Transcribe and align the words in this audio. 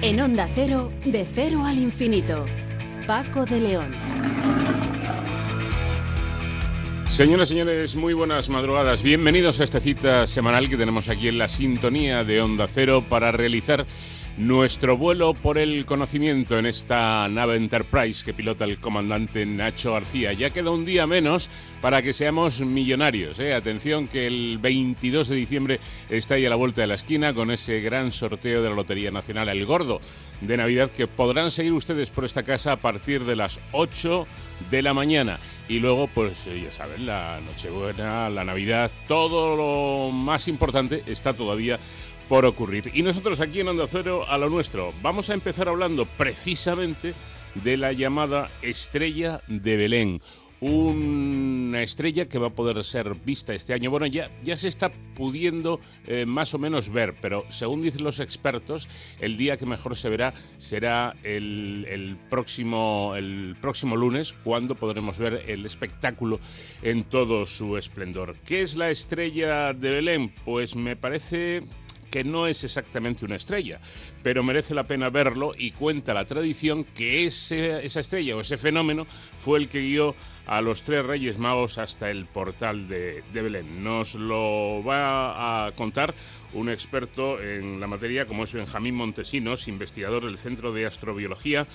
En 0.00 0.20
Onda 0.20 0.48
Cero, 0.54 0.92
de 1.04 1.26
cero 1.26 1.64
al 1.64 1.76
infinito. 1.76 2.46
Paco 3.08 3.44
de 3.44 3.58
León. 3.58 3.92
Señoras 7.08 7.48
y 7.48 7.54
señores, 7.54 7.96
muy 7.96 8.14
buenas 8.14 8.48
madrugadas. 8.48 9.02
Bienvenidos 9.02 9.60
a 9.60 9.64
esta 9.64 9.80
cita 9.80 10.28
semanal 10.28 10.68
que 10.68 10.76
tenemos 10.76 11.08
aquí 11.08 11.26
en 11.26 11.38
la 11.38 11.48
sintonía 11.48 12.22
de 12.22 12.40
Onda 12.40 12.68
Cero 12.68 13.06
para 13.08 13.32
realizar 13.32 13.86
nuestro 14.38 14.96
vuelo 14.96 15.34
por 15.34 15.58
el 15.58 15.84
conocimiento 15.84 16.56
en 16.58 16.66
esta 16.66 17.26
nave 17.28 17.56
Enterprise 17.56 18.24
que 18.24 18.32
pilota 18.32 18.64
el 18.64 18.78
comandante 18.78 19.44
Nacho 19.44 19.94
García. 19.94 20.32
Ya 20.32 20.50
queda 20.50 20.70
un 20.70 20.84
día 20.84 21.08
menos 21.08 21.50
para 21.80 22.02
que 22.02 22.12
seamos 22.12 22.60
millonarios. 22.60 23.40
¿eh? 23.40 23.52
Atención 23.52 24.06
que 24.06 24.28
el 24.28 24.58
22 24.58 25.28
de 25.28 25.34
diciembre 25.34 25.80
está 26.08 26.34
ahí 26.34 26.46
a 26.46 26.50
la 26.50 26.56
vuelta 26.56 26.82
de 26.82 26.86
la 26.86 26.94
esquina 26.94 27.34
con 27.34 27.50
ese 27.50 27.80
gran 27.80 28.12
sorteo 28.12 28.62
de 28.62 28.68
la 28.68 28.76
Lotería 28.76 29.10
Nacional, 29.10 29.48
el 29.48 29.66
gordo 29.66 30.00
de 30.40 30.56
Navidad, 30.56 30.90
que 30.90 31.08
podrán 31.08 31.50
seguir 31.50 31.72
ustedes 31.72 32.10
por 32.10 32.24
esta 32.24 32.44
casa 32.44 32.72
a 32.72 32.76
partir 32.76 33.24
de 33.24 33.34
las 33.34 33.60
8 33.72 34.24
de 34.70 34.82
la 34.82 34.94
mañana. 34.94 35.40
Y 35.68 35.80
luego, 35.80 36.06
pues 36.06 36.44
ya 36.44 36.70
saben, 36.70 37.06
la 37.06 37.40
Nochebuena, 37.44 38.30
la 38.30 38.44
Navidad, 38.44 38.90
todo 39.08 39.56
lo 39.56 40.12
más 40.12 40.48
importante 40.48 41.02
está 41.06 41.34
todavía 41.34 41.78
por 42.28 42.44
ocurrir. 42.44 42.90
Y 42.94 43.02
nosotros 43.02 43.40
aquí 43.40 43.60
en 43.60 43.68
Onda 43.68 43.86
Cero, 43.88 44.24
a 44.28 44.38
lo 44.38 44.50
nuestro, 44.50 44.92
vamos 45.02 45.30
a 45.30 45.34
empezar 45.34 45.68
hablando 45.68 46.06
precisamente 46.06 47.14
de 47.54 47.76
la 47.76 47.92
llamada 47.92 48.50
Estrella 48.62 49.40
de 49.48 49.76
Belén. 49.76 50.20
Una 50.60 51.82
estrella 51.82 52.28
que 52.28 52.40
va 52.40 52.48
a 52.48 52.52
poder 52.52 52.82
ser 52.82 53.14
vista 53.14 53.54
este 53.54 53.74
año. 53.74 53.92
Bueno, 53.92 54.06
ya, 54.06 54.28
ya 54.42 54.56
se 54.56 54.66
está 54.66 54.90
pudiendo 55.14 55.80
eh, 56.04 56.26
más 56.26 56.52
o 56.52 56.58
menos 56.58 56.88
ver, 56.88 57.14
pero 57.20 57.44
según 57.48 57.80
dicen 57.80 58.02
los 58.02 58.18
expertos, 58.18 58.88
el 59.20 59.36
día 59.36 59.56
que 59.56 59.66
mejor 59.66 59.96
se 59.96 60.08
verá 60.08 60.34
será 60.56 61.14
el, 61.22 61.86
el, 61.88 62.16
próximo, 62.28 63.14
el 63.14 63.56
próximo 63.60 63.96
lunes, 63.96 64.32
cuando 64.32 64.74
podremos 64.74 65.16
ver 65.18 65.44
el 65.46 65.64
espectáculo 65.64 66.40
en 66.82 67.04
todo 67.04 67.46
su 67.46 67.76
esplendor. 67.76 68.34
¿Qué 68.44 68.60
es 68.60 68.74
la 68.74 68.90
estrella 68.90 69.72
de 69.72 69.90
Belén? 69.90 70.34
Pues 70.44 70.74
me 70.74 70.96
parece 70.96 71.62
que 72.10 72.24
no 72.24 72.46
es 72.46 72.64
exactamente 72.64 73.24
una 73.24 73.36
estrella, 73.36 73.80
pero 74.22 74.42
merece 74.42 74.74
la 74.74 74.84
pena 74.84 75.10
verlo 75.10 75.54
y 75.56 75.72
cuenta 75.72 76.14
la 76.14 76.24
tradición 76.24 76.84
que 76.84 77.26
ese, 77.26 77.84
esa 77.84 78.00
estrella 78.00 78.36
o 78.36 78.40
ese 78.40 78.58
fenómeno 78.58 79.06
fue 79.38 79.58
el 79.58 79.68
que 79.68 79.80
guió 79.80 80.14
a 80.46 80.62
los 80.62 80.82
tres 80.82 81.04
reyes 81.04 81.38
magos 81.38 81.76
hasta 81.76 82.10
el 82.10 82.24
portal 82.24 82.88
de, 82.88 83.22
de, 83.32 83.42
Belén. 83.42 83.84
Nos 83.84 84.14
lo 84.14 84.82
va 84.82 85.66
a 85.66 85.72
contar 85.72 86.14
un 86.54 86.70
experto 86.70 87.38
en 87.40 87.80
la 87.80 87.86
materia 87.86 88.26
como 88.26 88.44
es 88.44 88.54
Benjamín 88.54 88.94
Montesinos, 88.94 89.68
investigador 89.68 90.24
del 90.24 90.38
Centro 90.38 90.72
de 90.72 90.86
Astrobiología 90.86 91.66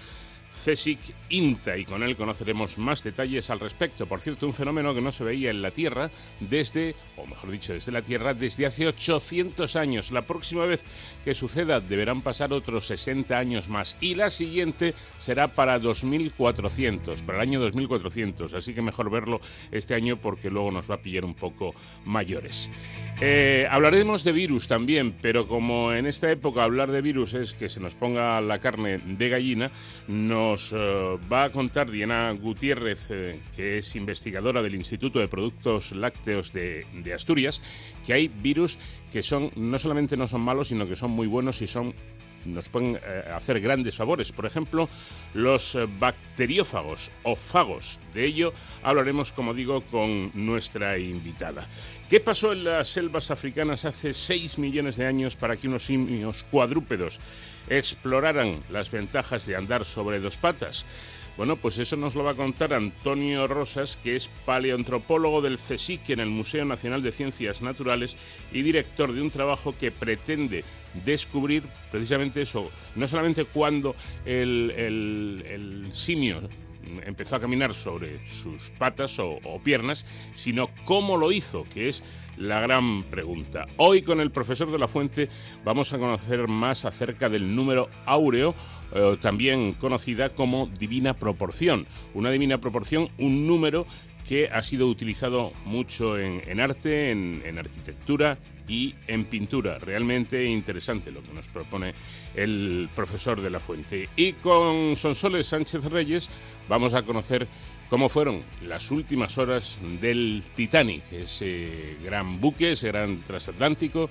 CSIC 0.54 1.00
INTA 1.30 1.78
y 1.78 1.86
con 1.86 2.04
él 2.04 2.16
conoceremos 2.16 2.78
más 2.78 3.04
detalles 3.04 3.50
al 3.50 3.60
respecto. 3.60 4.06
Por 4.06 4.22
cierto, 4.22 4.46
un 4.46 4.54
fenómeno 4.54 4.94
que 4.94 5.02
no 5.02 5.12
se 5.12 5.24
veía 5.24 5.50
en 5.50 5.62
la 5.62 5.72
Tierra 5.72 6.12
desde, 6.40 6.96
o 7.18 7.26
mejor 7.26 7.52
dicho, 7.52 7.74
desde 7.74 7.92
la 7.92 8.02
Tierra 8.02 8.34
desde 8.34 8.66
hace 8.66 8.88
800 8.88 9.76
años. 9.76 10.12
La 10.12 10.22
próxima 10.22 10.66
vez 10.66 10.86
que 11.24 11.34
suceda 11.34 11.80
deberán 11.80 12.22
pasar 12.22 12.54
otros 12.54 12.86
60 12.88 13.38
años 13.38 13.70
más 13.70 13.98
y 14.00 14.16
la 14.16 14.30
siguiente 14.30 14.94
será 15.18 15.56
para 15.56 15.80
2400, 15.80 17.24
para 17.24 17.40
el 17.40 17.50
año 17.50 17.60
2400. 17.60 18.54
Así 18.54 18.74
que 18.74 18.82
mejor 18.82 19.10
verlo 19.10 19.42
este 19.72 19.96
año 19.96 20.18
porque 20.18 20.50
luego 20.50 20.72
nos 20.72 20.90
va 20.90 20.96
a 20.96 21.02
pillar 21.02 21.26
un 21.26 21.34
poco 21.34 21.74
mayores. 22.06 22.70
Eh, 23.22 23.68
hablaremos 23.70 24.24
de 24.24 24.32
virus 24.32 24.68
también, 24.68 25.16
pero 25.22 25.48
como 25.48 25.94
en 25.94 26.06
esta 26.06 26.32
época 26.32 26.64
hablar 26.64 26.92
de 26.92 27.02
virus 27.02 27.34
es 27.34 27.54
que 27.54 27.70
se 27.70 27.80
nos 27.80 27.96
ponga 27.96 28.42
la 28.42 28.60
carne 28.60 28.98
de 28.98 29.30
gallina, 29.30 29.72
nos 30.44 30.74
uh, 30.74 31.20
va 31.32 31.46
a 31.46 31.52
contar 31.52 31.90
Diana 31.90 32.32
Gutiérrez, 32.32 33.10
eh, 33.12 33.40
que 33.56 33.78
es 33.78 33.96
investigadora 33.96 34.62
del 34.62 34.76
Instituto 34.76 35.20
de 35.20 35.28
Productos 35.28 35.94
Lácteos 35.94 36.52
de, 36.52 36.86
de, 37.04 37.14
Asturias, 37.14 37.62
que 38.06 38.14
hay 38.14 38.28
virus 38.28 38.78
que 39.12 39.22
son 39.22 39.52
no 39.56 39.78
solamente 39.80 40.18
no 40.18 40.28
son 40.28 40.42
malos, 40.42 40.68
sino 40.68 40.88
que 40.88 40.96
son 40.96 41.12
muy 41.12 41.28
buenos 41.28 41.62
y 41.62 41.68
son 41.68 41.94
nos 42.46 42.70
pueden 42.70 42.96
eh, 42.96 43.24
hacer 43.34 43.60
grandes 43.60 43.96
favores. 43.96 44.32
Por 44.32 44.46
ejemplo, 44.46 44.90
los 45.34 45.78
bacteriófagos 46.00 47.12
o 47.24 47.36
fagos. 47.36 48.00
De 48.14 48.26
ello 48.26 48.54
hablaremos, 48.84 49.34
como 49.34 49.54
digo, 49.54 49.82
con 49.82 50.32
nuestra 50.34 50.98
invitada. 50.98 51.68
¿Qué 52.10 52.20
pasó 52.20 52.54
en 52.54 52.66
las 52.66 52.90
selvas 52.90 53.32
africanas 53.32 53.86
hace 53.86 54.14
6 54.14 54.60
millones 54.60 54.98
de 54.98 55.06
años 55.06 55.36
para 55.36 55.58
que 55.58 55.68
unos 55.68 55.86
simios 55.86 56.46
cuadrúpedos 56.50 57.20
exploraran 57.70 58.62
las 58.70 58.92
ventajas 58.92 59.46
de 59.46 59.56
andar 59.56 59.86
sobre 59.86 60.20
dos 60.20 60.38
patas? 60.38 60.86
Bueno, 61.36 61.56
pues 61.56 61.80
eso 61.80 61.98
nos 61.98 62.14
lo 62.14 62.24
va 62.24 62.32
a 62.32 62.36
contar 62.36 62.76
Antonio 62.76 63.48
Rosas, 63.48 63.98
que 63.98 64.16
es 64.16 64.30
paleoantropólogo 64.46 65.42
del 65.42 65.58
CSIC 65.58 66.12
en 66.12 66.20
el 66.20 66.30
Museo 66.30 66.64
Nacional 66.64 67.02
de 67.02 67.12
Ciencias 67.12 67.64
Naturales 67.64 68.18
y 68.52 68.62
director 68.62 69.12
de 69.12 69.22
un 69.22 69.32
trabajo 69.32 69.76
que 69.76 69.92
pretende 69.92 70.64
descubrir 71.04 71.64
precisamente 71.92 72.42
eso, 72.42 72.70
no 72.96 73.08
solamente 73.08 73.46
cuando 73.46 73.96
el, 74.26 75.90
simio 75.92 76.48
empezó 77.04 77.38
a 77.38 77.40
caminar 77.40 77.74
sobre 77.74 78.26
sus 78.28 78.70
patas 78.72 79.18
o, 79.20 79.40
piernas, 79.64 80.06
sino 80.34 80.70
cómo 80.86 81.18
lo 81.18 81.32
hizo, 81.32 81.64
que 81.64 81.88
es 81.88 82.04
la 82.38 82.60
gran 82.60 83.04
pregunta. 83.04 83.68
Hoy 83.78 84.02
con 84.02 84.20
el 84.20 84.32
profesor 84.32 84.72
de 84.72 84.80
la 84.80 84.88
Fuente 84.88 85.30
vamos 85.64 85.94
a 85.94 86.00
conocer 86.00 86.48
más 86.48 86.86
acerca 86.86 87.30
del 87.30 87.56
número 87.56 87.90
áureo, 88.06 88.56
eh, 88.94 89.18
también 89.22 89.74
conocida 89.74 90.30
como 90.30 90.68
divina 90.68 91.14
proporción. 91.14 91.86
Una 92.14 92.32
divina 92.32 92.60
proporción, 92.60 93.10
un 93.18 93.48
número 93.48 93.86
que 94.28 94.48
ha 94.48 94.62
sido 94.62 94.88
utilizado 94.88 95.52
mucho 95.66 96.18
en, 96.18 96.60
arte, 96.60 97.12
en, 97.12 97.42
en 97.46 97.58
arquitectura 97.60 98.38
y 98.68 98.96
en 99.08 99.26
pintura. 99.26 99.80
Realmente 99.80 100.46
interesante 100.46 101.12
lo 101.12 101.22
que 101.22 101.34
nos 101.34 101.48
propone 101.50 101.94
el 102.36 102.90
profesor 102.96 103.42
de 103.42 103.50
la 103.50 103.60
Fuente. 103.60 104.10
Y 104.16 104.34
con 104.34 104.96
Sonsoles 104.96 105.48
Sánchez 105.48 105.84
Reyes 105.86 106.30
vamos 106.70 106.94
a 106.94 107.04
conocer 107.04 107.48
cómo 107.90 108.10
fueron 108.10 108.42
las 108.62 108.92
últimas 108.92 109.38
horas 109.38 109.80
del 110.02 110.44
Titanic, 110.56 111.04
ese 111.12 111.98
gran 112.04 112.40
buque, 112.40 112.72
ese 112.72 112.88
gran 112.88 113.22
transatlántico 113.22 114.10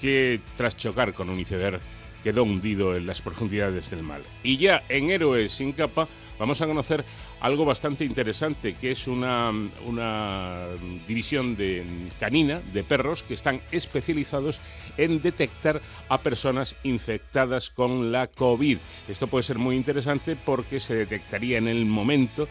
que 0.00 0.40
tras 0.56 0.76
chocar 0.76 1.14
con 1.14 1.30
un 1.30 1.40
iceberg 1.40 1.80
quedó 2.26 2.42
hundido 2.42 2.96
en 2.96 3.06
las 3.06 3.22
profundidades 3.22 3.88
del 3.88 4.02
mar. 4.02 4.20
Y 4.42 4.56
ya 4.56 4.82
en 4.88 5.10
Héroes 5.10 5.52
sin 5.52 5.72
capa 5.72 6.08
vamos 6.40 6.60
a 6.60 6.66
conocer 6.66 7.04
algo 7.38 7.64
bastante 7.64 8.04
interesante, 8.04 8.74
que 8.74 8.90
es 8.90 9.06
una, 9.06 9.52
una 9.86 10.66
división 11.06 11.54
de 11.56 11.84
canina 12.18 12.60
de 12.72 12.82
perros 12.82 13.22
que 13.22 13.34
están 13.34 13.60
especializados 13.70 14.60
en 14.96 15.22
detectar 15.22 15.80
a 16.08 16.18
personas 16.18 16.74
infectadas 16.82 17.70
con 17.70 18.10
la 18.10 18.26
COVID. 18.26 18.78
Esto 19.08 19.28
puede 19.28 19.44
ser 19.44 19.58
muy 19.58 19.76
interesante 19.76 20.34
porque 20.34 20.80
se 20.80 20.96
detectaría 20.96 21.58
en 21.58 21.68
el 21.68 21.86
momento 21.86 22.48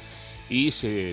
y 0.49 0.69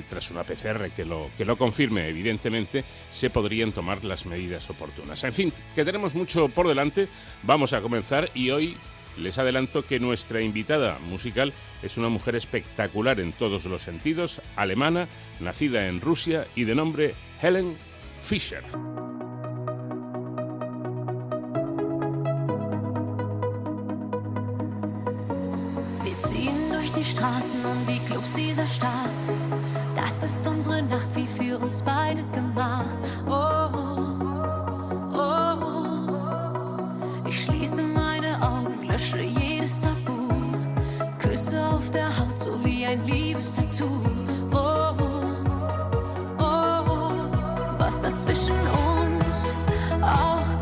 tras 0.09 0.31
una 0.31 0.45
PCR 0.45 0.91
que 0.91 1.05
lo, 1.05 1.31
que 1.37 1.45
lo 1.45 1.57
confirme, 1.57 2.09
evidentemente, 2.09 2.85
se 3.11 3.31
podrían 3.31 3.73
tomar 3.73 4.05
las 4.05 4.27
medidas 4.27 4.69
oportunas. 4.71 5.25
En 5.25 5.33
fin, 5.33 5.53
que 5.75 5.85
tenemos 5.85 6.15
mucho 6.15 6.49
por 6.49 6.69
delante, 6.69 7.09
vamos 7.43 7.73
a 7.73 7.81
comenzar 7.81 8.31
y 8.35 8.51
hoy 8.51 8.77
les 9.19 9.39
adelanto 9.39 9.85
que 9.85 10.01
nuestra 10.01 10.41
invitada 10.41 10.99
musical 10.99 11.53
es 11.83 11.97
una 11.97 12.09
mujer 12.09 12.37
espectacular 12.37 13.21
en 13.21 13.33
todos 13.33 13.65
los 13.67 13.83
sentidos, 13.83 14.41
alemana, 14.57 15.09
nacida 15.41 15.89
en 15.89 16.01
Rusia 16.01 16.47
y 16.55 16.65
de 16.65 16.75
nombre 16.75 17.15
Helen 17.41 17.77
Fischer. 18.21 18.65
Ziehen 26.23 26.71
durch 26.73 26.93
die 26.93 27.05
Straßen 27.05 27.65
und 27.65 27.89
die 27.89 27.99
Clubs 28.01 28.35
dieser 28.35 28.67
Stadt. 28.67 29.25
Das 29.95 30.23
ist 30.23 30.47
unsere 30.47 30.83
Nacht, 30.83 31.15
wie 31.15 31.27
für 31.27 31.59
uns 31.59 31.83
beide 31.83 32.23
gemacht. 32.35 32.99
Oh, 33.27 33.69
oh, 35.13 35.57
oh. 35.63 37.29
Ich 37.29 37.43
schließe 37.43 37.83
meine 37.83 38.41
Augen, 38.41 38.87
lösche 38.87 39.21
jedes 39.21 39.81
Tabu. 39.81 40.29
Küsse 41.19 41.65
auf 41.67 41.91
der 41.91 42.09
Haut, 42.19 42.37
so 42.37 42.65
wie 42.65 42.85
ein 42.87 43.05
Liebestattoo. 43.07 44.01
Oh, 44.53 44.95
oh, 46.39 46.43
oh. 46.43 47.11
Was 47.79 48.01
das 48.01 48.23
zwischen 48.23 48.57
uns 48.57 49.57
auch 50.01 50.62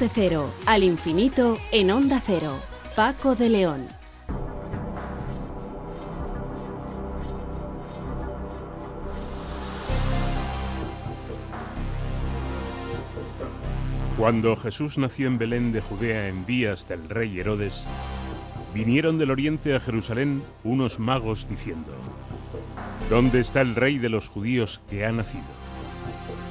Vamos 0.00 0.14
de 0.14 0.20
cero 0.22 0.50
al 0.64 0.82
infinito 0.82 1.58
en 1.72 1.90
Onda 1.90 2.22
Cero. 2.24 2.58
Paco 2.96 3.34
de 3.34 3.50
León. 3.50 3.86
Cuando 14.16 14.56
Jesús 14.56 14.96
nació 14.96 15.26
en 15.26 15.36
Belén 15.36 15.70
de 15.70 15.82
Judea 15.82 16.28
en 16.28 16.46
días 16.46 16.88
del 16.88 17.06
rey 17.08 17.38
Herodes, 17.38 17.84
vinieron 18.72 19.18
del 19.18 19.30
oriente 19.30 19.74
a 19.74 19.80
Jerusalén 19.80 20.42
unos 20.64 20.98
magos 20.98 21.46
diciendo, 21.46 21.92
¿Dónde 23.10 23.40
está 23.40 23.60
el 23.60 23.74
rey 23.74 23.98
de 23.98 24.08
los 24.08 24.30
judíos 24.30 24.80
que 24.88 25.04
ha 25.04 25.12
nacido? 25.12 25.44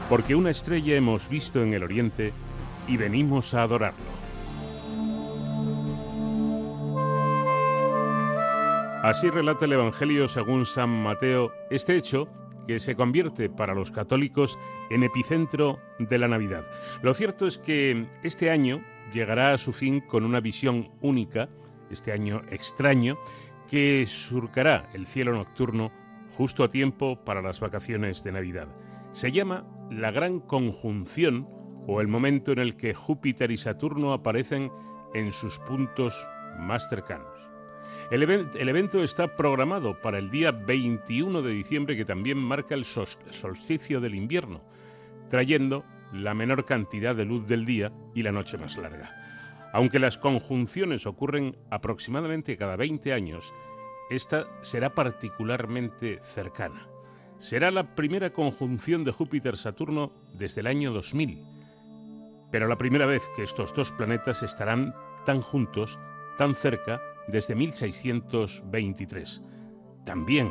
Porque 0.08 0.36
una 0.36 0.52
estrella 0.52 0.96
hemos 0.96 1.30
visto 1.30 1.64
en 1.64 1.74
el 1.74 1.84
oriente 1.84 2.32
y 2.90 2.98
venimos 2.98 3.54
a 3.54 3.64
adorarlo. 3.64 4.20
Así 9.04 9.30
relata 9.30 9.64
el 9.66 9.74
Evangelio 9.74 10.28
según 10.28 10.66
San 10.66 10.90
Mateo 10.90 11.54
este 11.70 11.96
hecho 11.96 12.28
que 12.68 12.80
se 12.80 12.96
convierte 12.96 13.50
para 13.50 13.74
los 13.74 13.92
católicos 13.92 14.60
en 14.90 15.04
epicentro 15.04 15.80
de 16.00 16.18
la 16.18 16.28
Navidad. 16.28 16.66
Lo 17.02 17.14
cierto 17.14 17.48
es 17.48 17.58
que 17.58 18.08
este 18.24 18.50
año 18.50 18.82
llegará 19.14 19.54
a 19.54 19.58
su 19.58 19.72
fin 19.72 20.02
con 20.02 20.26
una 20.26 20.42
visión 20.42 20.90
única, 21.02 21.48
este 21.90 22.12
año 22.12 22.42
extraño, 22.52 23.18
que 23.70 24.06
surcará 24.06 24.90
el 24.94 25.08
cielo 25.08 25.34
nocturno 25.34 25.92
justo 26.36 26.64
a 26.64 26.70
tiempo 26.70 27.18
para 27.24 27.42
las 27.42 27.60
vacaciones 27.60 28.24
de 28.24 28.34
Navidad. 28.34 28.68
Se 29.14 29.32
llama 29.32 29.66
la 29.90 30.12
Gran 30.12 30.40
Conjunción 30.40 31.48
o 31.92 32.02
el 32.02 32.08
momento 32.08 32.52
en 32.52 32.60
el 32.60 32.78
que 32.78 32.94
Júpiter 32.94 33.50
y 33.50 33.58
Saturno 33.58 34.14
aparecen 34.14 34.72
en 35.16 35.32
sus 35.32 35.58
puntos 35.58 36.28
más 36.60 36.88
cercanos. 36.88 37.50
El, 38.12 38.22
evento 38.24 39.04
está 39.04 39.36
programado 39.36 40.00
para 40.00 40.20
el 40.20 40.30
día 40.30 40.52
21 40.52 41.42
de 41.42 41.52
diciembre, 41.52 41.98
que 41.98 42.06
también 42.06 42.38
marca 42.38 42.76
el 42.76 42.86
solsticio 42.86 44.00
del 44.00 44.14
invierno, 44.14 44.62
trayendo 45.30 45.84
la 46.14 46.36
menor 46.36 46.66
cantidad 46.66 47.16
de 47.16 47.26
luz 47.26 47.48
del 47.48 47.66
día 47.66 47.92
y 48.14 48.22
la 48.22 48.32
noche 48.32 48.60
más 48.60 48.78
larga. 48.78 49.12
Aunque 49.74 49.98
las 49.98 50.20
conjunciones 50.20 51.08
ocurren 51.08 51.56
aproximadamente 51.72 52.56
cada 52.56 52.76
20 52.76 53.14
años, 53.14 53.52
esta 54.12 54.46
será 54.62 54.94
particularmente 54.94 56.20
cercana. 56.22 56.88
Será 57.40 57.72
la 57.72 57.96
primera 57.96 58.32
conjunción 58.32 59.04
de 59.04 59.12
Júpiter-Saturno 59.12 60.12
desde 60.34 60.62
el 60.62 60.68
año 60.68 60.92
2000 60.94 61.59
pero 62.52 62.68
la 62.68 62.78
primera 62.78 63.06
vez 63.06 63.30
que 63.36 63.44
estos 63.44 63.74
dos 63.74 63.92
planetas 63.92 64.44
estarán 64.44 64.96
tan 65.26 65.42
juntos, 65.42 66.00
tan 66.38 66.56
cerca, 66.56 67.02
desde 67.28 67.56
1623. 67.56 69.42
También, 70.06 70.50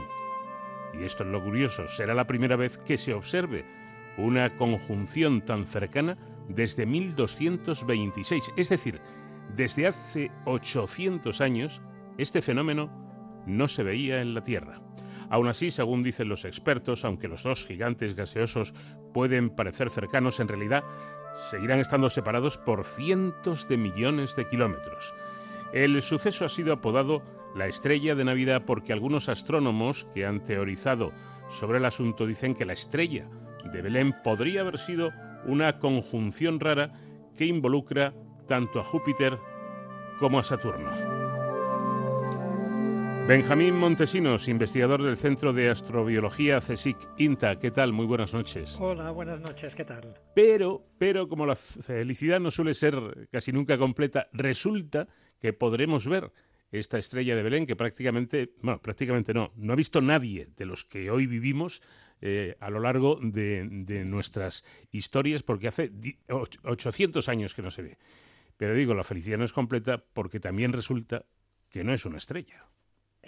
y 0.95 1.03
esto 1.05 1.25
es 1.25 1.31
lo 1.31 1.43
curioso, 1.43 1.89
será 1.89 2.15
la 2.15 2.27
primera 2.27 2.56
vez 2.56 2.79
que 2.79 2.97
se 2.97 3.15
observe 3.15 3.65
una 4.17 4.56
conjunción 4.56 5.43
tan 5.43 5.67
cercana 5.67 6.17
desde 6.49 6.87
1226. 6.87 8.53
Es 8.56 8.69
decir, 8.69 9.00
desde 9.56 9.87
hace 9.87 10.31
800 10.45 11.41
años, 11.41 11.81
este 12.19 12.43
fenómeno 12.43 12.91
no 13.47 13.69
se 13.69 13.83
veía 13.83 14.21
en 14.21 14.35
la 14.35 14.43
Tierra. 14.43 14.81
Aún 15.31 15.49
así, 15.49 15.71
según 15.71 16.03
dicen 16.03 16.29
los 16.29 16.45
expertos, 16.45 17.05
aunque 17.05 17.29
los 17.29 17.43
dos 17.43 17.67
gigantes 17.67 18.15
gaseosos 18.15 18.75
pueden 19.12 19.50
parecer 19.50 19.91
cercanos, 19.91 20.41
en 20.41 20.49
realidad 20.49 20.85
seguirán 21.34 21.80
estando 21.80 22.10
separados 22.10 22.58
por 22.58 22.84
cientos 22.84 23.69
de 23.69 23.76
millones 23.76 24.36
de 24.36 24.48
kilómetros. 24.48 25.14
El 25.72 26.00
suceso 26.02 26.44
ha 26.44 26.48
sido 26.48 26.72
apodado 26.72 27.22
la 27.54 27.66
estrella 27.66 28.14
de 28.14 28.25
Navidad 28.25 28.62
porque 28.66 28.92
algunos 28.92 29.28
astrónomos 29.28 30.06
que 30.14 30.26
han 30.26 30.44
teorizado 30.44 31.12
sobre 31.50 31.78
el 31.78 31.84
asunto 31.84 32.26
dicen 32.26 32.54
que 32.54 32.64
la 32.64 32.72
estrella 32.72 33.26
de 33.72 33.82
Belén 33.82 34.14
podría 34.22 34.62
haber 34.62 34.78
sido 34.78 35.10
una 35.44 35.78
conjunción 35.78 36.60
rara 36.60 36.92
que 37.36 37.46
involucra 37.46 38.12
tanto 38.46 38.80
a 38.80 38.84
Júpiter 38.84 39.38
como 40.19 40.38
a 40.38 40.42
Saturno. 40.42 41.07
Benjamín 43.28 43.76
Montesinos, 43.76 44.48
investigador 44.48 45.02
del 45.02 45.19
Centro 45.19 45.52
de 45.52 45.69
Astrobiología 45.69 46.60
CSIC 46.60 46.96
INTA. 47.19 47.58
¿Qué 47.58 47.70
tal? 47.70 47.92
Muy 47.92 48.06
buenas 48.06 48.32
noches. 48.32 48.78
Hola, 48.80 49.10
buenas 49.10 49.38
noches. 49.38 49.75
¿Qué 49.75 49.84
tal? 49.84 50.14
Pero, 50.34 50.86
pero 50.96 51.28
como 51.28 51.44
la 51.44 51.54
felicidad 51.54 52.40
no 52.40 52.50
suele 52.50 52.72
ser 52.72 53.28
casi 53.30 53.52
nunca 53.52 53.76
completa, 53.76 54.28
resulta 54.32 55.08
que 55.38 55.52
podremos 55.52 56.08
ver 56.08 56.32
esta 56.72 56.96
estrella 56.96 57.36
de 57.36 57.42
Belén 57.42 57.66
que 57.66 57.76
prácticamente, 57.76 58.54
bueno, 58.62 58.80
prácticamente 58.80 59.34
no, 59.34 59.52
no 59.56 59.75
ha 59.75 59.76
visto 59.76 60.00
nadie 60.00 60.48
de 60.56 60.64
los 60.64 60.86
que 60.86 61.10
hoy 61.10 61.26
vivimos 61.26 61.82
eh, 62.22 62.56
a 62.60 62.70
lo 62.70 62.80
largo 62.80 63.20
de, 63.22 63.69
de, 63.70 64.06
nuestras 64.06 64.64
historias 64.90 65.42
porque 65.42 65.69
hace 65.69 65.92
800 66.64 67.28
años 67.28 67.54
que 67.54 67.60
no 67.60 67.70
se 67.70 67.82
ve. 67.82 67.98
Pero 68.56 68.72
digo, 68.72 68.94
la 68.94 69.04
felicidad 69.04 69.36
no 69.36 69.44
es 69.44 69.52
completa 69.52 70.02
porque 70.14 70.40
también 70.40 70.72
resulta 70.72 71.26
que 71.69 71.84
no 71.84 71.92
es 71.92 72.06
una 72.06 72.16
estrella. 72.16 72.64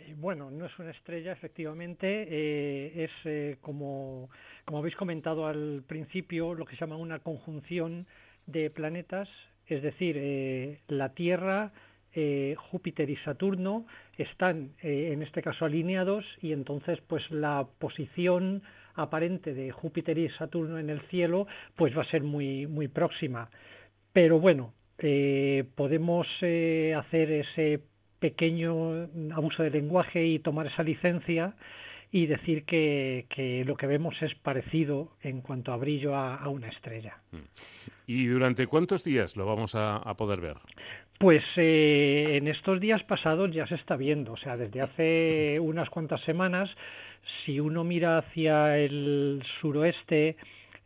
Eh, 0.00 0.14
bueno, 0.16 0.50
no 0.50 0.66
es 0.66 0.78
una 0.78 0.90
estrella, 0.90 1.32
efectivamente, 1.32 2.26
eh, 2.30 3.04
es 3.04 3.10
eh, 3.24 3.56
como, 3.60 4.30
como 4.64 4.78
habéis 4.78 4.96
comentado 4.96 5.46
al 5.46 5.82
principio, 5.86 6.54
lo 6.54 6.64
que 6.64 6.76
se 6.76 6.80
llama 6.80 6.96
una 6.96 7.18
conjunción 7.18 8.06
de 8.46 8.70
planetas, 8.70 9.28
es 9.66 9.82
decir, 9.82 10.80
la 10.88 11.10
Tierra, 11.10 11.72
Júpiter 12.56 13.08
y 13.08 13.16
Saturno 13.18 13.86
están 14.18 14.72
en 14.82 15.22
este 15.22 15.42
caso 15.42 15.64
alineados 15.64 16.24
y 16.40 16.52
entonces 16.52 16.98
pues 17.06 17.30
la 17.30 17.68
posición 17.78 18.64
aparente 18.94 19.54
de 19.54 19.70
Júpiter 19.70 20.18
y 20.18 20.28
Saturno 20.30 20.80
en 20.80 20.90
el 20.90 21.02
cielo 21.02 21.46
pues 21.76 21.96
va 21.96 22.02
a 22.02 22.10
ser 22.10 22.24
muy 22.24 22.66
muy 22.66 22.88
próxima. 22.88 23.48
Pero 24.12 24.40
bueno, 24.40 24.74
podemos 25.76 26.26
hacer 26.38 27.30
ese 27.30 27.80
pequeño 28.20 29.08
abuso 29.34 29.62
de 29.62 29.70
lenguaje 29.70 30.24
y 30.24 30.38
tomar 30.38 30.66
esa 30.66 30.82
licencia 30.82 31.54
y 32.12 32.26
decir 32.26 32.64
que, 32.64 33.64
lo 33.66 33.76
que 33.76 33.86
vemos 33.86 34.20
es 34.20 34.34
parecido 34.34 35.12
en 35.22 35.40
cuanto 35.40 35.72
a 35.72 35.76
brillo 35.76 36.16
a, 36.16 36.48
una 36.48 36.68
estrella. 36.68 37.16
Mm. 37.32 37.36
¿Y 38.06 38.26
durante 38.26 38.66
cuántos 38.66 39.04
días 39.04 39.36
lo 39.36 39.46
vamos 39.46 39.74
a, 39.76 40.02
poder 40.16 40.40
ver? 40.40 40.56
Pues 41.18 41.44
eh, 41.56 42.36
en 42.36 42.48
estos 42.48 42.80
días 42.80 43.02
pasados 43.04 43.52
ya 43.52 43.66
se 43.66 43.76
está 43.76 43.96
viendo, 43.96 44.32
o 44.32 44.36
sea, 44.36 44.56
desde 44.56 44.80
hace 44.80 45.60
unas 45.60 45.88
cuantas 45.90 46.20
semanas, 46.22 46.68
si 47.44 47.60
uno 47.60 47.84
mira 47.84 48.18
hacia 48.18 48.78
el 48.78 49.42
suroeste, 49.60 50.36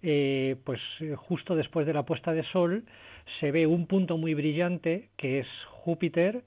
eh, 0.02 0.56
pues 0.64 0.80
justo 1.16 1.56
después 1.56 1.86
de 1.86 1.94
la 1.94 2.02
puesta 2.02 2.32
de 2.32 2.42
sol, 2.50 2.84
se 3.40 3.50
ve 3.50 3.66
un 3.66 3.86
punto 3.86 4.18
muy 4.18 4.34
brillante 4.34 5.08
que 5.16 5.38
es 5.38 5.46
Júpiter, 5.70 6.42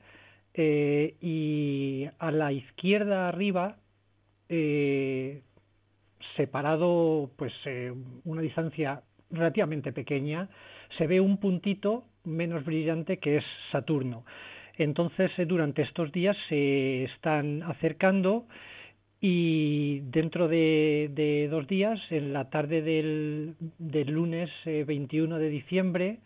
eh, 0.60 1.16
y 1.22 2.08
a 2.18 2.32
la 2.32 2.52
izquierda 2.52 3.28
arriba, 3.28 3.78
eh, 4.50 5.44
separado 6.36 7.30
pues 7.36 7.54
eh, 7.66 7.94
una 8.26 8.42
distancia 8.42 9.04
relativamente 9.30 9.94
pequeña, 9.94 10.50
se 10.98 11.06
ve 11.06 11.20
un 11.22 11.38
puntito 11.38 12.06
menos 12.24 12.66
brillante 12.66 13.20
que 13.20 13.38
es 13.38 13.44
Saturno. 13.72 14.26
Entonces, 14.80 15.32
durante 15.48 15.84
estos 15.84 16.12
días 16.12 16.36
se 16.50 17.04
están 17.04 17.62
acercando 17.62 18.48
y 19.22 20.00
dentro 20.06 20.48
de, 20.48 21.48
dos 21.52 21.68
días, 21.68 22.00
en 22.10 22.34
la 22.34 22.50
tarde 22.50 22.82
del, 22.82 23.56
del 23.78 24.12
lunes 24.12 24.50
21 24.66 25.38
de 25.38 25.50
diciembre, 25.50 26.20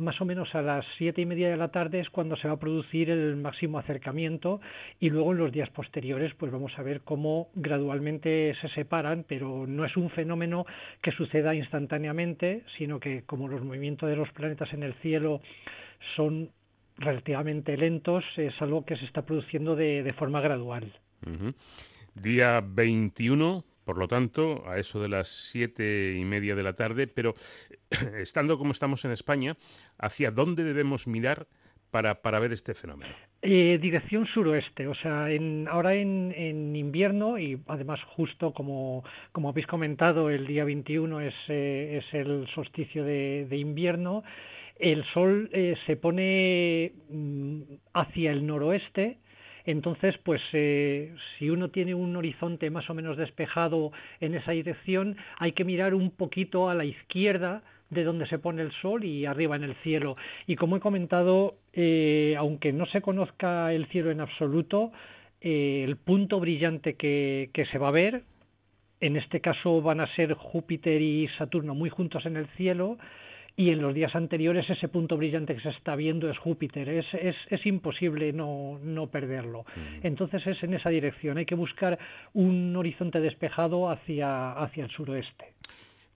más 0.00 0.20
o 0.20 0.24
menos 0.24 0.54
a 0.54 0.62
las 0.62 0.84
siete 0.98 1.20
y 1.20 1.26
media 1.26 1.50
de 1.50 1.56
la 1.56 1.68
tarde 1.68 2.00
es 2.00 2.10
cuando 2.10 2.36
se 2.36 2.48
va 2.48 2.54
a 2.54 2.58
producir 2.58 3.10
el 3.10 3.36
máximo 3.36 3.78
acercamiento 3.78 4.60
y 4.98 5.10
luego 5.10 5.32
en 5.32 5.38
los 5.38 5.52
días 5.52 5.70
posteriores 5.70 6.34
pues 6.34 6.50
vamos 6.50 6.72
a 6.76 6.82
ver 6.82 7.02
cómo 7.02 7.48
gradualmente 7.54 8.54
se 8.60 8.68
separan, 8.70 9.24
pero 9.28 9.66
no 9.66 9.84
es 9.84 9.96
un 9.96 10.10
fenómeno 10.10 10.66
que 11.02 11.12
suceda 11.12 11.54
instantáneamente, 11.54 12.64
sino 12.78 12.98
que 12.98 13.22
como 13.22 13.48
los 13.48 13.62
movimientos 13.62 14.08
de 14.08 14.16
los 14.16 14.30
planetas 14.32 14.72
en 14.72 14.82
el 14.82 14.94
cielo 14.94 15.40
son 16.16 16.50
relativamente 16.98 17.76
lentos, 17.76 18.24
es 18.36 18.54
algo 18.60 18.84
que 18.84 18.96
se 18.96 19.04
está 19.04 19.22
produciendo 19.22 19.76
de, 19.76 20.14
forma 20.18 20.40
gradual. 20.40 20.92
Día 22.14 22.62
21 22.62 23.64
por 23.90 23.98
lo 23.98 24.06
tanto, 24.06 24.62
a 24.68 24.78
eso 24.78 25.02
de 25.02 25.08
las 25.08 25.26
siete 25.26 26.14
y 26.16 26.24
media 26.24 26.54
de 26.54 26.62
la 26.62 26.74
tarde, 26.74 27.08
pero 27.08 27.34
estando 28.20 28.56
como 28.56 28.70
estamos 28.70 29.04
en 29.04 29.10
España, 29.10 29.56
¿hacia 29.98 30.30
dónde 30.30 30.62
debemos 30.62 31.08
mirar 31.08 31.48
para, 31.90 32.22
para 32.22 32.38
ver 32.38 32.52
este 32.52 32.74
fenómeno? 32.74 33.12
Eh, 33.42 33.80
dirección 33.82 34.28
suroeste, 34.28 34.86
o 34.86 34.94
sea, 34.94 35.28
en, 35.28 35.66
ahora 35.66 35.96
en, 35.96 36.32
en, 36.36 36.76
invierno 36.76 37.36
y 37.36 37.60
además 37.66 37.98
justo 38.14 38.52
como, 38.52 39.02
como 39.32 39.48
habéis 39.48 39.66
comentado, 39.66 40.30
el 40.30 40.46
día 40.46 40.64
21 40.64 41.22
es, 41.22 41.34
eh, 41.48 42.00
es 42.00 42.14
el 42.14 42.46
solsticio 42.54 43.02
de, 43.02 43.48
de 43.50 43.56
invierno, 43.56 44.22
el 44.78 45.04
sol 45.12 45.50
eh, 45.52 45.74
se 45.84 45.96
pone 45.96 46.92
mm, 47.08 47.60
hacia 47.94 48.30
el 48.30 48.46
noroeste, 48.46 49.18
entonces, 49.70 50.16
pues 50.24 50.40
eh, 50.52 51.14
si 51.38 51.50
uno 51.50 51.68
tiene 51.68 51.94
un 51.94 52.16
horizonte 52.16 52.70
más 52.70 52.88
o 52.90 52.94
menos 52.94 53.16
despejado 53.16 53.92
en 54.20 54.34
esa 54.34 54.52
dirección, 54.52 55.16
hay 55.38 55.52
que 55.52 55.64
mirar 55.64 55.94
un 55.94 56.10
poquito 56.10 56.68
a 56.68 56.74
la 56.74 56.84
izquierda 56.84 57.62
de 57.90 58.04
donde 58.04 58.26
se 58.26 58.38
pone 58.38 58.62
el 58.62 58.72
sol 58.80 59.04
y 59.04 59.26
arriba 59.26 59.56
en 59.56 59.64
el 59.64 59.74
cielo. 59.76 60.16
Y 60.46 60.56
como 60.56 60.76
he 60.76 60.80
comentado, 60.80 61.56
eh, 61.72 62.34
aunque 62.38 62.72
no 62.72 62.86
se 62.86 63.00
conozca 63.00 63.72
el 63.72 63.86
cielo 63.86 64.10
en 64.10 64.20
absoluto, 64.20 64.92
eh, 65.40 65.84
el 65.84 65.96
punto 65.96 66.40
brillante 66.40 66.94
que, 66.94 67.50
que 67.52 67.66
se 67.66 67.78
va 67.78 67.88
a 67.88 67.92
ver, 67.92 68.22
en 69.00 69.16
este 69.16 69.40
caso 69.40 69.80
van 69.82 70.00
a 70.00 70.14
ser 70.14 70.34
Júpiter 70.34 71.00
y 71.00 71.28
Saturno 71.38 71.74
muy 71.74 71.90
juntos 71.90 72.26
en 72.26 72.36
el 72.36 72.46
cielo, 72.56 72.98
y 73.60 73.68
en 73.68 73.82
los 73.82 73.94
días 73.94 74.14
anteriores 74.14 74.70
ese 74.70 74.88
punto 74.88 75.18
brillante 75.18 75.54
que 75.54 75.60
se 75.60 75.68
está 75.68 75.94
viendo 75.94 76.30
es 76.30 76.38
Júpiter. 76.38 76.88
Es, 76.88 77.04
es, 77.12 77.36
es 77.50 77.66
imposible 77.66 78.32
no, 78.32 78.78
no 78.82 79.08
perderlo. 79.08 79.66
Mm. 79.76 80.06
Entonces 80.06 80.46
es 80.46 80.62
en 80.62 80.72
esa 80.72 80.88
dirección. 80.88 81.36
Hay 81.36 81.44
que 81.44 81.54
buscar 81.54 81.98
un 82.32 82.74
horizonte 82.74 83.20
despejado 83.20 83.90
hacia, 83.90 84.52
hacia 84.52 84.84
el 84.84 84.90
suroeste. 84.90 85.52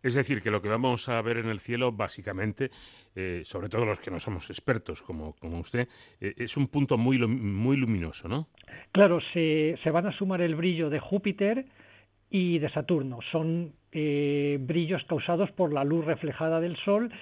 Es 0.03 0.15
decir, 0.15 0.41
que 0.41 0.51
lo 0.51 0.63
que 0.63 0.71
vamos 0.71 1.07
a 1.11 1.21
ver 1.21 1.37
en 1.37 1.51
el 1.51 1.61
cielo, 1.61 1.93
básicamente, 1.93 2.71
eh, 3.15 3.43
sobre 3.45 3.69
todo 3.69 3.85
los 3.85 4.01
que 4.01 4.11
no 4.11 4.19
somos 4.19 4.49
expertos 4.49 5.03
como, 5.03 5.35
como 5.35 5.59
usted, 5.59 5.87
eh, 6.23 6.33
es 6.39 6.57
un 6.57 6.69
punto 6.69 6.97
muy, 6.97 7.19
muy 7.19 7.77
luminoso, 7.77 8.27
¿no? 8.27 8.49
Claro, 8.91 9.21
se, 9.35 9.79
se 9.83 9.91
van 9.91 10.07
a 10.07 10.17
sumar 10.17 10.41
el 10.41 10.55
brillo 10.55 10.89
de 10.89 10.99
Júpiter, 10.99 11.67
y 12.35 12.59
de 12.59 12.69
Saturno. 12.71 13.21
Son 13.31 13.75
eh, 13.93 14.59
brillos 14.61 15.05
causados 15.05 15.53
por 15.53 15.73
la 15.73 15.85
luz 15.85 16.05
reflejada 16.05 16.59
del 16.59 16.77
Sol, 16.79 17.13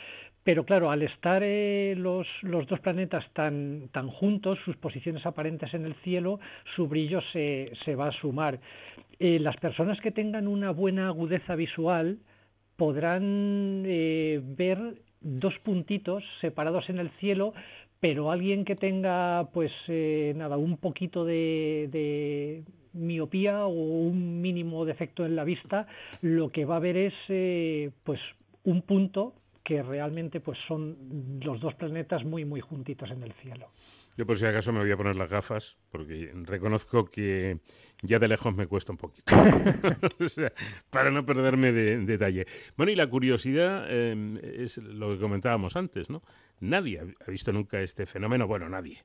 pero 0.42 0.64
claro, 0.64 0.90
al 0.90 1.02
estar 1.02 1.42
eh, 1.44 1.92
los, 1.98 2.26
los, 2.40 2.66
dos 2.66 2.80
planetas 2.80 3.22
tan, 3.34 3.90
tan 3.92 4.08
juntos, 4.08 4.58
sus 4.64 4.74
posiciones 4.78 5.26
aparentes 5.26 5.74
en 5.74 5.84
el 5.84 5.94
cielo, 5.96 6.40
su 6.74 6.88
brillo 6.88 7.20
se, 7.30 7.72
se 7.84 7.94
va 7.94 8.08
a 8.08 8.12
sumar. 8.12 8.58
Eh, 9.18 9.38
las 9.38 9.58
personas 9.58 10.00
que 10.00 10.12
tengan 10.12 10.48
una 10.48 10.70
buena 10.70 11.08
agudeza 11.08 11.56
visual 11.56 12.16
podrán 12.76 13.82
ver 13.82 14.94
dos 15.20 15.52
puntitos 15.58 16.24
separados 16.40 16.88
en 16.88 16.98
el 16.98 17.10
cielo, 17.20 17.52
pero 18.00 18.30
alguien 18.30 18.64
que 18.64 18.76
tenga 18.76 19.50
pues 19.52 19.70
nada 20.34 20.56
un 20.56 20.78
poquito 20.78 21.26
de 21.26 22.64
miopía 22.92 23.64
o 23.66 23.70
un 23.70 24.40
mínimo 24.40 24.84
defecto 24.84 25.24
en 25.24 25.36
la 25.36 25.44
vista, 25.44 25.86
lo 26.20 26.50
que 26.50 26.64
va 26.64 26.76
a 26.76 26.80
ver 26.80 26.96
es 26.96 27.14
eh, 27.28 27.90
pues 28.04 28.20
un 28.64 28.82
punto 28.82 29.34
que 29.64 29.82
realmente 29.82 30.40
pues 30.40 30.58
son 30.66 31.40
los 31.42 31.60
dos 31.60 31.74
planetas 31.74 32.24
muy 32.24 32.44
muy 32.44 32.60
juntitos 32.60 33.10
en 33.10 33.22
el 33.22 33.32
cielo. 33.34 33.68
Yo 34.16 34.26
por 34.26 34.36
si 34.36 34.44
acaso 34.44 34.72
me 34.72 34.80
voy 34.80 34.90
a 34.90 34.96
poner 34.96 35.16
las 35.16 35.30
gafas 35.30 35.78
porque 35.90 36.30
reconozco 36.34 37.06
que 37.06 37.60
ya 38.02 38.18
de 38.18 38.28
lejos 38.28 38.54
me 38.54 38.66
cuesta 38.66 38.92
un 38.92 38.98
poquito. 38.98 39.34
para 40.90 41.10
no 41.10 41.24
perderme 41.24 41.72
de, 41.72 41.98
detalle. 41.98 42.46
Bueno, 42.76 42.92
y 42.92 42.96
la 42.96 43.06
curiosidad 43.06 43.86
eh, 43.88 44.40
es 44.58 44.76
lo 44.78 45.14
que 45.14 45.18
comentábamos 45.18 45.76
antes, 45.76 46.10
¿no? 46.10 46.22
Nadie 46.60 47.00
ha 47.00 47.30
visto 47.30 47.52
nunca 47.52 47.80
este 47.80 48.04
fenómeno, 48.04 48.46
bueno, 48.46 48.68
nadie 48.68 48.98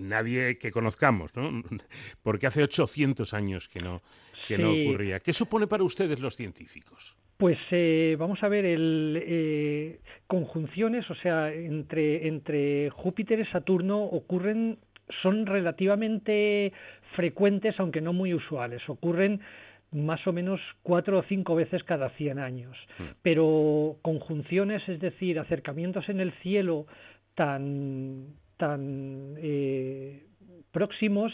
nadie 0.00 0.58
que 0.58 0.70
conozcamos, 0.70 1.36
¿no? 1.36 1.62
Porque 2.22 2.46
hace 2.46 2.62
800 2.62 3.34
años 3.34 3.68
que 3.68 3.80
no, 3.80 4.02
que 4.48 4.58
no 4.58 4.72
ocurría. 4.72 5.20
¿Qué 5.20 5.32
supone 5.32 5.66
para 5.66 5.84
ustedes 5.84 6.20
los 6.20 6.36
científicos? 6.36 7.16
Pues 7.36 7.58
eh, 7.70 8.16
vamos 8.18 8.42
a 8.42 8.48
ver, 8.48 8.66
el, 8.66 9.22
eh, 9.24 10.00
conjunciones, 10.26 11.08
o 11.10 11.14
sea, 11.14 11.50
entre, 11.52 12.28
entre 12.28 12.90
Júpiter 12.90 13.40
y 13.40 13.46
Saturno 13.46 14.02
ocurren, 14.02 14.78
son 15.22 15.46
relativamente 15.46 16.72
frecuentes, 17.16 17.78
aunque 17.78 18.02
no 18.02 18.12
muy 18.12 18.34
usuales. 18.34 18.82
Ocurren 18.88 19.40
más 19.92 20.24
o 20.26 20.32
menos 20.32 20.60
cuatro 20.82 21.18
o 21.18 21.22
cinco 21.22 21.54
veces 21.54 21.82
cada 21.84 22.10
100 22.10 22.38
años. 22.38 22.76
Hmm. 22.98 23.04
Pero 23.22 23.96
conjunciones, 24.02 24.86
es 24.88 25.00
decir, 25.00 25.38
acercamientos 25.38 26.08
en 26.08 26.20
el 26.20 26.32
cielo 26.42 26.86
tan, 27.34 28.34
tan 28.60 29.36
eh, 29.38 30.22
próximos, 30.70 31.32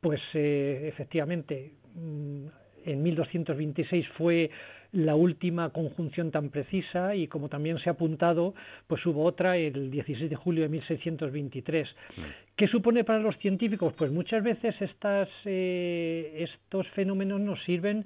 pues 0.00 0.20
eh, 0.34 0.90
efectivamente 0.92 1.72
mm, 1.94 2.46
en 2.84 3.02
1226 3.02 4.08
fue 4.18 4.50
la 4.90 5.14
última 5.14 5.70
conjunción 5.70 6.30
tan 6.30 6.50
precisa 6.50 7.14
y 7.14 7.26
como 7.28 7.48
también 7.48 7.78
se 7.78 7.88
ha 7.88 7.92
apuntado, 7.92 8.54
pues 8.86 9.04
hubo 9.06 9.24
otra 9.24 9.56
el 9.56 9.90
16 9.90 10.28
de 10.28 10.36
julio 10.36 10.64
de 10.64 10.68
1623. 10.68 11.88
Mm. 11.88 12.22
¿Qué 12.56 12.68
supone 12.68 13.04
para 13.04 13.20
los 13.20 13.36
científicos? 13.38 13.94
Pues 13.96 14.10
muchas 14.10 14.42
veces 14.42 14.74
estas, 14.80 15.28
eh, 15.44 16.46
estos 16.48 16.88
fenómenos 16.90 17.40
nos 17.40 17.62
sirven 17.64 18.04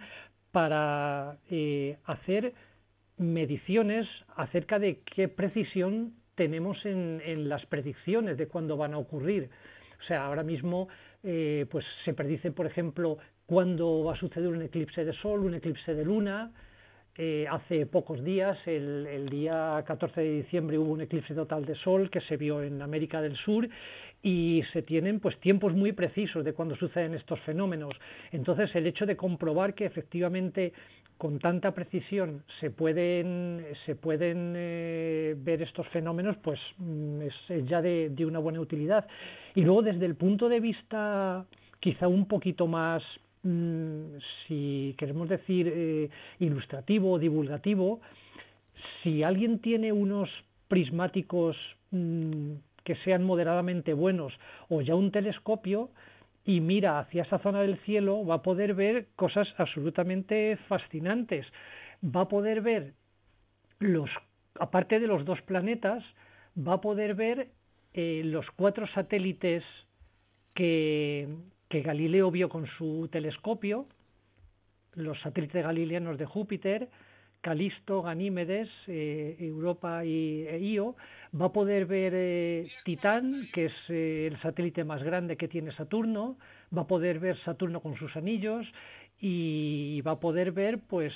para 0.53 1.37
hacer 2.05 2.55
mediciones 3.19 4.07
acerca 4.37 4.79
de 4.79 5.01
qué 5.15 5.29
precisión 5.29 6.15
tenemos 6.39 6.79
en, 6.87 7.21
en 7.25 7.49
las 7.49 7.67
predicciones 7.67 8.39
de 8.39 8.47
cuándo 8.47 8.77
van 8.77 8.95
a 8.95 8.99
ocurrir. 8.99 9.51
O 10.01 10.07
sea, 10.07 10.25
ahora 10.25 10.45
mismo 10.45 10.89
eh, 11.25 11.67
pues 11.69 11.85
se 12.05 12.15
predice, 12.15 12.53
por 12.53 12.67
ejemplo, 12.67 13.19
cuándo 13.45 14.05
va 14.05 14.15
a 14.15 14.17
suceder 14.17 14.49
un 14.49 14.63
eclipse 14.63 15.05
de 15.05 15.13
sol, 15.15 15.45
un 15.45 15.55
eclipse 15.55 15.95
de 15.95 16.05
luna. 16.05 16.53
Eh, 17.17 17.47
hace 17.51 17.85
pocos 17.87 18.23
días, 18.23 18.57
el, 18.67 19.05
el, 19.09 19.29
día 19.29 19.83
14 19.85 20.21
de 20.21 20.33
diciembre, 20.43 20.79
hubo 20.79 20.93
un 20.93 21.01
eclipse 21.01 21.35
total 21.35 21.65
de 21.65 21.75
sol 21.75 22.09
que 22.09 22.21
se 22.21 22.37
vio 22.37 22.63
en 22.63 22.81
América 22.81 23.21
del 23.21 23.37
Sur 23.37 23.69
y 24.23 24.63
se 24.73 24.83
tienen 24.83 25.21
pues 25.21 25.39
tiempos 25.39 25.75
muy 25.75 25.93
precisos 25.93 26.45
de 26.45 26.53
cuándo 26.53 26.77
suceden 26.77 27.15
estos 27.15 27.41
fenómenos. 27.41 27.95
Entonces, 28.33 28.75
el 28.75 28.87
hecho 28.87 29.07
de 29.07 29.17
comprobar 29.17 29.75
que 29.75 29.87
efectivamente 29.87 30.73
con 31.19 31.41
tanta 31.41 31.73
precisión 31.73 32.45
se 32.61 32.71
pueden, 32.71 33.65
se 33.85 33.97
pueden 33.97 34.55
eh, 34.57 35.35
ver 35.37 35.63
estos 35.63 35.87
fenómenos, 35.89 36.37
pues 36.39 36.61
mm, 36.79 37.23
es, 37.23 37.35
ya 37.67 37.83
de, 37.83 38.25
una 38.25 38.39
buena 38.39 38.61
utilidad. 38.61 39.07
Y 39.55 39.63
luego 39.63 39.83
desde 39.83 40.07
el 40.07 40.15
punto 40.15 40.49
de 40.49 40.61
vista 40.61 41.45
quizá 41.81 42.07
un 42.07 42.27
poquito 42.27 42.69
más, 42.69 43.03
mm, 43.43 44.17
si 44.47 44.95
queremos 44.97 45.29
decir, 45.29 45.71
eh, 45.75 46.09
ilustrativo 46.39 47.13
o 47.13 47.19
divulgativo, 47.19 48.01
si 49.03 49.25
alguien 49.25 49.59
tiene 49.59 49.93
unos 49.93 50.31
prismáticos 50.69 51.57
mm, 51.91 52.53
que 52.89 52.97
sean 53.05 53.23
moderadamente 53.23 53.93
buenos 53.93 54.33
o 54.71 54.81
ya 54.81 54.95
un 54.95 55.11
telescopio, 55.11 55.91
y 56.47 56.63
mira 56.63 56.99
hacia 56.99 57.25
esa 57.25 57.39
zona 57.41 57.61
del 57.61 57.77
cielo, 57.81 58.25
va 58.25 58.37
a 58.37 58.43
poder 58.43 58.73
ver 58.73 59.09
cosas 59.15 59.47
absolutamente 59.59 60.57
fascinantes. 60.69 61.45
Va 62.03 62.23
a 62.23 62.29
poder 62.29 62.63
ver 62.63 62.95
los, 63.79 64.09
aparte 64.59 65.01
de 65.01 65.07
los 65.07 65.27
dos 65.27 65.43
planetas, 65.43 66.03
va 66.57 66.75
a 66.75 66.81
poder 66.81 67.15
ver 67.15 67.49
eh, 67.93 68.23
los 68.25 68.47
cuatro 68.57 68.87
satélites 68.95 69.63
que, 70.55 71.29
que 71.69 71.83
Galileo 71.83 72.31
vio 72.31 72.49
con 72.49 72.67
su 72.79 73.11
telescopio, 73.13 73.85
los 74.95 75.21
satélites 75.21 75.63
galileanos 75.63 76.17
de 76.17 76.25
Júpiter, 76.25 76.89
Calisto, 77.41 78.03
Ganímedes, 78.03 78.69
eh, 78.87 79.37
Europa 79.39 80.05
y 80.05 80.47
e 80.49 80.59
Io, 80.59 80.97
va 81.33 81.47
a 81.47 81.53
poder 81.53 81.87
ver 81.87 82.13
eh, 82.15 82.69
Titán, 82.85 83.49
que 83.53 83.67
es 83.67 83.73
eh, 83.89 84.29
el 84.31 84.41
satélite 84.41 84.85
más 84.85 85.03
grande 85.03 85.37
que 85.37 85.49
tiene 85.49 85.73
Saturno, 85.73 86.37
va 86.77 86.83
a 86.83 86.87
poder 86.87 87.21
ver 87.21 87.39
Saturno 87.45 87.81
con 87.81 87.97
sus 87.97 88.17
anillos 88.17 88.67
y 89.21 90.01
va 90.03 90.13
a 90.13 90.21
poder 90.21 90.53
ver 90.53 90.79
pues 90.79 91.13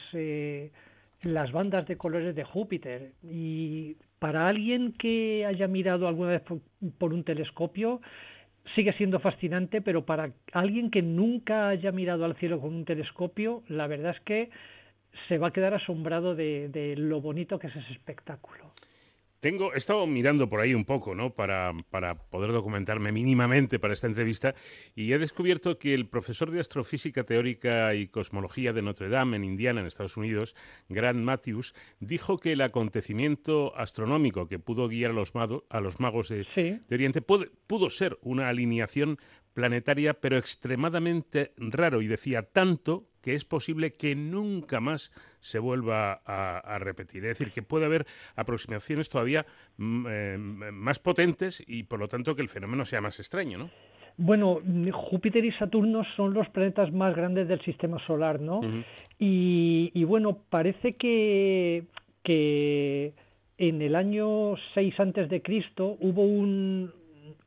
las 1.22 1.52
bandas 1.52 1.86
de 1.86 1.96
colores 1.96 2.34
de 2.34 2.44
Júpiter. 2.44 3.12
Y 3.22 3.96
para 4.18 4.48
alguien 4.48 4.92
que 4.92 5.46
haya 5.46 5.68
mirado 5.68 6.08
alguna 6.08 6.30
vez 6.30 6.42
por 6.98 7.12
un 7.12 7.22
telescopio, 7.22 8.00
sigue 8.74 8.92
siendo 8.94 9.20
fascinante, 9.20 9.80
pero 9.80 10.04
para 10.04 10.32
alguien 10.52 10.90
que 10.90 11.02
nunca 11.02 11.68
haya 11.68 11.92
mirado 11.92 12.24
al 12.24 12.36
cielo 12.36 12.60
con 12.60 12.74
un 12.74 12.84
telescopio, 12.84 13.62
la 13.68 13.86
verdad 13.86 14.14
es 14.16 14.20
que 14.22 14.50
se 15.28 15.38
va 15.38 15.48
a 15.48 15.52
quedar 15.52 15.74
asombrado 15.74 16.34
de, 16.34 16.94
lo 16.96 17.20
bonito 17.20 17.58
que 17.58 17.68
es 17.68 17.76
ese 17.76 17.92
espectáculo. 17.92 18.72
Tengo, 19.40 19.74
he 19.74 19.76
estado 19.76 20.06
mirando 20.06 20.48
por 20.48 20.60
ahí 20.60 20.72
un 20.72 20.84
poco, 20.84 21.16
¿no? 21.16 21.34
Para, 21.34 21.72
para 21.90 22.14
poder 22.14 22.52
documentarme 22.52 23.10
mínimamente 23.10 23.80
para 23.80 23.92
esta 23.92 24.06
entrevista 24.06 24.54
y 24.94 25.12
he 25.12 25.18
descubierto 25.18 25.80
que 25.80 25.94
el 25.94 26.06
profesor 26.06 26.52
de 26.52 26.60
astrofísica 26.60 27.24
teórica 27.24 27.92
y 27.96 28.06
cosmología 28.06 28.72
de 28.72 28.82
Notre 28.82 29.08
Dame 29.08 29.36
en 29.36 29.42
Indiana, 29.42 29.80
en 29.80 29.88
Estados 29.88 30.16
Unidos, 30.16 30.54
Grant 30.88 31.18
Matthews, 31.18 31.74
dijo 31.98 32.38
que 32.38 32.52
el 32.52 32.60
acontecimiento 32.60 33.76
astronómico 33.76 34.46
que 34.46 34.60
pudo 34.60 34.86
guiar 34.86 35.10
a 35.10 35.14
los, 35.14 35.32
a 35.34 35.80
los 35.80 35.98
magos 35.98 36.28
de, 36.28 36.78
Oriente 36.88 37.20
pudo 37.20 37.90
ser 37.90 38.18
una 38.22 38.48
alineación 38.48 39.18
planetaria, 39.54 40.14
pero 40.14 40.36
extremadamente 40.36 41.52
raro, 41.56 42.02
y 42.02 42.06
decía 42.06 42.42
tanto 42.42 43.08
que 43.22 43.34
es 43.34 43.44
posible 43.44 43.92
que 43.92 44.16
nunca 44.16 44.80
más 44.80 45.12
se 45.38 45.58
vuelva 45.58 46.22
a, 46.26 46.78
repetir. 46.78 47.24
Es 47.24 47.38
decir, 47.38 47.52
que 47.52 47.62
puede 47.62 47.86
haber 47.86 48.06
aproximaciones 48.36 49.08
todavía 49.08 49.46
mm, 49.76 50.06
eh, 50.08 50.38
más 50.38 50.98
potentes 50.98 51.62
y 51.66 51.84
por 51.84 52.00
lo 52.00 52.08
tanto 52.08 52.34
que 52.34 52.42
el 52.42 52.48
fenómeno 52.48 52.84
sea 52.84 53.00
más 53.00 53.20
extraño, 53.20 53.58
¿no? 53.58 53.70
Bueno, 54.18 54.60
Júpiter 54.92 55.42
y 55.44 55.52
Saturno 55.52 56.02
son 56.16 56.34
los 56.34 56.48
planetas 56.50 56.92
más 56.92 57.16
grandes 57.16 57.48
del 57.48 57.62
sistema 57.62 57.98
solar, 58.06 58.40
¿no? 58.40 58.60
y, 59.18 60.04
bueno, 60.04 60.38
parece 60.50 60.96
que, 60.96 61.84
que 62.22 63.14
en 63.56 63.80
el 63.80 63.94
año 63.94 64.54
6 64.74 64.94
antes 64.98 65.30
de 65.30 65.40
Cristo 65.40 65.96
hubo 66.00 66.24
un, 66.24 66.92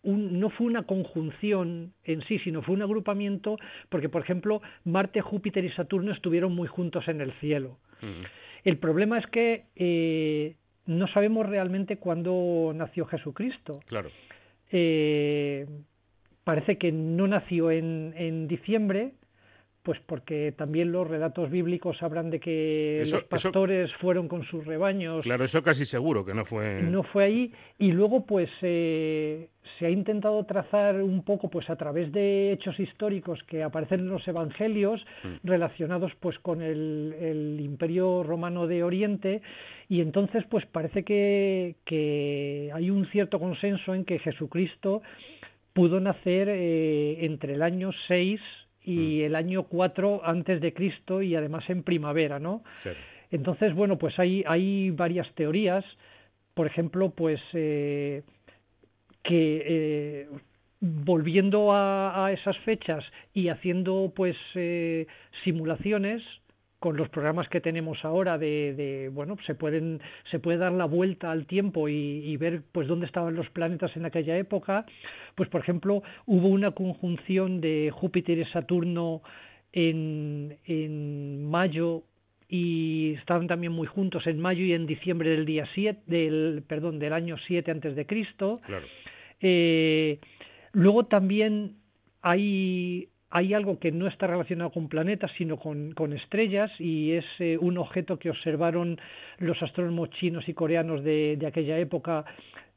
no 0.06 0.50
fue 0.52 0.68
una 0.68 0.84
conjunción 0.84 1.94
en 2.04 2.22
sí, 2.24 2.40
sino 2.40 2.62
fue 2.62 2.76
un 2.76 2.82
agrupamiento, 2.82 3.58
porque, 3.90 4.10
por 4.10 4.22
ejemplo, 4.22 4.62
Marte, 4.84 5.22
Júpiter 5.22 5.66
y 5.66 5.72
Saturno 5.72 6.12
estuvieron 6.12 6.54
muy 6.54 6.68
juntos 6.68 7.08
en 7.08 7.22
el 7.22 7.34
cielo. 7.40 7.78
El 8.64 8.78
problema 8.78 9.18
es 9.18 9.26
que 9.28 9.66
eh, 9.76 10.56
no 10.86 11.08
sabemos 11.08 11.48
realmente 11.48 11.98
cuándo 11.98 12.72
nació 12.76 13.06
Jesucristo. 13.06 13.80
Claro. 13.88 14.10
Eh, 14.72 15.66
parece 16.44 16.78
que 16.78 16.92
no 16.92 17.28
nació 17.28 17.72
en, 17.72 18.14
en 18.16 18.48
diciembre, 18.48 19.14
pues 19.86 20.00
porque 20.08 20.51
también 20.51 20.92
los 20.92 21.08
relatos 21.08 21.51
bíblicos 21.51 22.01
hablan 22.01 22.32
de 22.32 22.39
que 22.39 23.04
los 23.06 23.24
pastores 23.25 23.94
fueron 24.01 24.27
con 24.27 24.44
sus 24.44 24.65
rebaños. 24.65 25.24
Claro, 25.24 25.46
eso 25.46 25.62
casi 25.62 25.86
seguro 25.86 26.25
que 26.25 26.34
no 26.34 26.44
fue. 26.44 26.82
No 26.82 27.04
fue 27.04 27.24
ahí. 27.25 27.54
Y 27.77 27.92
luego, 27.92 28.25
pues, 28.25 28.50
eh, 28.63 29.48
se 29.77 29.86
ha 29.86 29.89
intentado 29.92 30.44
trazar 30.46 30.96
un 31.04 31.24
poco, 31.24 31.51
pues, 31.51 31.70
a 31.70 31.75
través 31.75 32.12
de 32.12 32.51
hechos 32.51 32.80
históricos 32.80 33.44
que 33.44 33.62
aparecen 33.62 34.00
en 34.00 34.10
los 34.10 34.27
evangelios, 34.27 35.06
mm. 35.24 35.48
relacionados, 35.48 36.12
pues, 36.20 36.39
con 36.39 36.63
el, 36.63 37.60
Imperio 37.60 38.24
Romano 38.24 38.65
de 38.65 38.84
Oriente. 38.84 39.44
Y 39.88 40.01
entonces, 40.01 40.44
pues, 40.50 40.65
parece 40.65 41.04
que, 41.04 41.75
que 41.86 42.72
hay 42.74 42.89
un 42.89 43.06
cierto 43.12 43.39
consenso 43.39 43.94
en 43.94 44.04
que 44.04 44.18
Jesucristo 44.18 45.04
pudo 45.74 46.00
nacer 46.00 46.50
eh, 46.50 47.24
entre 47.24 47.54
el 47.54 47.62
año 47.62 47.92
6 48.08 48.42
y 48.86 49.22
mm. 49.22 49.25
el 49.25 49.36
año 49.36 49.63
4 49.63 50.22
antes 50.24 50.62
de 50.62 50.74
Cristo 50.74 51.22
y 51.22 51.36
además 51.36 51.70
en 51.70 51.84
primavera, 51.84 52.39
¿no? 52.39 52.63
Entonces, 53.32 53.74
bueno, 53.74 53.98
pues 53.98 54.18
hay, 54.20 54.44
hay 54.48 54.92
varias 54.92 55.30
teorías, 55.34 55.84
por 56.54 56.68
ejemplo, 56.68 57.10
pues 57.10 57.42
eh, 57.54 58.24
que 59.24 59.63
eh, 59.65 60.30
volviendo 60.80 61.74
a, 61.74 62.25
a, 62.25 62.32
esas 62.32 62.58
fechas 62.60 63.04
y 63.34 63.50
haciendo 63.50 64.13
pues 64.15 64.38
eh, 64.54 65.08
simulaciones, 65.44 66.22
con 66.86 66.98
los 66.98 67.10
programas 67.10 67.50
que 67.50 67.62
tenemos 67.62 68.06
ahora 68.06 68.38
de, 68.38 69.10
bueno 69.12 69.38
se 69.48 69.56
pueden 69.56 70.01
se 70.30 70.38
puede 70.38 70.60
dar 70.60 70.72
la 70.72 70.86
vuelta 70.86 71.32
al 71.32 71.48
tiempo 71.48 71.89
y, 71.89 72.38
ver 72.38 72.62
pues 72.72 72.88
dónde 72.88 73.08
estaban 73.08 73.34
los 73.34 73.50
planetas 73.50 73.98
en 73.98 74.06
aquella 74.06 74.38
época. 74.38 74.86
Pues 75.34 75.50
por 75.50 75.62
ejemplo 75.62 76.03
hubo 76.27 76.48
una 76.48 76.70
conjunción 76.70 77.60
de 77.60 77.90
Júpiter 77.92 78.38
y 78.38 78.46
Saturno 78.51 79.24
en, 79.74 80.60
en 80.66 81.50
mayo 81.50 82.03
y 82.50 83.16
estaban 83.16 83.48
también 83.48 83.72
muy 83.72 83.88
juntos 83.88 84.27
en 84.27 84.40
mayo 84.40 84.64
y 84.64 84.74
en 84.74 84.86
diciembre 84.86 85.31
del 85.31 85.48
día 85.48 85.68
7 85.74 86.03
del 86.05 86.64
perdón 86.68 87.00
del 87.00 87.14
año 87.14 87.38
7 87.48 87.72
antes 87.72 87.96
de 87.96 88.05
Cristo. 88.05 88.62
Eh, 89.42 90.20
luego 90.72 91.07
también 91.07 91.77
hay 92.22 93.10
hay 93.36 93.54
algo 93.54 93.80
que 93.80 93.92
no 93.92 94.08
está 94.08 94.28
relacionado 94.28 94.70
con 94.70 94.88
planetas, 94.88 95.30
sino 95.38 95.58
con, 95.58 96.14
estrellas, 96.14 96.72
y 96.80 97.12
es 97.12 97.26
eh, 97.40 97.58
un 97.60 97.78
objeto 97.78 98.18
que 98.18 98.30
observaron 98.30 98.98
los 99.40 99.62
astrónomos 99.62 100.10
chinos 100.12 100.48
y 100.48 100.54
coreanos 100.54 101.04
de, 101.04 101.38
aquella 101.46 101.78
época, 101.78 102.24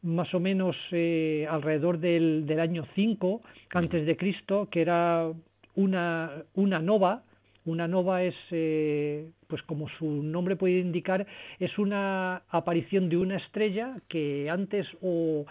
más 0.02 0.34
o 0.34 0.40
menos 0.40 0.74
eh, 0.90 1.46
alrededor 1.48 2.00
del, 2.00 2.58
año 2.58 2.84
5 2.96 3.40
antes 3.72 4.04
de 4.04 4.16
Cristo, 4.16 4.66
que 4.68 4.80
era 4.80 5.30
una, 5.76 6.42
una 6.54 6.80
nova. 6.80 7.22
Una 7.64 7.86
nova 7.86 8.24
es, 8.24 8.34
eh, 8.50 9.28
pues 9.46 9.62
como 9.62 9.88
su 9.90 10.06
nombre 10.06 10.56
puede 10.56 10.80
indicar, 10.80 11.24
es 11.60 11.78
una 11.78 12.42
aparición 12.48 13.08
de 13.08 13.16
una 13.16 13.36
estrella 13.36 13.94
que 14.08 14.50
antes 14.50 14.88
o 15.02 15.46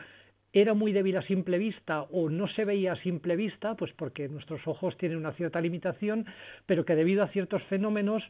era 0.62 0.74
muy 0.74 0.92
débil 0.92 1.18
a 1.18 1.22
simple 1.22 1.58
vista 1.58 2.04
o 2.04 2.30
no 2.30 2.48
se 2.48 2.66
veía 2.66 2.94
a 2.94 3.02
simple 3.04 3.36
vista, 3.36 3.76
pues 3.76 3.92
porque 3.94 4.28
nuestros 4.28 4.68
ojos 4.68 4.98
tienen 4.98 5.18
una 5.18 5.34
cierta 5.34 5.62
limitación, 5.62 6.26
pero 6.66 6.86
que 6.86 6.96
debido 6.96 7.24
a 7.24 7.28
ciertos 7.28 7.62
fenómenos 7.64 8.24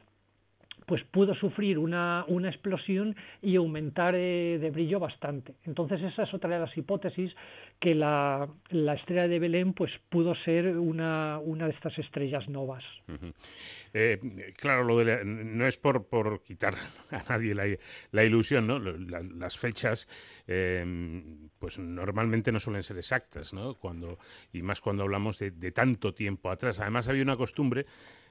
pues 0.88 1.04
pudo 1.04 1.36
sufrir 1.36 1.78
una, 1.78 2.24
una 2.30 2.48
explosión 2.50 3.14
y 3.42 3.58
aumentar 3.58 4.16
eh, 4.16 4.58
de 4.58 4.72
brillo 4.72 5.02
bastante. 5.02 5.56
Entonces 5.66 6.02
esa 6.02 6.24
es 6.24 6.34
otra 6.34 6.50
de 6.50 6.60
las 6.60 6.78
hipótesis 6.78 7.36
que 7.82 7.94
la, 7.94 8.48
la 8.70 8.94
estrella 8.94 9.28
de 9.28 9.38
Belén 9.38 9.74
pues 9.74 9.92
pudo 10.08 10.34
ser 10.46 10.78
una, 10.78 11.40
una 11.40 11.66
de 11.66 11.74
estas 11.74 12.00
estrellas 12.00 12.48
novas. 12.48 12.86
Eh, 13.94 14.18
claro, 14.56 14.86
no 15.26 15.68
es 15.68 15.78
por, 15.78 16.08
por 16.08 16.42
quitar 16.42 16.74
a 17.12 17.22
nadie 17.34 17.78
la, 18.12 18.24
ilusión, 18.24 18.66
¿no? 18.66 18.80
las 18.80 19.58
fechas 19.58 20.08
em, 20.48 21.50
pues 21.60 21.80
normalmente 21.80 22.54
no 22.54 22.62
suelen 22.62 22.84
ser 22.84 22.96
exactas, 22.96 23.54
¿no? 23.54 23.76
Cuando, 23.76 24.20
y 24.54 24.62
más 24.62 24.80
cuando 24.80 25.04
hablamos 25.04 25.38
de 25.38 25.72
tanto 25.74 26.14
tiempo 26.14 26.50
atrás. 26.50 26.80
Además 26.80 27.10
había 27.10 27.24
una 27.24 27.36
costumbre 27.36 27.86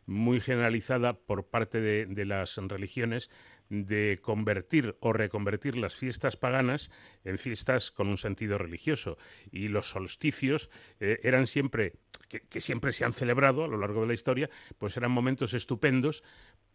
muy 0.07 0.40
generalizada 0.40 1.14
por 1.14 1.47
parte 1.47 1.81
de, 1.81 2.25
las 2.25 2.57
religiones 2.57 3.31
de 3.69 4.21
convertir 4.23 4.97
o 5.01 5.12
reconvertir 5.12 5.77
las 5.77 5.97
fiestas 5.97 6.37
paganas 6.37 6.90
en 7.25 7.38
fiestas 7.38 7.90
con 7.90 8.09
un 8.09 8.16
sentido 8.16 8.59
religioso. 8.59 9.19
Y 9.51 9.69
los 9.69 9.90
solsticios 9.90 10.71
eh, 11.01 11.19
eran 11.23 11.49
siempre, 11.49 11.95
que, 12.29 12.61
siempre 12.61 12.92
se 12.92 13.05
han 13.05 13.12
celebrado 13.12 13.64
a 13.64 13.69
lo 13.69 13.77
largo 13.77 14.03
de 14.03 14.07
la 14.07 14.14
historia, 14.14 14.49
pues 14.79 14.97
eran 14.97 15.11
momentos 15.11 15.55
estupendos 15.55 16.23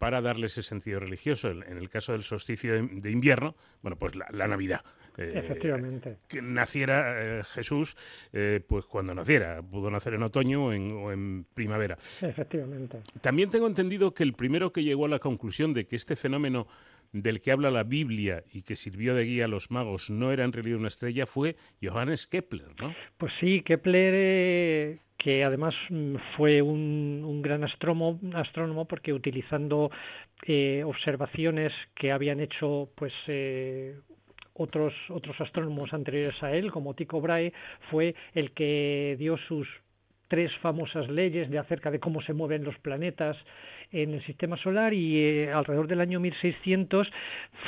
para 0.02 0.20
darle 0.20 0.46
ese 0.46 0.64
sentido 0.64 0.98
religioso. 0.98 1.48
En, 1.48 1.78
el 1.78 1.88
caso 1.88 2.10
del 2.10 2.24
solsticio 2.24 2.72
de, 2.74 3.10
invierno, 3.12 3.54
bueno, 3.82 3.96
pues 3.96 4.16
la 4.16 4.48
Navidad. 4.48 4.82
Eh, 5.16 5.32
Efectivamente. 5.36 6.16
Que 6.28 6.40
naciera 6.40 7.38
eh, 7.40 7.42
Jesús, 7.44 7.96
eh, 8.32 8.60
pues 8.66 8.86
cuando 8.86 9.14
naciera. 9.14 9.62
Pudo 9.62 9.90
nacer 9.90 10.14
en 10.14 10.22
otoño 10.22 10.66
o 10.66 10.72
en, 11.12 11.46
primavera. 11.54 11.96
Efectivamente. 12.20 13.02
También 13.20 13.50
tengo 13.50 13.66
entendido 13.66 14.14
que 14.14 14.22
el 14.22 14.32
primero 14.32 14.72
que 14.72 14.82
llegó 14.82 15.06
a 15.06 15.08
la 15.08 15.18
conclusión 15.18 15.74
de 15.74 15.86
que 15.86 15.96
este 15.96 16.16
fenómeno 16.16 16.66
del 17.12 17.40
que 17.40 17.52
habla 17.52 17.70
la 17.70 17.84
Biblia 17.84 18.42
y 18.52 18.62
que 18.62 18.76
sirvió 18.76 19.14
de 19.14 19.24
guía 19.24 19.44
a 19.44 19.48
los 19.48 19.70
magos 19.70 20.10
no 20.10 20.32
era 20.32 20.44
en 20.44 20.52
realidad 20.52 20.78
una 20.78 20.88
estrella 20.88 21.26
fue 21.26 21.56
Johannes 21.82 22.26
Kepler, 22.26 22.68
¿no? 22.80 22.94
Pues 23.18 23.32
sí, 23.38 23.62
Kepler, 23.62 24.98
que 25.18 25.44
además 25.44 25.74
mm, 25.90 26.16
fue 26.36 26.62
un, 26.62 27.42
gran 27.42 27.64
astrónomo, 27.64 28.86
porque 28.86 29.12
utilizando 29.12 29.90
observaciones 30.84 31.72
que 31.94 32.10
habían 32.10 32.40
hecho 32.40 32.90
pues 32.96 33.12
otros, 34.54 34.92
otros 35.08 35.40
astrónomos 35.40 35.92
anteriores 35.92 36.40
a 36.42 36.52
él, 36.52 36.70
como 36.70 36.94
Tycho 36.94 37.20
Brahe, 37.20 37.52
fue 37.90 38.14
el 38.34 38.52
que 38.52 39.16
dio 39.18 39.36
sus 39.48 39.68
tres 40.28 40.50
famosas 40.62 41.08
leyes 41.08 41.50
de 41.50 41.58
acerca 41.58 41.90
de 41.90 42.00
cómo 42.00 42.22
se 42.22 42.32
mueven 42.32 42.64
los 42.64 42.78
planetas 42.78 43.36
en 43.92 44.14
el 44.14 44.24
sistema 44.24 44.56
solar 44.56 44.94
y 44.94 45.18
eh, 45.18 45.52
alrededor 45.52 45.86
del 45.86 46.00
año 46.00 46.20
1600 46.20 47.10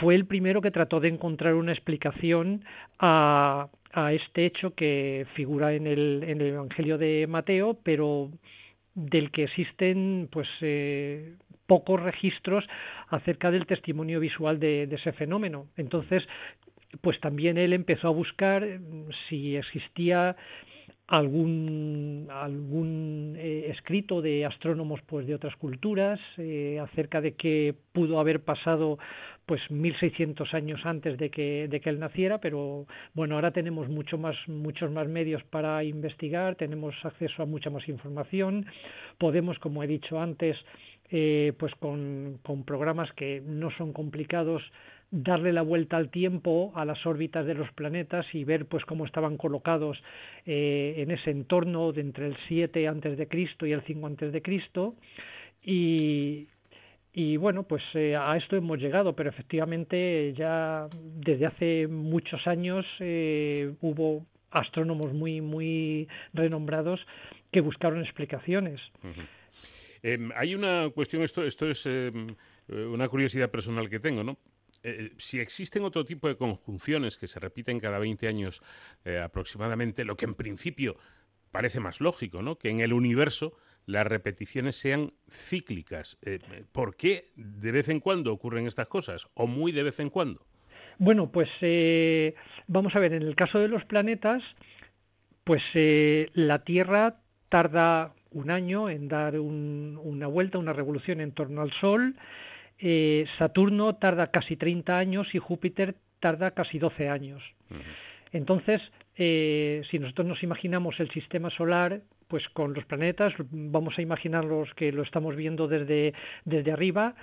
fue 0.01 0.15
el 0.15 0.27
primero 0.27 0.61
que 0.63 0.71
trató 0.71 1.01
de 1.01 1.09
encontrar 1.09 1.55
una 1.55 1.73
explicación 1.73 2.65
a, 2.99 3.69
este 4.11 4.45
hecho 4.45 4.75
que 4.75 5.25
figura 5.35 5.73
en 5.73 5.87
el, 5.87 6.25
en 6.27 6.41
el 6.41 6.49
Evangelio 6.49 6.99
de 6.99 7.29
Mateo, 7.29 7.79
pero 7.85 8.29
del 8.95 9.31
que 9.31 9.45
existen 9.45 10.29
pues 10.33 10.49
eh, 10.63 11.35
pocos 11.67 12.03
registros 12.03 12.65
acerca 13.09 13.51
del 13.51 13.67
testimonio 13.67 14.21
visual 14.21 14.59
de, 14.59 14.85
ese 14.85 15.13
fenómeno. 15.13 15.67
Entonces, 15.77 16.23
pues 17.01 17.21
también 17.21 17.59
él 17.59 17.73
empezó 17.73 18.09
a 18.09 18.13
buscar 18.13 18.65
mm, 18.65 19.11
si 19.29 19.57
existía 19.57 20.37
algún 21.07 22.29
algún 22.31 23.35
eh, 23.37 23.71
escrito 23.71 24.23
de 24.23 24.47
astrónomos 24.47 25.01
pues 25.07 25.27
de 25.27 25.35
otras 25.35 25.55
culturas 25.57 26.19
eh, 26.39 26.81
acerca 26.81 27.21
de 27.21 27.35
qué 27.35 27.75
pudo 27.93 28.19
haber 28.21 28.41
pasado 28.41 28.99
pues 29.47 29.61
1600 29.71 30.55
años 30.55 30.81
antes 30.85 31.19
de 31.19 31.31
que, 31.31 31.69
de 31.69 31.81
que 31.81 31.91
él 31.91 32.01
naciera, 32.01 32.39
pero 32.39 32.87
bueno, 33.13 33.35
ahora 33.35 33.51
tenemos 33.51 33.89
mucho 33.89 34.17
más, 34.17 34.37
muchos 34.47 34.91
más 34.91 35.07
medios 35.07 35.43
para 35.45 35.85
investigar, 35.85 36.57
tenemos 36.57 36.95
acceso 37.05 37.43
a 37.43 37.47
mucha 37.47 37.69
más 37.69 37.87
información, 37.89 38.67
podemos, 39.19 39.59
como 39.59 39.83
he 39.83 39.87
dicho 39.87 40.19
antes, 40.19 40.57
eh, 41.11 41.53
pues 41.59 41.75
con, 41.75 42.39
con 42.43 42.65
programas 42.65 43.13
que 43.13 43.43
no 43.45 43.71
son 43.73 43.93
complicados, 43.93 44.63
darle 45.15 45.53
la 45.53 45.63
vuelta 45.63 45.97
al 45.97 46.11
tiempo 46.11 46.73
a 46.75 46.85
las 46.85 47.07
órbitas 47.07 47.47
de 47.47 47.55
los 47.55 47.71
planetas 47.73 48.27
y 48.33 48.43
ver 48.43 48.67
pues 48.67 48.85
cómo 48.85 49.07
estaban 49.07 49.37
colocados 49.37 50.03
eh, 50.45 50.95
en 50.97 51.13
ese 51.13 51.31
entorno 51.31 51.93
de 51.93 52.01
entre 52.01 52.27
el 52.27 52.37
7 52.49 52.89
antes 52.89 53.17
de 53.17 53.29
Cristo 53.29 53.65
y 53.65 53.73
el 53.73 53.83
5 53.83 54.07
antes 54.09 54.33
de 54.33 54.43
Cristo 54.43 54.97
y, 55.63 56.49
y 57.13 57.37
bueno, 57.37 57.63
pues 57.63 57.83
eh, 57.95 58.17
a 58.17 58.37
esto 58.37 58.57
hemos 58.57 58.81
llegado, 58.81 59.15
pero 59.15 59.31
efectivamente 59.31 60.35
ya 60.37 60.89
desde 60.93 61.47
hace 61.47 61.87
muchos 61.87 62.45
años 62.49 62.85
eh, 62.99 63.73
hubo 63.83 64.27
astrónomos 64.51 65.13
muy 65.13 65.41
muy 65.41 66.09
renombrados 66.33 67.01
que 67.53 67.61
buscaron 67.61 68.03
explicaciones. 68.03 68.81
Em, 70.03 70.33
hay 70.35 70.57
una 70.57 70.91
cuestión, 70.93 71.23
esto, 71.23 71.45
esto 71.45 71.71
es 71.71 71.87
em, 71.87 72.35
una 72.69 73.09
curiosidad 73.09 73.49
personal 73.49 73.89
que 73.89 74.01
tengo, 74.01 74.25
¿no? 74.25 74.37
Eh, 74.85 75.13
si 75.17 75.41
existen 75.41 75.83
otro 75.83 76.05
tipo 76.05 76.29
de 76.29 76.37
conjunciones 76.37 77.17
que 77.17 77.27
se 77.27 77.41
repiten 77.41 77.81
cada 77.81 77.99
20 77.99 78.29
años 78.29 78.63
eh, 79.07 79.19
aproximadamente, 79.19 80.05
lo 80.05 80.17
que 80.17 80.27
en 80.27 80.35
principio 80.35 80.97
parece 81.51 81.81
más 81.81 82.03
lógico, 82.03 82.43
¿no? 82.43 82.57
Que 82.57 82.69
en 82.69 82.81
el 82.81 82.93
universo 82.93 83.55
las 83.87 84.07
repeticiones 84.07 84.77
sean 84.77 85.09
cíclicas. 85.31 86.19
Eh, 86.23 86.39
¿Por 86.71 86.97
qué 86.97 87.33
de 87.35 87.73
vez 87.73 87.89
en 87.89 88.01
cuando 88.01 88.33
ocurren 88.33 88.67
estas 88.67 88.89
cosas? 88.89 89.27
¿O 89.35 89.47
muy 89.47 89.73
de 89.73 89.85
vez 89.85 90.01
en 90.01 90.11
cuando? 90.11 90.43
Bueno, 90.99 91.31
pues 91.33 91.49
vamos 92.69 92.95
a 92.95 93.01
ver, 93.01 93.15
en 93.15 93.23
el 93.23 93.35
caso 93.35 93.59
de 93.59 93.69
los 93.69 93.85
planetas, 93.85 94.43
pues 95.43 95.63
la 96.35 96.63
Tierra 96.63 97.17
tarda 97.49 98.15
un 98.31 98.51
año 98.51 98.89
en 98.89 99.09
dar 99.09 99.39
una 99.41 100.27
vuelta, 100.29 100.59
una 100.59 100.73
revolución 100.73 101.21
en 101.21 101.33
torno 101.33 101.63
al 101.63 101.73
Sol, 101.81 102.15
eh, 102.87 103.25
Saturno 103.39 103.95
tarda 103.95 104.27
casi 104.27 104.57
30 104.57 104.99
años 104.99 105.35
y 105.35 105.39
Júpiter 105.39 105.95
tarda 106.21 106.51
casi 106.51 106.79
12 106.79 107.09
años. 107.09 107.43
Entonces, 108.31 108.83
eh, 109.17 109.81
si 109.91 109.99
nosotros 109.99 110.27
nos 110.27 110.43
imaginamos 110.43 111.01
el 111.01 111.11
sistema 111.11 111.49
solar, 111.49 112.03
pues 112.29 112.47
con 112.51 112.75
los 112.75 112.85
planetas, 112.85 113.33
vamos 113.51 113.97
a 113.97 114.03
imaginarlos 114.03 114.69
que 114.75 114.93
lo 114.93 115.03
estamos 115.03 115.35
viendo 115.35 115.67
desde, 115.67 116.13
desde 116.45 116.73
arriba, 116.73 117.15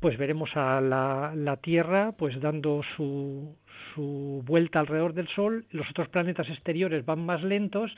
pues 0.00 0.16
veremos 0.16 0.56
a 0.56 0.80
la, 0.80 1.34
la 1.36 1.58
Tierra 1.58 2.12
pues 2.12 2.40
dando 2.40 2.80
su, 2.96 3.54
su 3.94 4.42
vuelta 4.46 4.80
alrededor 4.80 5.12
del 5.12 5.28
Sol, 5.28 5.66
los 5.70 5.88
otros 5.90 6.08
planetas 6.08 6.48
exteriores 6.48 7.04
van 7.04 7.26
más 7.26 7.42
lentos 7.42 7.92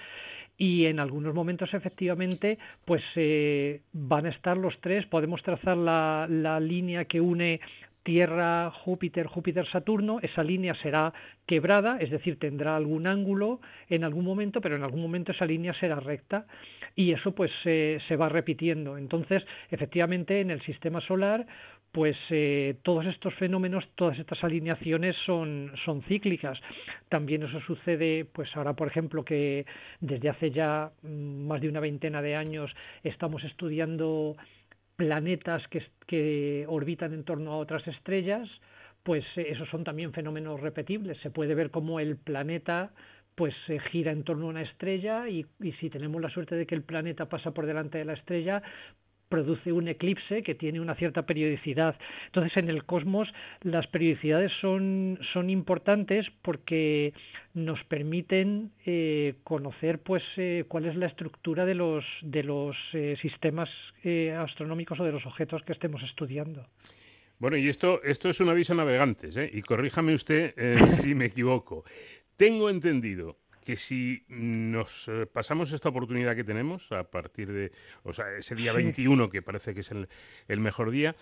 y 0.56 0.86
en 0.86 1.00
algunos 1.00 1.34
momentos 1.34 1.72
efectivamente 1.74 2.58
pues 2.84 3.02
eh, 3.16 3.80
van 3.92 4.26
a 4.26 4.30
estar 4.30 4.56
los 4.56 4.78
tres, 4.80 5.06
podemos 5.06 5.42
trazar 5.42 5.76
la, 5.76 6.26
la 6.28 6.60
línea 6.60 7.04
que 7.04 7.20
une 7.20 7.60
Tierra, 8.02 8.70
Júpiter, 8.70 9.26
Júpiter, 9.26 9.64
Saturno, 9.70 10.18
esa 10.22 10.42
línea 10.42 10.74
será 10.82 11.12
quebrada, 11.46 11.98
es 12.00 12.10
decir, 12.10 12.38
tendrá 12.38 12.76
algún 12.76 13.06
ángulo 13.06 13.60
en 13.88 14.02
algún 14.02 14.24
momento, 14.24 14.60
pero 14.60 14.74
en 14.76 14.82
algún 14.82 15.02
momento 15.02 15.30
esa 15.30 15.46
línea 15.46 15.72
será 15.74 16.00
recta 16.00 16.46
y 16.96 17.12
eso 17.12 17.32
pues 17.32 17.50
se 17.62 18.16
va 18.16 18.28
repitiendo. 18.28 18.98
Entonces, 18.98 19.44
efectivamente, 19.70 20.40
en 20.40 20.50
el 20.50 20.60
sistema 20.62 21.00
solar 21.02 21.46
pues 21.92 22.16
eh, 22.30 22.76
todos 22.82 23.04
estos 23.04 23.34
fenómenos, 23.34 23.84
todas 23.94 24.18
estas 24.18 24.42
alineaciones 24.42 25.14
son, 25.26 25.72
son 25.84 26.02
cíclicas. 26.04 26.58
También 27.10 27.42
eso 27.42 27.60
sucede, 27.60 28.24
pues 28.24 28.48
ahora, 28.56 28.72
por 28.72 28.88
ejemplo, 28.88 29.24
que 29.24 29.66
desde 30.00 30.30
hace 30.30 30.50
ya 30.50 30.90
mm, 31.02 31.46
más 31.46 31.60
de 31.60 31.68
una 31.68 31.80
veintena 31.80 32.22
de 32.22 32.34
años 32.34 32.70
estamos 33.04 33.44
estudiando 33.44 34.36
planetas 34.96 35.66
que, 35.68 35.82
que 36.06 36.64
orbitan 36.66 37.12
en 37.12 37.24
torno 37.24 37.52
a 37.52 37.58
otras 37.58 37.86
estrellas, 37.86 38.48
pues 39.02 39.24
eh, 39.36 39.48
esos 39.50 39.68
son 39.68 39.84
también 39.84 40.14
fenómenos 40.14 40.60
repetibles. 40.60 41.18
Se 41.18 41.30
puede 41.30 41.54
ver 41.54 41.70
cómo 41.70 42.00
el 42.00 42.16
planeta 42.16 42.92
pues 43.34 43.54
se 43.66 43.78
gira 43.80 44.12
en 44.12 44.24
torno 44.24 44.46
a 44.46 44.50
una 44.50 44.62
estrella 44.62 45.28
y, 45.28 45.46
y, 45.60 45.72
si 45.72 45.88
tenemos 45.88 46.20
la 46.20 46.28
suerte 46.28 46.54
de 46.54 46.66
que 46.66 46.74
el 46.74 46.82
planeta 46.82 47.30
pasa 47.30 47.52
por 47.52 47.64
delante 47.64 47.98
de 47.98 48.04
la 48.04 48.12
estrella, 48.12 48.62
produce 49.32 49.72
un 49.72 49.88
eclipse 49.88 50.42
que 50.42 50.54
tiene 50.54 50.78
una 50.78 50.94
cierta 50.94 51.22
periodicidad. 51.22 51.96
Entonces, 52.26 52.54
en 52.58 52.68
el 52.68 52.84
cosmos 52.84 53.32
las 53.62 53.86
periodicidades 53.86 54.52
son, 54.60 55.18
son 55.32 55.48
importantes 55.48 56.26
porque 56.42 57.14
nos 57.54 57.82
permiten 57.84 58.72
eh, 58.84 59.36
conocer 59.42 60.00
pues 60.00 60.22
eh, 60.36 60.64
cuál 60.68 60.84
es 60.84 60.96
la 60.96 61.06
estructura 61.06 61.64
de 61.64 61.74
los, 61.74 62.04
de 62.20 62.42
los 62.42 62.76
eh, 62.92 63.16
sistemas 63.22 63.70
astronómicos 64.36 65.00
o 65.00 65.04
de 65.04 65.12
los 65.12 65.24
objetos 65.24 65.62
que 65.62 65.72
estemos 65.72 66.02
estudiando. 66.02 66.66
Bueno, 67.38 67.56
y 67.56 67.68
esto, 67.68 68.02
esto 68.02 68.28
es 68.28 68.38
un 68.40 68.50
aviso 68.50 68.74
a 68.74 68.76
navegantes, 68.76 69.38
y 69.50 69.62
corríjame 69.62 70.12
usted 70.12 70.54
si 70.84 71.14
me 71.14 71.26
equivoco. 71.26 71.84
Tengo 72.36 72.68
entendido 72.68 73.38
que 73.64 73.76
si 73.76 74.24
nos 74.28 75.08
eh, 75.08 75.26
pasamos 75.26 75.72
esta 75.72 75.88
oportunidad 75.88 76.34
que 76.36 76.44
tenemos 76.44 76.90
a 76.92 77.04
partir 77.04 77.52
de, 77.52 77.72
o 78.02 78.12
sea, 78.12 78.26
ese 78.36 78.54
día 78.54 78.72
21 78.72 79.30
que 79.30 79.42
parece 79.42 79.74
que 79.74 79.80
es 79.80 79.90
el, 79.90 80.60
mejor 80.60 80.90
día, 80.90 81.14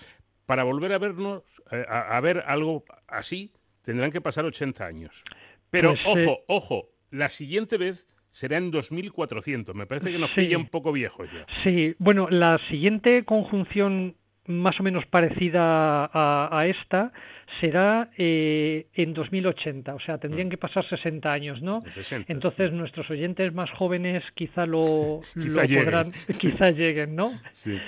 para 0.46 0.64
volver 0.64 0.92
a 0.92 0.98
vernos, 0.98 1.62
eh, 1.70 1.84
a, 1.88 2.18
ver 2.20 2.44
algo 2.46 2.84
así, 3.06 3.52
tendrán 3.82 4.10
que 4.10 4.20
pasar 4.20 4.44
80 4.44 4.84
años. 4.84 5.24
Pero 5.70 5.90
pues, 5.90 6.06
ojo, 6.06 6.18
eh, 6.18 6.44
ojo, 6.48 6.88
la 7.10 7.28
siguiente 7.28 7.76
vez 7.76 8.08
será 8.30 8.56
en 8.56 8.70
2400. 8.70 9.74
Me 9.74 9.86
parece 9.86 10.10
que 10.10 10.18
nos 10.18 10.30
pilla 10.30 10.56
un 10.56 10.66
poco 10.66 10.92
viejos 10.92 11.28
ya. 11.32 11.46
Sí, 11.62 11.94
bueno, 11.98 12.28
la 12.30 12.58
siguiente 12.68 13.24
conjunción 13.24 14.16
más 14.46 14.78
o 14.80 14.82
menos 14.82 15.06
parecida 15.06 16.10
a, 16.12 16.66
esta 16.66 17.12
será 17.60 18.10
eh, 18.16 18.86
en 18.94 19.14
2080, 19.14 19.94
o 19.94 20.00
sea, 20.00 20.18
tendrían 20.18 20.48
mm. 20.48 20.50
que 20.50 20.56
pasar 20.56 20.88
60 20.88 21.32
años, 21.32 21.62
¿no? 21.62 21.80
Entonces 22.28 22.72
nuestros 22.72 23.08
oyentes 23.10 23.52
más 23.52 23.70
jóvenes 23.70 24.22
quizá 24.34 24.66
lo, 24.66 25.20
podrán, 25.34 26.12
quizá 26.38 26.70
lleguen, 26.70 27.16
¿no? 27.16 27.30
Sí. 27.52 27.78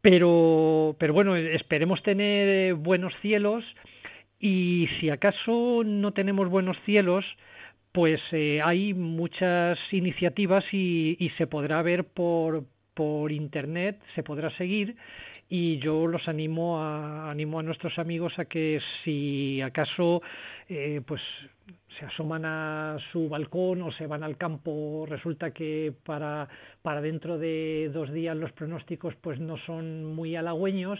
Pero, 0.00 0.96
pero 0.98 1.14
bueno, 1.14 1.36
esperemos 1.36 2.02
tener 2.02 2.48
eh, 2.48 2.72
buenos 2.72 3.12
cielos 3.22 3.64
y 4.38 4.88
si 5.00 5.08
acaso 5.10 5.82
no 5.84 6.12
tenemos 6.12 6.48
buenos 6.48 6.76
cielos, 6.84 7.24
pues 7.92 8.20
eh, 8.32 8.60
hay 8.62 8.92
muchas 8.92 9.78
iniciativas 9.92 10.64
y, 10.72 11.16
y 11.18 11.30
se 11.38 11.46
podrá 11.46 11.80
ver 11.82 12.04
por, 12.04 12.64
por 12.94 13.32
internet, 13.32 14.00
se 14.14 14.22
podrá 14.22 14.50
seguir 14.56 14.96
y 15.48 15.78
yo 15.78 16.06
los 16.06 16.26
animo 16.26 16.82
a 16.82 17.30
animo 17.30 17.58
a 17.58 17.62
nuestros 17.62 17.98
amigos 17.98 18.32
a 18.38 18.46
que 18.46 18.80
si 19.04 19.60
acaso 19.60 20.22
eh, 20.68 21.02
pues 21.06 21.20
se 21.98 22.06
asoman 22.06 22.44
a 22.44 22.96
su 23.12 23.28
balcón 23.28 23.82
o 23.82 23.92
se 23.92 24.06
van 24.06 24.22
al 24.22 24.36
campo 24.36 25.04
resulta 25.08 25.50
que 25.50 25.92
para 26.04 26.48
para 26.82 27.00
dentro 27.00 27.38
de 27.38 27.90
dos 27.92 28.10
días 28.12 28.36
los 28.36 28.52
pronósticos 28.52 29.14
pues 29.16 29.38
no 29.38 29.58
son 29.58 30.04
muy 30.14 30.34
halagüeños 30.34 30.98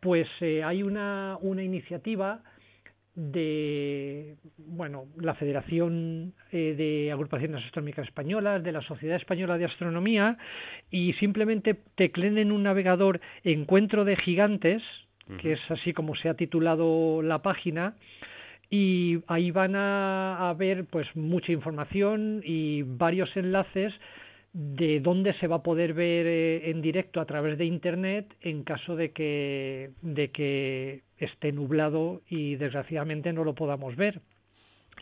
pues 0.00 0.28
eh, 0.40 0.62
hay 0.62 0.82
una 0.82 1.38
una 1.40 1.62
iniciativa 1.62 2.42
de 3.20 4.36
bueno 4.56 5.04
la 5.18 5.34
Federación 5.34 6.32
eh, 6.52 6.74
de 6.76 7.12
Agrupaciones 7.12 7.62
Astronómicas 7.64 8.06
Españolas, 8.06 8.62
de 8.62 8.72
la 8.72 8.80
Sociedad 8.80 9.16
Española 9.16 9.58
de 9.58 9.66
Astronomía 9.66 10.38
y 10.90 11.12
simplemente 11.14 11.76
tecleen 11.96 12.38
en 12.38 12.50
un 12.50 12.62
navegador 12.62 13.20
Encuentro 13.44 14.04
de 14.04 14.16
Gigantes, 14.16 14.82
que 15.40 15.52
es 15.52 15.60
así 15.70 15.92
como 15.92 16.16
se 16.16 16.28
ha 16.28 16.34
titulado 16.34 17.22
la 17.22 17.40
página, 17.40 17.94
y 18.68 19.18
ahí 19.28 19.52
van 19.52 19.76
a, 19.76 20.50
a 20.50 20.54
ver 20.54 20.86
pues 20.86 21.06
mucha 21.14 21.52
información 21.52 22.42
y 22.44 22.82
varios 22.82 23.36
enlaces 23.36 23.92
de 24.52 24.98
dónde 24.98 25.34
se 25.34 25.46
va 25.46 25.56
a 25.56 25.62
poder 25.62 25.94
ver 25.94 26.26
eh, 26.26 26.70
en 26.70 26.82
directo 26.82 27.20
a 27.20 27.26
través 27.26 27.58
de 27.58 27.66
internet 27.66 28.34
en 28.40 28.64
caso 28.64 28.96
de 28.96 29.12
que, 29.12 29.90
de 30.02 30.30
que 30.30 31.02
esté 31.20 31.52
nublado 31.52 32.22
y 32.28 32.56
desgraciadamente 32.56 33.32
no 33.32 33.44
lo 33.44 33.54
podamos 33.54 33.94
ver. 33.96 34.20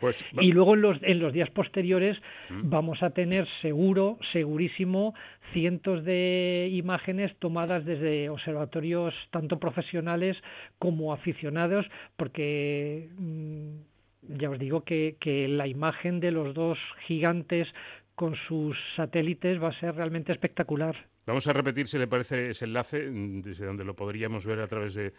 Pues, 0.00 0.24
y 0.32 0.52
luego 0.52 0.74
en 0.74 0.82
los, 0.82 0.98
en 1.02 1.18
los 1.18 1.32
días 1.32 1.50
posteriores 1.50 2.16
mm. 2.50 2.70
vamos 2.70 3.02
a 3.02 3.10
tener 3.10 3.48
seguro, 3.62 4.18
segurísimo, 4.32 5.14
cientos 5.52 6.04
de 6.04 6.68
imágenes 6.72 7.34
tomadas 7.38 7.84
desde 7.84 8.28
observatorios 8.28 9.14
tanto 9.30 9.58
profesionales 9.58 10.36
como 10.78 11.12
aficionados, 11.12 11.86
porque 12.16 13.08
mm, 13.16 14.38
ya 14.38 14.50
os 14.50 14.58
digo 14.58 14.84
que, 14.84 15.16
que 15.18 15.48
la 15.48 15.66
imagen 15.66 16.20
de 16.20 16.30
los 16.30 16.54
dos 16.54 16.78
gigantes 17.06 17.66
con 18.14 18.36
sus 18.46 18.76
satélites 18.94 19.62
va 19.62 19.68
a 19.68 19.80
ser 19.80 19.94
realmente 19.94 20.32
espectacular. 20.32 20.96
Vamos 21.28 21.46
a 21.46 21.52
repetir, 21.52 21.86
si 21.88 21.98
le 21.98 22.06
parece, 22.06 22.48
ese 22.48 22.64
enlace 22.64 23.10
mm, 23.10 23.42
desde 23.42 23.66
donde 23.66 23.84
lo 23.84 23.94
podríamos 23.94 24.46
ver 24.46 24.60
a 24.60 24.66
través 24.66 24.94
de, 24.94 25.12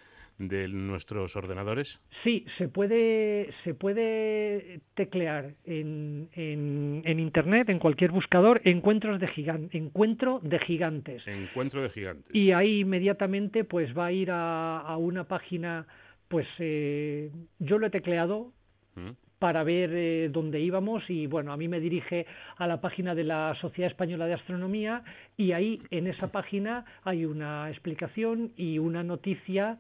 nuestros 0.68 1.36
ordenadores. 1.36 2.02
Sí, 2.24 2.48
se 2.58 2.68
puede, 2.68 3.54
se 3.64 3.76
puede 3.76 4.82
teclear 4.96 5.54
en, 5.66 6.28
en, 6.34 7.20
Internet, 7.20 7.70
en 7.70 7.78
cualquier 7.78 8.10
buscador, 8.10 8.60
encuentros 8.64 9.20
de 9.20 9.28
gigantes, 9.28 9.76
encuentro 9.76 10.40
de 10.42 10.58
gigantes. 10.58 11.22
Encuentro 11.28 11.84
de 11.84 11.92
gigantes. 11.92 12.34
Y 12.34 12.54
ahí 12.54 12.80
inmediatamente 12.80 13.64
pues 13.64 13.96
va 13.96 14.08
a 14.08 14.12
ir 14.12 14.30
a, 14.32 14.98
una 14.98 15.26
página, 15.26 15.86
pues 16.28 16.48
eh, 16.58 17.32
yo 17.60 17.78
lo 17.78 17.86
he 17.86 17.92
tecleado, 17.92 18.52
¿Mm? 18.96 19.12
Para 19.40 19.64
ver 19.64 19.90
eh, 19.94 20.30
dónde 20.30 20.60
íbamos 20.60 21.10
y 21.10 21.26
bueno, 21.26 21.54
a 21.54 21.58
mí 21.58 21.68
me 21.68 21.80
dirige 21.80 22.26
a 22.58 22.68
la 22.68 22.82
página 22.82 23.16
de 23.16 23.24
la 23.24 23.56
Sociedad 23.62 23.90
Española 23.90 24.28
de 24.28 24.34
Astronomía 24.34 25.04
y 25.38 25.54
ahí 25.54 25.82
en 25.92 26.08
esa 26.08 26.28
página 26.32 26.86
hay 27.04 27.26
una 27.26 27.70
explicación 27.70 28.52
y 28.58 28.78
una 28.78 29.02
noticia 29.02 29.80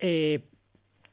eh, 0.00 0.40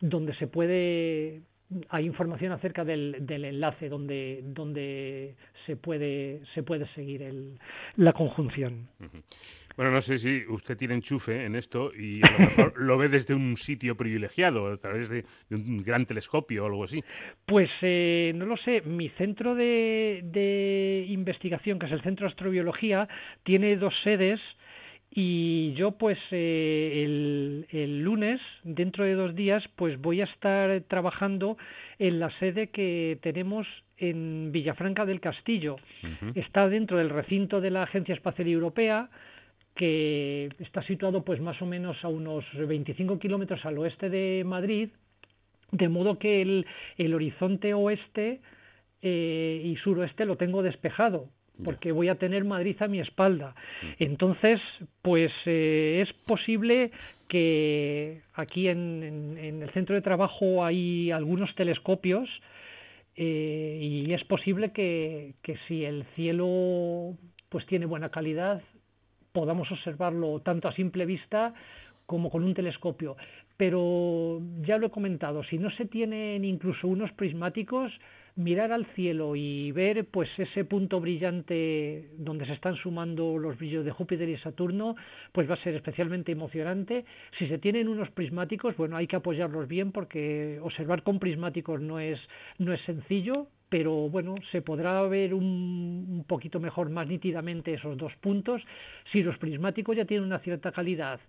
donde 0.02 0.34
se 0.36 0.48
puede 0.48 1.44
hay 1.90 2.06
información 2.08 2.52
acerca 2.52 2.84
del, 2.84 3.18
del 3.22 3.46
enlace 3.46 3.90
donde, 3.90 4.42
donde 4.44 5.36
se 5.68 5.76
puede 5.76 6.42
se 6.56 6.64
puede 6.64 6.88
seguir 6.96 7.22
el, 7.22 7.60
la 7.96 8.14
conjunción. 8.14 8.90
Bueno, 9.80 9.94
no 9.94 10.02
sé 10.02 10.18
si 10.18 10.44
usted 10.50 10.76
tiene 10.76 10.96
enchufe 10.96 11.46
en 11.46 11.56
esto 11.56 11.92
y 11.98 12.20
a 12.22 12.32
lo 12.32 12.40
mejor 12.40 12.74
lo 12.76 12.98
ve 12.98 13.08
desde 13.08 13.34
un 13.34 13.56
sitio 13.56 13.96
privilegiado, 13.96 14.68
a 14.68 14.76
través 14.76 15.10
de, 15.10 15.24
un 15.52 15.78
gran 15.78 16.06
telescopio 16.06 16.64
o 16.64 16.66
algo 16.68 16.84
así. 16.84 17.02
Pues 17.46 17.70
eh, 17.82 18.34
no 18.36 18.46
lo 18.46 18.58
sé. 18.58 18.82
Mi 18.82 19.08
centro 19.12 19.56
de, 19.56 21.06
investigación, 21.08 21.80
que 21.80 21.86
es 21.86 21.94
el 21.94 22.02
Centro 22.02 22.26
de 22.26 22.32
Astrobiología, 22.32 23.08
tiene 23.44 23.78
dos 23.78 23.94
sedes. 24.04 24.42
Y 25.12 25.72
yo 25.76 25.92
pues 25.92 26.18
eh, 26.32 27.06
el, 27.06 27.66
el, 27.72 28.02
lunes, 28.04 28.42
dentro 28.66 29.06
de 29.06 29.14
dos 29.14 29.34
días, 29.34 29.64
pues 29.78 29.98
voy 29.98 30.20
a 30.20 30.26
estar 30.26 30.82
trabajando 30.90 31.58
en 32.00 32.20
la 32.20 32.38
sede 32.40 32.68
que 32.68 33.18
tenemos 33.22 33.66
en 33.98 34.52
Villafranca 34.52 35.06
del 35.06 35.22
Castillo. 35.22 35.78
Está 36.36 36.68
dentro 36.68 36.98
del 36.98 37.10
recinto 37.10 37.62
de 37.62 37.72
la 37.72 37.84
Agencia 37.84 38.14
Espacial 38.14 38.50
Europea, 38.50 39.10
que 39.80 40.50
está 40.60 40.84
situado 40.84 41.24
pues 41.24 41.40
más 41.40 41.62
o 41.62 41.66
menos 41.66 42.04
a 42.04 42.10
unos 42.10 42.44
25 42.54 43.18
kilómetros 43.18 43.64
al 43.66 43.78
oeste 43.78 44.10
de 44.10 44.44
Madrid, 44.46 44.90
de 45.72 45.88
modo 45.88 46.20
que 46.20 46.42
el, 46.42 46.66
el 46.98 47.14
horizonte 47.14 47.74
oeste 47.74 48.42
eh, 49.02 49.62
y 49.64 49.78
suroeste 49.78 50.26
lo 50.26 50.36
tengo 50.36 50.64
despejado, 50.64 51.30
porque 51.64 51.94
voy 51.94 52.10
a 52.10 52.16
tener 52.16 52.44
Madrid 52.44 52.76
a 52.82 52.90
mi 52.90 53.00
espalda. 53.00 53.56
Entonces, 54.00 54.60
pues 55.02 55.32
eh, 55.46 56.04
es 56.06 56.14
posible 56.26 56.92
que 57.30 58.20
aquí 58.34 58.68
en, 58.68 59.38
en, 59.40 59.64
el 59.64 59.70
centro 59.70 59.96
de 59.96 60.02
trabajo 60.02 60.66
hay 60.66 61.10
algunos 61.12 61.56
telescopios 61.56 62.28
eh, 63.16 63.80
y 63.82 64.12
es 64.12 64.26
posible 64.26 64.74
que, 64.74 65.36
que 65.42 65.56
si 65.70 65.86
el 65.86 66.04
cielo 66.18 67.16
pues 67.48 67.66
tiene 67.66 67.86
buena 67.86 68.10
calidad, 68.10 68.62
podamos 69.32 69.72
observarlo 69.72 70.40
tanto 70.42 70.68
a 70.68 70.74
simple 70.74 71.06
vista 71.06 71.54
como 72.06 72.32
con 72.32 72.44
un 72.44 72.54
telescopio. 72.54 73.16
Pero 73.56 74.42
ya 74.62 74.78
lo 74.78 74.88
he 74.88 74.90
comentado, 74.90 75.44
si 75.44 75.58
no 75.58 75.70
se 75.72 75.86
tienen 75.86 76.44
incluso 76.46 76.88
unos 76.88 77.12
prismáticos, 77.12 77.92
mirar 78.36 78.72
al 78.72 78.86
cielo 78.96 79.36
y 79.36 79.72
ver 79.74 80.06
pues 80.06 80.30
ese 80.38 80.64
punto 80.64 81.02
brillante 81.02 82.10
donde 82.18 82.46
se 82.46 82.54
están 82.54 82.76
sumando 82.78 83.38
los 83.38 83.58
brillos 83.58 83.84
de 83.84 83.92
Júpiter 83.92 84.30
y 84.30 84.38
Saturno, 84.38 84.96
pues 85.34 85.50
va 85.50 85.56
a 85.56 85.64
ser 85.64 85.76
especialmente 85.76 86.32
emocionante. 86.32 87.06
Si 87.38 87.48
se 87.48 87.58
tienen 87.58 87.90
unos 87.90 88.10
prismáticos, 88.12 88.78
bueno, 88.78 88.96
hay 88.96 89.08
que 89.08 89.18
apoyarlos 89.18 89.68
bien 89.68 89.92
porque 89.92 90.60
observar 90.64 91.04
con 91.04 91.20
prismáticos 91.20 91.82
no 91.82 92.00
es 92.00 92.20
no 92.58 92.74
es 92.74 92.82
sencillo, 92.86 93.48
pero 93.70 94.10
bueno, 94.10 94.36
se 94.52 94.62
podrá 94.62 95.02
ver 95.04 95.34
un, 95.34 96.26
poquito 96.28 96.60
mejor, 96.60 96.90
más 96.90 97.08
nítidamente 97.08 97.74
esos 97.74 97.98
dos 97.98 98.14
puntos. 98.18 98.62
Si 99.12 99.24
los 99.24 99.38
prismáticos 99.38 99.96
ya 99.96 100.06
tienen 100.06 100.26
una 100.26 100.40
cierta 100.40 100.72
calidad 100.72 101.20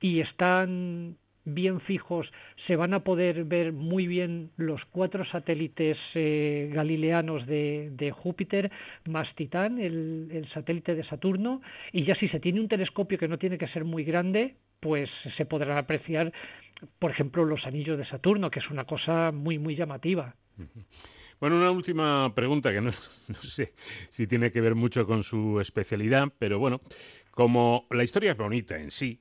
y 0.00 0.20
están 0.20 1.16
bien 1.44 1.80
fijos, 1.80 2.26
se 2.66 2.74
van 2.74 2.92
a 2.92 3.00
poder 3.00 3.44
ver 3.44 3.72
muy 3.72 4.08
bien 4.08 4.50
los 4.56 4.84
cuatro 4.86 5.24
satélites 5.24 5.96
eh, 6.14 6.70
galileanos 6.74 7.46
de, 7.46 8.12
Júpiter, 8.12 8.70
más 9.04 9.32
Titán, 9.36 9.78
el, 9.78 10.28
el, 10.32 10.48
satélite 10.48 10.96
de 10.96 11.04
Saturno, 11.04 11.62
y 11.92 12.04
ya 12.04 12.16
si 12.16 12.28
se 12.28 12.40
tiene 12.40 12.60
un 12.60 12.66
telescopio 12.66 13.16
que 13.16 13.28
no 13.28 13.38
tiene 13.38 13.58
que 13.58 13.68
ser 13.68 13.84
muy 13.84 14.02
grande, 14.02 14.56
pues 14.80 15.08
se 15.36 15.46
podrán 15.46 15.78
apreciar, 15.78 16.32
por 16.98 17.12
ejemplo, 17.12 17.44
los 17.44 17.64
anillos 17.64 17.96
de 17.96 18.06
Saturno, 18.06 18.50
que 18.50 18.58
es 18.58 18.68
una 18.68 18.84
cosa 18.84 19.30
muy, 19.30 19.58
muy 19.58 19.76
llamativa. 19.76 20.34
Bueno, 21.38 21.56
una 21.56 21.70
última 21.70 22.34
pregunta 22.34 22.72
que 22.72 22.80
no, 22.80 22.92
sé 23.40 23.74
si 24.08 24.26
tiene 24.26 24.50
que 24.50 24.60
ver 24.60 24.74
mucho 24.74 25.06
con 25.06 25.22
su 25.22 25.60
especialidad, 25.60 26.32
pero 26.38 26.58
bueno, 26.58 26.80
como 27.30 27.86
la 27.90 28.02
historia 28.02 28.32
es 28.32 28.38
bonita 28.38 28.78
en 28.78 28.90
sí, 28.90 29.20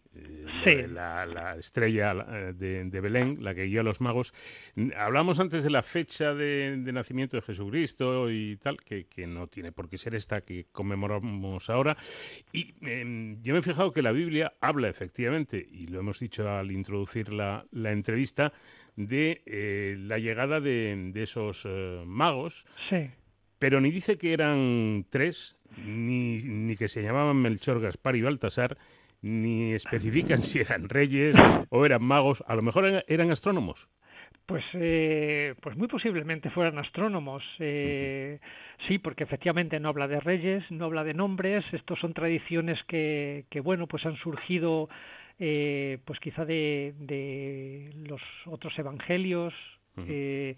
eh, 0.65 0.87
la, 0.89 1.57
estrella 1.59 2.15
eh, 2.29 2.53
de, 2.53 3.01
Belén, 3.01 3.39
la 3.41 3.53
que 3.53 3.65
guió 3.65 3.81
a 3.81 3.83
los 3.83 3.99
magos, 3.99 4.33
hablamos 4.97 5.41
antes 5.41 5.65
de 5.65 5.69
la 5.69 5.83
fecha 5.83 6.33
de, 6.33 6.77
nacimiento 6.77 7.35
de 7.35 7.41
Jesucristo 7.41 8.31
y 8.31 8.55
tal, 8.55 8.77
que, 8.81 9.05
no 9.27 9.47
tiene 9.47 9.73
por 9.73 9.89
qué 9.89 9.97
ser 9.97 10.15
esta 10.15 10.39
que 10.39 10.67
conmemoramos 10.71 11.69
ahora, 11.69 11.97
y 12.53 12.73
em, 12.81 13.41
yo 13.41 13.51
me 13.51 13.59
he 13.59 13.63
fijado 13.63 13.91
que 13.91 14.01
la 14.01 14.13
Biblia 14.13 14.53
habla 14.61 14.87
efectivamente, 14.87 15.67
y 15.69 15.87
lo 15.87 15.99
hemos 15.99 16.19
dicho 16.19 16.49
al 16.49 16.71
introducir 16.71 17.33
la, 17.33 17.65
la 17.71 17.91
entrevista, 17.91 18.53
de 18.95 19.41
eh, 19.45 19.95
la 19.97 20.17
llegada 20.19 20.59
de, 20.61 21.11
esos 21.15 21.65
eh, 21.65 22.03
magos. 22.05 22.65
Sí. 22.89 23.09
Pero 23.59 23.81
ni 23.81 23.91
dice 23.91 24.17
que 24.17 24.33
eran 24.33 25.05
tres, 25.09 25.57
ni, 25.77 26.39
ni 26.43 26.75
que 26.75 26.87
se 26.87 27.03
llamaban 27.03 27.37
Melchor, 27.37 27.81
Gaspar 27.81 28.15
y 28.15 28.21
Baltasar, 28.21 28.77
ni 29.21 29.73
especifican 29.73 30.43
si 30.43 30.59
eran 30.59 30.89
reyes 30.89 31.35
o 31.69 31.85
eran 31.85 32.03
magos. 32.03 32.43
A 32.47 32.55
lo 32.55 32.61
mejor 32.61 33.03
eran, 33.07 33.31
astrónomos. 33.31 33.89
Pues, 34.45 34.63
eh, 34.73 35.55
pues 35.61 35.75
muy 35.75 35.87
posiblemente 35.87 36.51
fueran 36.51 36.77
astrónomos. 36.77 37.43
sí, 37.57 38.99
porque 39.01 39.23
efectivamente 39.23 39.79
no 39.79 39.89
habla 39.89 40.07
de 40.07 40.19
reyes, 40.19 40.63
no 40.69 40.85
habla 40.85 41.03
de 41.03 41.15
nombres. 41.15 41.65
Estos 41.71 41.99
son 41.99 42.13
tradiciones 42.13 42.77
que, 42.87 43.45
que 43.49 43.61
bueno, 43.61 43.87
pues 43.87 44.05
han 44.05 44.17
surgido 44.17 44.89
eh, 45.39 45.99
pues 46.05 46.19
quizá 46.19 46.45
de, 46.45 46.93
de, 46.99 47.91
los 48.07 48.21
otros 48.45 48.77
evangelios 48.79 49.53
eh, 49.97 50.55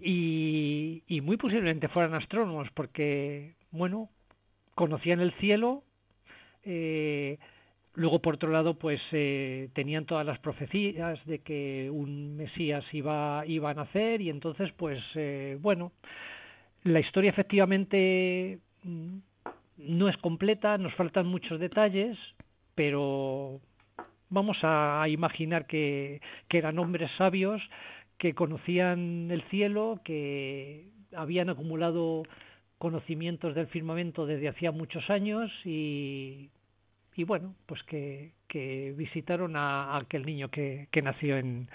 y, 0.00 1.02
y, 1.06 1.20
muy 1.20 1.36
posiblemente 1.36 1.88
fueran 1.88 2.14
astrónomos 2.14 2.68
porque 2.74 3.54
bueno 3.70 4.10
conocían 4.74 5.20
el 5.20 5.32
cielo 5.34 5.82
eh, 6.64 7.38
luego 7.94 8.20
por 8.20 8.34
otro 8.34 8.50
lado 8.50 8.74
pues 8.74 9.00
eh, 9.12 9.70
tenían 9.74 10.06
todas 10.06 10.24
las 10.24 10.38
profecías 10.38 11.18
de 11.26 11.40
que 11.40 11.90
un 11.92 12.36
mesías 12.36 12.84
iba 12.92 13.44
iba 13.46 13.70
a 13.70 13.74
nacer 13.74 14.20
y 14.20 14.30
entonces 14.30 14.70
pues 14.76 15.02
eh, 15.16 15.58
bueno 15.60 15.92
la 16.84 17.00
historia 17.00 17.30
efectivamente 17.30 18.60
mm, 18.84 19.16
no 19.78 20.08
es 20.08 20.16
completa 20.18 20.78
nos 20.78 20.94
faltan 20.94 21.26
muchos 21.26 21.58
detalles 21.58 22.16
pero 22.74 23.60
vamos 24.30 24.58
a 24.62 25.06
imaginar 25.08 25.66
que, 25.66 26.20
eran 26.50 26.78
hombres 26.78 27.10
sabios 27.16 27.62
que 28.18 28.34
conocían 28.34 29.30
el 29.30 29.42
cielo, 29.50 30.00
que 30.04 30.88
habían 31.14 31.50
acumulado 31.50 32.24
conocimientos 32.78 33.54
del 33.54 33.66
firmamento 33.68 34.26
desde 34.26 34.48
hacía 34.48 34.70
muchos 34.72 35.08
años 35.10 35.50
y, 35.64 36.50
y 37.14 37.24
bueno, 37.24 37.54
pues 37.66 37.82
que, 37.84 38.32
que 38.46 38.94
visitaron 38.96 39.56
a, 39.56 39.96
aquel 39.96 40.26
niño 40.26 40.48
que, 40.50 40.88
que 40.90 41.02
nació 41.02 41.38
en, 41.38 41.68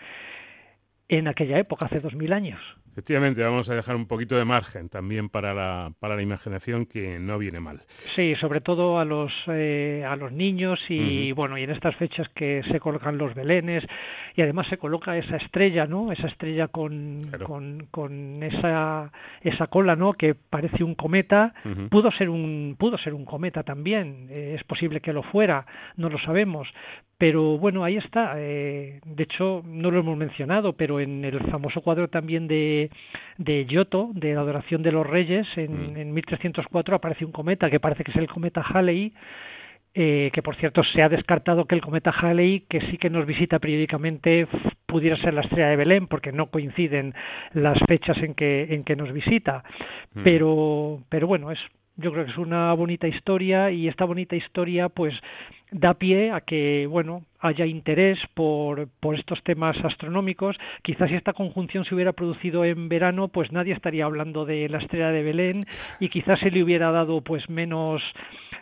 en 1.10 1.28
aquella 1.28 1.60
época, 1.60 1.86
hace 1.86 2.00
dos 2.00 2.16
mil 2.16 2.34
años. 2.34 2.60
Efectivamente, 2.94 3.42
vamos 3.44 3.68
a 3.72 3.76
dejar 3.76 3.96
un 3.96 4.06
poquito 4.06 4.38
de 4.38 4.46
margen 4.46 4.88
también 4.88 5.28
para 5.28 5.56
la, 5.56 5.92
para 6.00 6.16
la 6.16 6.22
imaginación 6.22 6.86
que 6.86 7.18
no 7.18 7.40
viene 7.40 7.60
mal. 7.60 7.82
Sí, 7.88 8.36
sobre 8.36 8.62
todo 8.62 9.00
a 9.00 9.04
los, 9.04 9.32
eh, 9.48 10.06
a 10.08 10.16
los 10.16 10.32
niños 10.32 10.80
y 10.90 11.32
bueno, 11.32 11.58
y 11.58 11.64
en 11.64 11.72
estas 11.72 11.96
fechas 11.96 12.30
que 12.36 12.62
se 12.72 12.80
colocan 12.80 13.18
los 13.18 13.34
belenes 13.34 13.84
y 14.36 14.44
además 14.44 14.68
se 14.68 14.78
coloca 14.78 15.18
esa 15.18 15.38
estrella, 15.38 15.88
¿no? 15.88 16.12
Esa 16.12 16.28
estrella 16.28 16.68
con, 16.68 17.32
con, 17.44 17.88
con, 17.90 18.44
esa, 18.44 19.12
esa 19.42 19.66
cola, 19.66 19.96
¿no? 19.96 20.14
Que 20.14 20.36
parece 20.36 20.84
un 20.84 20.94
cometa. 20.94 21.56
Pudo 21.90 22.12
ser 22.12 22.30
un, 22.30 22.76
pudo 22.78 23.00
ser 23.00 23.16
un 23.16 23.26
cometa 23.26 23.64
también. 23.64 24.28
Eh, 24.30 24.54
es 24.56 24.64
posible 24.66 25.02
que 25.02 25.14
lo 25.14 25.24
fuera, 25.24 25.66
no 25.98 26.10
lo 26.10 26.20
sabemos. 26.20 26.68
Pero 27.24 27.58
bueno, 27.58 27.86
ahí 27.86 27.96
está. 27.96 28.34
Eh, 28.36 29.00
de 29.06 29.24
hecho, 29.24 29.64
no 29.66 29.92
lo 29.92 30.02
hemos 30.02 30.18
mencionado, 30.18 30.74
pero 30.74 31.00
en 31.00 31.24
el 31.24 31.40
famoso 31.50 31.80
cuadro 31.80 32.10
también 32.10 32.50
de, 32.50 32.90
de 33.38 33.66
Giotto, 33.66 34.10
de 34.14 34.34
la 34.34 34.42
adoración 34.42 34.84
de 34.84 34.92
los 34.92 35.08
reyes, 35.08 35.48
en, 35.56 36.14
1304 36.14 36.92
mm. 36.92 36.96
aparece 36.98 37.24
un 37.24 37.32
cometa 37.32 37.70
que 37.70 37.80
parece 37.80 38.04
que 38.04 38.12
es 38.12 38.18
el 38.18 38.28
cometa 38.28 38.62
Halley 38.62 39.14
eh, 39.94 40.32
que 40.34 40.42
por 40.42 40.58
cierto 40.58 40.84
se 40.84 41.02
ha 41.02 41.08
descartado 41.08 41.64
que 41.64 41.76
el 41.76 41.82
cometa 41.82 42.12
Halley, 42.12 42.66
que 42.68 42.82
sí 42.92 42.98
que 42.98 43.10
nos 43.10 43.26
visita 43.26 43.60
periódicamente, 43.60 44.46
pudiera 44.86 45.16
ser 45.16 45.34
la 45.34 45.44
estrella 45.44 45.70
de 45.70 45.78
Belén, 45.78 46.08
porque 46.08 46.34
no 46.34 46.48
coinciden 46.48 47.14
las 47.54 47.80
fechas 47.88 48.18
en 48.18 48.34
que, 48.34 48.68
en 48.72 48.84
que 48.84 48.98
nos 48.98 49.14
visita. 49.14 49.64
Mm. 50.14 50.24
Pero, 50.24 51.00
pero 51.08 51.28
bueno, 51.28 51.52
es 51.52 51.60
yo 51.98 52.12
creo 52.12 52.26
que 52.26 52.32
es 52.32 52.38
una 52.38 52.74
bonita 52.74 53.08
historia 53.08 53.72
y 53.72 53.88
esta 53.88 54.06
bonita 54.06 54.36
historia 54.36 54.90
pues 54.90 55.14
da 55.72 55.96
pie 55.96 56.32
a 56.32 56.42
que 56.42 56.88
bueno 56.88 57.24
haya 57.40 57.66
interés 57.66 58.20
por, 58.34 58.88
por 59.00 59.18
estos 59.20 59.44
temas 59.44 59.76
astronómicos. 59.84 60.56
Quizás 60.82 61.10
si 61.10 61.16
esta 61.16 61.34
conjunción 61.34 61.84
se 61.86 61.94
hubiera 61.94 62.14
producido 62.14 62.64
en 62.66 62.90
verano 62.90 63.28
pues 63.28 63.52
nadie 63.52 63.74
estaría 63.74 64.06
hablando 64.06 64.46
de 64.46 64.70
la 64.70 64.80
estrella 64.80 65.10
de 65.10 65.24
Belén 65.24 65.66
y 66.00 66.10
quizás 66.10 66.40
se 66.40 66.52
le 66.52 66.64
hubiera 66.64 66.92
dado 66.92 67.22
pues 67.22 67.50
menos 67.50 68.02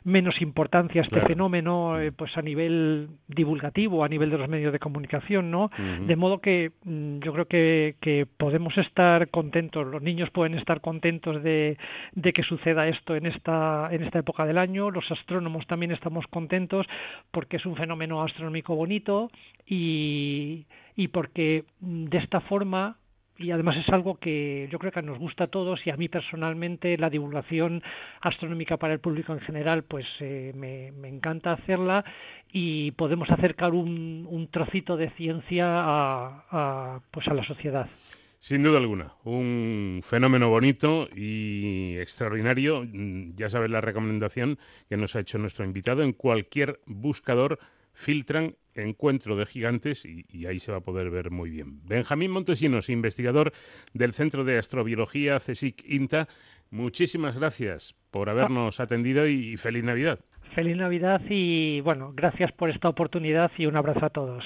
menos 0.03 0.41
importancia 0.41 1.01
a 1.01 1.05
este 1.05 1.21
fenómeno 1.21 1.99
eh, 1.99 2.11
pues 2.11 2.35
a 2.35 2.41
nivel 2.41 3.09
divulgativo, 3.27 4.03
a 4.03 4.09
nivel 4.09 4.31
de 4.31 4.37
los 4.37 4.49
medios 4.49 4.73
de 4.73 4.79
comunicación, 4.79 5.51
¿no? 5.51 5.69
De 6.07 6.15
modo 6.15 6.39
que 6.39 6.71
mm, 6.83 7.19
yo 7.19 7.33
creo 7.33 7.45
que, 7.45 7.95
que, 8.01 8.25
podemos 8.25 8.75
estar 8.77 9.29
contentos, 9.29 9.85
los 9.85 10.01
niños 10.01 10.29
pueden 10.31 10.57
estar 10.57 10.81
contentos 10.81 11.43
de, 11.43 11.77
de 12.13 12.33
que 12.33 12.43
suceda 12.43 12.87
esto 12.87 13.15
en 13.15 13.27
esta, 13.27 13.89
en 13.91 14.03
esta 14.03 14.19
época 14.19 14.45
del 14.45 14.57
año, 14.57 14.89
los 14.89 15.09
astrónomos 15.11 15.67
también 15.67 15.91
estamos 15.91 16.25
contentos 16.27 16.87
porque 17.31 17.57
es 17.57 17.65
un 17.65 17.75
fenómeno 17.75 18.23
astronómico 18.23 18.75
bonito 18.75 19.29
y, 19.67 20.65
y 20.95 21.07
porque 21.09 21.65
mm, 21.79 22.05
de 22.05 22.17
esta 22.17 22.41
forma 22.41 22.97
y 23.43 23.51
además 23.51 23.77
es 23.77 23.89
algo 23.89 24.15
que 24.15 24.67
yo 24.71 24.80
creo 24.80 24.91
que 24.91 25.01
nos 25.01 25.19
gusta 25.19 25.43
a 25.43 25.47
todos 25.47 25.80
y 25.86 25.89
a 25.89 25.97
mí 25.97 26.08
personalmente 26.10 26.97
la 26.97 27.10
divulgación 27.10 27.82
astronómica 28.21 28.77
para 28.77 28.93
el 28.93 28.99
público 28.99 29.34
en 29.34 29.39
general 29.39 29.84
pues 29.84 30.06
eh, 30.19 30.51
me, 30.56 30.88
encanta 31.08 31.54
hacerla 31.54 32.06
y 32.51 32.91
podemos 32.91 33.30
acercar 33.30 33.71
un, 33.73 34.27
un 34.30 34.47
trocito 34.49 34.97
de 34.97 35.10
ciencia 35.12 35.65
a, 35.67 37.01
pues 37.12 37.27
a 37.27 37.34
la 37.34 37.45
sociedad. 37.45 37.89
Sin 38.39 38.63
duda 38.63 38.80
alguna, 38.80 39.13
un 39.23 39.99
fenómeno 40.01 40.49
bonito 40.49 41.08
y 41.15 41.95
extraordinario. 41.99 42.88
Ya 43.36 43.49
sabes 43.49 43.69
la 43.69 43.82
recomendación 43.82 44.58
que 44.89 44.97
nos 44.97 45.15
ha 45.15 45.19
hecho 45.19 45.38
nuestro 45.38 45.63
invitado 45.63 46.01
en 46.01 46.13
cualquier 46.13 46.80
buscador 46.88 47.60
filtran 47.93 48.56
Encuentro 48.73 49.36
de 49.36 49.45
Gigantes 49.45 50.06
y, 50.06 50.45
ahí 50.45 50.60
se 50.60 50.71
va 50.71 50.77
a 50.77 50.82
poder 50.82 51.10
ver 51.10 51.30
muy 51.30 51.49
bien. 51.49 51.86
Benjamín 51.86 52.32
Montesinos, 52.32 52.89
investigador 52.89 53.51
del 53.93 54.13
Centro 54.13 54.45
de 54.45 54.58
Astrobiología 54.58 55.38
CSIC 55.38 55.84
INTA, 55.86 56.27
muchísimas 56.69 57.38
gracias 57.38 57.95
por 58.12 58.30
habernos 58.30 58.80
atendido 58.80 59.27
y 59.27 59.58
feliz 59.58 59.84
Navidad. 59.84 60.19
Feliz 60.56 60.77
Navidad 60.77 61.21
y 61.30 61.82
bueno, 61.82 62.13
gracias 62.13 62.51
por 62.51 62.69
esta 62.69 62.89
oportunidad 62.89 63.51
y 63.58 63.65
un 63.65 63.75
abrazo 63.75 64.06
a 64.06 64.10
todos. 64.10 64.43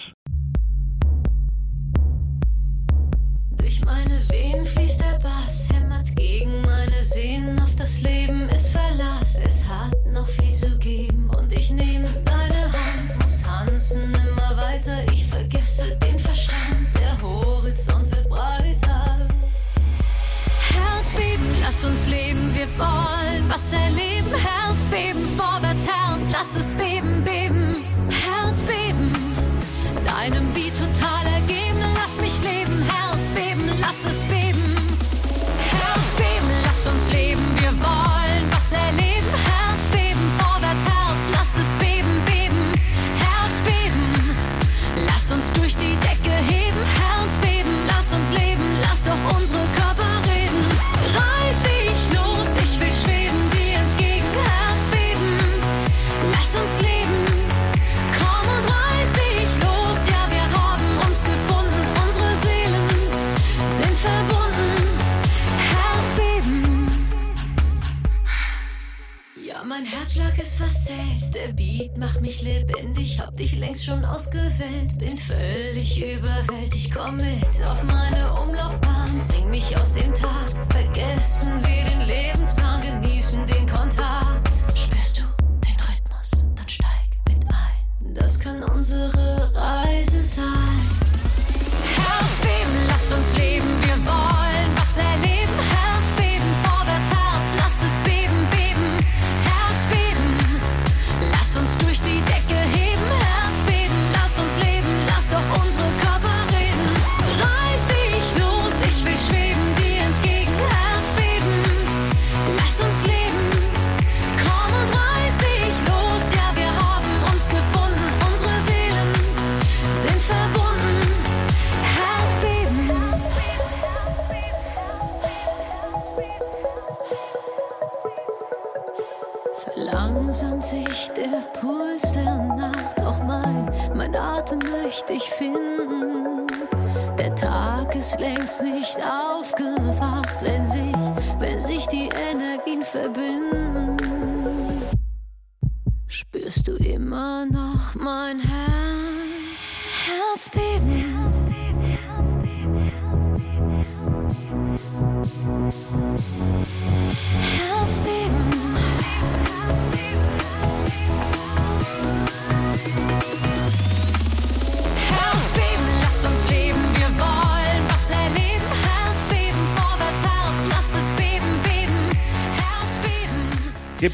Beat 71.85 71.97
macht 71.97 72.21
mich 72.21 72.41
lebendig, 72.41 73.19
hab 73.19 73.37
dich 73.37 73.55
längst 73.55 73.85
schon 73.85 74.03
ausgewählt, 74.03 74.97
bin 74.97 75.07
völlig 75.07 76.03
überwältigt, 76.03 76.91
komm 76.91 77.17
mit 77.17 77.63
auf 77.63 77.83
meine 77.83 78.33
Umlaufbahn, 78.41 79.21
bring 79.27 79.47
mich 79.51 79.77
aus 79.79 79.93
dem 79.93 80.11
Takt, 80.11 80.73
vergessen 80.73 81.61
wir 81.63 81.83
den 81.85 82.07
Lebensplan, 82.07 82.81
genießen 82.81 83.45
den 83.45 83.67
Kontakt. 83.67 84.44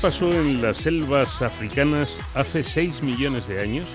Pasó 0.02 0.32
en 0.34 0.64
las 0.64 0.78
selvas 0.78 1.44
africanas 1.44 2.20
hace 2.34 2.64
6 2.64 3.04
millones 3.04 3.48
de 3.48 3.62
años 3.62 3.88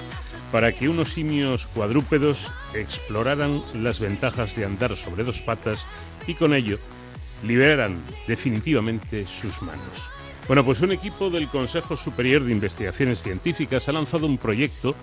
para 0.53 0.71
que 0.71 0.89
unos 0.89 1.09
simios 1.09 1.67
cuadrúpedos 1.67 2.53
exploraran 2.75 3.61
las 3.75 3.99
ventajas 3.99 4.55
de 4.55 4.67
andar 4.67 4.95
sobre 4.95 5.25
dos 5.25 5.43
patas 5.43 5.85
y 6.29 6.35
con 6.35 6.55
ello 6.55 6.79
liberaran 7.43 8.01
definitivamente 8.29 9.27
sus 9.27 9.63
manos? 9.63 10.13
Bueno, 10.47 10.65
pues 10.65 10.81
un 10.81 10.93
equipo 10.93 11.29
del 11.29 11.49
Consejo 11.49 11.97
Superior 11.97 12.45
de 12.45 12.53
Investigaciones 12.53 13.21
Científicas 13.21 13.89
ha 13.89 13.93
lanzado 13.93 14.27
un 14.27 14.39
proyecto 14.39 14.95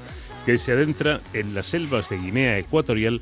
que 0.45 0.57
se 0.57 0.71
adentra 0.71 1.19
en 1.33 1.53
las 1.53 1.65
selvas 1.65 2.09
de 2.09 2.17
Guinea 2.17 2.57
Ecuatorial 2.59 3.21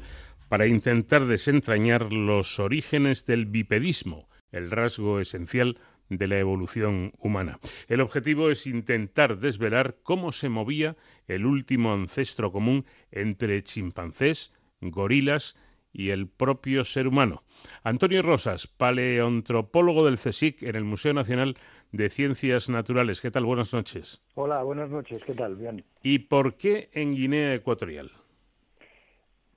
para 0.50 0.68
intentar 0.68 1.26
desentrañar 1.26 2.14
los 2.14 2.60
orígenes 2.60 3.26
del 3.26 3.48
bipedismo, 3.48 4.30
el 4.52 4.70
rasgo 4.70 5.20
esencial 5.20 5.78
de 6.18 6.28
la 6.28 6.40
evolución 6.40 7.10
humana. 7.20 7.60
El 7.88 8.02
objetivo 8.02 8.52
es 8.52 8.68
intentar 8.68 9.38
desvelar 9.40 9.98
cómo 10.04 10.32
se 10.32 10.50
movía 10.50 10.98
el 11.28 11.46
último 11.46 11.94
ancestro 11.94 12.52
común 12.52 12.86
entre 13.12 13.64
chimpancés, 13.64 14.54
gorilas 14.82 15.56
y 15.94 16.10
el 16.10 16.28
propio 16.28 16.84
ser 16.84 17.08
humano. 17.08 17.44
Antonio 17.84 18.22
Rosas, 18.22 18.68
paleontropólogo 18.68 20.06
del 20.06 20.18
CSIC 20.18 20.64
en 20.64 20.76
el 20.76 20.84
Museo 20.84 21.14
Nacional 21.14 21.58
de 21.92 22.10
Ciencias 22.10 22.70
Naturales. 22.70 23.22
¿Qué 23.22 23.32
tal? 23.32 23.46
Buenas 23.46 23.74
noches. 23.74 24.22
Hola, 24.36 24.64
buenas 24.64 24.90
noches. 24.90 25.24
¿Qué 25.24 25.34
tal? 25.34 25.56
Bien. 25.56 25.84
¿Y 26.04 26.20
por 26.20 26.56
qué 26.56 26.90
en 26.94 27.14
Guinea 27.14 27.54
Ecuatorial? 27.56 28.12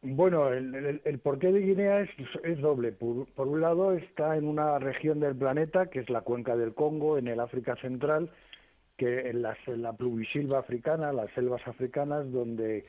Bueno, 0.06 0.52
el, 0.52 1.18
porqué 1.22 1.50
de 1.50 1.60
Guinea 1.60 2.00
es, 2.42 2.60
doble. 2.60 2.92
Por, 2.92 3.48
un 3.48 3.60
lado, 3.62 3.92
está 3.92 4.36
en 4.36 4.46
una 4.46 4.78
región 4.78 5.18
del 5.18 5.34
planeta, 5.34 5.86
que 5.86 6.00
es 6.00 6.10
la 6.10 6.20
cuenca 6.20 6.56
del 6.56 6.74
Congo, 6.74 7.16
en 7.16 7.26
el 7.26 7.40
África 7.40 7.74
Central, 7.76 8.30
que 8.98 9.30
en, 9.30 9.42
en 9.66 9.82
la 9.82 9.92
pluvisilva 9.94 10.58
africana, 10.58 11.10
las 11.12 11.30
selvas 11.32 11.66
africanas, 11.66 12.30
donde 12.30 12.84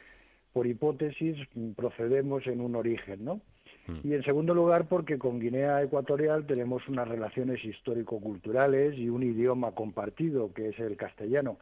por 0.52 0.68
hipótesis 0.68 1.38
procedemos 1.78 2.46
en 2.48 2.60
un 2.60 2.76
origen, 2.76 3.24
¿no? 3.24 3.42
Mm. 3.88 4.08
Y 4.08 4.14
en 4.14 4.24
segundo 4.24 4.54
lugar, 4.54 4.88
porque 4.90 5.18
con 5.18 5.40
Guinea 5.40 5.82
Ecuatorial 5.84 6.46
tenemos 6.46 6.86
unas 6.90 7.08
relaciones 7.08 7.64
histórico-culturales 7.64 8.98
y 8.98 9.08
un 9.08 9.24
idioma 9.24 9.72
compartido, 9.72 10.54
que 10.54 10.70
es 10.70 10.80
el 10.80 10.98
castellano. 10.98 11.60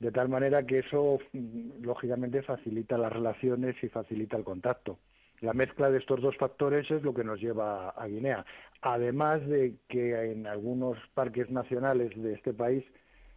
De 0.00 0.10
tal 0.10 0.28
manera 0.30 0.64
que 0.64 0.78
eso, 0.78 1.18
mm, 1.32 1.82
lógicamente, 1.82 2.42
facilita 2.42 2.98
las 2.98 3.12
relaciones 3.12 3.76
y 3.82 3.88
facilita 3.88 4.36
el 4.36 4.44
contacto. 4.44 4.98
La 5.40 5.52
mezcla 5.52 5.90
de 5.90 5.98
estos 5.98 6.20
dos 6.20 6.36
factores 6.36 6.90
es 6.90 7.02
lo 7.02 7.14
que 7.14 7.24
nos 7.24 7.40
lleva 7.40 7.90
a 7.90 8.06
Guinea. 8.06 8.44
Además 8.82 9.46
de 9.46 9.74
que 9.88 10.32
en 10.32 10.46
algunos 10.46 10.98
parques 11.14 11.50
nacionales 11.50 12.10
de 12.16 12.34
este 12.34 12.52
país 12.52 12.84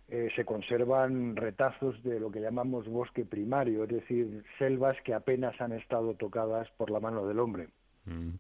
eh, 0.10 0.30
se 0.36 0.44
conservan 0.44 1.36
retazos 1.36 2.02
de 2.04 2.20
lo 2.20 2.30
que 2.30 2.42
llamamos 2.42 2.88
bosque 2.88 3.26
primario, 3.26 3.84
es 3.84 3.90
decir, 3.90 4.44
selvas 4.58 4.98
que 5.04 5.14
apenas 5.14 5.60
han 5.62 5.72
estado 5.72 6.14
tocadas 6.16 6.70
por 6.78 6.92
la 6.92 7.00
mano 7.00 7.26
del 7.26 7.40
hombre. 7.40 7.70
Mm. 8.06 8.32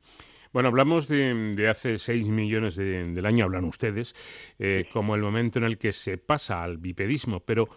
Bueno, 0.51 0.69
hablamos 0.69 1.07
de, 1.07 1.67
hace 1.67 1.97
seis 1.97 2.29
millones 2.29 2.75
del 2.75 3.25
año, 3.25 3.45
hablan 3.45 3.65
ustedes, 3.65 4.13
eh, 4.59 4.85
como 4.93 5.15
el 5.15 5.21
momento 5.23 5.57
en 5.57 5.65
el 5.65 5.79
que 5.79 5.91
se 5.91 6.19
pasa 6.19 6.61
al 6.63 6.77
bipedismo, 6.77 7.39
pero 7.39 7.67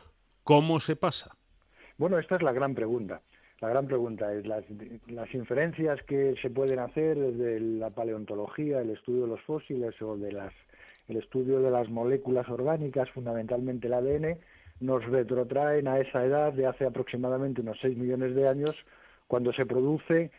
¿cómo 0.46 0.78
se 0.78 0.94
pasa? 0.94 1.36
Bueno, 1.98 2.18
esta 2.18 2.36
es 2.36 2.42
la 2.42 2.52
gran 2.52 2.74
pregunta. 2.74 3.20
La 3.60 3.68
gran 3.68 3.86
pregunta 3.86 4.32
es 4.32 4.46
las, 4.46 4.64
las 5.08 5.34
inferencias 5.34 6.00
que 6.04 6.36
se 6.40 6.50
pueden 6.50 6.78
hacer 6.78 7.18
desde 7.18 7.58
la 7.58 7.90
paleontología, 7.90 8.80
el 8.80 8.90
estudio 8.90 9.22
de 9.22 9.28
los 9.28 9.40
fósiles 9.42 10.00
o 10.00 10.16
de 10.16 10.32
las 10.32 10.52
el 11.08 11.18
estudio 11.18 11.60
de 11.60 11.70
las 11.70 11.88
moléculas 11.88 12.48
orgánicas, 12.48 13.08
fundamentalmente 13.10 13.86
el 13.86 13.94
ADN, 13.94 14.38
nos 14.80 15.04
retrotraen 15.04 15.88
a 15.88 16.00
esa 16.00 16.24
edad 16.24 16.52
de 16.52 16.66
hace 16.66 16.84
aproximadamente 16.84 17.60
unos 17.60 17.78
6 17.80 17.96
millones 17.96 18.34
de 18.34 18.48
años, 18.48 18.74
cuando 19.28 19.52
se 19.52 19.66
produce 19.66 20.30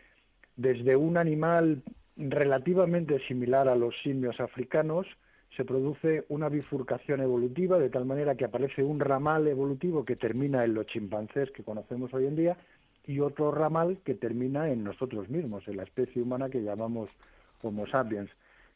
desde 0.56 0.94
un 0.96 1.16
animal 1.16 1.82
relativamente 2.16 3.18
similar 3.26 3.68
a 3.68 3.76
los 3.76 3.94
simios 4.02 4.38
africanos, 4.40 5.06
se 5.56 5.64
produce 5.64 6.24
una 6.28 6.48
bifurcación 6.48 7.20
evolutiva 7.20 7.78
de 7.78 7.90
tal 7.90 8.04
manera 8.04 8.36
que 8.36 8.44
aparece 8.44 8.82
un 8.82 9.00
ramal 9.00 9.48
evolutivo 9.48 10.04
que 10.04 10.16
termina 10.16 10.64
en 10.64 10.74
los 10.74 10.86
chimpancés 10.86 11.50
que 11.50 11.64
conocemos 11.64 12.12
hoy 12.14 12.26
en 12.26 12.36
día 12.36 12.56
y 13.06 13.20
otro 13.20 13.50
ramal 13.50 13.98
que 14.04 14.14
termina 14.14 14.70
en 14.70 14.84
nosotros 14.84 15.28
mismos, 15.28 15.66
en 15.66 15.78
la 15.78 15.82
especie 15.82 16.22
humana 16.22 16.50
que 16.50 16.62
llamamos 16.62 17.08
Homo 17.62 17.86
sapiens. 17.86 18.30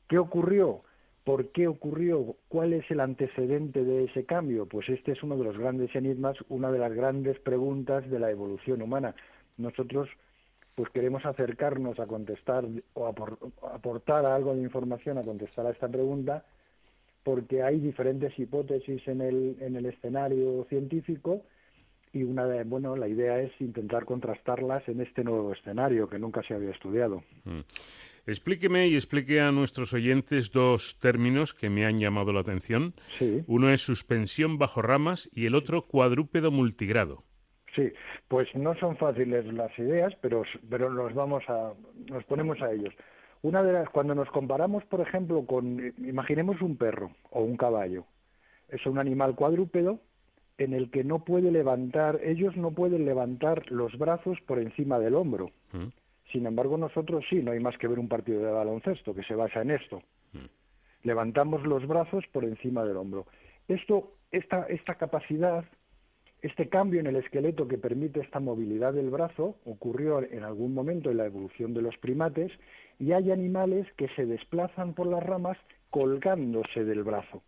¿Qué 0.08 0.18
ocurrió? 0.18 0.82
¿Por 1.24 1.50
qué 1.52 1.68
ocurrió? 1.68 2.34
¿Cuál 2.48 2.72
es 2.72 2.90
el 2.90 3.00
antecedente 3.00 3.84
de 3.84 4.04
ese 4.04 4.24
cambio? 4.24 4.66
Pues 4.66 4.88
este 4.88 5.12
es 5.12 5.22
uno 5.22 5.36
de 5.36 5.44
los 5.44 5.56
grandes 5.56 5.94
enigmas, 5.94 6.36
una 6.48 6.72
de 6.72 6.78
las 6.78 6.92
grandes 6.92 7.38
preguntas 7.38 8.10
de 8.10 8.18
la 8.18 8.30
evolución 8.30 8.82
humana. 8.82 9.14
Nosotros 9.56 10.08
pues 10.74 10.90
queremos 10.90 11.24
acercarnos 11.26 12.00
a 12.00 12.06
contestar 12.06 12.64
o 12.94 13.06
aportar 13.06 14.24
algo 14.24 14.54
de 14.54 14.62
información 14.62 15.18
a 15.18 15.22
contestar 15.22 15.66
a 15.66 15.70
esta 15.70 15.88
pregunta 15.88 16.44
porque 17.22 17.62
hay 17.62 17.78
diferentes 17.78 18.38
hipótesis 18.38 19.06
en 19.06 19.20
el, 19.20 19.56
en 19.60 19.76
el 19.76 19.86
escenario 19.86 20.66
científico 20.68 21.44
y 22.12 22.24
una 22.24 22.46
de, 22.46 22.64
bueno, 22.64 22.96
la 22.96 23.08
idea 23.08 23.40
es 23.40 23.52
intentar 23.60 24.04
contrastarlas 24.04 24.86
en 24.88 25.00
este 25.00 25.24
nuevo 25.24 25.52
escenario 25.52 26.08
que 26.08 26.18
nunca 26.18 26.42
se 26.42 26.54
había 26.54 26.70
estudiado. 26.70 27.22
Mm. 27.44 27.60
Explíqueme 28.26 28.86
y 28.86 28.94
explique 28.94 29.40
a 29.40 29.50
nuestros 29.50 29.92
oyentes 29.94 30.52
dos 30.52 30.98
términos 31.00 31.54
que 31.54 31.70
me 31.70 31.86
han 31.86 31.98
llamado 31.98 32.32
la 32.32 32.40
atención. 32.40 32.94
Uno 33.48 33.70
es 33.70 33.80
suspensión 33.80 34.58
bajo 34.58 34.80
ramas 34.80 35.28
y 35.32 35.46
el 35.46 35.56
otro 35.56 35.82
cuadrúpedo 35.82 36.52
multigrado. 36.52 37.24
Sí, 37.74 37.90
pues 38.28 38.48
no 38.54 38.76
son 38.76 38.96
fáciles 38.96 39.44
las 39.52 39.76
ideas, 39.76 40.14
pero, 40.20 40.42
pero 40.70 40.92
nos 40.92 41.14
vamos 41.14 41.42
a, 41.48 41.72
nos 42.10 42.22
ponemos 42.24 42.60
a 42.62 42.70
ellos. 42.70 42.94
Una 43.42 43.62
de 43.62 43.72
las, 43.72 43.88
cuando 43.90 44.14
nos 44.14 44.30
comparamos, 44.30 44.84
por 44.84 45.00
ejemplo, 45.00 45.44
con, 45.46 45.92
imaginemos 45.98 46.62
un 46.62 46.76
perro 46.76 47.10
o 47.30 47.42
un 47.42 47.56
caballo, 47.56 48.04
es 48.68 48.86
un 48.86 48.98
animal 48.98 49.34
cuadrúpedo 49.34 49.98
en 50.58 50.74
el 50.74 50.90
que 50.90 51.02
no 51.02 51.24
puede 51.24 51.50
levantar, 51.50 52.20
ellos 52.22 52.56
no 52.56 52.70
pueden 52.70 53.04
levantar 53.04 53.70
los 53.70 53.96
brazos 53.98 54.38
por 54.46 54.58
encima 54.58 54.98
del 54.98 55.14
hombro. 55.14 55.50
Mm. 55.72 55.88
Sin 56.30 56.46
embargo, 56.46 56.78
nosotros 56.78 57.24
sí, 57.28 57.42
no 57.42 57.52
hay 57.52 57.60
más 57.60 57.76
que 57.78 57.88
ver 57.88 57.98
un 57.98 58.08
partido 58.08 58.40
de 58.42 58.50
baloncesto 58.50 59.14
que 59.14 59.24
se 59.24 59.34
basa 59.34 59.60
en 59.60 59.72
esto. 59.72 60.02
Mm. 60.32 60.46
Levantamos 61.02 61.64
los 61.66 61.86
brazos 61.86 62.24
por 62.32 62.44
encima 62.44 62.84
del 62.84 62.96
hombro. 62.96 63.26
Esto, 63.66 64.12
esta, 64.30 64.66
esta 64.68 64.94
capacidad, 64.94 65.64
este 66.42 66.68
cambio 66.68 67.00
en 67.00 67.06
el 67.06 67.16
esqueleto 67.16 67.66
que 67.66 67.78
permite 67.78 68.20
esta 68.20 68.40
movilidad 68.40 68.92
del 68.92 69.10
brazo 69.10 69.56
ocurrió 69.64 70.22
en 70.22 70.44
algún 70.44 70.74
momento 70.74 71.10
en 71.10 71.18
la 71.18 71.26
evolución 71.26 71.74
de 71.74 71.82
los 71.82 71.96
primates 71.98 72.52
y 73.02 73.12
hay 73.12 73.32
animales 73.32 73.86
que 73.96 74.06
se 74.14 74.26
desplazan 74.26 74.94
por 74.94 75.08
las 75.08 75.24
ramas 75.24 75.58
colgándose 75.90 76.84
del 76.84 77.02
brazo. 77.02 77.42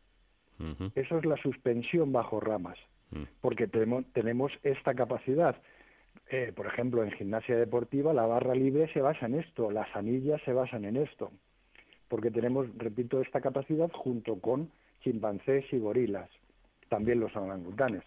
Eso 0.94 1.18
es 1.18 1.24
la 1.24 1.36
suspensión 1.36 2.12
bajo 2.12 2.40
ramas, 2.40 2.78
mm. 3.10 3.22
porque 3.40 3.68
tenemos 3.68 4.52
esta 4.62 4.94
capacidad 4.94 5.56
eh, 6.30 6.52
por 6.54 6.66
ejemplo, 6.66 7.04
en 7.04 7.10
gimnasia 7.12 7.56
deportiva 7.56 8.14
la 8.14 8.26
barra 8.26 8.54
libre 8.54 8.90
se 8.92 9.00
basa 9.00 9.26
en 9.26 9.34
esto, 9.34 9.70
las 9.70 9.94
anillas 9.94 10.40
se 10.44 10.52
basan 10.52 10.84
en 10.84 10.96
esto, 10.96 11.30
porque 12.08 12.30
tenemos, 12.30 12.66
repito, 12.78 13.20
esta 13.20 13.40
capacidad 13.40 13.90
junto 13.92 14.40
con 14.40 14.70
chimpancés 15.02 15.64
y 15.72 15.78
gorilas, 15.78 16.30
también 16.88 17.20
los 17.20 17.34
orangutanes. 17.36 18.02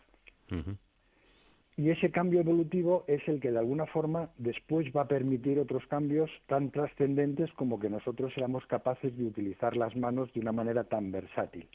Y 1.78 1.92
ese 1.92 2.10
cambio 2.10 2.40
evolutivo 2.40 3.06
es 3.06 3.26
el 3.28 3.40
que 3.40 3.52
de 3.52 3.60
alguna 3.60 3.86
forma 3.86 4.32
después 4.40 4.88
va 4.96 5.02
a 5.02 5.08
permitir 5.08 5.60
otros 5.60 5.86
cambios 5.86 6.32
tan 6.48 6.72
trascendentes 6.72 7.54
como 7.54 7.80
que 7.80 7.88
nosotros 7.88 8.34
seamos 8.34 8.66
capaces 8.66 9.16
de 9.16 9.26
utilizar 9.26 9.78
las 9.78 9.96
manos 9.96 10.34
de 10.34 10.40
una 10.40 10.52
manera 10.52 10.86
tan 10.86 11.12
versátil. 11.12 11.70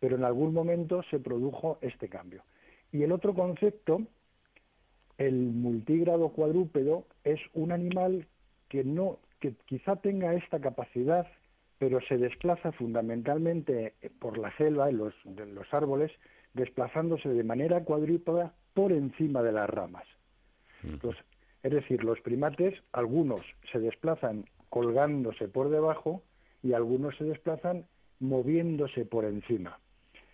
Pero 0.00 0.16
en 0.16 0.24
algún 0.24 0.54
momento 0.54 1.02
se 1.10 1.18
produjo 1.18 1.78
este 1.82 2.08
cambio. 2.08 2.42
Y 2.90 3.02
el 3.02 3.12
otro 3.12 3.34
concepto 3.34 4.00
el 5.18 5.34
multígrado 5.34 6.30
cuadrúpedo 6.30 7.04
es 7.22 7.38
un 7.52 7.70
animal 7.70 8.26
que 8.68 8.82
no 8.82 9.18
que 9.40 9.54
quizá 9.66 9.96
tenga 9.96 10.34
esta 10.34 10.58
capacidad 10.58 11.26
pero 11.78 12.00
se 12.08 12.16
desplaza 12.16 12.72
fundamentalmente 12.72 13.94
por 14.18 14.38
la 14.38 14.56
selva 14.56 14.88
en 14.88 14.98
los, 14.98 15.14
los 15.24 15.72
árboles 15.72 16.10
desplazándose 16.54 17.28
de 17.28 17.44
manera 17.44 17.84
cuadrúpeda 17.84 18.54
por 18.74 18.92
encima 18.92 19.42
de 19.42 19.52
las 19.52 19.70
ramas. 19.70 20.04
Es 21.62 21.72
decir 21.72 22.04
los 22.04 22.20
primates 22.20 22.74
algunos 22.92 23.40
se 23.72 23.78
desplazan 23.78 24.44
colgándose 24.68 25.48
por 25.48 25.70
debajo 25.70 26.22
y 26.62 26.72
algunos 26.72 27.16
se 27.16 27.24
desplazan 27.24 27.86
moviéndose 28.20 29.04
por 29.04 29.24
encima. 29.24 29.78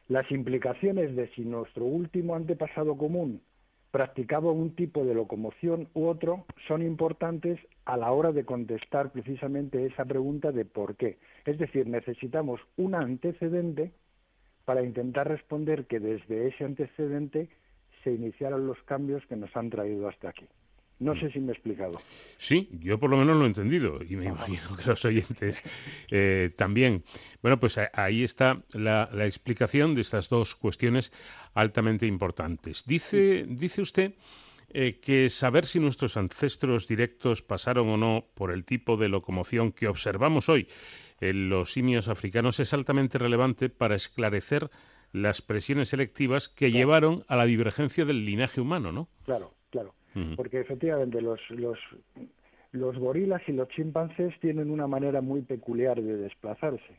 Las 0.08 0.30
implicaciones 0.32 1.14
de 1.14 1.28
si 1.34 1.42
nuestro 1.42 1.84
último 1.84 2.34
antepasado 2.34 2.96
común 2.96 3.42
practicaba 3.90 4.50
un 4.50 4.74
tipo 4.74 5.04
de 5.04 5.14
locomoción 5.14 5.88
u 5.94 6.06
otro 6.06 6.46
son 6.68 6.82
importantes 6.82 7.58
a 7.84 7.96
la 7.96 8.12
hora 8.12 8.32
de 8.32 8.44
contestar 8.44 9.10
precisamente 9.12 9.84
esa 9.86 10.04
pregunta 10.04 10.52
de 10.52 10.64
por 10.64 10.96
qué. 10.96 11.18
Es 11.44 11.58
decir, 11.58 11.86
necesitamos 11.86 12.60
un 12.76 12.94
antecedente 12.94 13.92
para 14.64 14.82
intentar 14.82 15.28
responder 15.28 15.86
que 15.86 15.98
desde 15.98 16.48
ese 16.48 16.64
antecedente 16.64 17.48
se 18.02 18.12
iniciaron 18.12 18.66
los 18.66 18.82
cambios 18.84 19.24
que 19.26 19.36
nos 19.36 19.54
han 19.56 19.70
traído 19.70 20.08
hasta 20.08 20.30
aquí. 20.30 20.46
No 21.00 21.18
sé 21.18 21.30
si 21.30 21.40
me 21.40 21.48
he 21.48 21.54
explicado. 21.54 21.98
Sí, 22.36 22.68
yo 22.72 22.98
por 22.98 23.08
lo 23.08 23.16
menos 23.16 23.36
lo 23.36 23.44
he 23.44 23.48
entendido 23.48 24.00
y 24.06 24.16
me 24.16 24.26
imagino 24.26 24.76
que 24.76 24.84
los 24.86 25.02
oyentes 25.04 25.62
eh, 26.10 26.50
también. 26.56 27.04
Bueno, 27.40 27.58
pues 27.58 27.78
ahí 27.94 28.22
está 28.22 28.62
la, 28.74 29.08
explicación 29.24 29.94
de 29.94 30.02
estas 30.02 30.28
dos 30.28 30.54
cuestiones 30.54 31.10
altamente 31.54 32.06
importantes. 32.06 32.84
Dice, 32.84 33.46
dice 33.48 33.80
usted 33.80 34.12
eh, 34.72 35.00
que 35.00 35.30
saber 35.30 35.64
si 35.64 35.80
nuestros 35.80 36.18
ancestros 36.18 36.86
directos 36.86 37.40
pasaron 37.40 37.88
o 37.88 37.96
no 37.96 38.26
por 38.34 38.52
el 38.52 38.66
tipo 38.66 38.98
de 38.98 39.08
locomoción 39.08 39.72
que 39.72 39.88
observamos 39.88 40.50
hoy 40.50 40.68
en 41.20 41.48
los 41.48 41.72
simios 41.72 42.08
africanos 42.08 42.60
es 42.60 42.72
altamente 42.72 43.18
relevante 43.18 43.68
para 43.68 43.94
esclarecer 43.94 44.70
las 45.12 45.42
presiones 45.42 45.88
selectivas 45.88 46.48
que 46.48 46.70
llevaron 46.70 47.16
a 47.28 47.36
la 47.36 47.44
divergencia 47.44 48.04
del 48.04 48.24
linaje 48.24 48.60
humano, 48.60 48.92
¿no? 48.92 49.08
Claro, 49.24 49.52
claro. 49.70 49.94
Porque 50.36 50.60
efectivamente 50.60 51.20
los, 51.20 51.40
los, 51.50 51.78
los 52.72 52.98
gorilas 52.98 53.42
y 53.46 53.52
los 53.52 53.68
chimpancés 53.68 54.34
tienen 54.40 54.70
una 54.70 54.86
manera 54.86 55.20
muy 55.20 55.42
peculiar 55.42 56.02
de 56.02 56.16
desplazarse. 56.16 56.98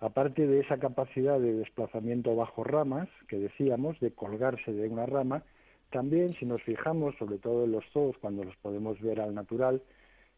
Aparte 0.00 0.46
de 0.46 0.60
esa 0.60 0.78
capacidad 0.78 1.38
de 1.38 1.54
desplazamiento 1.54 2.34
bajo 2.34 2.64
ramas, 2.64 3.08
que 3.28 3.38
decíamos, 3.38 3.98
de 4.00 4.12
colgarse 4.12 4.72
de 4.72 4.88
una 4.88 5.06
rama, 5.06 5.42
también 5.90 6.32
si 6.34 6.44
nos 6.44 6.62
fijamos, 6.62 7.14
sobre 7.18 7.38
todo 7.38 7.64
en 7.64 7.72
los 7.72 7.84
zoos, 7.92 8.16
cuando 8.18 8.44
los 8.44 8.56
podemos 8.56 9.00
ver 9.00 9.20
al 9.20 9.34
natural, 9.34 9.82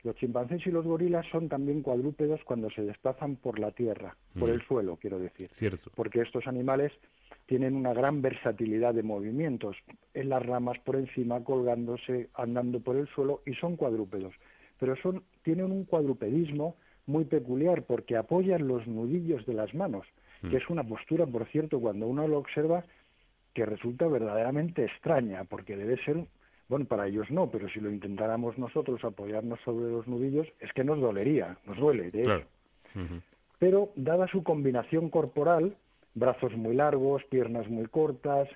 los 0.03 0.15
chimpancés 0.17 0.67
y 0.67 0.71
los 0.71 0.85
gorilas 0.85 1.27
son 1.31 1.49
también 1.49 1.83
cuadrúpedos 1.83 2.41
cuando 2.45 2.71
se 2.71 2.83
desplazan 2.83 3.37
por 3.37 3.59
la 3.59 3.73
tierra, 3.73 4.17
por 4.39 4.51
el 4.51 4.63
suelo, 4.63 4.97
quiero 4.97 5.19
decir. 5.19 5.51
Cierto. 5.53 5.91
Porque 5.95 6.21
estos 6.21 6.47
animales 6.47 6.93
tienen 7.47 7.75
una 7.75 7.93
gran 7.93 8.23
versatilidad 8.23 8.95
de 8.95 9.03
movimientos, 9.03 9.77
en 10.15 10.29
las 10.29 10.45
ramas 10.45 10.79
por 10.81 10.97
encima, 10.97 11.43
colgándose, 11.43 12.29
andando 12.35 12.81
por 12.81 12.97
el 12.97 13.09
suelo, 13.09 13.43
y 13.47 13.55
son 13.55 13.77
cuadrúpedos. 13.77 14.35
Pero 14.79 14.95
son, 14.97 15.25
tienen 15.43 15.73
un 15.73 15.85
cuadrupedismo 15.85 16.77
muy 17.07 17.25
peculiar 17.25 17.83
porque 17.83 18.17
apoyan 18.17 18.69
los 18.69 18.87
nudillos 18.87 19.45
de 19.47 19.55
las 19.55 19.75
manos, 19.75 20.07
que 20.49 20.59
es 20.59 20.69
una 20.69 20.85
postura, 20.85 21.27
por 21.27 21.47
cierto, 21.49 21.81
cuando 21.81 22.07
uno 22.07 22.29
lo 22.29 22.39
observa, 22.39 22.85
que 23.55 23.67
resulta 23.67 24.07
verdaderamente 24.07 24.85
extraña, 24.85 25.43
porque 25.45 25.77
debe 25.77 25.97
ser 26.05 26.25
bueno, 26.69 26.85
para 26.85 27.07
ellos 27.07 27.31
no, 27.31 27.51
pero 27.51 27.69
si 27.71 27.81
lo 27.81 27.91
intentáramos 27.91 28.59
nosotros 28.59 29.03
apoyarnos 29.03 29.59
sobre 29.65 29.91
los 29.91 30.07
nudillos, 30.07 30.47
es 30.61 30.71
que 30.75 30.85
nos 30.85 31.01
dolería, 31.01 31.57
nos 31.65 31.79
duele, 31.79 32.11
de 32.11 32.23
hecho. 32.23 32.47
Pero 33.59 33.91
dada 33.97 34.29
su 34.29 34.43
combinación 34.43 35.09
corporal, 35.09 35.77
brazos 36.15 36.55
muy 36.57 36.75
largos, 36.75 37.25
piernas 37.25 37.69
muy 37.69 37.87
cortas, 37.87 38.49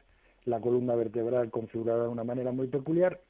la 0.45 0.61
columna 0.61 0.95
vertebral 0.95 1.51
configurada 1.51 2.05
de 2.05 2.09
una 2.09 2.25
manera 2.25 2.53
muy 2.53 2.67
peculiar, 2.67 3.21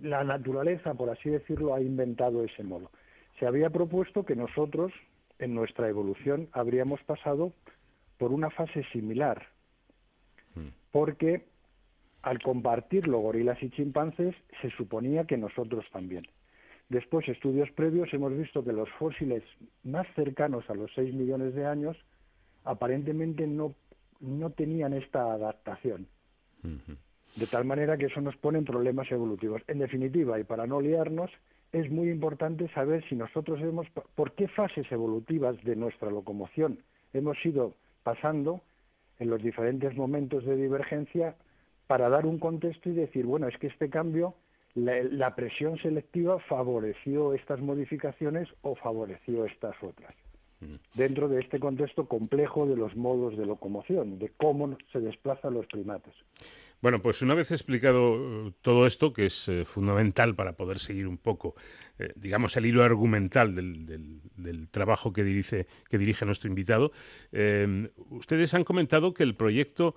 la 0.00 0.24
naturaleza, 0.24 0.94
por 0.94 1.10
así 1.10 1.28
decirlo, 1.28 1.74
ha 1.74 1.80
inventado 1.80 2.44
ese 2.44 2.62
modo. 2.62 2.90
Se 3.38 3.46
había 3.46 3.70
propuesto 3.70 4.24
que 4.24 4.36
nosotros, 4.36 4.92
en 5.38 5.54
nuestra 5.54 5.88
evolución, 5.88 6.48
habríamos 6.52 7.02
pasado 7.02 7.52
por 8.18 8.32
una 8.32 8.50
fase 8.50 8.84
similar, 8.92 9.46
mm. 10.54 10.68
porque 10.92 11.49
al 12.22 12.40
compartirlo 12.40 13.18
gorilas 13.18 13.62
y 13.62 13.70
chimpancés, 13.70 14.34
se 14.60 14.70
suponía 14.70 15.24
que 15.24 15.36
nosotros 15.36 15.84
también. 15.92 16.26
Después, 16.88 17.28
estudios 17.28 17.70
previos, 17.70 18.12
hemos 18.12 18.36
visto 18.36 18.64
que 18.64 18.72
los 18.72 18.90
fósiles 18.98 19.42
más 19.84 20.06
cercanos 20.14 20.68
a 20.68 20.74
los 20.74 20.90
6 20.94 21.14
millones 21.14 21.54
de 21.54 21.64
años 21.64 21.96
aparentemente 22.64 23.46
no, 23.46 23.74
no 24.20 24.50
tenían 24.50 24.92
esta 24.92 25.32
adaptación. 25.32 26.08
De 27.36 27.46
tal 27.46 27.64
manera 27.64 27.96
que 27.96 28.06
eso 28.06 28.20
nos 28.20 28.36
pone 28.36 28.58
en 28.58 28.64
problemas 28.64 29.10
evolutivos. 29.12 29.62
En 29.68 29.78
definitiva, 29.78 30.38
y 30.38 30.44
para 30.44 30.66
no 30.66 30.80
liarnos, 30.80 31.30
es 31.72 31.90
muy 31.90 32.10
importante 32.10 32.68
saber 32.74 33.04
si 33.08 33.14
nosotros 33.14 33.60
hemos, 33.60 33.86
por 34.16 34.32
qué 34.32 34.48
fases 34.48 34.90
evolutivas 34.90 35.62
de 35.62 35.76
nuestra 35.76 36.10
locomoción 36.10 36.80
hemos 37.12 37.36
ido 37.44 37.74
pasando 38.02 38.60
en 39.18 39.30
los 39.30 39.42
diferentes 39.42 39.94
momentos 39.96 40.44
de 40.44 40.56
divergencia 40.56 41.36
para 41.90 42.08
dar 42.08 42.24
un 42.24 42.38
contexto 42.38 42.88
y 42.88 42.92
decir, 42.92 43.26
bueno, 43.26 43.48
es 43.48 43.58
que 43.58 43.66
este 43.66 43.90
cambio, 43.90 44.36
la, 44.76 45.34
presión 45.34 45.76
selectiva 45.78 46.38
favoreció 46.38 47.34
estas 47.34 47.60
modificaciones 47.60 48.48
o 48.62 48.76
favoreció 48.76 49.44
estas 49.44 49.74
otras 49.82 50.14
mm. 50.60 50.74
dentro 50.94 51.26
de 51.26 51.40
este 51.40 51.58
contexto 51.58 52.06
complejo 52.06 52.64
de 52.64 52.76
los 52.76 52.94
modos 52.94 53.36
de 53.36 53.44
locomoción, 53.44 54.20
de 54.20 54.30
cómo 54.36 54.78
se 54.92 55.00
desplazan 55.00 55.54
los 55.54 55.66
primates. 55.66 56.14
Bueno, 56.80 57.02
pues 57.02 57.22
una 57.22 57.34
vez 57.34 57.50
explicado 57.50 58.14
eh, 58.14 58.52
todo 58.62 58.86
esto, 58.86 59.12
que 59.12 59.24
es 59.24 59.48
eh, 59.48 59.64
fundamental 59.64 60.36
para 60.36 60.52
poder 60.52 60.78
seguir 60.78 61.08
un 61.08 61.18
poco, 61.18 61.56
eh, 61.98 62.12
digamos, 62.14 62.56
el 62.56 62.66
hilo 62.66 62.84
argumental 62.84 63.56
del, 63.56 64.68
trabajo 64.70 65.12
que 65.12 65.24
dirige, 65.24 65.66
que 65.88 65.98
dirige 65.98 66.24
nuestro 66.24 66.48
invitado, 66.48 66.92
ustedes 68.10 68.54
han 68.54 68.62
comentado 68.62 69.12
que 69.12 69.24
el 69.24 69.34
proyecto 69.34 69.96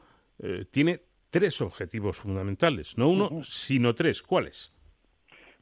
tiene 0.72 1.02
tres 1.34 1.62
objetivos 1.62 2.20
fundamentales, 2.20 2.96
no 2.96 3.10
uno, 3.10 3.42
sino 3.42 3.96
tres. 3.96 4.22
¿Cuáles? 4.22 4.72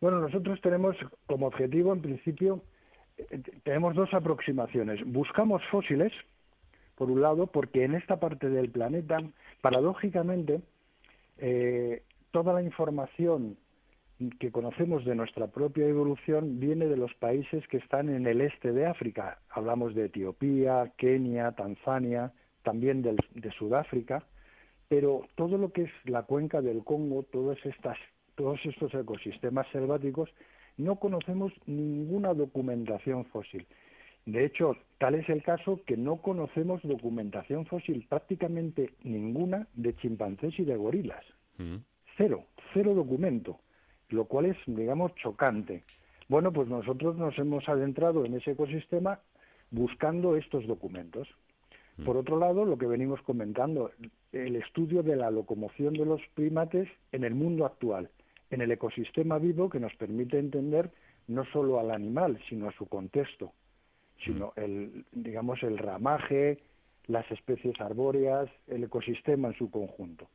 Bueno, 0.01 0.19
nosotros 0.19 0.59
tenemos 0.59 0.97
como 1.28 1.47
objetivo, 1.47 1.93
en 1.93 2.01
principio, 2.01 2.61
eh, 3.17 3.39
tenemos 3.63 3.95
dos 3.95 4.13
aproximaciones. 4.13 4.99
Buscamos 5.05 5.61
fósiles, 5.72 6.11
por 6.95 7.09
un 7.09 7.22
lado, 7.22 7.47
porque 7.47 7.86
en 7.86 7.95
esta 7.95 8.19
parte 8.19 8.49
del 8.49 8.69
planeta, 8.69 9.19
paradójicamente, 9.61 10.59
eh, 11.38 12.03
toda 12.32 12.51
la 12.51 12.61
información 12.61 13.55
que 14.41 14.51
conocemos 14.51 15.05
de 15.05 15.15
nuestra 15.15 15.47
propia 15.47 15.88
evolución 15.88 16.59
viene 16.59 16.88
de 16.88 16.97
los 16.97 17.13
países 17.13 17.65
que 17.69 17.78
están 17.78 18.09
en 18.09 18.28
el 18.28 18.41
este 18.41 18.74
de 18.74 18.88
África. 18.88 19.39
Hablamos 19.49 19.95
de 19.95 20.07
Etiopía, 20.07 20.91
Kenia, 20.97 21.53
Tanzania, 21.53 22.34
también 22.61 23.01
de 23.01 23.51
Sudáfrica 23.57 24.26
pero 24.91 25.21
todo 25.35 25.57
lo 25.57 25.71
que 25.71 25.83
es 25.83 25.91
la 26.03 26.23
cuenca 26.23 26.61
del 26.61 26.83
Congo, 26.83 27.23
todas 27.23 27.57
estas, 27.65 27.97
todos 28.35 28.59
estos 28.65 28.93
ecosistemas 28.93 29.65
selváticos, 29.71 30.29
no 30.75 30.97
conocemos 30.97 31.53
ninguna 31.65 32.33
documentación 32.33 33.23
fósil. 33.27 33.65
De 34.25 34.43
hecho, 34.43 34.75
tal 34.97 35.15
es 35.15 35.29
el 35.29 35.43
caso 35.43 35.79
que 35.87 35.95
no 35.95 36.17
conocemos 36.17 36.81
documentación 36.83 37.65
fósil 37.67 38.05
prácticamente 38.09 38.91
ninguna 39.01 39.65
de 39.75 39.95
chimpancés 39.95 40.59
y 40.59 40.65
de 40.65 40.75
gorilas. 40.75 41.23
Mm. 41.57 41.77
Cero, 42.17 42.43
cero 42.73 42.93
documento, 42.93 43.61
lo 44.09 44.25
cual 44.25 44.47
es, 44.47 44.57
digamos, 44.65 45.15
chocante. 45.15 45.85
Bueno, 46.27 46.51
pues 46.51 46.67
nosotros 46.67 47.15
nos 47.15 47.39
hemos 47.39 47.69
adentrado 47.69 48.25
en 48.25 48.33
ese 48.33 48.51
ecosistema 48.51 49.21
buscando 49.69 50.35
estos 50.35 50.67
documentos. 50.67 51.29
Mm. 51.97 52.05
Por 52.05 52.17
otro 52.17 52.37
lado, 52.37 52.65
lo 52.65 52.77
que 52.77 52.85
venimos 52.85 53.21
comentando, 53.21 53.91
el 54.31 54.55
estudio 54.55 55.03
de 55.03 55.15
la 55.15 55.31
locomoción 55.31 55.93
de 55.93 56.05
los 56.05 56.21
primates 56.33 56.89
en 57.11 57.23
el 57.23 57.35
mundo 57.35 57.65
actual, 57.65 58.09
en 58.49 58.61
el 58.61 58.71
ecosistema 58.71 59.37
vivo 59.39 59.69
que 59.69 59.79
nos 59.79 59.93
permite 59.95 60.39
entender 60.39 60.91
no 61.27 61.45
solo 61.45 61.79
al 61.79 61.91
animal, 61.91 62.39
sino 62.49 62.67
a 62.67 62.73
su 62.73 62.87
contexto, 62.87 63.53
sino 64.25 64.53
mm. 64.55 64.59
el, 64.59 65.05
digamos, 65.11 65.61
el 65.63 65.77
ramaje, 65.77 66.59
las 67.07 67.29
especies 67.31 67.79
arbóreas, 67.79 68.49
el 68.67 68.83
ecosistema 68.83 69.49
en 69.49 69.55
su 69.55 69.69
conjunto. 69.69 70.27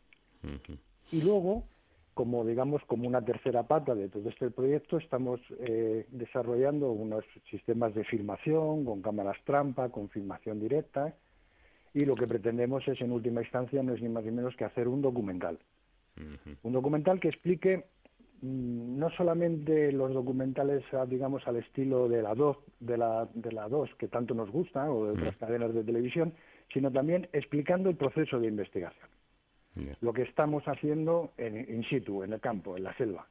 Y 1.11 1.23
luego, 1.23 1.65
como 2.15 2.45
digamos, 2.45 2.83
como 2.87 3.09
una 3.09 3.23
tercera 3.23 3.65
pata 3.65 3.95
de 3.95 4.09
todo 4.09 4.29
este 4.29 4.51
proyecto, 4.51 4.99
estamos 4.99 5.41
eh, 5.59 6.07
desarrollando 6.11 6.91
unos 6.91 7.25
sistemas 7.51 7.95
de 7.95 8.05
filmación 8.05 8.85
con 8.85 9.03
cámaras 9.03 9.37
trampa, 9.45 9.89
con 9.89 10.09
filmación 10.09 10.61
directa, 10.61 11.15
y 11.97 12.05
lo 12.05 12.15
que 12.15 12.27
pretendemos 12.27 12.87
es, 12.87 13.01
en 13.01 13.11
última 13.11 13.41
instancia, 13.41 13.83
no 13.83 13.95
es 13.95 14.03
ni 14.03 14.11
más 14.11 14.23
ni 14.23 14.31
menos 14.31 14.55
que 14.55 14.67
hacer 14.67 14.87
un 14.87 15.01
documental. 15.01 15.59
Un 16.63 16.73
documental 16.73 17.19
que 17.19 17.29
explique 17.29 17.87
mm, 18.43 18.99
no 18.99 19.09
solamente 19.11 19.91
los 19.93 20.13
documentales, 20.13 20.85
digamos, 21.09 21.47
al 21.49 21.57
estilo 21.57 22.07
de 22.07 22.21
la 22.21 22.35
2, 22.35 22.57
de 22.81 22.99
la, 22.99 23.27
de 23.33 23.51
la 23.51 23.69
2 23.71 23.95
que 23.99 24.09
tanto 24.09 24.35
nos 24.35 24.51
gusta, 24.51 24.91
o 24.91 25.07
de 25.07 25.13
otras 25.13 25.37
cadenas 25.39 25.73
de 25.73 25.85
televisión, 25.85 26.35
sino 26.71 26.93
también 26.93 27.31
explicando 27.33 27.89
el 27.89 27.97
proceso 27.97 28.39
de 28.39 28.49
investigación. 28.49 29.09
Lo 30.03 30.13
que 30.13 30.23
estamos 30.23 30.65
haciendo 30.65 31.33
en, 31.39 31.57
in 31.57 31.83
situ, 31.85 32.23
en 32.23 32.35
el 32.35 32.41
campo, 32.41 32.77
en 32.77 32.85
la 32.85 32.95
selva. 32.97 33.27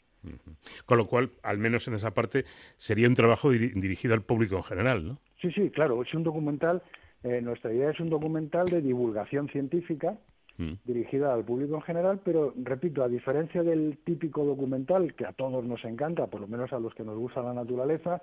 Con 0.88 0.97
lo 0.97 1.05
cual, 1.05 1.30
al 1.43 1.59
menos 1.59 1.88
en 1.88 1.93
esa 1.93 2.16
parte, 2.16 2.45
sería 2.78 3.07
un 3.07 3.13
trabajo 3.13 3.51
dirigido 3.51 4.16
al 4.16 4.24
público 4.24 4.55
en 4.55 4.63
general, 4.63 5.07
¿no? 5.07 5.20
Sí, 5.39 5.51
sí, 5.51 5.70
claro. 5.70 6.01
Es 6.01 6.11
un 6.16 6.24
documental 6.24 6.82
eh, 7.26 7.41
nuestra 7.41 7.73
idea 7.73 7.89
es 7.89 7.99
un 7.99 8.11
documental 8.11 8.67
de 8.67 8.82
divulgación 8.82 9.49
científica 9.49 10.15
mm. 10.59 10.73
dirigida 10.86 11.34
al 11.34 11.43
público 11.43 11.73
en 11.73 11.82
general, 11.82 12.21
pero 12.23 12.53
repito, 12.55 13.03
a 13.03 13.07
diferencia 13.07 13.63
del 13.63 13.97
típico 14.03 14.45
documental 14.45 15.15
que 15.15 15.26
a 15.26 15.34
todos 15.34 15.65
nos 15.65 15.84
encanta, 15.86 16.28
por 16.28 16.41
lo 16.41 16.47
menos 16.47 16.71
a 16.71 16.78
los 16.78 16.93
que 16.93 17.03
nos 17.03 17.17
gusta 17.17 17.41
la 17.41 17.55
naturaleza, 17.55 18.21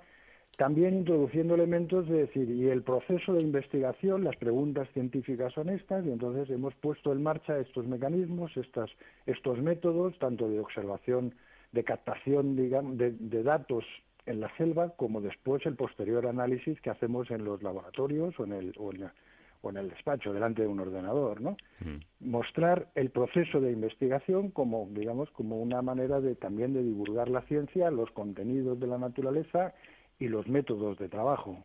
también 0.55 0.93
introduciendo 0.93 1.55
elementos 1.55 2.07
de 2.07 2.27
decir, 2.27 2.49
y 2.49 2.69
el 2.69 2.83
proceso 2.83 3.33
de 3.33 3.41
investigación, 3.41 4.23
las 4.23 4.37
preguntas 4.37 4.87
científicas 4.93 5.51
son 5.51 5.67
estas, 5.67 6.05
y 6.05 6.11
entonces 6.11 6.49
hemos 6.49 6.73
puesto 6.75 7.11
en 7.11 7.23
marcha 7.23 7.59
estos 7.59 7.85
mecanismos, 7.85 8.55
estas, 8.55 8.89
estos 9.25 9.59
métodos, 9.59 10.17
tanto 10.17 10.47
de 10.47 10.61
observación, 10.61 11.35
de 11.73 11.83
captación 11.83 12.55
digamos, 12.55 12.97
de 12.97 13.43
datos 13.43 13.83
en 14.25 14.39
la 14.39 14.55
selva 14.57 14.89
como 14.95 15.21
después 15.21 15.65
el 15.65 15.75
posterior 15.75 16.27
análisis 16.27 16.79
que 16.81 16.89
hacemos 16.89 17.29
en 17.31 17.43
los 17.43 17.61
laboratorios 17.61 18.39
o 18.39 18.45
en 18.45 18.53
el, 18.53 18.73
o 18.77 18.91
en, 18.91 19.77
el 19.77 19.89
despacho 19.89 20.33
delante 20.33 20.61
de 20.61 20.67
un 20.67 20.79
ordenador, 20.79 21.41
¿no? 21.41 21.57
Mm. 21.79 22.29
Mostrar 22.29 22.89
el 22.95 23.09
proceso 23.09 23.59
de 23.61 23.71
investigación 23.71 24.51
como, 24.51 24.87
digamos, 24.91 25.29
como 25.31 25.61
una 25.61 25.81
manera 25.81 26.21
de 26.21 26.35
también 26.35 26.73
de 26.73 26.83
divulgar 26.83 27.29
la 27.29 27.41
ciencia, 27.43 27.91
los 27.91 28.11
contenidos 28.11 28.79
de 28.79 28.87
la 28.87 28.97
naturaleza 28.97 29.73
y 30.19 30.27
los 30.27 30.47
métodos 30.47 30.97
de 30.97 31.09
trabajo. 31.09 31.63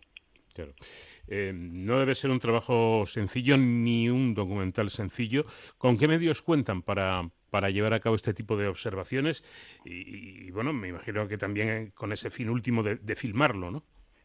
Eh, 1.28 1.52
no 1.54 1.98
debe 2.00 2.14
ser 2.14 2.30
un 2.30 2.40
trabajo 2.40 3.04
sencillo 3.06 3.56
ni 3.56 4.08
un 4.08 4.34
documental 4.34 4.90
sencillo. 4.90 5.44
¿Con 5.76 5.96
qué 5.96 6.08
medios 6.08 6.42
cuentan 6.42 6.82
para, 6.82 7.30
para 7.50 7.70
llevar 7.70 7.94
a 7.94 8.00
cabo 8.00 8.16
este 8.16 8.34
tipo 8.34 8.56
de 8.56 8.68
observaciones? 8.68 9.44
Y, 9.84 10.50
bueno, 10.50 10.72
me 10.72 10.88
imagino 10.88 11.26
que 11.28 11.38
también 11.38 11.92
con 11.94 12.12
ese 12.12 12.30
fin 12.30 12.50
último 12.50 12.82
de, 12.82 13.16
filmarlo, 13.16 13.70
¿no? 13.70 13.82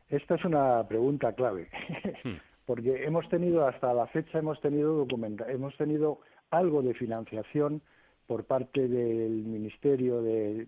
Esta 0.09 0.35
es 0.35 0.45
una 0.45 0.87
pregunta 0.87 1.33
clave, 1.33 1.69
hmm. 2.23 2.35
porque 2.65 3.03
hemos 3.05 3.27
tenido 3.29 3.67
hasta 3.67 3.93
la 3.93 4.05
fecha 4.07 4.37
hemos 4.37 4.61
tenido 4.61 4.93
documenta 4.95 5.49
hemos 5.51 5.75
tenido 5.75 6.19
algo 6.51 6.83
de 6.83 6.93
financiación 6.93 7.81
por 8.27 8.45
parte 8.45 8.87
del 8.87 9.43
ministerio 9.43 10.21
de 10.21 10.67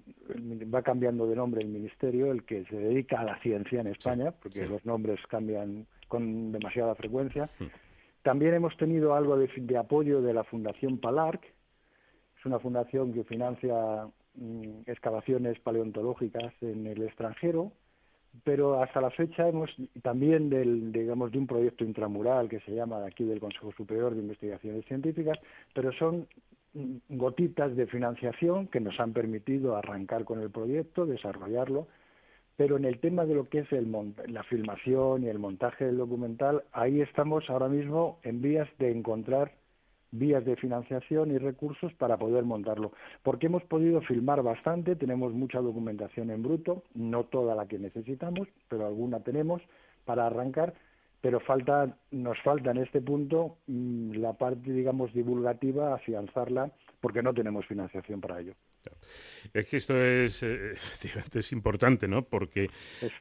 va 0.73 0.81
cambiando 0.81 1.27
de 1.27 1.35
nombre 1.35 1.61
el 1.61 1.67
ministerio 1.67 2.31
el 2.31 2.43
que 2.43 2.65
se 2.65 2.75
dedica 2.75 3.19
a 3.19 3.23
la 3.23 3.39
ciencia 3.39 3.81
en 3.81 3.87
España 3.87 4.31
porque 4.31 4.65
los 4.65 4.83
nombres 4.85 5.19
cambian 5.27 5.85
con 6.07 6.51
demasiada 6.51 6.95
frecuencia 6.95 7.47
hmm. 7.59 7.65
también 8.23 8.55
hemos 8.55 8.75
tenido 8.77 9.13
algo 9.13 9.37
de, 9.37 9.77
apoyo 9.77 10.21
de 10.21 10.33
la 10.33 10.43
fundación 10.43 10.97
Palarc 10.97 11.54
es 12.45 12.47
una 12.47 12.59
fundación 12.59 13.11
que 13.11 13.23
financia 13.23 14.07
mm, 14.35 14.81
excavaciones 14.85 15.59
paleontológicas 15.59 16.53
en 16.61 16.85
el 16.87 17.01
extranjero 17.01 17.71
pero 18.43 18.83
hasta 18.83 18.99
la 18.99 19.11
fecha 19.11 19.47
hemos 19.47 19.69
también 20.03 20.49
del 20.49 20.91
digamos 20.91 21.31
de 21.31 21.39
un 21.39 21.47
proyecto 21.47 21.83
intramural 21.83 22.49
que 22.49 22.59
se 22.61 22.75
llama 22.75 23.05
aquí 23.05 23.23
del 23.23 23.39
Consejo 23.39 23.71
Superior 23.71 24.13
de 24.13 24.21
Investigaciones 24.21 24.85
Científicas 24.85 25.39
pero 25.73 25.91
son 25.93 26.27
gotitas 27.09 27.75
de 27.75 27.87
financiación 27.87 28.67
que 28.67 28.79
nos 28.79 28.99
han 28.99 29.13
permitido 29.13 29.75
arrancar 29.75 30.25
con 30.25 30.41
el 30.41 30.51
proyecto, 30.51 31.05
desarrollarlo, 31.05 31.87
pero 32.57 32.77
en 32.77 32.85
el 32.85 32.99
tema 32.99 33.25
de 33.25 33.35
lo 33.35 33.47
que 33.47 33.59
es 33.59 33.71
el 33.71 33.89
la 34.27 34.43
filmación 34.43 35.23
y 35.23 35.29
el 35.29 35.39
montaje 35.39 35.85
del 35.85 35.97
documental, 35.97 36.63
ahí 36.73 37.01
estamos 37.01 37.49
ahora 37.49 37.69
mismo 37.69 38.19
en 38.23 38.41
vías 38.41 38.67
de 38.77 38.91
encontrar 38.91 39.53
vías 40.17 40.45
de 40.45 40.55
financiación 40.55 41.31
y 41.31 41.37
recursos 41.37 41.93
para 41.93 42.17
poder 42.17 42.43
montarlo. 42.43 42.91
Porque 43.23 43.47
hemos 43.47 43.63
podido 43.63 44.01
filmar 44.01 44.41
bastante, 44.43 44.95
tenemos 44.95 45.33
mucha 45.33 45.59
documentación 45.59 46.31
en 46.31 46.43
bruto, 46.43 46.83
no 46.93 47.25
toda 47.25 47.55
la 47.55 47.67
que 47.67 47.79
necesitamos, 47.79 48.47
pero 48.69 48.85
alguna 48.85 49.19
tenemos 49.21 49.61
para 50.05 50.27
arrancar, 50.27 50.73
pero 51.21 51.39
falta, 51.39 51.97
nos 52.11 52.39
falta 52.41 52.71
en 52.71 52.77
este 52.77 53.01
punto 53.01 53.57
mm, 53.67 54.11
la 54.13 54.33
parte, 54.33 54.71
digamos, 54.71 55.13
divulgativa, 55.13 55.93
afianzarla, 55.93 56.71
porque 57.01 57.23
no 57.23 57.33
tenemos 57.33 57.65
financiación 57.65 58.21
para 58.21 58.39
ello. 58.39 58.53
Es 59.53 59.69
que 59.69 59.77
esto 59.77 59.95
es, 59.97 60.43
eh, 60.43 60.73
es 61.33 61.51
importante, 61.51 62.07
¿no? 62.07 62.23
Porque 62.23 62.69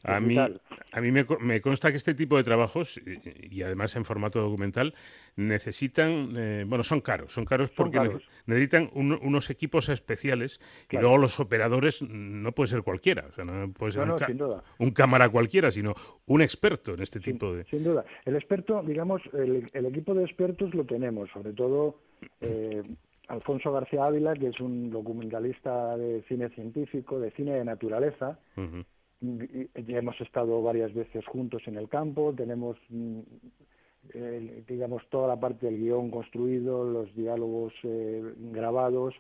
a 0.03 0.21
mí, 0.21 0.37
a 0.39 1.01
mí 1.01 1.13
me, 1.13 1.61
consta 1.61 1.91
que 1.91 1.97
este 1.97 2.15
tipo 2.15 2.37
de 2.37 2.45
trabajos, 2.45 3.01
y, 3.05 3.63
además 3.63 3.95
en 3.97 4.05
formato 4.05 4.41
documental, 4.41 4.95
necesitan, 5.37 6.33
eh, 6.37 6.65
bueno, 6.67 6.83
son 6.83 7.01
caros, 7.01 7.33
son 7.33 7.45
caros 7.45 7.71
porque 7.71 8.01
necesitan 8.47 8.91
unos 8.95 9.51
equipos 9.51 9.89
especiales 9.89 10.61
y 10.91 10.97
luego 10.97 11.19
los 11.19 11.41
operadores 11.41 12.03
no 12.03 12.53
puede 12.53 12.69
ser 12.69 12.83
cualquiera, 12.83 13.27
o 13.29 13.33
sea, 13.33 13.45
no 13.45 13.73
puede 13.73 13.93
ser 13.93 14.09
un, 14.79 14.91
cámara 14.91 15.29
cualquiera, 15.29 15.71
sino 15.71 15.95
un 16.27 16.43
experto 16.43 16.95
en 16.95 17.03
este 17.03 17.21
tipo 17.21 17.53
de... 17.53 17.65
Sin 17.65 17.83
duda. 17.83 18.05
El 18.25 18.37
experto, 18.37 18.83
digamos, 18.83 19.23
el, 19.33 19.87
equipo 19.87 20.15
de 20.15 20.25
expertos 20.25 20.75
lo 20.75 20.85
tenemos, 20.85 21.31
sobre 21.31 21.53
todo... 21.53 22.01
Eh, 22.41 22.83
Alfonso 23.29 23.73
García 23.73 24.05
Ávila, 24.05 24.35
que 24.35 24.49
es 24.49 24.61
un 24.61 24.91
documentalista 24.91 25.97
de 25.97 26.23
cine 26.23 26.51
científico, 26.51 27.19
de 27.19 27.31
cine 27.33 27.53
de 27.53 27.65
naturaleza. 27.65 28.39
ya 29.21 29.99
hemos 29.99 30.21
estado 30.21 30.63
varias 30.63 30.93
veces 30.93 31.25
juntos 31.27 31.63
en 31.67 31.77
el 31.77 31.89
campo, 31.89 32.35
tenemos, 32.37 32.77
mm, 32.91 33.21
digamos, 34.69 35.03
toda 35.09 35.29
la 35.29 35.41
parte 35.41 35.67
del 35.67 35.79
guion 35.79 36.11
construido, 36.11 36.85
los 36.85 37.15
diálogos 37.15 37.73
eh, 37.85 38.23
grabados. 38.53 39.15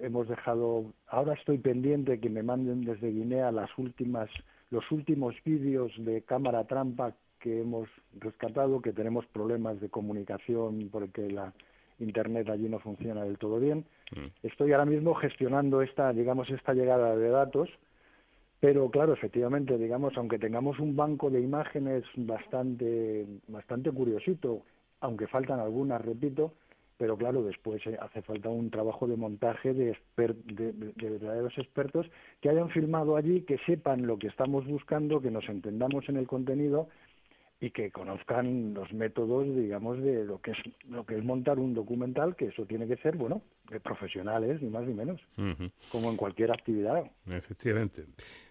Hemos 0.00 0.26
dejado, 0.28 0.92
ahora 1.06 1.34
estoy 1.34 1.58
pendiente 1.58 2.18
que 2.18 2.28
me 2.28 2.42
manden 2.42 2.84
desde 2.84 3.12
Guinea 3.12 3.52
las 3.52 3.70
últimas, 3.78 4.28
los 4.70 4.90
últimos 4.90 5.36
vídeos 5.44 5.92
de 5.98 6.22
cámara 6.22 6.64
trampa 6.64 7.14
que 7.38 7.60
hemos 7.60 7.88
rescatado, 8.18 8.82
que 8.82 8.92
tenemos 8.92 9.24
problemas 9.26 9.80
de 9.80 9.88
comunicación 9.88 10.88
porque 10.90 11.30
la 11.30 11.52
Internet 11.98 12.48
allí 12.48 12.68
no 12.68 12.78
funciona 12.78 13.24
del 13.24 13.38
todo 13.38 13.60
bien. 13.60 13.84
Mm. 14.14 14.46
Estoy 14.46 14.72
ahora 14.72 14.84
mismo 14.84 15.14
gestionando 15.14 15.82
esta, 15.82 16.12
digamos, 16.12 16.50
esta 16.50 16.74
llegada 16.74 17.16
de 17.16 17.28
datos, 17.28 17.70
pero 18.60 18.90
claro, 18.90 19.12
efectivamente, 19.12 19.76
digamos, 19.76 20.16
aunque 20.16 20.38
tengamos 20.38 20.78
un 20.78 20.96
banco 20.96 21.30
de 21.30 21.40
imágenes 21.40 22.04
bastante, 22.16 23.26
bastante 23.48 23.90
curiosito, 23.90 24.62
aunque 25.00 25.26
faltan 25.26 25.60
algunas, 25.60 26.00
repito, 26.00 26.54
pero 26.96 27.16
claro, 27.16 27.42
después 27.42 27.84
eh, 27.86 27.98
hace 28.00 28.22
falta 28.22 28.48
un 28.48 28.70
trabajo 28.70 29.06
de 29.06 29.16
montaje 29.16 29.74
de, 29.74 29.96
de, 30.16 30.72
de, 30.72 31.10
verdaderos 31.10 31.56
expertos 31.58 32.06
que 32.40 32.48
hayan 32.48 32.70
filmado 32.70 33.16
allí, 33.16 33.42
que 33.42 33.58
sepan 33.66 34.06
lo 34.06 34.18
que 34.18 34.28
estamos 34.28 34.66
buscando, 34.66 35.20
que 35.20 35.30
nos 35.30 35.48
entendamos 35.48 36.08
en 36.08 36.16
el 36.16 36.26
contenido 36.26 36.88
y 37.64 37.70
que 37.70 37.90
conozcan 37.90 38.74
los 38.74 38.92
métodos, 38.92 39.46
digamos, 39.56 39.98
de 40.02 40.24
lo 40.24 40.38
que 40.42 40.50
es 40.50 40.58
lo 40.86 41.06
que 41.06 41.16
es 41.16 41.24
montar 41.24 41.58
un 41.58 41.72
documental, 41.72 42.36
que 42.36 42.46
eso 42.46 42.66
tiene 42.66 42.86
que 42.86 42.98
ser, 42.98 43.16
bueno, 43.16 43.40
de 43.70 43.80
profesionales, 43.80 44.60
ni 44.60 44.68
más 44.68 44.86
ni 44.86 44.92
menos, 44.92 45.18
como 45.90 46.10
en 46.10 46.16
cualquier 46.18 46.52
actividad. 46.52 47.10
Efectivamente. 47.26 48.04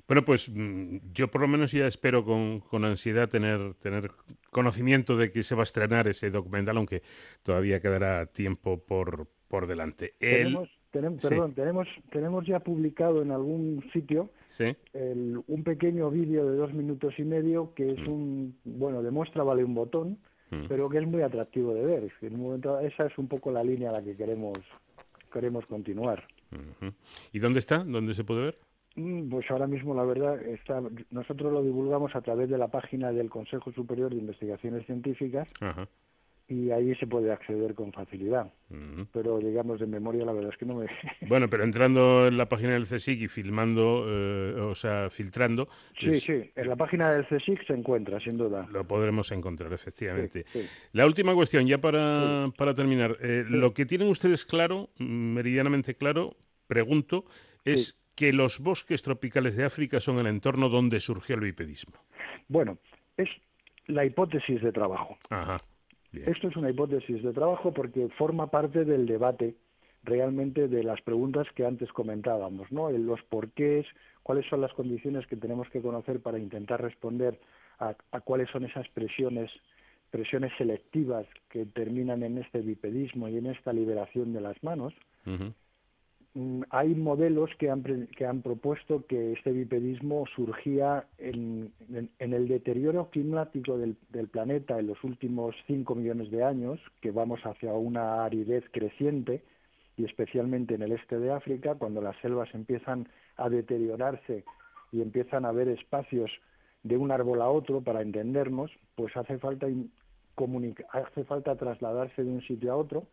Bueno, 0.08 0.26
pues 0.26 0.50
mm, 0.50 0.98
yo 1.14 1.30
por 1.30 1.42
lo 1.42 1.48
menos 1.48 1.72
ya 1.72 1.86
espero 1.86 2.24
con, 2.24 2.62
con, 2.62 2.86
ansiedad 2.86 3.30
tener, 3.30 3.76
tener 3.76 4.10
conocimiento 4.50 5.16
de 5.16 5.32
que 5.32 5.44
se 5.44 5.54
va 5.54 5.62
a 5.62 5.70
estrenar 5.70 6.08
ese 6.08 6.32
documental, 6.32 6.78
aunque 6.78 7.04
todavía 7.44 7.80
quedará 7.80 8.26
tiempo 8.26 8.80
por, 8.80 9.28
por 9.48 9.68
delante. 9.68 10.16
Tenemos, 10.20 10.70
perdón, 11.22 11.54
tenemos, 11.54 11.88
tenemos 12.12 12.48
ya 12.48 12.62
publicado 12.62 13.22
en 13.22 13.30
algún 13.30 13.84
sitio 13.94 14.32
un 15.48 15.64
pequeño 15.64 16.10
vídeo 16.10 16.50
de 16.50 16.58
dos 16.58 16.74
minutos 16.74 17.14
y 17.18 17.24
medio 17.24 17.74
que 17.74 17.92
es 17.92 18.00
mm. 18.00 18.08
un, 18.08 18.58
bueno, 18.64 19.02
demuestra 19.02 19.44
vale 19.44 19.64
un 19.64 19.74
botón, 19.74 20.20
mm. 20.52 20.68
pero 20.68 20.90
que 20.90 21.00
es 21.00 21.08
muy 21.08 21.22
atractivo 21.22 21.74
de 21.74 21.86
ver. 21.86 22.12
En 22.22 22.36
un 22.36 22.42
momento, 22.42 22.80
esa 22.80 23.06
es 23.06 23.18
un 23.18 23.28
poco 23.28 23.52
la 23.52 23.64
línea 23.64 23.90
a 23.90 23.94
la 23.94 24.04
que 24.04 24.16
queremos, 24.16 24.58
queremos 25.32 25.66
continuar. 25.66 26.24
¿Y 27.32 27.40
dónde 27.40 27.60
está? 27.60 27.84
¿Dónde 27.84 28.14
se 28.14 28.24
puede 28.24 28.42
ver? 28.42 28.60
Mm, 28.96 29.30
pues 29.30 29.50
ahora 29.50 29.66
mismo, 29.66 29.96
la 29.96 30.04
verdad, 30.04 30.40
está, 30.44 30.82
nosotros 31.10 31.52
lo 31.52 31.64
divulgamos 31.64 32.16
a 32.16 32.22
través 32.22 32.48
de 32.50 32.60
la 32.60 32.68
página 32.68 33.12
del 33.12 33.30
Consejo 33.30 33.72
Superior 33.72 34.12
de 34.12 34.20
Investigaciones 34.20 34.86
Científicas. 34.86 35.48
Ajá 35.60 35.88
y 36.48 36.72
ahí 36.72 36.94
se 36.96 37.08
puede 37.08 37.32
acceder 37.32 37.74
con 37.74 37.92
facilidad. 37.94 38.52
Pero 39.12 39.40
digamos 39.40 39.80
de 39.80 39.86
memoria 39.86 40.26
la 40.26 40.34
verdad 40.34 40.52
es 40.52 40.58
que 40.58 40.66
no 40.66 40.76
me... 40.76 40.88
bueno, 41.28 41.48
pero 41.50 41.64
entrando 41.64 42.28
en 42.28 42.38
la 42.38 42.50
página 42.50 42.74
del 42.74 42.86
CSIC 42.86 43.22
y 43.22 43.28
filmando, 43.28 44.06
eh, 44.08 44.56
o 44.60 44.76
sea, 44.76 45.10
filtrando... 45.10 45.68
Sí, 46.00 46.20
sí, 46.20 46.52
en 46.56 46.68
la 46.68 46.76
página 46.76 47.12
del 47.12 47.26
CSIC 47.28 47.66
se 47.68 47.74
encuentra, 47.74 48.20
sin 48.20 48.38
duda. 48.38 48.68
Lo 48.72 48.86
podremos 48.88 49.32
encontrar, 49.32 49.72
efectivamente. 49.74 50.46
La 50.92 51.06
última 51.06 51.34
cuestión, 51.34 51.68
ya 51.68 51.78
para, 51.78 52.50
para 52.58 52.74
terminar. 52.74 53.18
Eh, 53.22 53.46
lo 53.48 53.74
que 53.74 53.86
tienen 53.86 54.08
ustedes 54.08 54.46
claro, 54.46 54.90
meridianamente 54.98 55.96
claro, 55.96 56.36
pregunto, 56.68 57.26
es 57.64 58.00
que 58.16 58.34
los 58.34 58.60
bosques 58.60 59.02
tropicales 59.02 59.56
de 59.56 59.66
África 59.66 60.00
son 60.00 60.20
el 60.20 60.28
entorno 60.28 60.70
donde 60.70 61.00
surgió 61.00 61.36
el 61.36 61.42
bipedismo. 61.42 61.94
Bueno, 62.48 62.78
es 63.18 63.30
la 63.88 64.06
hipótesis 64.06 64.62
de 64.62 64.72
trabajo. 64.72 65.18
Ajá. 65.30 65.58
Esto 66.14 66.48
es 66.48 66.56
una 66.56 66.70
hipótesis 66.70 67.24
de 67.24 67.34
trabajo 67.34 67.74
porque 67.74 68.08
forma 68.18 68.48
parte 68.48 68.86
del 68.86 69.06
debate 69.06 69.56
realmente 70.04 70.68
de 70.68 70.84
las 70.84 71.02
preguntas 71.02 71.48
que 71.56 71.66
antes 71.66 71.92
comentábamos, 71.92 72.72
¿no? 72.72 72.92
Los 72.92 73.22
porqués, 73.24 73.86
cuáles 74.22 74.46
son 74.48 74.62
las 74.62 74.74
condiciones 74.74 75.26
que 75.28 75.38
tenemos 75.38 75.70
que 75.70 75.82
conocer 75.82 76.22
para 76.22 76.38
intentar 76.38 76.82
responder 76.82 77.40
a, 77.80 77.96
cuáles 78.22 78.50
son 78.50 78.66
esas 78.66 78.88
presiones 78.90 79.50
presiones 80.12 80.52
selectivas 80.60 81.26
que 81.50 81.66
terminan 81.66 82.22
en 82.22 82.38
este 82.38 82.62
bipedismo 82.62 83.28
y 83.30 83.38
en 83.38 83.48
esta 83.48 83.74
liberación 83.74 84.32
de 84.32 84.42
las 84.42 84.62
manos. 84.64 84.94
Hay 86.72 86.96
modelos 86.96 87.52
que 87.60 87.70
han, 87.70 87.84
que 88.08 88.26
han 88.26 88.42
propuesto 88.42 89.06
que 89.06 89.34
este 89.34 89.52
bipedismo 89.52 90.26
surgía 90.36 91.06
en, 91.20 91.72
el 92.18 92.48
deterioro 92.48 93.10
climático 93.12 93.78
del, 93.78 93.96
planeta 94.30 94.80
en 94.80 94.88
los 94.88 95.04
últimos 95.04 95.56
5 95.68 95.94
millones 95.94 96.32
de 96.32 96.44
años, 96.44 96.80
que 97.02 97.12
vamos 97.12 97.40
hacia 97.46 97.74
una 97.74 98.26
aridez 98.26 98.64
creciente, 98.72 99.44
y 99.96 100.06
especialmente 100.06 100.74
en 100.74 100.82
el 100.82 100.94
este 100.94 101.20
de 101.20 101.32
África, 101.32 101.76
cuando 101.76 102.02
las 102.02 102.18
selvas 102.18 102.50
empiezan 102.56 103.08
a 103.38 103.48
deteriorarse 103.50 104.44
y 104.92 105.02
empiezan 105.02 105.46
a 105.46 105.50
haber 105.50 105.68
espacios 105.68 106.32
de 106.82 106.98
un 106.98 107.12
árbol 107.12 107.44
a 107.44 107.50
otro 107.50 107.82
para 107.82 108.02
entendernos, 108.02 108.72
pues 108.96 109.16
hace 109.16 109.38
falta, 109.38 109.68
hace 110.92 111.24
falta 111.26 111.56
trasladarse 111.56 112.24
de 112.24 112.32
un 112.32 112.42
sitio 112.42 112.74
a 112.74 112.76
otro 112.76 113.06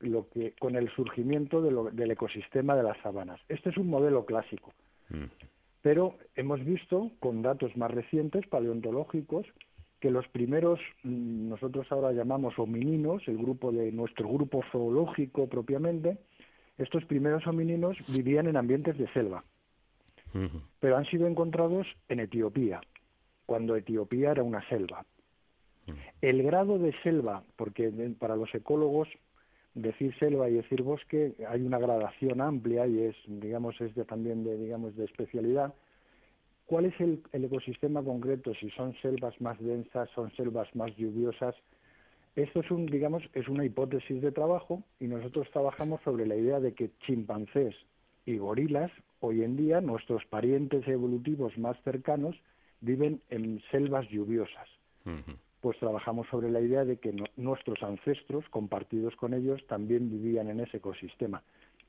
lo 0.00 0.28
que 0.28 0.54
con 0.58 0.76
el 0.76 0.90
surgimiento 0.90 1.62
del 1.62 2.10
ecosistema 2.10 2.74
de 2.74 2.82
las 2.82 2.98
sabanas. 2.98 3.40
Este 3.48 3.70
es 3.70 3.76
un 3.76 3.88
modelo 3.88 4.24
clásico, 4.24 4.72
mm. 5.10 5.24
pero 5.82 6.16
hemos 6.36 6.64
visto 6.64 7.10
con 7.20 7.42
datos 7.42 7.76
más 7.76 7.90
recientes, 7.90 8.46
paleontológicos, 8.46 9.46
que 10.00 10.10
los 10.10 10.26
primeros, 10.28 10.80
mm, 11.04 11.48
nosotros 11.50 11.86
ahora 11.90 12.12
llamamos 12.12 12.58
homininos, 12.58 13.22
el 13.28 13.36
grupo 13.36 13.70
de 13.70 13.92
nuestro 13.92 14.28
grupo 14.28 14.62
zoológico 14.72 15.46
propiamente, 15.48 16.18
estos 16.78 17.04
primeros 17.04 17.46
homininos 17.46 17.98
vivían 18.08 18.46
en 18.46 18.56
ambientes 18.56 18.96
de 18.96 19.06
selva, 19.12 19.44
pero 20.78 20.96
han 20.96 21.04
sido 21.06 21.26
encontrados 21.26 21.86
en 22.08 22.20
Etiopía, 22.20 22.80
cuando 23.44 23.76
Etiopía 23.76 24.30
era 24.30 24.42
una 24.42 24.66
selva. 24.68 25.04
El 26.22 26.42
grado 26.42 26.78
de 26.78 26.94
selva, 27.02 27.42
porque 27.56 27.90
para 28.18 28.36
los 28.36 28.54
ecólogos 28.54 29.08
decir 29.74 30.14
selva 30.18 30.48
y 30.48 30.54
decir 30.54 30.82
bosque 30.82 31.34
hay 31.48 31.62
una 31.62 31.78
gradación 31.78 32.40
amplia 32.40 32.86
y 32.86 33.00
es 33.00 33.16
digamos 33.26 33.80
es 33.80 33.94
de, 33.94 34.04
también 34.04 34.44
de 34.44 34.56
digamos 34.56 34.96
de 34.96 35.04
especialidad. 35.04 35.74
Cuál 36.66 36.86
es 36.86 37.00
el, 37.00 37.22
ecosistema 37.32 38.02
concreto 38.02 38.54
si 38.54 38.70
son 38.70 38.94
selvas 39.00 39.40
más 39.40 39.58
densas 39.60 40.08
son 40.10 40.30
selvas 40.32 40.74
más 40.74 40.94
lluviosas 40.96 41.54
esto 42.36 42.60
es 42.60 42.70
un 42.70 42.86
digamos 42.86 43.22
es 43.34 43.48
una 43.48 43.64
hipótesis 43.64 44.20
de 44.20 44.32
trabajo 44.32 44.82
y 44.98 45.06
nosotros 45.06 45.48
trabajamos 45.52 46.00
sobre 46.02 46.26
la 46.26 46.36
idea 46.36 46.60
de 46.60 46.74
que 46.74 46.90
chimpancés 47.06 47.74
y 48.26 48.38
gorilas 48.38 48.90
hoy 49.20 49.42
en 49.44 49.56
día 49.56 49.80
nuestros 49.80 50.24
parientes 50.26 50.86
evolutivos 50.88 51.56
más 51.58 51.76
cercanos 51.82 52.36
viven 52.80 53.20
en 53.30 53.60
selvas 53.70 54.08
lluviosas 54.08 54.68
pues 55.60 55.78
trabajamos 55.78 56.26
sobre 56.28 56.50
la 56.50 56.60
idea 56.60 56.84
de 56.84 56.96
que 56.96 57.14
nuestros 57.36 57.82
ancestros, 57.82 58.44
compartidos 58.50 59.14
con 59.16 59.34
ellos, 59.34 59.60
también 59.68 60.10
vivían 60.10 60.48
en 60.48 60.60
ese 60.60 60.78
ecosistema. 60.78 61.42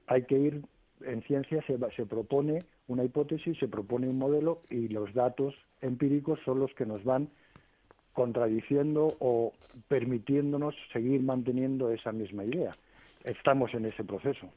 Hay 0.08 0.24
que 0.24 0.38
ir, 0.38 0.62
en 1.02 1.22
ciencia 1.24 1.64
se, 1.66 1.78
se 1.96 2.06
propone 2.06 2.60
una 2.88 3.04
hipótesis, 3.04 3.58
se 3.58 3.68
propone 3.68 4.10
un 4.10 4.18
modelo 4.18 4.62
y 4.70 4.90
los 4.90 5.14
datos 5.14 5.56
empíricos 5.82 6.40
son 6.44 6.60
los 6.60 6.74
que 6.74 6.86
nos 6.86 7.04
van 7.04 7.30
contradiciendo 8.14 9.08
o 9.20 9.54
permitiéndonos 9.88 10.76
seguir 10.92 11.22
manteniendo 11.22 11.92
esa 11.92 12.12
misma 12.12 12.44
idea. 12.44 12.76
Estamos 13.24 13.74
en 13.74 13.86
ese 13.86 14.04
proceso. 14.04 14.50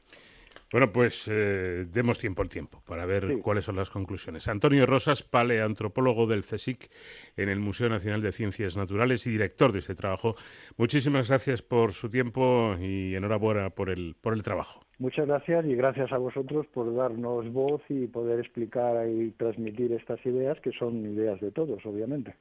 Bueno, 0.71 0.91
pues 0.91 1.29
eh, 1.31 1.85
demos 1.91 2.19
tiempo 2.19 2.41
al 2.41 2.49
tiempo 2.49 2.81
para 2.87 3.05
ver 3.05 3.39
cuáles 3.41 3.65
son 3.65 3.75
las 3.75 3.89
conclusiones. 3.89 4.47
Antonio 4.47 4.85
Rosas, 4.85 5.23
paleantropólogo 5.23 6.27
del 6.27 6.41
CSIC 6.41 6.89
en 7.37 7.49
el 7.49 7.59
Museo 7.59 7.87
Nacional 7.87 8.21
de 8.21 8.31
Ciencias 8.31 8.75
Naturales 8.75 9.25
y 9.27 9.31
director 9.31 9.71
de 9.71 9.79
este 9.79 9.95
trabajo. 9.95 10.35
Muchísimas 10.77 11.29
gracias 11.29 11.61
por 11.61 11.91
su 11.91 12.09
tiempo 12.09 12.75
y 12.79 13.15
enhorabuena 13.15 13.69
por 13.69 13.89
el, 13.89 14.15
por 14.19 14.33
el 14.33 14.43
trabajo. 14.43 14.81
Muchas 14.97 15.27
gracias 15.27 15.65
y 15.65 15.75
gracias 15.75 16.11
a 16.11 16.17
vosotros 16.17 16.65
por 16.73 16.93
darnos 16.95 17.51
voz 17.51 17.81
y 17.89 18.07
poder 18.07 18.39
explicar 18.39 19.07
y 19.07 19.31
transmitir 19.31 19.91
estas 19.91 20.25
ideas 20.25 20.59
que 20.61 20.71
son 20.71 21.05
ideas 21.05 21.39
de 21.41 21.51
todos, 21.51 21.85
obviamente. 21.85 22.35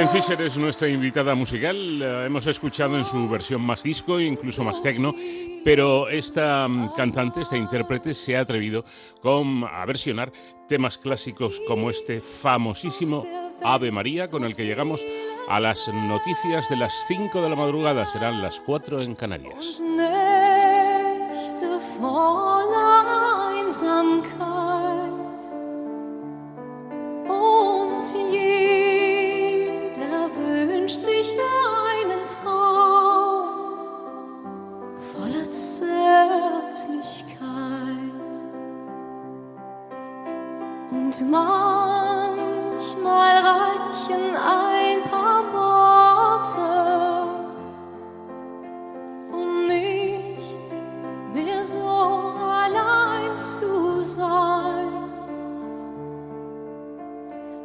Helen 0.00 0.12
Fisher 0.14 0.40
es 0.40 0.56
nuestra 0.56 0.88
invitada 0.88 1.34
musical. 1.34 2.00
Hemos 2.24 2.46
escuchado 2.46 2.96
en 2.96 3.04
su 3.04 3.28
versión 3.28 3.60
más 3.60 3.82
disco, 3.82 4.18
incluso 4.18 4.64
más 4.64 4.82
tecno, 4.82 5.14
pero 5.62 6.08
esta 6.08 6.66
mm, 6.66 6.94
cantante, 6.96 7.42
esta 7.42 7.58
intérprete, 7.58 8.14
se 8.14 8.34
ha 8.34 8.40
atrevido 8.40 8.82
con, 9.20 9.62
a 9.62 9.84
versionar 9.84 10.32
temas 10.66 10.96
clásicos 10.96 11.60
como 11.68 11.90
este 11.90 12.22
famosísimo 12.22 13.26
Ave 13.62 13.92
María, 13.92 14.30
con 14.30 14.44
el 14.44 14.56
que 14.56 14.64
llegamos 14.64 15.06
a 15.50 15.60
las 15.60 15.86
noticias 15.92 16.70
de 16.70 16.76
las 16.76 16.94
5 17.06 17.42
de 17.42 17.50
la 17.50 17.56
madrugada. 17.56 18.06
Serán 18.06 18.40
las 18.40 18.58
4 18.58 19.02
en 19.02 19.14
Canarias. 19.14 19.82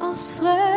ons 0.06 0.32
frère. 0.38 0.75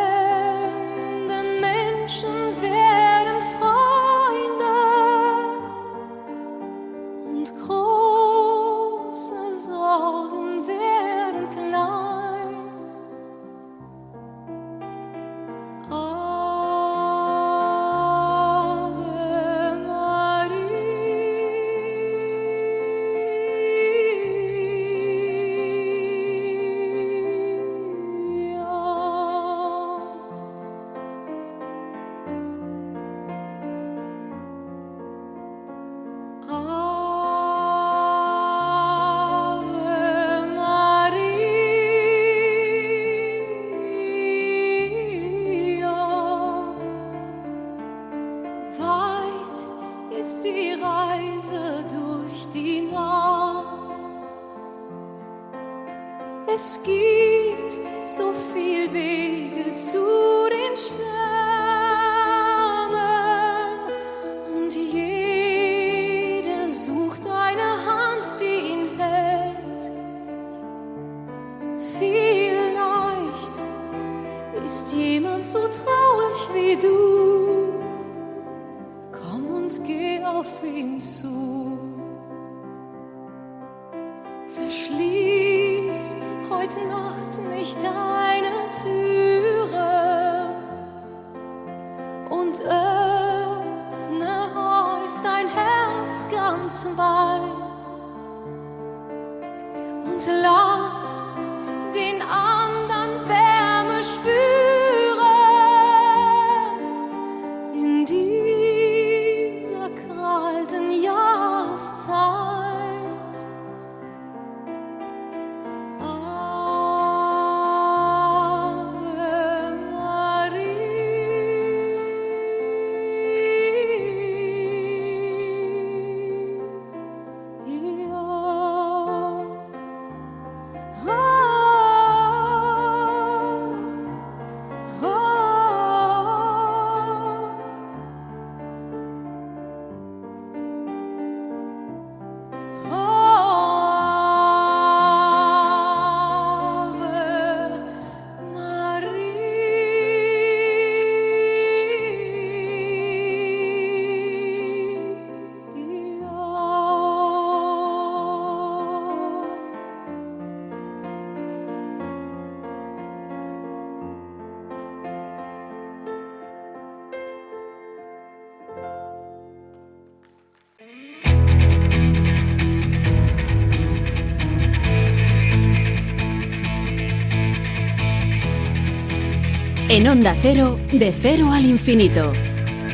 En 180.00 180.08
Onda 180.08 180.34
Cero, 180.40 180.80
de 180.90 181.12
cero 181.12 181.52
al 181.52 181.66
infinito. 181.66 182.32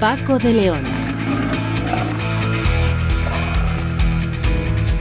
Paco 0.01 0.41
de 0.41 0.53
León. 0.53 0.83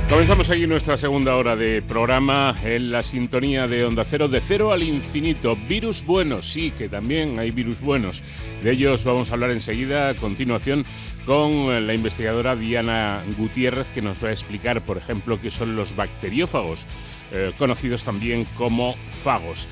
Comenzamos 0.08 0.52
aquí 0.52 0.68
nuestra 0.68 0.98
segunda 0.98 1.36
hora 1.36 1.56
de 1.56 1.82
programa 1.82 2.54
en 2.64 2.92
la 2.92 3.02
sintonía 3.02 3.68
de 3.68 3.86
Onda 3.86 4.06
Cero, 4.06 4.28
de 4.28 4.40
cero 4.40 4.72
al 4.72 4.84
infinito. 4.84 5.58
Virus 5.68 6.06
buenos, 6.06 6.46
sí, 6.46 6.70
que 6.70 6.90
también 6.90 7.40
hay 7.40 7.50
virus 7.50 7.82
buenos. 7.82 8.24
De 8.62 8.74
ellos 8.74 9.04
vamos 9.04 9.32
a 9.32 9.34
hablar 9.34 9.50
enseguida, 9.50 10.10
a 10.10 10.16
continuación, 10.16 10.86
con 11.26 11.88
la 11.88 11.94
investigadora 11.96 12.56
Diana 12.56 13.24
Gutiérrez, 13.36 13.90
que 13.90 14.04
nos 14.04 14.24
va 14.24 14.28
a 14.28 14.32
explicar, 14.32 14.86
por 14.86 15.00
ejemplo, 15.00 15.42
qué 15.42 15.50
son 15.50 15.76
los 15.76 15.96
bacteriófagos, 15.96 16.86
eh, 17.32 17.52
conocidos 17.58 18.04
también 18.04 18.46
como 18.56 18.94
fagos. 19.10 19.68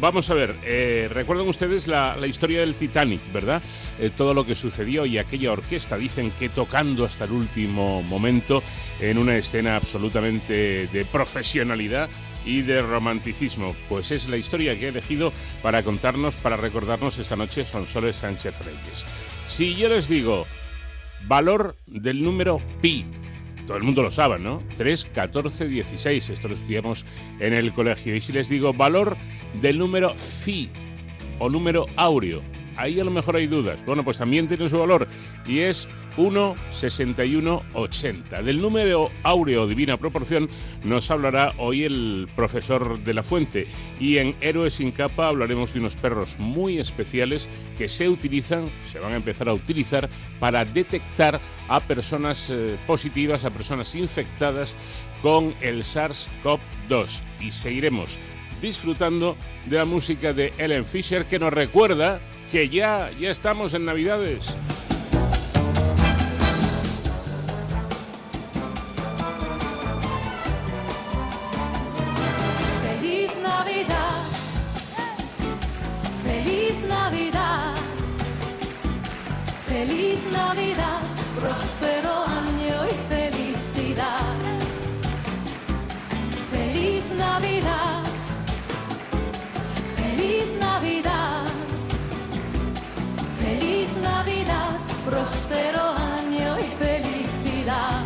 Vamos 0.00 0.28
a 0.28 0.34
ver, 0.34 0.56
eh, 0.64 1.08
recuerdan 1.10 1.48
ustedes 1.48 1.86
la, 1.86 2.18
historia 2.26 2.60
del 2.60 2.74
Titanic, 2.74 3.20
¿verdad? 3.32 3.62
Eh, 3.98 4.10
todo 4.14 4.34
lo 4.34 4.44
que 4.44 4.54
sucedió 4.54 5.06
y 5.06 5.18
aquella 5.18 5.52
orquesta, 5.52 5.96
dicen 5.96 6.30
que 6.32 6.48
tocando 6.48 7.04
hasta 7.04 7.24
el 7.24 7.32
último 7.32 8.02
momento 8.02 8.62
en 9.00 9.18
una 9.18 9.36
escena 9.36 9.76
absolutamente 9.76 10.88
de 10.88 11.04
profesionalidad 11.04 12.10
y 12.44 12.62
de 12.62 12.82
romanticismo. 12.82 13.74
Pues 13.88 14.10
es 14.10 14.28
la 14.28 14.36
historia 14.36 14.78
que 14.78 14.86
he 14.86 14.88
elegido 14.88 15.32
para 15.62 15.82
contarnos, 15.82 16.36
para 16.36 16.56
recordarnos 16.56 17.18
esta 17.18 17.36
noche 17.36 17.64
Sonsoles 17.64 18.16
Sánchez 18.16 18.58
Reyes. 18.64 19.06
Si 19.46 19.74
yo 19.74 19.88
les 19.88 20.08
digo 20.08 20.46
valor 21.26 21.76
del 21.86 22.22
número 22.22 22.60
pi, 22.80 23.06
todo 23.66 23.76
el 23.76 23.82
mundo 23.82 24.02
lo 24.02 24.10
sabe, 24.10 24.38
¿no? 24.38 24.62
3, 24.76 25.08
14, 25.12 25.68
16. 25.68 26.30
Esto 26.30 26.48
lo 26.48 26.54
estudiamos 26.54 27.04
en 27.40 27.52
el 27.52 27.72
colegio. 27.72 28.14
Y 28.14 28.20
si 28.20 28.32
les 28.32 28.48
digo 28.48 28.72
valor 28.72 29.16
del 29.60 29.78
número 29.78 30.14
phi 30.14 30.70
o 31.38 31.48
número 31.48 31.86
áureo, 31.96 32.42
ahí 32.76 33.00
a 33.00 33.04
lo 33.04 33.10
mejor 33.10 33.36
hay 33.36 33.46
dudas. 33.46 33.84
Bueno, 33.84 34.04
pues 34.04 34.18
también 34.18 34.46
tiene 34.48 34.68
su 34.68 34.78
valor 34.78 35.08
y 35.46 35.60
es 35.60 35.88
1,6180. 36.16 38.42
Del 38.42 38.60
número 38.60 39.10
áureo 39.22 39.66
divina 39.66 39.96
proporción 39.96 40.50
nos 40.82 41.10
hablará 41.10 41.54
hoy 41.58 41.84
el 41.84 42.28
profesor 42.34 43.02
de 43.02 43.14
la 43.14 43.22
Fuente 43.22 43.66
y 43.98 44.18
en 44.18 44.36
Héroes 44.40 44.74
sin 44.74 44.92
capa 44.92 45.28
hablaremos 45.28 45.72
de 45.72 45.80
unos 45.80 45.96
perros 45.96 46.36
muy 46.38 46.78
especiales 46.78 47.48
que 47.76 47.88
se 47.88 48.08
utilizan, 48.08 48.66
se 48.84 48.98
van 48.98 49.12
a 49.12 49.16
empezar 49.16 49.48
a 49.48 49.54
utilizar 49.54 50.08
para 50.38 50.64
detectar 50.64 51.40
a 51.68 51.80
personas 51.80 52.50
eh, 52.50 52.76
positivas, 52.86 53.44
a 53.44 53.50
personas 53.50 53.94
infectadas 53.94 54.76
con 55.22 55.54
el 55.60 55.84
SARS-CoV-2 55.84 57.22
y 57.40 57.50
seguiremos 57.50 58.18
disfrutando 58.60 59.36
de 59.66 59.78
la 59.78 59.84
música 59.84 60.32
de 60.32 60.52
Ellen 60.58 60.86
Fisher 60.86 61.26
que 61.26 61.38
nos 61.38 61.52
recuerda 61.52 62.20
que 62.50 62.68
ya, 62.68 63.10
ya 63.18 63.30
estamos 63.30 63.74
en 63.74 63.84
Navidades. 63.84 64.56
Feliz 79.66 80.26
Navidad, 80.32 81.02
próspero 81.38 82.24
año 82.24 82.86
y 82.86 82.94
felicidad. 83.12 84.34
Feliz 86.50 87.12
Navidad, 87.18 88.02
feliz 89.96 90.56
Navidad, 90.58 91.44
feliz 93.38 93.96
Navidad, 93.98 94.78
próspero 95.04 95.82
año 96.16 96.58
y 96.58 96.68
felicidad. 96.82 98.02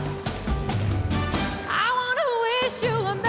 I 1.70 1.88
wanna 1.98 2.26
wish 2.42 2.82
you 2.82 2.96
a 3.06 3.27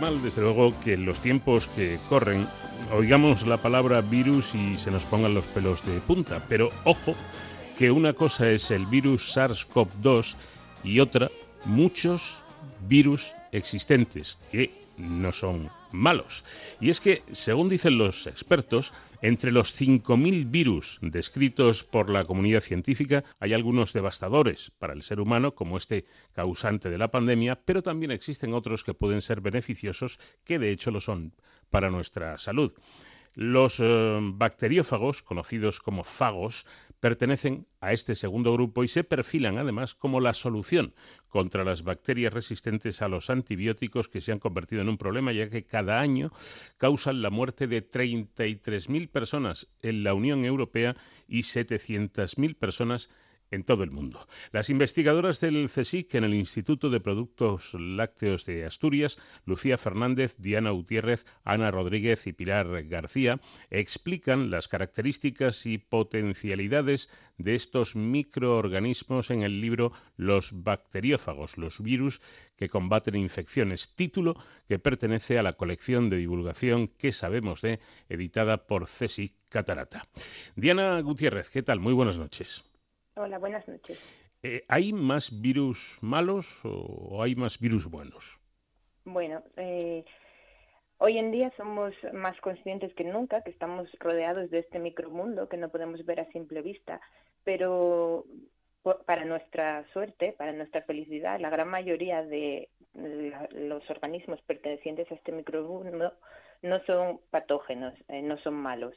desde 0.00 0.40
luego, 0.40 0.72
que 0.80 0.94
en 0.94 1.04
los 1.04 1.20
tiempos 1.20 1.68
que 1.68 1.98
corren 2.08 2.48
oigamos 2.90 3.46
la 3.46 3.58
palabra 3.58 4.00
virus 4.00 4.54
y 4.54 4.78
se 4.78 4.90
nos 4.90 5.04
pongan 5.04 5.34
los 5.34 5.44
pelos 5.44 5.84
de 5.84 6.00
punta. 6.00 6.42
Pero 6.48 6.70
ojo, 6.84 7.14
que 7.76 7.90
una 7.90 8.14
cosa 8.14 8.48
es 8.48 8.70
el 8.70 8.86
virus 8.86 9.36
SARS-CoV-2 9.36 10.36
y 10.84 11.00
otra, 11.00 11.30
muchos 11.66 12.42
virus 12.88 13.32
existentes 13.52 14.38
que 14.50 14.72
no 14.96 15.32
son 15.32 15.68
malos. 15.92 16.44
Y 16.80 16.90
es 16.90 17.00
que, 17.00 17.22
según 17.32 17.68
dicen 17.68 17.98
los 17.98 18.26
expertos, 18.26 18.92
entre 19.22 19.52
los 19.52 19.78
5.000 19.78 20.50
virus 20.50 20.98
descritos 21.02 21.84
por 21.84 22.10
la 22.10 22.24
comunidad 22.24 22.60
científica 22.60 23.24
hay 23.38 23.52
algunos 23.52 23.92
devastadores 23.92 24.72
para 24.78 24.92
el 24.92 25.02
ser 25.02 25.20
humano, 25.20 25.54
como 25.54 25.76
este 25.76 26.04
causante 26.32 26.90
de 26.90 26.98
la 26.98 27.10
pandemia, 27.10 27.60
pero 27.64 27.82
también 27.82 28.10
existen 28.10 28.54
otros 28.54 28.84
que 28.84 28.94
pueden 28.94 29.20
ser 29.20 29.40
beneficiosos, 29.40 30.18
que 30.44 30.58
de 30.58 30.70
hecho 30.70 30.90
lo 30.90 31.00
son 31.00 31.34
para 31.70 31.90
nuestra 31.90 32.38
salud. 32.38 32.72
Los 33.34 33.78
eh, 33.80 34.18
bacteriófagos, 34.20 35.22
conocidos 35.22 35.78
como 35.78 36.02
fagos, 36.02 36.66
pertenecen 36.98 37.66
a 37.80 37.92
este 37.92 38.14
segundo 38.14 38.52
grupo 38.52 38.84
y 38.84 38.88
se 38.88 39.04
perfilan 39.04 39.56
además 39.56 39.94
como 39.94 40.20
la 40.20 40.34
solución 40.34 40.94
contra 41.30 41.64
las 41.64 41.82
bacterias 41.82 42.34
resistentes 42.34 43.00
a 43.00 43.08
los 43.08 43.30
antibióticos 43.30 44.08
que 44.08 44.20
se 44.20 44.32
han 44.32 44.38
convertido 44.38 44.82
en 44.82 44.90
un 44.90 44.98
problema 44.98 45.32
ya 45.32 45.48
que 45.48 45.64
cada 45.64 46.00
año 46.00 46.30
causan 46.76 47.22
la 47.22 47.30
muerte 47.30 47.66
de 47.66 47.88
33.000 47.88 49.08
personas 49.08 49.66
en 49.80 50.04
la 50.04 50.12
Unión 50.12 50.44
Europea 50.44 50.96
y 51.26 51.40
700.000 51.40 52.56
personas 52.56 53.08
todo 53.64 53.82
el 53.82 53.90
mundo. 53.90 54.26
Las 54.52 54.70
investigadoras 54.70 55.40
del 55.40 55.68
CSIC 55.68 56.14
en 56.14 56.24
el 56.24 56.34
Instituto 56.34 56.88
de 56.88 57.00
Productos 57.00 57.74
Lácteos 57.74 58.46
de 58.46 58.64
Asturias, 58.64 59.18
Lucía 59.44 59.76
Fernández, 59.76 60.36
Diana 60.38 60.70
Gutiérrez, 60.70 61.26
Ana 61.44 61.70
Rodríguez 61.70 62.26
y 62.26 62.32
Pilar 62.32 62.84
García, 62.84 63.40
explican 63.70 64.50
las 64.50 64.68
características 64.68 65.66
y 65.66 65.78
potencialidades 65.78 67.10
de 67.38 67.54
estos 67.54 67.96
microorganismos 67.96 69.30
en 69.30 69.42
el 69.42 69.60
libro 69.60 69.92
Los 70.16 70.62
bacteriófagos, 70.62 71.58
los 71.58 71.82
virus 71.82 72.20
que 72.56 72.68
combaten 72.68 73.16
infecciones, 73.16 73.94
título 73.94 74.36
que 74.68 74.78
pertenece 74.78 75.38
a 75.38 75.42
la 75.42 75.54
colección 75.54 76.10
de 76.10 76.18
divulgación 76.18 76.88
que 76.88 77.12
sabemos 77.12 77.62
de, 77.62 77.80
editada 78.08 78.66
por 78.66 78.86
CSIC 78.86 79.34
Catarata. 79.48 80.06
Diana 80.54 81.00
Gutiérrez, 81.00 81.50
¿qué 81.50 81.62
tal? 81.62 81.80
Muy 81.80 81.94
buenas 81.94 82.18
noches. 82.18 82.69
Hola, 83.14 83.38
buenas 83.38 83.66
noches. 83.68 83.98
Eh, 84.42 84.62
¿Hay 84.68 84.92
más 84.92 85.40
virus 85.42 85.98
malos 86.00 86.60
o 86.64 87.22
hay 87.22 87.34
más 87.34 87.58
virus 87.58 87.90
buenos? 87.90 88.40
Bueno, 89.04 89.42
eh, 89.56 90.04
hoy 90.98 91.18
en 91.18 91.30
día 91.30 91.52
somos 91.56 91.92
más 92.12 92.40
conscientes 92.40 92.94
que 92.94 93.04
nunca 93.04 93.42
que 93.42 93.50
estamos 93.50 93.88
rodeados 93.98 94.50
de 94.50 94.60
este 94.60 94.78
micromundo 94.78 95.48
que 95.48 95.56
no 95.56 95.68
podemos 95.68 96.04
ver 96.06 96.20
a 96.20 96.30
simple 96.32 96.62
vista, 96.62 97.00
pero 97.44 98.24
para 99.06 99.24
nuestra 99.24 99.84
suerte, 99.92 100.32
para 100.38 100.52
nuestra 100.52 100.82
felicidad, 100.82 101.38
la 101.40 101.50
gran 101.50 101.68
mayoría 101.68 102.22
de 102.22 102.70
los 102.94 103.88
organismos 103.90 104.40
pertenecientes 104.42 105.10
a 105.10 105.14
este 105.14 105.32
micromundo 105.32 106.14
no 106.62 106.84
son 106.84 107.20
patógenos, 107.30 107.94
eh, 108.08 108.22
no 108.22 108.38
son 108.38 108.54
malos. 108.54 108.94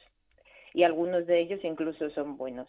Y 0.72 0.82
algunos 0.82 1.26
de 1.26 1.40
ellos 1.40 1.60
incluso 1.62 2.10
son 2.10 2.36
buenos. 2.36 2.68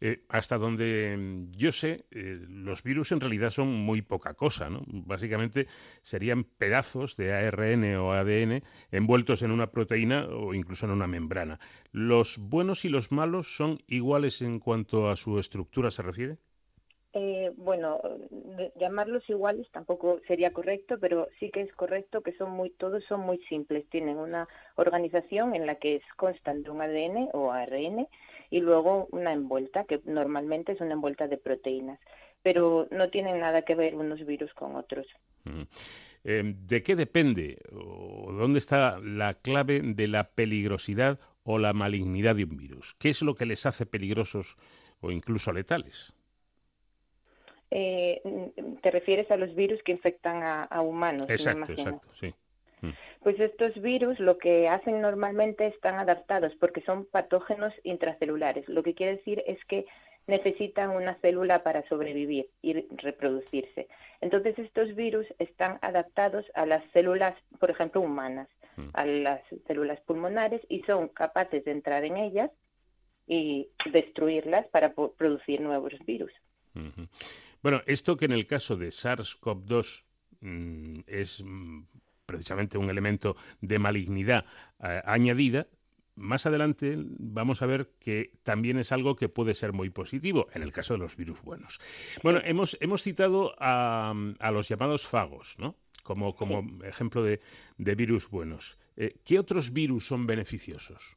Eh, 0.00 0.24
hasta 0.28 0.58
donde 0.58 1.16
mm, 1.16 1.50
yo 1.50 1.72
sé, 1.72 2.04
eh, 2.10 2.38
los 2.48 2.82
virus 2.82 3.12
en 3.12 3.20
realidad 3.20 3.50
son 3.50 3.68
muy 3.68 4.02
poca 4.02 4.34
cosa. 4.34 4.70
¿no? 4.70 4.82
Básicamente 4.86 5.66
serían 6.02 6.44
pedazos 6.44 7.16
de 7.16 7.32
ARN 7.32 7.96
o 7.96 8.12
ADN 8.12 8.62
envueltos 8.90 9.42
en 9.42 9.50
una 9.50 9.70
proteína 9.70 10.26
o 10.26 10.54
incluso 10.54 10.86
en 10.86 10.92
una 10.92 11.06
membrana. 11.06 11.58
¿Los 11.90 12.38
buenos 12.38 12.84
y 12.84 12.88
los 12.88 13.10
malos 13.10 13.56
son 13.56 13.78
iguales 13.88 14.42
en 14.42 14.60
cuanto 14.60 15.08
a 15.08 15.16
su 15.16 15.38
estructura 15.38 15.90
se 15.90 16.02
refiere? 16.02 16.38
Eh, 17.14 17.52
bueno, 17.56 18.00
llamarlos 18.76 19.28
iguales 19.30 19.66
tampoco 19.72 20.20
sería 20.28 20.52
correcto, 20.52 20.98
pero 21.00 21.26
sí 21.40 21.50
que 21.50 21.62
es 21.62 21.72
correcto 21.72 22.20
que 22.20 22.34
son 22.34 22.50
muy, 22.50 22.70
todos 22.70 23.02
son 23.04 23.20
muy 23.20 23.38
simples. 23.48 23.88
Tienen 23.88 24.18
una 24.18 24.46
organización 24.76 25.54
en 25.56 25.66
la 25.66 25.76
que 25.76 26.00
constan 26.16 26.62
de 26.62 26.70
un 26.70 26.82
ADN 26.82 27.30
o 27.32 27.50
ARN 27.50 28.06
y 28.50 28.60
luego 28.60 29.08
una 29.12 29.32
envuelta, 29.32 29.84
que 29.84 30.00
normalmente 30.04 30.72
es 30.72 30.80
una 30.80 30.94
envuelta 30.94 31.28
de 31.28 31.36
proteínas, 31.36 31.98
pero 32.42 32.88
no 32.90 33.10
tienen 33.10 33.40
nada 33.40 33.62
que 33.62 33.74
ver 33.74 33.94
unos 33.94 34.24
virus 34.24 34.52
con 34.54 34.76
otros. 34.76 35.06
Eh, 36.24 36.42
¿De 36.44 36.82
qué 36.82 36.96
depende 36.96 37.58
o 37.72 38.32
dónde 38.32 38.58
está 38.58 38.98
la 39.00 39.34
clave 39.34 39.80
de 39.82 40.08
la 40.08 40.30
peligrosidad 40.30 41.18
o 41.42 41.58
la 41.58 41.72
malignidad 41.72 42.36
de 42.36 42.44
un 42.44 42.56
virus? 42.56 42.94
¿Qué 42.98 43.08
es 43.10 43.22
lo 43.22 43.34
que 43.34 43.46
les 43.46 43.66
hace 43.66 43.86
peligrosos 43.86 44.56
o 45.00 45.10
incluso 45.10 45.52
letales? 45.52 46.14
Eh, 47.70 48.22
te 48.82 48.90
refieres 48.90 49.30
a 49.30 49.36
los 49.36 49.54
virus 49.54 49.82
que 49.82 49.92
infectan 49.92 50.42
a, 50.42 50.80
humanos. 50.80 51.28
Exacto, 51.28 51.72
exacto, 51.72 52.08
sí. 52.14 52.34
Mm. 52.80 52.90
Pues 53.22 53.38
estos 53.40 53.74
virus 53.82 54.18
lo 54.20 54.38
que 54.38 54.68
hacen 54.68 55.00
normalmente 55.00 55.66
están 55.66 55.96
adaptados 55.96 56.54
porque 56.60 56.82
son 56.82 57.04
patógenos 57.06 57.72
intracelulares. 57.82 58.68
Lo 58.68 58.82
que 58.82 58.94
quiere 58.94 59.16
decir 59.16 59.42
es 59.46 59.62
que 59.64 59.86
necesitan 60.28 60.90
una 60.90 61.14
célula 61.16 61.62
para 61.62 61.86
sobrevivir 61.88 62.48
y 62.62 62.74
reproducirse. 62.96 63.88
Entonces 64.20 64.58
estos 64.58 64.94
virus 64.94 65.26
están 65.38 65.78
adaptados 65.82 66.44
a 66.54 66.66
las 66.66 66.84
células, 66.92 67.34
por 67.58 67.70
ejemplo, 67.70 68.02
humanas, 68.02 68.48
mm. 68.76 68.88
a 68.92 69.06
las 69.06 69.42
células 69.66 70.00
pulmonares 70.02 70.60
y 70.68 70.82
son 70.82 71.08
capaces 71.08 71.64
de 71.64 71.72
entrar 71.72 72.04
en 72.04 72.18
ellas 72.18 72.50
y 73.26 73.68
destruirlas 73.90 74.66
para 74.68 74.92
producir 74.94 75.60
nuevos 75.60 75.92
virus. 76.06 76.32
Bueno, 77.62 77.82
esto 77.86 78.16
que 78.16 78.26
en 78.26 78.32
el 78.32 78.46
caso 78.46 78.76
de 78.76 78.88
SARS-CoV-2 78.88 80.04
mm, 80.40 81.00
es 81.06 81.42
mm, 81.44 81.82
precisamente 82.28 82.78
un 82.78 82.90
elemento 82.90 83.36
de 83.60 83.78
malignidad 83.78 84.44
eh, 84.84 85.00
añadida, 85.04 85.66
más 86.14 86.46
adelante 86.46 86.94
vamos 86.98 87.62
a 87.62 87.66
ver 87.66 87.90
que 87.98 88.32
también 88.42 88.78
es 88.78 88.92
algo 88.92 89.16
que 89.16 89.28
puede 89.28 89.54
ser 89.54 89.72
muy 89.72 89.88
positivo 89.88 90.48
en 90.52 90.62
el 90.62 90.72
caso 90.72 90.94
de 90.94 90.98
los 90.98 91.16
virus 91.16 91.42
buenos. 91.42 91.80
Bueno, 92.22 92.40
hemos, 92.44 92.76
hemos 92.80 93.02
citado 93.02 93.54
a, 93.58 94.12
los 94.52 94.68
llamados 94.68 95.06
fagos, 95.06 95.56
¿no? 95.58 95.76
Como, 96.02 96.34
como 96.34 96.84
ejemplo 96.84 97.22
de, 97.22 97.40
virus 97.76 98.28
buenos. 98.28 98.78
Eh, 98.96 99.14
¿Qué 99.24 99.38
otros 99.38 99.72
virus 99.72 100.06
son 100.06 100.26
beneficiosos? 100.26 101.16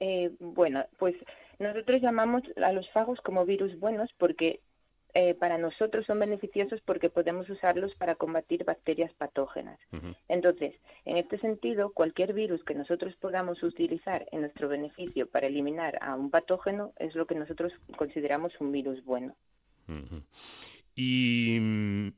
Eh, 0.00 0.30
bueno, 0.38 0.84
pues 0.98 1.14
nosotros 1.58 2.00
llamamos 2.00 2.42
a 2.62 2.72
los 2.72 2.88
fagos 2.90 3.18
como 3.22 3.44
virus 3.44 3.78
buenos 3.80 4.10
porque 4.18 4.60
eh, 5.18 5.34
para 5.34 5.56
nosotros 5.56 6.04
son 6.04 6.18
beneficiosos 6.18 6.78
porque 6.82 7.08
podemos 7.08 7.48
usarlos 7.48 7.94
para 7.94 8.16
combatir 8.16 8.64
bacterias 8.64 9.10
patógenas. 9.14 9.78
Entonces, 10.28 10.74
en 11.06 11.16
este 11.16 11.38
sentido, 11.38 11.90
cualquier 11.94 12.34
virus 12.34 12.62
que 12.64 12.74
nosotros 12.74 13.16
podamos 13.16 13.62
utilizar 13.62 14.26
en 14.30 14.42
nuestro 14.42 14.68
beneficio 14.68 15.26
para 15.26 15.46
eliminar 15.46 15.98
a 16.02 16.16
un 16.16 16.30
patógeno 16.30 16.92
es 16.98 17.14
lo 17.14 17.26
que 17.26 17.34
nosotros 17.34 17.72
consideramos 17.96 18.52
un 18.60 18.72
virus 18.72 19.02
bueno. 19.06 19.34
Y 20.94 21.60
mm, 21.62 22.08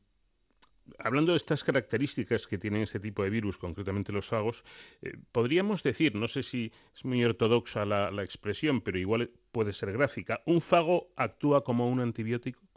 hablando 0.99 1.33
de 1.33 1.37
estas 1.37 1.63
características 1.63 2.49
que 2.49 2.59
tienen 2.59 2.83
este 2.83 2.99
tipo 2.99 3.23
de 3.23 3.31
virus, 3.31 3.59
concretamente 3.59 4.13
los 4.13 4.27
fagos, 4.27 4.65
eh, 5.03 5.13
podríamos 5.31 5.85
decir, 5.85 6.17
no 6.17 6.27
sé 6.27 6.43
si 6.43 6.73
es 6.93 7.05
muy 7.05 7.25
ortodoxa 7.25 7.85
la, 7.85 8.23
expresión, 8.25 8.81
pero 8.81 8.99
igual 8.99 9.31
puede 9.53 9.71
ser 9.73 9.93
gráfica, 9.93 10.43
¿un 10.47 10.61
fago 10.61 11.13
actúa 11.17 11.63
como 11.63 11.87
un 11.87 12.01
antibiótico? 12.01 12.68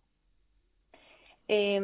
Eh, 1.53 1.75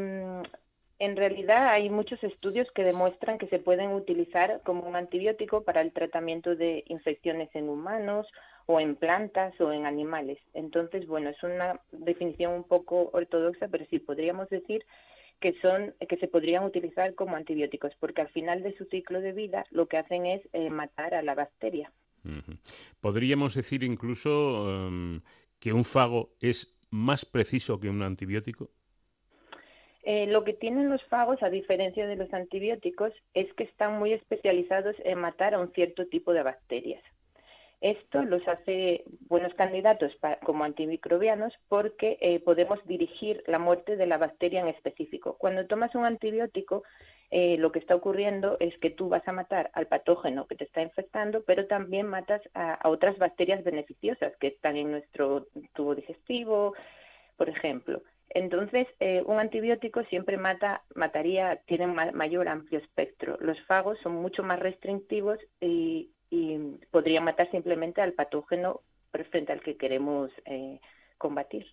en 0.99 1.17
realidad 1.17 1.67
hay 1.67 1.89
muchos 1.89 2.23
estudios 2.23 2.71
que 2.73 2.85
demuestran 2.85 3.37
que 3.37 3.47
se 3.47 3.59
pueden 3.59 3.91
utilizar 3.91 4.61
como 4.63 4.87
un 4.87 4.95
antibiótico 4.95 5.63
para 5.65 5.81
el 5.81 5.91
tratamiento 5.91 6.55
de 6.55 6.85
infecciones 6.87 7.49
en 7.53 7.67
humanos 7.67 8.27
o 8.65 8.79
en 8.79 8.95
plantas 8.95 9.59
o 9.59 9.73
en 9.73 9.85
animales. 9.85 10.39
Entonces, 10.53 11.05
bueno, 11.05 11.29
es 11.29 11.43
una 11.43 11.81
definición 11.91 12.53
un 12.53 12.63
poco 12.63 13.09
ortodoxa, 13.11 13.67
pero 13.67 13.85
sí 13.89 13.99
podríamos 13.99 14.49
decir 14.49 14.85
que 15.41 15.53
son 15.61 15.93
que 16.07 16.15
se 16.15 16.29
podrían 16.29 16.63
utilizar 16.63 17.13
como 17.13 17.35
antibióticos, 17.35 17.91
porque 17.99 18.21
al 18.21 18.29
final 18.29 18.63
de 18.63 18.75
su 18.77 18.85
ciclo 18.85 19.19
de 19.19 19.33
vida 19.33 19.65
lo 19.69 19.87
que 19.87 19.97
hacen 19.97 20.25
es 20.25 20.41
eh, 20.53 20.69
matar 20.69 21.13
a 21.13 21.21
la 21.21 21.35
bacteria. 21.35 21.91
Podríamos 23.01 23.53
decir 23.53 23.83
incluso 23.83 24.69
em, 24.69 25.21
que 25.59 25.73
un 25.73 25.83
fago 25.83 26.29
es 26.41 26.79
más 26.89 27.25
preciso 27.25 27.79
que 27.79 27.89
un 27.89 28.01
antibiótico. 28.01 28.71
Eh, 30.09 30.25
lo 30.25 30.45
que 30.45 30.53
tienen 30.53 30.89
los 30.89 31.03
fagos, 31.07 31.43
a 31.43 31.49
diferencia 31.49 32.07
de 32.07 32.15
los 32.15 32.33
antibióticos, 32.33 33.11
es 33.33 33.53
que 33.55 33.65
están 33.65 33.99
muy 33.99 34.13
especializados 34.13 34.95
en 35.03 35.19
matar 35.19 35.53
a 35.53 35.59
un 35.59 35.73
cierto 35.73 36.07
tipo 36.07 36.31
de 36.31 36.43
bacterias. 36.43 37.03
Esto 37.81 38.23
los 38.23 38.47
hace 38.47 39.03
buenos 39.27 39.53
candidatos 39.55 40.13
como 40.45 40.63
antimicrobianos 40.63 41.53
porque 41.67 42.17
eh, 42.21 42.39
podemos 42.39 42.79
dirigir 42.87 43.43
la 43.47 43.59
muerte 43.59 43.97
de 43.97 44.07
la 44.07 44.17
bacteria 44.17 44.61
en 44.61 44.69
específico. 44.69 45.35
Cuando 45.37 45.67
tomas 45.67 45.93
un 45.93 46.05
antibiótico, 46.05 46.83
eh, 47.29 47.57
lo 47.57 47.73
que 47.73 47.79
está 47.79 47.93
ocurriendo 47.93 48.55
es 48.61 48.77
que 48.77 48.91
tú 48.91 49.09
vas 49.09 49.27
a 49.27 49.33
matar 49.33 49.71
al 49.73 49.87
patógeno 49.87 50.47
que 50.47 50.55
te 50.55 50.63
está 50.63 50.81
infectando, 50.81 51.43
pero 51.43 51.67
también 51.67 52.07
matas 52.07 52.41
a 52.53 52.87
otras 52.87 53.17
bacterias 53.17 53.61
beneficiosas 53.61 54.37
que 54.37 54.47
están 54.47 54.77
en 54.77 54.89
nuestro 54.89 55.47
tubo 55.73 55.95
digestivo, 55.95 56.75
por 57.35 57.49
ejemplo. 57.49 58.01
Entonces, 58.29 58.87
eh, 58.99 59.23
un 59.25 59.39
antibiótico 59.39 60.03
siempre 60.05 60.37
mata, 60.37 60.83
mataría, 60.95 61.61
tiene 61.65 61.87
mayor 61.87 62.47
amplio 62.47 62.79
espectro. 62.79 63.37
Los 63.39 63.59
fagos 63.61 63.97
son 64.03 64.15
mucho 64.15 64.43
más 64.43 64.59
restrictivos 64.59 65.39
y, 65.61 66.11
podrían 66.91 67.23
matar 67.23 67.49
simplemente 67.51 68.01
al 68.01 68.11
patógeno 68.13 68.81
frente 69.31 69.53
al 69.53 69.61
que 69.61 69.77
queremos 69.77 70.29
eh, 70.45 70.79
combatir. 71.17 71.65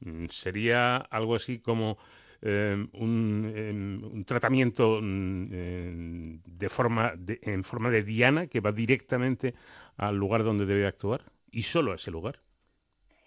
Mm, 0.00 0.26
sería 0.26 0.96
algo 0.96 1.36
así 1.36 1.60
como 1.60 1.96
eh, 2.42 2.86
un, 2.94 4.24
tratamiento 4.26 4.98
mm, 5.00 6.40
de 6.44 6.68
forma 6.68 7.12
en 7.42 7.64
forma 7.64 7.90
de 7.90 8.02
diana 8.02 8.46
que 8.46 8.60
va 8.60 8.72
directamente 8.72 9.54
al 9.96 10.16
lugar 10.16 10.42
donde 10.42 10.66
debe 10.66 10.86
actuar 10.86 11.22
y 11.50 11.62
solo 11.62 11.92
a 11.92 11.96
ese 11.96 12.10
lugar. 12.10 12.40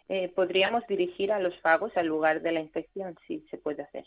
Eh, 0.10 0.32
podríamos 0.36 0.86
dirigir 0.88 1.32
a 1.32 1.40
los 1.40 1.58
fagos 1.62 1.96
al 1.96 2.08
lugar 2.08 2.42
de 2.42 2.52
la 2.52 2.60
infección, 2.60 3.18
sí 3.28 3.46
se 3.50 3.58
puede 3.58 3.84
hacer. 3.84 4.06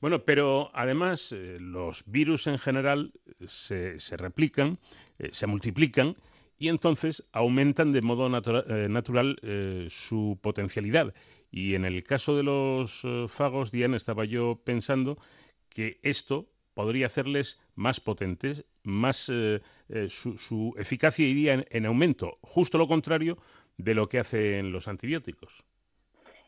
Bueno, 0.00 0.24
pero 0.24 0.70
además 0.74 1.32
eh, 1.32 1.56
los 1.58 2.04
virus 2.06 2.46
en 2.46 2.58
general 2.58 3.12
se, 3.46 3.98
se 3.98 4.16
replican, 4.16 4.78
eh, 5.18 5.30
se 5.32 5.46
multiplican 5.46 6.14
y 6.60 6.68
entonces 6.68 7.26
aumentan 7.32 7.90
de 7.90 8.02
modo 8.02 8.26
eh, 8.28 8.86
natural 8.88 9.38
eh, 9.42 9.86
su 9.88 10.38
potencialidad. 10.42 11.14
Y 11.50 11.74
en 11.74 11.86
el 11.86 12.04
caso 12.04 12.36
de 12.36 12.42
los 12.42 13.00
eh, 13.02 13.24
fagos, 13.28 13.72
Diana, 13.72 13.96
estaba 13.96 14.26
yo 14.26 14.60
pensando 14.62 15.16
que 15.70 15.98
esto 16.02 16.50
podría 16.74 17.06
hacerles 17.06 17.58
más 17.74 17.98
potentes, 18.00 18.64
más 18.84 19.16
su, 20.08 20.74
eficacia 20.78 21.26
iría 21.26 21.64
en 21.68 21.86
aumento, 21.86 22.38
justo 22.42 22.78
lo 22.78 22.86
contrario 22.86 23.38
de 23.78 23.94
lo 23.94 24.08
que 24.08 24.18
hacen 24.18 24.72
los 24.72 24.88
antibióticos. 24.88 25.64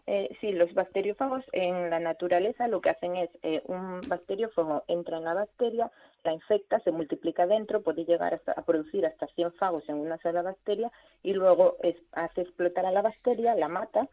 Eh, 0.06 0.36
sí, 0.40 0.50
los 0.50 0.74
bacteriófagos 0.74 1.44
en 1.52 1.88
la 1.88 2.00
naturaleza 2.00 2.66
lo 2.66 2.80
que 2.80 2.90
hacen 2.90 3.16
es 3.16 3.30
eh, 3.42 3.62
un 3.66 4.00
bacteriófago 4.08 4.82
entra 4.88 5.18
en 5.18 5.24
la 5.24 5.34
bacteria, 5.34 5.92
la 6.24 6.32
infecta, 6.32 6.80
se 6.80 6.90
multiplica 6.90 7.46
dentro, 7.46 7.82
puede 7.82 8.04
llegar 8.04 8.40
a 8.56 8.62
producir 8.62 9.06
hasta 9.06 9.28
100 9.28 9.52
fagos 9.52 9.88
en 9.88 9.96
una 9.96 10.18
sola 10.18 10.42
bacteria 10.42 10.90
y 11.22 11.34
luego 11.34 11.76
hace 12.12 12.40
explotar 12.40 12.84
a 12.84 12.90
la 12.90 13.02
bacteria, 13.02 13.54
la 13.54 13.68
mata 13.68 14.08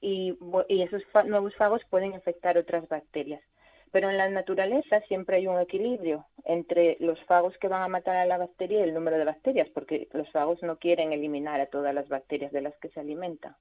y, 0.00 0.36
esos 0.68 1.02
nuevos 1.26 1.54
fagos 1.56 1.82
pueden 1.90 2.14
infectar 2.14 2.58
otras 2.58 2.88
bacterias. 2.88 3.42
Pero 3.92 4.08
en 4.08 4.18
la 4.18 4.28
naturaleza 4.28 5.00
siempre 5.08 5.36
hay 5.36 5.46
un 5.46 5.58
equilibrio 5.58 6.26
entre 6.44 6.96
los 7.00 7.20
fagos 7.24 7.56
que 7.58 7.68
van 7.68 7.82
a 7.82 7.88
matar 7.88 8.16
a 8.16 8.26
la 8.26 8.38
bacteria 8.38 8.80
y 8.80 8.82
el 8.82 8.94
número 8.94 9.18
de 9.18 9.24
bacterias, 9.24 9.68
porque 9.70 10.08
los 10.12 10.30
fagos 10.30 10.62
no 10.62 10.76
quieren 10.76 11.12
eliminar 11.12 11.60
a 11.60 11.66
todas 11.66 11.94
las 11.94 12.08
bacterias 12.08 12.52
de 12.52 12.60
las 12.60 12.76
que 12.78 12.88
se 12.90 13.00
alimentan. 13.00 13.56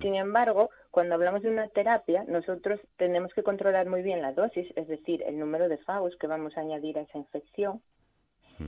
Sin 0.00 0.14
embargo, 0.14 0.70
cuando 0.90 1.14
hablamos 1.14 1.42
de 1.42 1.50
una 1.50 1.68
terapia, 1.68 2.24
nosotros 2.26 2.80
tenemos 2.96 3.34
que 3.34 3.42
controlar 3.42 3.86
muy 3.86 4.00
bien 4.00 4.22
la 4.22 4.32
dosis, 4.32 4.66
es 4.76 4.88
decir, 4.88 5.22
el 5.26 5.38
número 5.38 5.68
de 5.68 5.76
fagos 5.76 6.16
que 6.16 6.26
vamos 6.26 6.56
a 6.56 6.60
añadir 6.60 6.96
a 6.96 7.02
esa 7.02 7.18
infección 7.18 7.82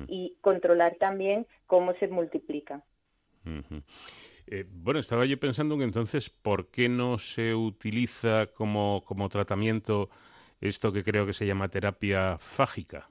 y 0.08 0.36
controlar 0.42 0.96
también 0.96 1.46
cómo 1.66 1.94
se 1.94 2.08
multiplica. 2.08 2.84
Eh, 4.46 4.64
bueno, 4.68 5.00
estaba 5.00 5.24
yo 5.24 5.40
pensando 5.40 5.78
que 5.78 5.84
entonces, 5.84 6.28
¿por 6.28 6.68
qué 6.68 6.88
no 6.88 7.18
se 7.18 7.54
utiliza 7.54 8.48
como, 8.48 9.02
como 9.06 9.28
tratamiento 9.30 10.10
esto 10.60 10.92
que 10.92 11.04
creo 11.04 11.26
que 11.26 11.32
se 11.32 11.46
llama 11.46 11.68
terapia 11.68 12.36
fágica? 12.38 13.08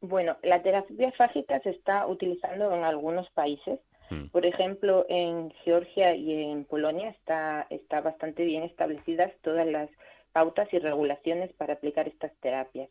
Bueno, 0.00 0.36
la 0.42 0.62
terapia 0.62 1.12
fágica 1.12 1.60
se 1.60 1.70
está 1.70 2.06
utilizando 2.06 2.72
en 2.74 2.84
algunos 2.84 3.28
países 3.30 3.80
Hmm. 4.10 4.28
Por 4.28 4.46
ejemplo, 4.46 5.04
en 5.08 5.50
Georgia 5.64 6.14
y 6.14 6.32
en 6.32 6.64
Polonia 6.64 7.10
está, 7.10 7.66
está 7.70 8.00
bastante 8.00 8.44
bien 8.44 8.62
establecidas 8.62 9.32
todas 9.42 9.66
las 9.66 9.90
pautas 10.32 10.72
y 10.72 10.78
regulaciones 10.78 11.52
para 11.54 11.74
aplicar 11.74 12.08
estas 12.08 12.32
terapias. 12.40 12.88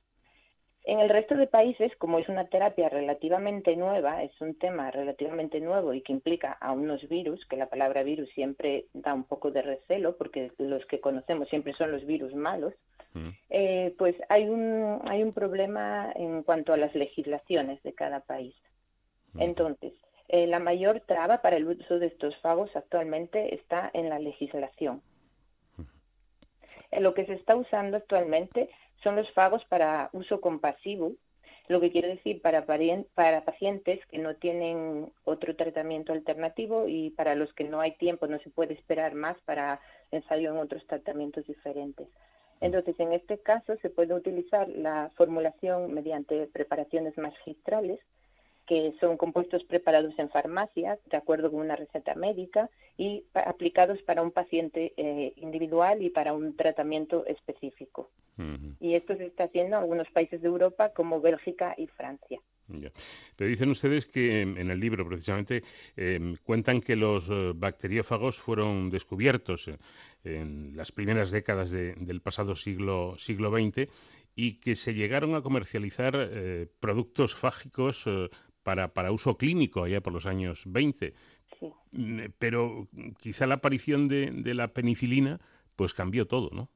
En 0.83 0.99
el 0.99 1.09
resto 1.09 1.35
de 1.35 1.47
países, 1.47 1.91
como 1.97 2.17
es 2.17 2.29
una 2.29 2.45
terapia 2.47 2.87
relativamente 2.87 3.75
nueva, 3.75 4.23
es 4.23 4.31
un 4.39 4.57
tema 4.57 4.89
relativamente 4.89 5.59
nuevo 5.59 5.93
y 5.93 6.01
que 6.01 6.13
implica 6.13 6.53
a 6.61 6.71
unos 6.71 7.07
virus, 7.09 7.45
que 7.47 7.57
la 7.57 7.67
palabra 7.67 8.03
virus 8.03 8.29
siempre 8.29 8.85
da 8.93 9.13
un 9.13 9.25
poco 9.25 9.51
de 9.51 9.63
recelo, 9.63 10.15
porque 10.15 10.51
los 10.57 10.85
que 10.85 11.01
conocemos 11.01 11.49
siempre 11.49 11.73
son 11.73 11.91
los 11.91 12.05
virus 12.05 12.33
malos, 12.35 12.73
eh, 13.49 13.95
pues 13.97 14.15
hay 14.29 14.47
un, 14.49 15.01
hay 15.05 15.23
un 15.23 15.33
problema 15.33 16.11
en 16.15 16.43
cuanto 16.43 16.73
a 16.73 16.77
las 16.77 16.93
legislaciones 16.93 17.81
de 17.83 17.93
cada 17.93 18.19
país. 18.19 18.55
Entonces, 19.39 19.93
eh, 20.29 20.47
la 20.47 20.59
mayor 20.59 21.01
traba 21.01 21.41
para 21.41 21.57
el 21.57 21.67
uso 21.67 21.99
de 21.99 22.07
estos 22.07 22.35
fagos 22.37 22.69
actualmente 22.75 23.55
está 23.55 23.89
en 23.93 24.09
la 24.09 24.19
legislación. 24.19 25.01
lo 26.91 27.13
que 27.13 27.25
se 27.25 27.33
está 27.33 27.55
usando 27.55 27.97
actualmente 27.97 28.69
son 29.03 29.15
los 29.15 29.29
fagos 29.31 29.63
para 29.65 30.09
uso 30.13 30.41
compasivo, 30.41 31.13
lo 31.67 31.81
que 31.81 31.91
quiere 31.91 32.07
decir 32.07 32.41
para, 32.41 32.65
para 32.65 33.45
pacientes 33.45 34.05
que 34.07 34.17
no 34.17 34.35
tienen 34.35 35.11
otro 35.25 35.55
tratamiento 35.55 36.13
alternativo 36.13 36.87
y 36.87 37.09
para 37.11 37.35
los 37.35 37.53
que 37.53 37.65
no 37.65 37.81
hay 37.81 37.91
tiempo, 37.97 38.27
no 38.27 38.39
se 38.39 38.49
puede 38.49 38.73
esperar 38.73 39.15
más 39.15 39.37
para 39.41 39.81
ensayo 40.11 40.51
en 40.51 40.57
otros 40.57 40.85
tratamientos 40.87 41.45
diferentes. 41.45 42.07
Entonces, 42.61 42.99
en 42.99 43.13
este 43.13 43.37
caso 43.39 43.75
se 43.81 43.89
puede 43.89 44.13
utilizar 44.13 44.67
la 44.69 45.11
formulación 45.15 45.93
mediante 45.93 46.47
preparaciones 46.47 47.17
magistrales, 47.17 47.99
que 48.65 48.93
son 48.99 49.15
compuestos 49.15 49.63
preparados 49.63 50.13
en 50.19 50.29
farmacias 50.29 50.99
de 51.09 51.17
acuerdo 51.17 51.49
con 51.49 51.61
una 51.61 51.77
receta 51.77 52.15
médica 52.15 52.69
y 52.97 53.23
aplicados 53.33 54.01
para 54.01 54.21
un 54.21 54.31
paciente 54.31 54.93
eh, 54.97 55.33
individual 55.37 56.01
y 56.01 56.09
para 56.09 56.33
un 56.33 56.55
tratamiento 56.55 57.25
específico. 57.25 58.09
Y 58.79 58.93
esto 58.93 59.15
se 59.15 59.25
está 59.25 59.45
haciendo 59.45 59.77
en 59.77 59.81
algunos 59.81 60.07
países 60.11 60.41
de 60.41 60.47
Europa 60.47 60.89
como 60.89 61.21
Bélgica 61.21 61.73
y 61.75 61.87
Francia. 61.87 62.39
Pero 63.35 63.49
dicen 63.49 63.69
ustedes 63.69 64.05
que 64.05 64.41
en 64.41 64.57
el 64.57 64.79
libro 64.79 65.07
precisamente 65.07 65.63
em, 65.95 66.35
cuentan 66.43 66.81
que 66.81 66.95
los 66.95 67.29
eh, 67.29 67.53
bacteriófagos 67.55 68.39
fueron 68.39 68.89
descubiertos 68.89 69.67
eh, 69.67 69.77
en 70.23 70.75
las 70.75 70.91
primeras 70.91 71.31
décadas 71.31 71.71
del 71.71 72.21
pasado 72.21 72.55
siglo, 72.55 73.15
siglo 73.17 73.51
XX 73.51 73.89
y 74.35 74.59
que 74.59 74.75
se 74.75 74.93
llegaron 74.93 75.35
a 75.35 75.41
comercializar 75.41 76.29
productos 76.79 77.33
fágicos 77.33 78.05
para, 78.67 78.93
para 78.93 79.13
uso 79.13 79.37
clínico 79.37 79.85
allá 79.85 80.01
por 80.01 80.11
los 80.11 80.25
años 80.25 80.63
20. 80.65 81.13
Mm, 81.91 82.19
pero 82.37 82.89
quizá 83.17 83.47
la 83.47 83.55
aparición 83.55 84.09
de, 84.09 84.29
de, 84.31 84.53
la 84.53 84.73
penicilina 84.73 85.39
pues 85.77 85.93
cambió 85.93 86.27
todo, 86.27 86.49
¿no? 86.51 86.69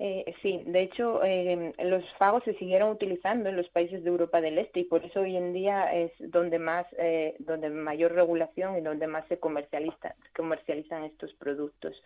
Eh, 0.00 0.32
sí, 0.42 0.62
de 0.64 0.82
hecho, 0.82 1.24
eh, 1.24 1.72
los 1.82 2.04
fagos 2.18 2.44
se 2.44 2.54
siguieron 2.54 2.90
utilizando 2.90 3.48
en 3.48 3.56
los 3.56 3.68
países 3.70 4.04
de 4.04 4.10
Europa 4.10 4.40
del 4.40 4.58
Este 4.58 4.80
y 4.80 4.84
por 4.84 5.04
eso 5.04 5.20
hoy 5.20 5.36
en 5.36 5.52
día 5.52 5.92
es 5.92 6.12
donde 6.18 6.60
más, 6.60 6.86
eh, 6.98 7.34
donde 7.40 7.68
mayor 7.68 8.12
regulación 8.12 8.78
y 8.78 8.80
donde 8.80 9.08
más 9.08 9.26
se 9.26 9.38
comercializa, 9.38 10.14
comercializan 10.36 11.04
estos 11.04 11.32
productos. 11.34 12.00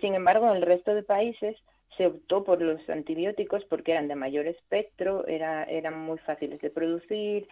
sin 0.00 0.14
embargo, 0.14 0.48
en 0.50 0.56
el 0.56 0.62
resto 0.62 0.94
de 0.94 1.02
países 1.02 1.56
se 1.96 2.06
optó 2.06 2.44
por 2.44 2.60
los 2.60 2.86
antibióticos 2.88 3.64
porque 3.64 3.92
eran 3.92 4.08
de 4.08 4.14
mayor 4.14 4.46
espectro, 4.46 5.26
era, 5.26 5.64
eran 5.64 5.98
muy 5.98 6.18
fáciles 6.18 6.60
de 6.60 6.70
producir, 6.70 7.48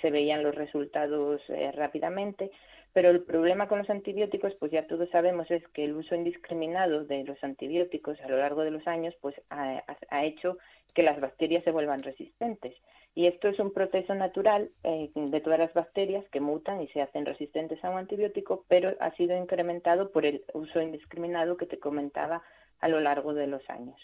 se 0.00 0.10
veían 0.10 0.42
los 0.42 0.54
resultados 0.54 1.40
eh, 1.48 1.72
rápidamente, 1.72 2.50
pero 2.92 3.10
el 3.10 3.22
problema 3.22 3.68
con 3.68 3.78
los 3.78 3.90
antibióticos, 3.90 4.54
pues 4.54 4.72
ya 4.72 4.86
todos 4.86 5.08
sabemos, 5.10 5.50
es 5.50 5.66
que 5.68 5.84
el 5.84 5.94
uso 5.94 6.14
indiscriminado 6.14 7.04
de 7.04 7.24
los 7.24 7.42
antibióticos 7.44 8.20
a 8.20 8.28
lo 8.28 8.38
largo 8.38 8.62
de 8.62 8.70
los 8.70 8.86
años, 8.86 9.14
pues 9.20 9.34
ha, 9.50 10.24
hecho 10.24 10.58
que 10.94 11.02
las 11.02 11.20
bacterias 11.20 11.64
se 11.64 11.70
vuelvan 11.70 12.02
resistentes. 12.02 12.74
Y 13.14 13.26
esto 13.26 13.48
es 13.48 13.58
un 13.58 13.72
proceso 13.72 14.14
natural 14.14 14.70
eh, 14.84 15.10
de 15.14 15.40
todas 15.40 15.58
las 15.58 15.74
bacterias 15.74 16.24
que 16.30 16.40
mutan 16.40 16.80
y 16.80 16.88
se 16.88 17.02
hacen 17.02 17.26
resistentes 17.26 17.82
a 17.84 17.90
un 17.90 17.98
antibiótico, 17.98 18.64
pero 18.68 18.94
ha 19.00 19.14
sido 19.16 19.36
incrementado 19.36 20.10
por 20.10 20.24
el 20.24 20.42
uso 20.54 20.80
indiscriminado 20.80 21.56
que 21.56 21.66
te 21.66 21.78
comentaba 21.78 22.42
a 22.80 22.88
lo 22.88 23.00
largo 23.00 23.34
de 23.34 23.46
los 23.48 23.68
años. 23.68 24.00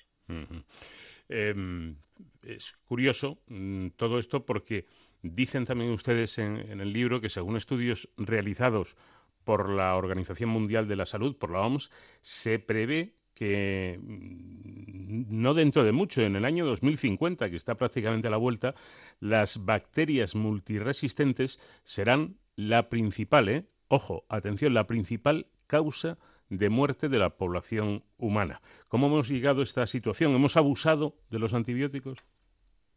Em, 1.28 1.97
es 2.43 2.73
curioso 2.86 3.39
mm, 3.47 3.89
todo 3.97 4.19
esto 4.19 4.44
porque 4.44 4.85
dicen 5.24 5.64
también 5.64 5.90
ustedes 5.90 6.38
en, 6.38 6.59
el 6.59 6.92
libro 6.92 7.20
que 7.20 7.28
según 7.28 7.56
estudios 7.56 8.09
realizados 8.16 8.96
por 9.42 9.70
la 9.70 9.96
Organización 9.96 10.51
Mundial 10.51 10.86
de 10.86 10.96
la 10.96 11.06
Salud, 11.06 11.36
por 11.36 11.51
la 11.51 11.60
OMS, 11.60 11.90
se 12.20 12.59
prevé 12.59 13.14
que 13.34 13.98
mm, 14.01 15.40
no 15.40 15.55
dentro 15.55 15.82
de 15.82 15.92
mucho, 15.92 16.22
en 16.22 16.36
el 16.36 16.44
año 16.44 16.66
2050, 16.66 17.51
que 17.51 17.56
está 17.56 17.74
prácticamente 17.76 18.28
a 18.28 18.30
la 18.30 18.36
vuelta, 18.36 18.74
las 19.18 19.64
bacterias 19.64 20.34
multiresistentes 20.34 21.59
serán 21.82 22.36
la 22.55 22.88
principal, 22.88 23.48
¿eh? 23.48 23.66
ojo, 23.88 24.24
atención, 24.28 24.74
la 24.74 24.86
principal 24.86 25.46
causa 25.66 26.18
de 26.51 26.68
muerte 26.68 27.09
de 27.09 27.18
la 27.18 27.30
población 27.30 28.01
humana. 28.18 28.60
¿Cómo 28.88 29.06
hemos 29.06 29.28
llegado 29.28 29.60
a 29.60 29.64
esta 29.64 29.86
situación? 29.86 30.34
¿Hemos 30.34 30.56
abusado 30.56 31.16
de 31.30 31.38
los 31.38 31.55
antibióticos? 31.55 32.18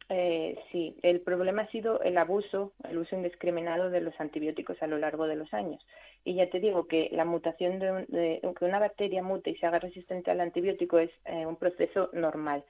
Eh, 0.10 0.58
sí, 0.72 0.96
el 1.02 1.20
problema 1.20 1.64
ha 1.64 1.72
sido 1.72 2.02
el 2.02 2.18
abuso, 2.18 2.72
el 2.90 2.98
uso 2.98 3.16
indiscriminado 3.16 3.90
de 3.90 4.00
los 4.00 4.18
antibióticos 4.20 4.82
a 4.82 4.88
lo 4.88 4.98
largo 4.98 5.28
de 5.28 5.36
los 5.36 5.54
años. 5.54 5.86
Y 6.24 6.36
ya 6.36 6.50
te 6.50 6.60
digo 6.60 6.88
que 6.88 7.10
la 7.12 7.26
mutación 7.26 7.80
de, 7.80 8.40
que 8.58 8.66
una 8.66 8.80
bacteria 8.80 9.22
mute 9.22 9.50
y 9.50 9.56
se 9.58 9.66
haga 9.66 9.80
resistente 9.80 10.32
al 10.32 10.40
antibiótico 10.40 11.00
es 11.00 11.12
eh, 11.26 11.46
un 11.46 11.58
proceso 11.58 12.10
normal. 12.14 12.64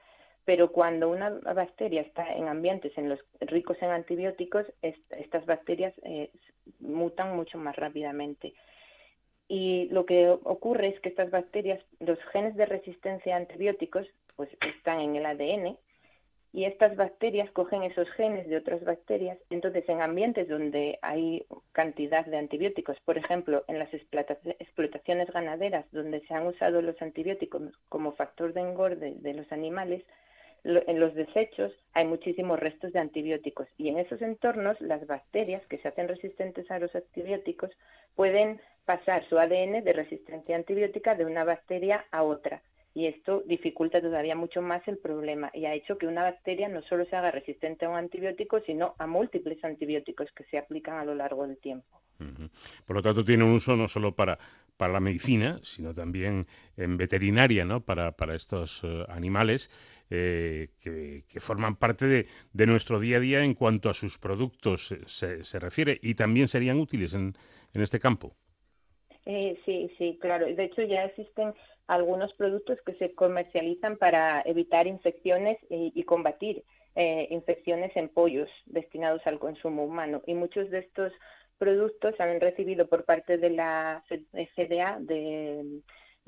Pero 0.44 0.72
cuando 0.72 1.10
una 1.10 1.30
bacteria 1.30 2.00
está 2.00 2.32
en 2.34 2.48
ambientes 2.48 2.96
en 2.96 3.08
los 3.08 3.20
ricos 3.40 3.76
en 3.82 3.90
antibióticos, 3.90 4.66
estas 4.82 5.44
bacterias 5.46 5.92
eh, 6.02 6.30
mutan 6.80 7.36
mucho 7.36 7.58
más 7.58 7.76
rápidamente. 7.76 8.54
Y 9.46 9.88
lo 9.90 10.06
que 10.06 10.28
ocurre 10.28 10.88
es 10.88 11.00
que 11.00 11.10
estas 11.10 11.30
bacterias, 11.30 11.80
los 12.00 12.18
genes 12.32 12.56
de 12.56 12.66
resistencia 12.66 13.34
a 13.34 13.38
antibióticos, 13.38 14.06
pues 14.36 14.48
están 14.76 15.00
en 15.00 15.16
el 15.16 15.26
ADN 15.26 15.76
y 16.52 16.64
estas 16.64 16.96
bacterias 16.96 17.50
cogen 17.50 17.82
esos 17.82 18.08
genes 18.12 18.48
de 18.48 18.56
otras 18.56 18.82
bacterias. 18.82 19.38
Entonces, 19.50 19.88
en 19.88 20.00
ambientes 20.00 20.48
donde 20.48 20.98
hay 21.02 21.44
cantidad 21.72 22.24
de 22.24 22.38
antibióticos, 22.38 22.98
por 23.04 23.18
ejemplo, 23.18 23.64
en 23.68 23.78
las 23.78 23.90
explotaciones 23.92 25.30
ganaderas 25.30 25.84
donde 25.92 26.20
se 26.26 26.34
han 26.34 26.46
usado 26.46 26.80
los 26.80 27.00
antibióticos 27.02 27.62
como 27.88 28.12
factor 28.12 28.52
de 28.54 28.60
engorde 28.60 29.14
de 29.16 29.34
los 29.34 29.50
animales, 29.52 30.02
en 30.64 30.98
los 30.98 31.14
desechos 31.14 31.72
hay 31.94 32.04
muchísimos 32.04 32.58
restos 32.58 32.92
de 32.92 32.98
antibióticos 32.98 33.68
y 33.76 33.88
en 33.88 33.98
esos 33.98 34.20
entornos 34.20 34.80
las 34.80 35.06
bacterias 35.06 35.64
que 35.66 35.78
se 35.78 35.88
hacen 35.88 36.08
resistentes 36.08 36.68
a 36.70 36.80
los 36.80 36.94
antibióticos 36.94 37.70
pueden 38.16 38.60
pasar 38.84 39.24
su 39.28 39.38
ADN 39.38 39.84
de 39.84 39.92
resistencia 39.92 40.56
antibiótica 40.56 41.14
de 41.14 41.24
una 41.24 41.44
bacteria 41.44 42.04
a 42.10 42.24
otra 42.24 42.60
y 42.94 43.06
esto 43.06 43.42
dificulta 43.46 44.00
todavía 44.00 44.34
mucho 44.34 44.62
más 44.62 44.86
el 44.88 44.98
problema 44.98 45.50
y 45.54 45.66
ha 45.66 45.74
hecho 45.74 45.98
que 45.98 46.06
una 46.06 46.22
bacteria 46.22 46.68
no 46.68 46.82
solo 46.82 47.04
se 47.06 47.16
haga 47.16 47.30
resistente 47.30 47.84
a 47.84 47.90
un 47.90 47.96
antibiótico, 47.96 48.60
sino 48.60 48.94
a 48.98 49.06
múltiples 49.06 49.62
antibióticos 49.62 50.28
que 50.34 50.44
se 50.44 50.58
aplican 50.58 50.98
a 50.98 51.04
lo 51.04 51.14
largo 51.14 51.46
del 51.46 51.58
tiempo. 51.58 52.02
Por 52.84 52.96
lo 52.96 53.02
tanto, 53.02 53.24
tiene 53.24 53.44
un 53.44 53.52
uso 53.52 53.76
no 53.76 53.86
solo 53.86 54.12
para, 54.12 54.38
para 54.76 54.92
la 54.92 55.00
medicina, 55.00 55.60
sino 55.62 55.94
también 55.94 56.46
en 56.76 56.96
veterinaria, 56.96 57.64
¿no? 57.64 57.80
Para, 57.80 58.12
para 58.12 58.34
estos 58.34 58.80
eh, 58.82 59.04
animales 59.08 59.70
eh, 60.10 60.70
que, 60.80 61.22
forman 61.38 61.76
parte 61.76 62.06
de, 62.06 62.26
de, 62.52 62.66
nuestro 62.66 62.98
día 62.98 63.18
a 63.18 63.20
día 63.20 63.44
en 63.44 63.54
cuanto 63.54 63.88
a 63.88 63.94
sus 63.94 64.18
productos 64.18 64.92
se, 65.06 65.44
se 65.44 65.58
refiere 65.60 66.00
y 66.02 66.14
también 66.14 66.48
serían 66.48 66.80
útiles 66.80 67.14
en, 67.14 67.34
en 67.72 67.82
este 67.82 68.00
campo. 68.00 68.34
Eh, 69.28 69.60
sí, 69.66 69.92
sí, 69.98 70.18
claro. 70.22 70.46
De 70.46 70.64
hecho, 70.64 70.82
ya 70.82 71.04
existen 71.04 71.52
algunos 71.86 72.32
productos 72.34 72.78
que 72.80 72.94
se 72.94 73.14
comercializan 73.14 73.98
para 73.98 74.40
evitar 74.46 74.86
infecciones 74.86 75.58
y, 75.68 76.02
combatir 76.04 76.64
eh, 76.94 77.28
infecciones 77.30 77.94
en 77.94 78.08
pollos 78.08 78.48
destinados 78.64 79.20
al 79.26 79.38
consumo 79.38 79.84
humano. 79.84 80.22
Y 80.26 80.32
muchos 80.32 80.70
de 80.70 80.78
estos 80.78 81.12
productos 81.58 82.18
han 82.20 82.40
recibido 82.40 82.88
por 82.88 83.04
parte 83.04 83.36
de 83.36 83.50
la 83.50 84.02
FDA 84.08 84.98
de, 84.98 85.82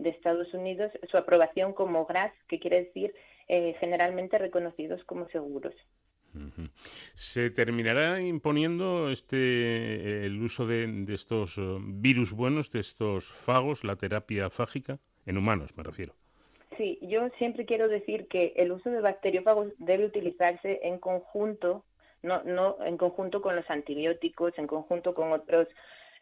Estados 0.05 0.53
Unidos 0.53 0.93
su 1.11 1.17
aprobación 1.17 1.73
como 1.73 2.05
GRAS, 2.05 2.33
que 2.49 2.59
quiere 2.59 2.85
decir 2.85 3.15
eh, 3.49 3.77
generalmente 3.81 4.37
reconocidos 4.37 5.03
como 5.05 5.27
seguros. 5.29 5.75
¿Se 7.15 7.51
terminará 7.51 8.21
imponiendo 8.21 9.11
este 9.11 10.25
el 10.25 10.41
uso 10.43 10.67
de, 10.67 11.05
estos 11.09 11.59
eh, 11.59 11.79
virus 11.81 12.33
buenos, 12.33 12.71
de 12.71 12.81
estos 12.81 13.33
fagos, 13.33 13.85
la 13.85 13.97
terapia 13.97 14.51
fágica? 14.51 14.99
En 15.27 15.37
humanos, 15.37 15.77
me 15.77 15.83
refiero. 15.83 16.15
Sí, 16.77 16.99
yo 17.03 17.29
siempre 17.39 17.67
quiero 17.67 17.89
decir 17.89 18.27
que 18.29 18.55
el 18.57 18.73
uso 18.73 18.91
de 18.91 19.01
bacteriófagos 19.01 19.73
debe 19.79 20.07
utilizarse 20.07 20.81
en 20.83 20.99
conjunto, 20.99 21.85
no, 22.23 22.43
no 22.45 22.77
en 22.85 22.97
conjunto 22.97 23.43
con 23.43 23.55
los 23.55 23.69
antibióticos, 23.69 24.57
en 24.57 24.67
conjunto 24.67 25.15
con 25.15 25.33
otros 25.33 25.69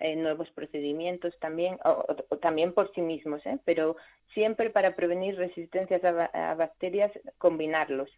eh, 0.01 0.14
nuevos 0.14 0.48
procedimientos 0.51 1.36
también, 1.40 1.76
o, 1.85 2.05
también 2.40 2.72
por 2.72 2.93
sí 2.94 3.01
mismos, 3.01 3.44
¿eh? 3.47 3.59
pero 3.64 3.97
siempre 4.32 4.70
para 4.70 4.93
prevenir 4.93 5.36
resistencias 5.36 6.02
a, 6.05 6.55
bacterias, 6.55 7.10
combinarlos. 7.39 8.09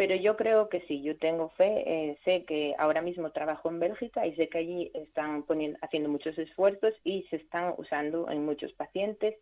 Pero 0.00 0.14
yo 0.14 0.34
creo 0.34 0.70
que 0.70 0.80
sí, 0.88 1.02
yo 1.02 1.18
tengo 1.18 1.50
fe, 1.58 1.84
eh, 1.84 2.18
sé 2.24 2.46
que 2.46 2.74
ahora 2.78 3.02
mismo 3.02 3.32
trabajo 3.32 3.68
en 3.68 3.80
Bélgica 3.80 4.26
y 4.26 4.34
sé 4.34 4.48
que 4.48 4.56
allí 4.56 4.90
están 4.94 5.42
poniendo, 5.42 5.78
haciendo 5.82 6.08
muchos 6.08 6.38
esfuerzos 6.38 6.94
y 7.04 7.24
se 7.28 7.36
están 7.36 7.74
usando 7.76 8.30
en 8.30 8.42
muchos 8.46 8.72
pacientes. 8.72 9.34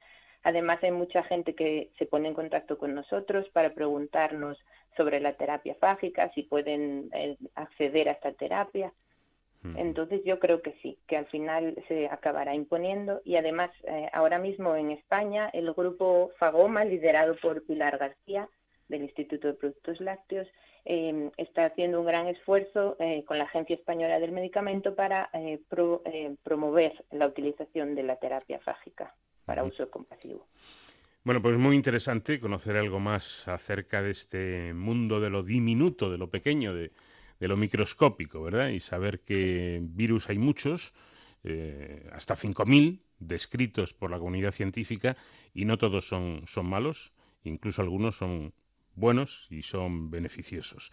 Además, 0.42 0.82
hay 0.82 0.90
mucha 0.90 1.22
gente 1.22 1.54
que 1.54 1.92
se 1.96 2.06
pone 2.06 2.26
en 2.26 2.34
contacto 2.34 2.76
con 2.76 2.92
nosotros 2.92 3.48
para 3.50 3.72
preguntarnos 3.72 4.58
sobre 4.96 5.20
la 5.20 5.34
terapia 5.34 5.76
fágica, 5.76 6.28
si 6.34 6.42
pueden 6.42 7.08
eh, 7.12 7.36
acceder 7.54 8.08
a 8.08 8.12
esta 8.14 8.32
terapia. 8.32 8.92
Entonces 9.76 10.22
yo 10.24 10.40
creo 10.40 10.60
que 10.62 10.72
sí, 10.82 10.98
que 11.06 11.16
al 11.16 11.26
final 11.26 11.76
se 11.86 12.08
acabará 12.08 12.54
imponiendo 12.54 13.20
y 13.24 13.36
además 13.36 13.70
eh, 13.84 14.08
ahora 14.12 14.38
mismo 14.38 14.74
en 14.74 14.90
España 14.92 15.50
el 15.52 15.72
grupo 15.72 16.30
Fagoma, 16.38 16.84
liderado 16.84 17.36
por 17.36 17.64
Pilar 17.66 17.98
García, 17.98 18.48
del 18.88 19.02
Instituto 19.02 19.48
de 19.48 19.54
Productos 19.54 20.00
Lácteos, 20.00 20.48
eh, 20.84 21.30
está 21.36 21.66
haciendo 21.66 22.00
un 22.00 22.06
gran 22.06 22.28
esfuerzo 22.28 22.96
eh, 22.98 23.22
con 23.26 23.36
la 23.36 23.44
Agencia 23.44 23.74
Española 23.74 24.18
del 24.18 24.32
Medicamento 24.32 24.94
para 24.94 25.28
eh, 25.34 25.60
promover 26.42 27.04
la 27.10 27.26
utilización 27.26 27.94
de 27.94 28.04
la 28.04 28.16
terapia 28.16 28.58
fágica 28.60 29.14
para 29.44 29.64
uso 29.64 29.90
compasivo. 29.90 30.46
Bueno, 31.24 31.42
pues 31.42 31.58
muy 31.58 31.76
interesante 31.76 32.40
conocer 32.40 32.78
algo 32.78 33.00
más 33.00 33.46
acerca 33.48 34.02
de 34.02 34.10
este 34.10 34.72
mundo 34.72 35.20
de 35.20 35.28
lo 35.28 35.42
diminuto, 35.42 36.10
de 36.10 36.16
lo 36.16 36.30
pequeño, 36.30 36.74
de, 36.74 36.90
lo 37.40 37.56
microscópico, 37.56 38.42
¿verdad? 38.42 38.68
Y 38.68 38.80
saber 38.80 39.20
que 39.20 39.80
virus 39.82 40.30
hay 40.30 40.38
muchos, 40.38 40.94
hasta 42.12 42.34
5.000 42.34 43.00
descritos 43.18 43.94
por 43.94 44.10
la 44.10 44.18
comunidad 44.18 44.52
científica, 44.52 45.16
y 45.52 45.64
no 45.64 45.76
todos 45.76 46.08
son, 46.08 46.42
son 46.46 46.66
malos, 46.66 47.12
incluso 47.44 47.82
algunos 47.82 48.16
son 48.16 48.52
buenos 48.98 49.46
y 49.50 49.62
son 49.62 50.10
beneficiosos. 50.10 50.92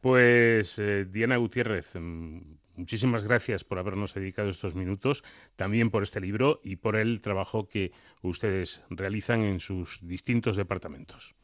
Pues 0.00 0.78
eh, 0.78 1.04
Diana 1.04 1.36
Gutiérrez, 1.36 1.96
mm, 1.96 2.40
muchísimas 2.76 3.24
gracias 3.24 3.64
por 3.64 3.78
habernos 3.78 4.14
dedicado 4.14 4.48
estos 4.48 4.74
minutos, 4.74 5.24
también 5.56 5.90
por 5.90 6.02
este 6.02 6.20
libro 6.20 6.60
y 6.62 6.76
por 6.76 6.96
el 6.96 7.20
trabajo 7.20 7.68
que 7.68 7.92
ustedes 8.22 8.84
realizan 8.90 9.42
en 9.42 9.60
sus 9.60 10.06
distintos 10.06 10.56
departamentos. 10.56 11.34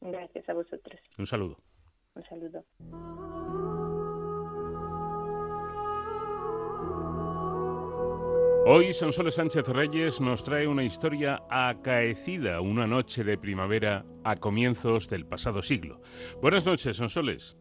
Gracias 0.00 0.48
a 0.48 0.54
vosotros. 0.54 1.00
Un 1.18 1.26
saludo. 1.26 1.58
Un 2.14 2.24
saludo. 2.24 2.64
Hoy 8.68 8.92
Sonsoles 8.92 9.36
Sánchez 9.36 9.68
Reyes 9.68 10.20
nos 10.20 10.42
trae 10.42 10.66
una 10.66 10.82
historia 10.82 11.40
acaecida 11.48 12.60
una 12.60 12.84
noche 12.84 13.22
de 13.22 13.38
primavera 13.38 14.04
a 14.24 14.34
comienzos 14.34 15.08
del 15.08 15.24
pasado 15.24 15.62
siglo. 15.62 16.00
Buenas 16.42 16.66
noches, 16.66 16.96
Sonsoles. 16.96 17.56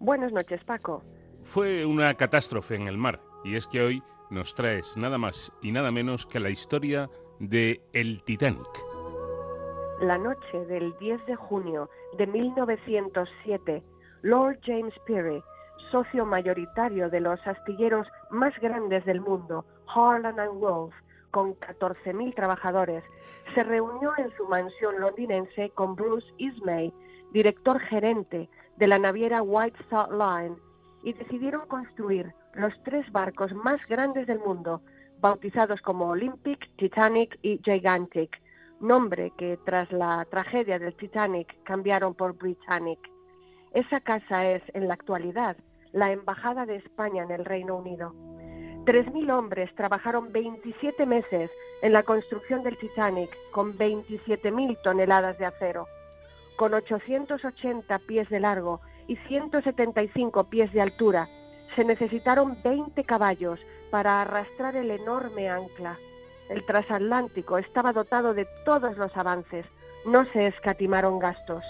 Buenas 0.00 0.32
noches, 0.32 0.62
Paco. 0.64 1.02
Fue 1.44 1.86
una 1.86 2.12
catástrofe 2.12 2.74
en 2.74 2.88
el 2.88 2.98
mar 2.98 3.22
y 3.42 3.56
es 3.56 3.66
que 3.66 3.80
hoy 3.80 4.02
nos 4.28 4.54
traes 4.54 4.98
nada 4.98 5.16
más 5.16 5.50
y 5.62 5.72
nada 5.72 5.90
menos 5.90 6.26
que 6.26 6.40
la 6.40 6.50
historia 6.50 7.08
de 7.38 7.80
el 7.94 8.22
Titanic. 8.24 8.68
La 10.02 10.18
noche 10.18 10.66
del 10.68 10.92
10 10.98 11.24
de 11.24 11.36
junio 11.36 11.88
de 12.18 12.26
1907, 12.26 13.82
Lord 14.20 14.58
James 14.66 14.92
Peary, 15.06 15.42
socio 15.90 16.26
mayoritario 16.26 17.08
de 17.08 17.20
los 17.20 17.40
astilleros 17.46 18.06
más 18.30 18.52
grandes 18.60 19.06
del 19.06 19.22
mundo, 19.22 19.64
Harland 19.94 20.38
and 20.38 20.60
Wolff, 20.60 20.94
con 21.30 21.54
14.000 21.56 22.34
trabajadores, 22.34 23.04
se 23.54 23.62
reunió 23.62 24.12
en 24.18 24.30
su 24.36 24.46
mansión 24.46 25.00
londinense 25.00 25.70
con 25.70 25.96
Bruce 25.96 26.26
Ismay, 26.38 26.92
director 27.32 27.80
gerente 27.80 28.48
de 28.76 28.86
la 28.86 28.98
naviera 28.98 29.42
White 29.42 29.78
Star 29.82 30.10
Line, 30.10 30.56
y 31.02 31.12
decidieron 31.14 31.66
construir 31.66 32.32
los 32.54 32.72
tres 32.84 33.10
barcos 33.12 33.52
más 33.54 33.80
grandes 33.88 34.26
del 34.26 34.38
mundo, 34.38 34.82
bautizados 35.20 35.80
como 35.80 36.08
Olympic, 36.08 36.68
Titanic 36.76 37.38
y 37.42 37.60
Gigantic, 37.64 38.40
nombre 38.80 39.32
que 39.36 39.58
tras 39.64 39.90
la 39.92 40.26
tragedia 40.30 40.78
del 40.78 40.94
Titanic 40.94 41.62
cambiaron 41.64 42.14
por 42.14 42.36
Britannic. 42.36 42.98
Esa 43.72 44.00
casa 44.00 44.46
es, 44.46 44.62
en 44.74 44.88
la 44.88 44.94
actualidad, 44.94 45.56
la 45.92 46.12
Embajada 46.12 46.66
de 46.66 46.76
España 46.76 47.22
en 47.22 47.30
el 47.30 47.44
Reino 47.44 47.76
Unido. 47.76 48.14
3.000 48.84 49.30
hombres 49.30 49.74
trabajaron 49.74 50.32
27 50.32 51.04
meses 51.06 51.50
en 51.82 51.92
la 51.92 52.02
construcción 52.02 52.62
del 52.62 52.78
Titanic 52.78 53.30
con 53.50 53.76
27.000 53.76 54.80
toneladas 54.82 55.38
de 55.38 55.46
acero. 55.46 55.86
Con 56.56 56.74
880 56.74 57.98
pies 58.00 58.28
de 58.30 58.40
largo 58.40 58.80
y 59.06 59.16
175 59.16 60.44
pies 60.44 60.72
de 60.72 60.80
altura, 60.80 61.28
se 61.76 61.84
necesitaron 61.84 62.56
20 62.62 63.04
caballos 63.04 63.60
para 63.90 64.22
arrastrar 64.22 64.76
el 64.76 64.90
enorme 64.90 65.48
ancla. 65.48 65.98
El 66.48 66.64
transatlántico 66.64 67.58
estaba 67.58 67.92
dotado 67.92 68.34
de 68.34 68.46
todos 68.64 68.96
los 68.96 69.16
avances. 69.16 69.64
No 70.04 70.24
se 70.32 70.46
escatimaron 70.46 71.18
gastos. 71.18 71.62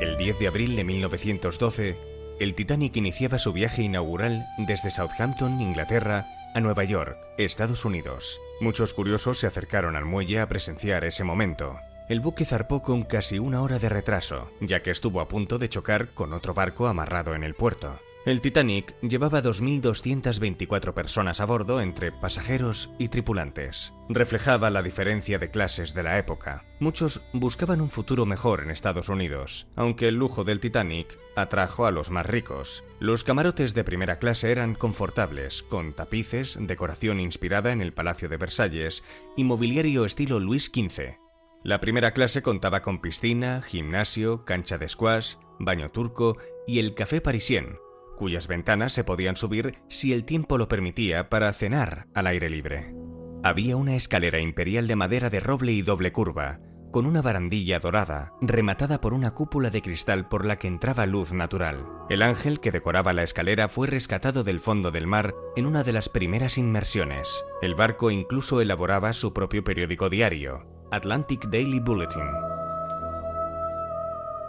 El 0.00 0.16
10 0.16 0.38
de 0.38 0.46
abril 0.48 0.76
de 0.76 0.84
1912, 0.84 2.13
el 2.40 2.54
Titanic 2.54 2.96
iniciaba 2.96 3.38
su 3.38 3.52
viaje 3.52 3.82
inaugural 3.82 4.46
desde 4.58 4.90
Southampton, 4.90 5.60
Inglaterra, 5.60 6.26
a 6.54 6.60
Nueva 6.60 6.84
York, 6.84 7.16
Estados 7.38 7.84
Unidos. 7.84 8.40
Muchos 8.60 8.94
curiosos 8.94 9.38
se 9.38 9.46
acercaron 9.46 9.96
al 9.96 10.04
muelle 10.04 10.40
a 10.40 10.48
presenciar 10.48 11.04
ese 11.04 11.24
momento. 11.24 11.78
El 12.08 12.20
buque 12.20 12.44
zarpó 12.44 12.82
con 12.82 13.02
casi 13.02 13.38
una 13.38 13.62
hora 13.62 13.78
de 13.78 13.88
retraso, 13.88 14.50
ya 14.60 14.82
que 14.82 14.90
estuvo 14.90 15.20
a 15.20 15.28
punto 15.28 15.58
de 15.58 15.68
chocar 15.68 16.10
con 16.10 16.32
otro 16.32 16.54
barco 16.54 16.86
amarrado 16.86 17.34
en 17.34 17.44
el 17.44 17.54
puerto. 17.54 17.98
El 18.24 18.40
Titanic 18.40 18.98
llevaba 19.02 19.42
2.224 19.42 20.94
personas 20.94 21.40
a 21.40 21.44
bordo 21.44 21.82
entre 21.82 22.10
pasajeros 22.10 22.88
y 22.98 23.08
tripulantes. 23.08 23.92
Reflejaba 24.08 24.70
la 24.70 24.82
diferencia 24.82 25.38
de 25.38 25.50
clases 25.50 25.92
de 25.92 26.04
la 26.04 26.16
época. 26.16 26.64
Muchos 26.80 27.20
buscaban 27.34 27.82
un 27.82 27.90
futuro 27.90 28.24
mejor 28.24 28.62
en 28.62 28.70
Estados 28.70 29.10
Unidos, 29.10 29.66
aunque 29.76 30.08
el 30.08 30.14
lujo 30.14 30.42
del 30.42 30.58
Titanic 30.58 31.18
atrajo 31.36 31.84
a 31.84 31.90
los 31.90 32.10
más 32.10 32.24
ricos. 32.24 32.82
Los 32.98 33.24
camarotes 33.24 33.74
de 33.74 33.84
primera 33.84 34.18
clase 34.18 34.50
eran 34.50 34.74
confortables, 34.74 35.62
con 35.62 35.92
tapices, 35.92 36.56
decoración 36.58 37.20
inspirada 37.20 37.72
en 37.72 37.82
el 37.82 37.92
Palacio 37.92 38.30
de 38.30 38.38
Versalles 38.38 39.04
y 39.36 39.44
mobiliario 39.44 40.06
estilo 40.06 40.40
Luis 40.40 40.72
XV. 40.74 41.18
La 41.62 41.78
primera 41.78 42.12
clase 42.12 42.40
contaba 42.40 42.80
con 42.80 43.02
piscina, 43.02 43.60
gimnasio, 43.60 44.46
cancha 44.46 44.78
de 44.78 44.88
squash, 44.88 45.34
baño 45.58 45.90
turco 45.90 46.38
y 46.66 46.78
el 46.78 46.94
café 46.94 47.20
parisien, 47.20 47.78
cuyas 48.14 48.48
ventanas 48.48 48.92
se 48.92 49.04
podían 49.04 49.36
subir 49.36 49.78
si 49.88 50.12
el 50.12 50.24
tiempo 50.24 50.58
lo 50.58 50.68
permitía 50.68 51.28
para 51.28 51.52
cenar 51.52 52.06
al 52.14 52.26
aire 52.26 52.48
libre. 52.50 52.94
Había 53.42 53.76
una 53.76 53.94
escalera 53.94 54.40
imperial 54.40 54.86
de 54.86 54.96
madera 54.96 55.30
de 55.30 55.40
roble 55.40 55.72
y 55.72 55.82
doble 55.82 56.12
curva, 56.12 56.60
con 56.94 57.06
una 57.06 57.22
barandilla 57.22 57.80
dorada, 57.80 58.32
rematada 58.40 59.00
por 59.00 59.14
una 59.14 59.32
cúpula 59.32 59.68
de 59.68 59.82
cristal 59.82 60.28
por 60.28 60.46
la 60.46 60.60
que 60.60 60.68
entraba 60.68 61.06
luz 61.06 61.32
natural. 61.32 61.84
El 62.08 62.22
ángel 62.22 62.60
que 62.60 62.70
decoraba 62.70 63.12
la 63.12 63.24
escalera 63.24 63.68
fue 63.68 63.88
rescatado 63.88 64.44
del 64.44 64.60
fondo 64.60 64.92
del 64.92 65.08
mar 65.08 65.34
en 65.56 65.66
una 65.66 65.82
de 65.82 65.92
las 65.92 66.08
primeras 66.08 66.56
inmersiones. 66.56 67.44
El 67.62 67.74
barco 67.74 68.12
incluso 68.12 68.60
elaboraba 68.60 69.12
su 69.12 69.32
propio 69.32 69.64
periódico 69.64 70.08
diario, 70.08 70.66
Atlantic 70.92 71.48
Daily 71.48 71.80
Bulletin. 71.80 72.53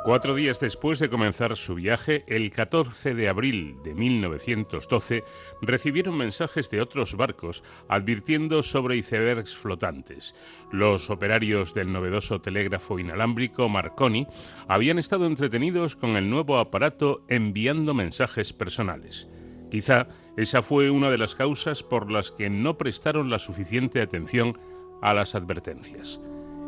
Cuatro 0.05 0.35
días 0.35 0.59
después 0.59 0.99
de 0.99 1.09
comenzar 1.09 1.55
su 1.55 1.73
viaje, 1.73 2.25
el 2.27 2.51
14 2.51 3.15
de 3.15 3.27
abril 3.27 3.77
de 3.83 3.95
1912, 3.95 5.23
recibieron 5.63 6.15
mensajes 6.15 6.69
de 6.69 6.79
otros 6.79 7.15
barcos 7.15 7.63
advirtiendo 7.89 8.61
sobre 8.61 8.97
icebergs 8.97 9.57
flotantes. 9.57 10.35
Los 10.71 11.09
operarios 11.09 11.73
del 11.73 11.91
novedoso 11.91 12.39
telégrafo 12.39 12.99
inalámbrico 12.99 13.67
Marconi 13.67 14.27
habían 14.67 14.99
estado 14.99 15.25
entretenidos 15.25 15.95
con 15.95 16.17
el 16.17 16.29
nuevo 16.29 16.59
aparato 16.59 17.23
enviando 17.27 17.95
mensajes 17.95 18.53
personales. 18.53 19.27
Quizá 19.71 20.07
esa 20.37 20.61
fue 20.61 20.91
una 20.91 21.09
de 21.09 21.17
las 21.17 21.33
causas 21.33 21.81
por 21.81 22.11
las 22.11 22.29
que 22.29 22.51
no 22.51 22.77
prestaron 22.77 23.31
la 23.31 23.39
suficiente 23.39 24.03
atención 24.03 24.55
a 25.01 25.15
las 25.15 25.33
advertencias. 25.33 26.21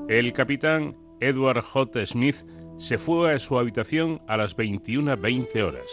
El 0.10 0.34
capitán 0.34 0.98
Edward 1.20 1.62
J. 1.62 2.04
Smith 2.08 2.38
se 2.78 2.98
fue 2.98 3.34
a 3.34 3.40
su 3.40 3.58
habitación 3.58 4.20
a 4.28 4.38
las 4.38 4.56
21.20 4.56 5.62
horas. 5.64 5.90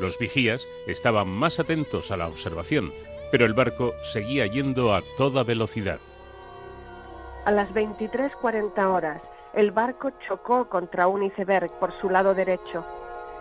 Los 0.00 0.18
vigías 0.18 0.68
estaban 0.86 1.28
más 1.28 1.60
atentos 1.60 2.10
a 2.10 2.16
la 2.16 2.26
observación, 2.26 2.92
pero 3.30 3.46
el 3.46 3.54
barco 3.54 3.92
seguía 4.02 4.46
yendo 4.46 4.94
a 4.94 5.02
toda 5.16 5.44
velocidad. 5.44 5.98
A 7.44 7.52
las 7.52 7.68
23.40 7.70 8.86
horas, 8.86 9.22
el 9.54 9.70
barco 9.70 10.10
chocó 10.26 10.68
contra 10.68 11.06
un 11.06 11.22
iceberg 11.22 11.70
por 11.78 11.92
su 12.00 12.10
lado 12.10 12.34
derecho. 12.34 12.84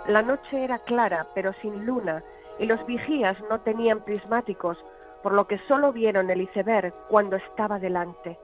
La 0.07 0.21
noche 0.21 0.63
era 0.63 0.79
clara, 0.79 1.27
pero 1.33 1.53
sin 1.61 1.85
luna, 1.85 2.23
y 2.59 2.65
los 2.65 2.85
vigías 2.85 3.37
no 3.49 3.61
tenían 3.61 4.01
prismáticos, 4.01 4.77
por 5.23 5.33
lo 5.33 5.47
que 5.47 5.57
solo 5.67 5.91
vieron 5.91 6.29
el 6.29 6.41
iceberg 6.41 6.93
cuando 7.09 7.37
estaba 7.37 7.79
delante. 7.79 8.37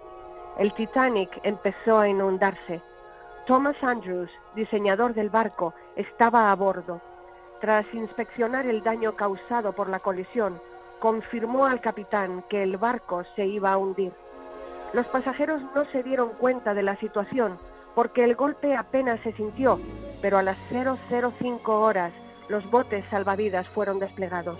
El 0.57 0.73
Titanic 0.73 1.29
empezó 1.43 1.99
a 1.99 2.07
inundarse. 2.07 2.81
Thomas 3.49 3.83
Andrews, 3.83 4.29
diseñador 4.53 5.15
del 5.15 5.31
barco, 5.31 5.73
estaba 5.95 6.51
a 6.51 6.55
bordo. 6.55 7.01
Tras 7.59 7.83
inspeccionar 7.95 8.67
el 8.67 8.83
daño 8.83 9.15
causado 9.15 9.73
por 9.73 9.89
la 9.89 9.97
colisión, 9.97 10.61
confirmó 10.99 11.65
al 11.65 11.81
capitán 11.81 12.43
que 12.47 12.61
el 12.61 12.77
barco 12.77 13.23
se 13.35 13.47
iba 13.47 13.73
a 13.73 13.77
hundir. 13.77 14.13
Los 14.93 15.07
pasajeros 15.07 15.63
no 15.73 15.83
se 15.85 16.03
dieron 16.03 16.29
cuenta 16.33 16.75
de 16.75 16.83
la 16.83 16.95
situación 16.97 17.57
porque 17.95 18.23
el 18.23 18.35
golpe 18.35 18.75
apenas 18.75 19.19
se 19.21 19.31
sintió, 19.31 19.79
pero 20.21 20.37
a 20.37 20.43
las 20.43 20.57
005 20.69 21.81
horas 21.81 22.13
los 22.49 22.69
botes 22.69 23.03
salvavidas 23.09 23.67
fueron 23.69 23.97
desplegados. 23.97 24.59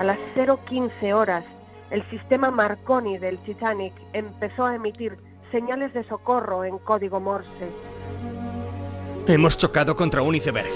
A 0.00 0.02
las 0.02 0.18
015 0.34 1.14
horas, 1.14 1.44
el 1.90 2.02
sistema 2.10 2.50
Marconi 2.50 3.18
del 3.18 3.38
Titanic 3.44 3.94
empezó 4.12 4.66
a 4.66 4.74
emitir 4.74 5.16
señales 5.52 5.94
de 5.94 6.02
socorro 6.08 6.64
en 6.64 6.78
código 6.78 7.20
Morse. 7.20 7.95
Hemos 9.28 9.58
chocado 9.58 9.96
contra 9.96 10.22
un 10.22 10.36
iceberg. 10.36 10.70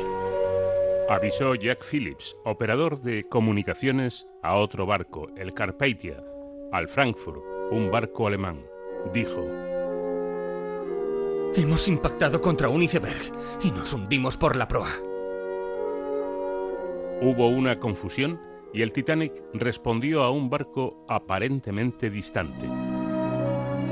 Avisó 1.08 1.54
Jack 1.54 1.84
Phillips, 1.84 2.36
operador 2.44 3.00
de 3.00 3.22
comunicaciones, 3.28 4.26
a 4.42 4.56
otro 4.56 4.86
barco, 4.86 5.28
el 5.36 5.54
Carpathia, 5.54 6.20
al 6.72 6.88
Frankfurt, 6.88 7.40
un 7.70 7.92
barco 7.92 8.26
alemán. 8.26 8.66
Dijo: 9.12 9.46
Hemos 11.54 11.86
impactado 11.86 12.40
contra 12.40 12.68
un 12.68 12.82
iceberg 12.82 13.32
y 13.62 13.70
nos 13.70 13.92
hundimos 13.92 14.36
por 14.36 14.56
la 14.56 14.66
proa. 14.66 14.96
Hubo 17.22 17.46
una 17.46 17.78
confusión 17.78 18.40
y 18.74 18.82
el 18.82 18.92
Titanic 18.92 19.44
respondió 19.54 20.24
a 20.24 20.30
un 20.32 20.50
barco 20.50 21.04
aparentemente 21.08 22.10
distante. 22.10 22.66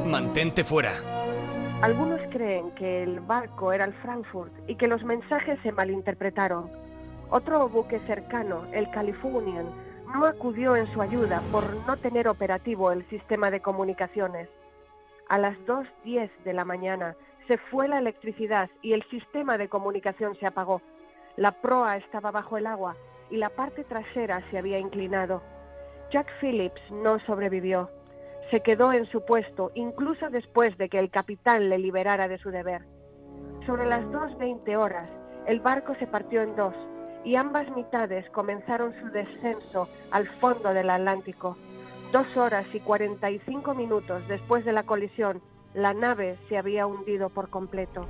Mantente 0.04 0.64
fuera. 0.64 1.17
Algunos 1.80 2.20
creen 2.32 2.72
que 2.72 3.04
el 3.04 3.20
barco 3.20 3.72
era 3.72 3.84
el 3.84 3.92
Frankfurt 3.94 4.52
y 4.66 4.74
que 4.74 4.88
los 4.88 5.04
mensajes 5.04 5.60
se 5.62 5.70
malinterpretaron. 5.70 6.68
Otro 7.30 7.68
buque 7.68 8.00
cercano, 8.00 8.66
el 8.72 8.90
Californian, 8.90 9.66
no 10.12 10.26
acudió 10.26 10.74
en 10.74 10.92
su 10.92 11.00
ayuda 11.00 11.40
por 11.52 11.62
no 11.86 11.96
tener 11.96 12.26
operativo 12.26 12.90
el 12.90 13.08
sistema 13.08 13.52
de 13.52 13.60
comunicaciones. 13.60 14.48
A 15.28 15.38
las 15.38 15.56
2.10 15.68 16.28
de 16.44 16.52
la 16.52 16.64
mañana 16.64 17.14
se 17.46 17.58
fue 17.58 17.86
la 17.86 18.00
electricidad 18.00 18.68
y 18.82 18.92
el 18.92 19.04
sistema 19.04 19.56
de 19.56 19.68
comunicación 19.68 20.34
se 20.40 20.46
apagó. 20.46 20.82
La 21.36 21.52
proa 21.52 21.96
estaba 21.96 22.32
bajo 22.32 22.56
el 22.56 22.66
agua 22.66 22.96
y 23.30 23.36
la 23.36 23.50
parte 23.50 23.84
trasera 23.84 24.42
se 24.50 24.58
había 24.58 24.78
inclinado. 24.80 25.42
Jack 26.10 26.26
Phillips 26.40 26.82
no 26.90 27.20
sobrevivió 27.20 27.88
se 28.50 28.60
quedó 28.60 28.92
en 28.92 29.06
su 29.06 29.24
puesto 29.24 29.70
incluso 29.74 30.30
después 30.30 30.76
de 30.78 30.88
que 30.88 30.98
el 30.98 31.10
capitán 31.10 31.68
le 31.68 31.78
liberara 31.78 32.28
de 32.28 32.38
su 32.38 32.50
deber. 32.50 32.82
Sobre 33.66 33.86
las 33.86 34.04
2.20 34.06 34.76
horas, 34.76 35.08
el 35.46 35.60
barco 35.60 35.94
se 35.98 36.06
partió 36.06 36.42
en 36.42 36.56
dos 36.56 36.74
y 37.24 37.36
ambas 37.36 37.68
mitades 37.76 38.28
comenzaron 38.30 38.94
su 39.00 39.10
descenso 39.10 39.88
al 40.10 40.26
fondo 40.40 40.72
del 40.72 40.90
Atlántico. 40.90 41.56
Dos 42.12 42.36
horas 42.36 42.66
y 42.72 42.80
45 42.80 43.74
minutos 43.74 44.26
después 44.28 44.64
de 44.64 44.72
la 44.72 44.84
colisión, 44.84 45.42
la 45.74 45.92
nave 45.92 46.38
se 46.48 46.56
había 46.56 46.86
hundido 46.86 47.28
por 47.28 47.50
completo. 47.50 48.06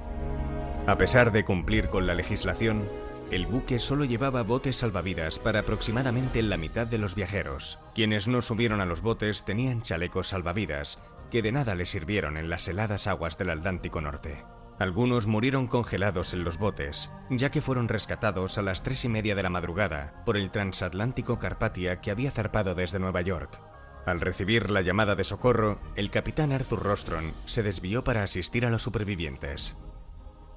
A 0.87 0.97
pesar 0.97 1.33
de 1.33 1.45
cumplir 1.45 1.89
con 1.89 2.07
la 2.07 2.15
legislación, 2.15 2.85
el 3.31 3.47
buque 3.47 3.79
solo 3.79 4.05
llevaba 4.05 4.43
botes 4.43 4.77
salvavidas 4.77 5.39
para 5.39 5.61
aproximadamente 5.61 6.43
la 6.43 6.57
mitad 6.57 6.87
de 6.87 6.99
los 6.99 7.15
viajeros. 7.15 7.79
Quienes 7.95 8.27
no 8.27 8.41
subieron 8.41 8.81
a 8.81 8.87
los 8.87 9.03
botes 9.03 9.45
tenían 9.45 9.83
chalecos 9.83 10.29
salvavidas, 10.29 10.99
que 11.31 11.43
de 11.43 11.53
nada 11.53 11.75
les 11.75 11.91
sirvieron 11.91 12.37
en 12.37 12.49
las 12.49 12.67
heladas 12.69 13.07
aguas 13.07 13.37
del 13.37 13.51
Atlántico 13.51 14.01
Norte. 14.01 14.45
Algunos 14.79 15.27
murieron 15.27 15.67
congelados 15.67 16.33
en 16.33 16.45
los 16.45 16.57
botes, 16.57 17.11
ya 17.29 17.51
que 17.51 17.61
fueron 17.61 17.89
rescatados 17.89 18.59
a 18.59 18.63
las 18.63 18.83
tres 18.83 19.05
y 19.05 19.09
media 19.09 19.35
de 19.35 19.43
la 19.43 19.51
madrugada 19.51 20.23
por 20.25 20.37
el 20.37 20.51
transatlántico 20.51 21.39
Carpathia 21.39 22.01
que 22.01 22.11
había 22.11 22.31
zarpado 22.31 22.75
desde 22.75 22.99
Nueva 22.99 23.21
York. 23.21 23.61
Al 24.07 24.21
recibir 24.21 24.71
la 24.71 24.81
llamada 24.81 25.17
de 25.17 25.25
socorro, 25.25 25.81
el 25.97 26.11
capitán 26.11 26.53
Arthur 26.53 26.83
Rostron 26.83 27.33
se 27.45 27.63
desvió 27.63 28.05
para 28.05 28.23
asistir 28.23 28.65
a 28.65 28.71
los 28.71 28.83
supervivientes. 28.83 29.77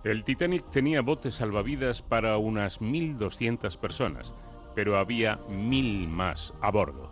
El 0.03 0.23
Titanic 0.23 0.67
tenía 0.71 1.01
botes 1.01 1.35
salvavidas 1.35 2.01
para 2.01 2.35
unas 2.37 2.81
1.200 2.81 3.77
personas, 3.77 4.33
pero 4.73 4.97
había 4.97 5.39
mil 5.47 6.07
más 6.07 6.55
a 6.59 6.71
bordo. 6.71 7.11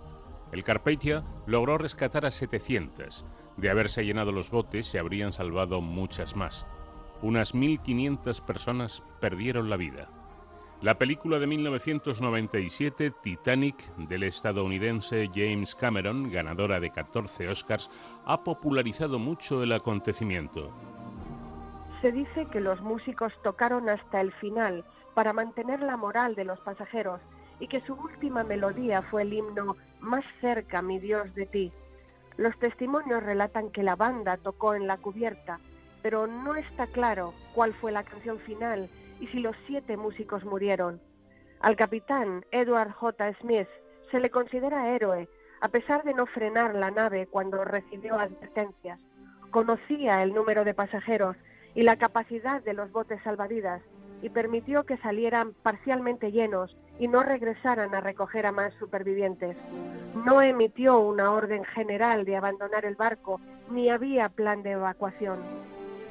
El 0.51 0.63
Carpathia 0.63 1.23
logró 1.45 1.77
rescatar 1.77 2.25
a 2.25 2.31
700. 2.31 3.27
De 3.57 3.69
haberse 3.69 4.03
llenado 4.03 4.31
los 4.31 4.49
botes, 4.49 4.87
se 4.87 4.97
habrían 4.97 5.33
salvado 5.33 5.81
muchas 5.81 6.35
más. 6.35 6.65
Unas 7.21 7.53
1.500 7.53 8.41
personas 8.43 9.03
perdieron 9.19 9.69
la 9.69 9.77
vida. 9.77 10.09
La 10.81 10.97
película 10.97 11.37
de 11.37 11.45
1997, 11.45 13.11
Titanic, 13.21 13.95
del 13.97 14.23
estadounidense 14.23 15.29
James 15.31 15.75
Cameron, 15.75 16.31
ganadora 16.31 16.79
de 16.79 16.89
14 16.89 17.49
Oscars, 17.49 17.91
ha 18.25 18.43
popularizado 18.43 19.19
mucho 19.19 19.61
el 19.61 19.73
acontecimiento. 19.73 20.73
Se 22.01 22.11
dice 22.13 22.45
que 22.45 22.61
los 22.61 22.79
músicos 22.81 23.33
tocaron 23.43 23.89
hasta 23.89 24.21
el 24.21 24.31
final 24.33 24.85
para 25.13 25.33
mantener 25.33 25.81
la 25.81 25.97
moral 25.97 26.33
de 26.35 26.45
los 26.45 26.59
pasajeros 26.61 27.19
y 27.59 27.67
que 27.67 27.81
su 27.81 27.93
última 27.93 28.43
melodía 28.43 29.01
fue 29.01 29.23
el 29.23 29.33
himno 29.33 29.75
Más 29.99 30.23
cerca, 30.39 30.81
mi 30.81 30.97
Dios, 30.97 31.33
de 31.35 31.45
ti. 31.45 31.73
Los 32.37 32.57
testimonios 32.59 33.21
relatan 33.21 33.69
que 33.69 33.83
la 33.83 33.97
banda 33.97 34.37
tocó 34.37 34.75
en 34.75 34.87
la 34.87 34.95
cubierta, 34.95 35.59
pero 36.01 36.25
no 36.25 36.55
está 36.55 36.87
claro 36.87 37.33
cuál 37.53 37.73
fue 37.73 37.91
la 37.91 38.03
canción 38.03 38.39
final 38.39 38.89
y 39.19 39.27
si 39.27 39.39
los 39.39 39.57
siete 39.67 39.97
músicos 39.97 40.45
murieron. 40.45 41.01
Al 41.59 41.75
capitán 41.75 42.45
Edward 42.51 42.91
J. 42.93 43.33
Smith 43.41 43.67
se 44.09 44.21
le 44.21 44.29
considera 44.29 44.95
héroe, 44.95 45.27
a 45.59 45.67
pesar 45.67 46.03
de 46.05 46.13
no 46.13 46.25
frenar 46.27 46.75
la 46.75 46.91
nave 46.91 47.27
cuando 47.27 47.65
recibió 47.65 48.17
advertencias. 48.17 49.01
Conocía 49.51 50.23
el 50.23 50.33
número 50.33 50.63
de 50.63 50.73
pasajeros 50.73 51.35
y 51.75 51.83
la 51.83 51.97
capacidad 51.97 52.63
de 52.63 52.73
los 52.73 52.91
botes 52.91 53.21
salvavidas 53.23 53.81
y 54.21 54.29
permitió 54.29 54.85
que 54.85 54.97
salieran 54.97 55.53
parcialmente 55.63 56.31
llenos 56.31 56.75
y 56.99 57.07
no 57.07 57.23
regresaran 57.23 57.95
a 57.95 58.01
recoger 58.01 58.45
a 58.45 58.51
más 58.51 58.73
supervivientes. 58.79 59.55
No 60.25 60.41
emitió 60.41 60.99
una 60.99 61.31
orden 61.31 61.63
general 61.63 62.25
de 62.25 62.35
abandonar 62.35 62.85
el 62.85 62.95
barco 62.95 63.39
ni 63.71 63.89
había 63.89 64.29
plan 64.29 64.63
de 64.63 64.71
evacuación. 64.71 65.37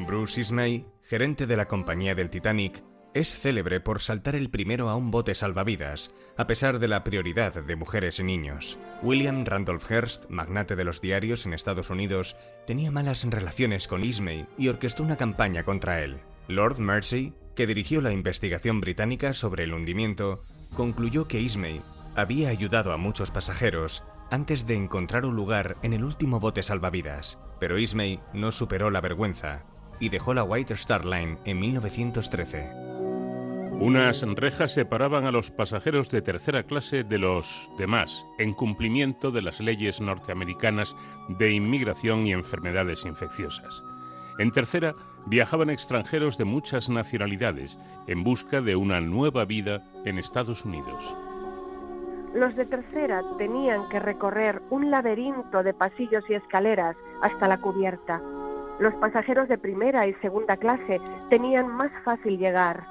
Bruce 0.06 0.40
Ismay, 0.40 0.86
gerente 1.02 1.46
de 1.46 1.56
la 1.56 1.66
compañía 1.66 2.14
del 2.14 2.30
Titanic, 2.30 2.82
es 3.14 3.36
célebre 3.36 3.80
por 3.80 4.00
saltar 4.00 4.36
el 4.36 4.50
primero 4.50 4.88
a 4.88 4.96
un 4.96 5.10
bote 5.10 5.34
salvavidas, 5.34 6.12
a 6.36 6.46
pesar 6.46 6.78
de 6.78 6.88
la 6.88 7.04
prioridad 7.04 7.54
de 7.54 7.76
mujeres 7.76 8.20
y 8.20 8.24
niños. 8.24 8.78
William 9.02 9.44
Randolph 9.44 9.90
Hearst, 9.90 10.28
magnate 10.28 10.76
de 10.76 10.84
los 10.84 11.00
diarios 11.00 11.46
en 11.46 11.54
Estados 11.54 11.90
Unidos, 11.90 12.36
tenía 12.66 12.90
malas 12.90 13.24
relaciones 13.24 13.88
con 13.88 14.04
Ismay 14.04 14.46
y 14.56 14.68
orquestó 14.68 15.02
una 15.02 15.16
campaña 15.16 15.64
contra 15.64 16.02
él. 16.02 16.18
Lord 16.48 16.78
Mersey, 16.78 17.32
que 17.54 17.66
dirigió 17.66 18.00
la 18.00 18.12
investigación 18.12 18.80
británica 18.80 19.32
sobre 19.32 19.64
el 19.64 19.72
hundimiento, 19.72 20.40
concluyó 20.76 21.26
que 21.26 21.40
Ismay 21.40 21.80
había 22.14 22.48
ayudado 22.50 22.92
a 22.92 22.96
muchos 22.96 23.30
pasajeros 23.30 24.04
antes 24.30 24.66
de 24.66 24.74
encontrar 24.74 25.24
un 25.24 25.36
lugar 25.36 25.76
en 25.82 25.92
el 25.92 26.04
último 26.04 26.40
bote 26.40 26.62
salvavidas, 26.62 27.38
pero 27.58 27.78
Ismay 27.78 28.20
no 28.34 28.52
superó 28.52 28.90
la 28.90 29.00
vergüenza 29.00 29.64
y 30.00 30.08
dejó 30.08 30.34
la 30.34 30.44
White 30.44 30.74
Star 30.74 31.04
Line 31.04 31.38
en 31.44 31.58
1913. 31.58 32.88
Unas 33.80 34.22
rejas 34.22 34.72
separaban 34.72 35.24
a 35.24 35.30
los 35.30 35.52
pasajeros 35.52 36.10
de 36.10 36.20
tercera 36.20 36.64
clase 36.64 37.04
de 37.04 37.18
los 37.18 37.70
demás, 37.78 38.26
en 38.38 38.52
cumplimiento 38.52 39.30
de 39.30 39.40
las 39.40 39.60
leyes 39.60 40.00
norteamericanas 40.00 40.96
de 41.28 41.52
inmigración 41.52 42.26
y 42.26 42.32
enfermedades 42.32 43.04
infecciosas. 43.04 43.84
En 44.38 44.50
tercera 44.50 44.96
viajaban 45.26 45.70
extranjeros 45.70 46.38
de 46.38 46.44
muchas 46.44 46.88
nacionalidades 46.88 47.78
en 48.08 48.24
busca 48.24 48.60
de 48.60 48.74
una 48.74 49.00
nueva 49.00 49.44
vida 49.44 49.84
en 50.04 50.18
Estados 50.18 50.64
Unidos. 50.64 51.16
Los 52.34 52.56
de 52.56 52.66
tercera 52.66 53.22
tenían 53.38 53.88
que 53.88 54.00
recorrer 54.00 54.60
un 54.70 54.90
laberinto 54.90 55.62
de 55.62 55.72
pasillos 55.72 56.24
y 56.28 56.34
escaleras 56.34 56.96
hasta 57.22 57.48
la 57.48 57.58
cubierta. 57.58 58.20
Los 58.78 58.94
pasajeros 58.94 59.48
de 59.48 59.58
primera 59.58 60.06
y 60.06 60.14
segunda 60.14 60.56
clase 60.56 61.00
tenían 61.30 61.68
más 61.68 61.90
fácil 62.04 62.38
llegar. 62.38 62.84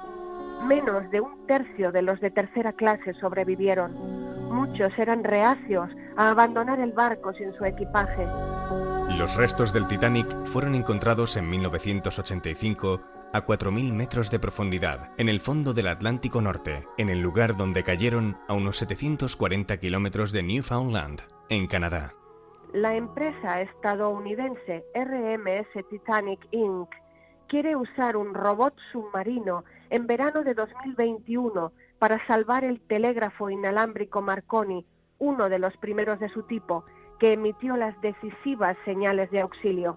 Menos 0.66 1.10
de 1.10 1.20
un 1.20 1.46
tercio 1.46 1.92
de 1.92 2.02
los 2.02 2.20
de 2.20 2.30
tercera 2.30 2.72
clase 2.72 3.14
sobrevivieron. 3.14 3.92
Muchos 4.50 4.92
eran 4.98 5.24
reacios 5.24 5.90
a 6.16 6.30
abandonar 6.30 6.80
el 6.80 6.92
barco 6.92 7.32
sin 7.32 7.52
su 7.54 7.64
equipaje. 7.64 8.26
Los 9.16 9.36
restos 9.36 9.72
del 9.72 9.86
Titanic 9.86 10.26
fueron 10.44 10.74
encontrados 10.74 11.36
en 11.36 11.48
1985 11.48 13.00
a 13.32 13.44
4.000 13.44 13.92
metros 13.92 14.30
de 14.30 14.38
profundidad, 14.38 15.10
en 15.16 15.28
el 15.28 15.40
fondo 15.40 15.74
del 15.74 15.88
Atlántico 15.88 16.40
Norte, 16.40 16.86
en 16.96 17.08
el 17.08 17.20
lugar 17.20 17.56
donde 17.56 17.84
cayeron 17.84 18.36
a 18.48 18.54
unos 18.54 18.78
740 18.78 19.76
kilómetros 19.78 20.32
de 20.32 20.42
Newfoundland, 20.42 21.22
en 21.48 21.66
Canadá. 21.66 22.14
La 22.74 22.94
empresa 22.94 23.62
estadounidense 23.62 24.84
RMS 24.94 25.88
Titanic 25.88 26.46
Inc. 26.50 26.90
quiere 27.48 27.74
usar 27.74 28.14
un 28.14 28.34
robot 28.34 28.74
submarino 28.92 29.64
en 29.88 30.06
verano 30.06 30.44
de 30.44 30.52
2021 30.52 31.72
para 31.98 32.24
salvar 32.26 32.64
el 32.64 32.82
telégrafo 32.82 33.48
inalámbrico 33.48 34.20
Marconi, 34.20 34.84
uno 35.18 35.48
de 35.48 35.58
los 35.58 35.74
primeros 35.78 36.20
de 36.20 36.28
su 36.28 36.42
tipo, 36.42 36.84
que 37.18 37.32
emitió 37.32 37.74
las 37.78 37.98
decisivas 38.02 38.76
señales 38.84 39.30
de 39.30 39.40
auxilio. 39.40 39.96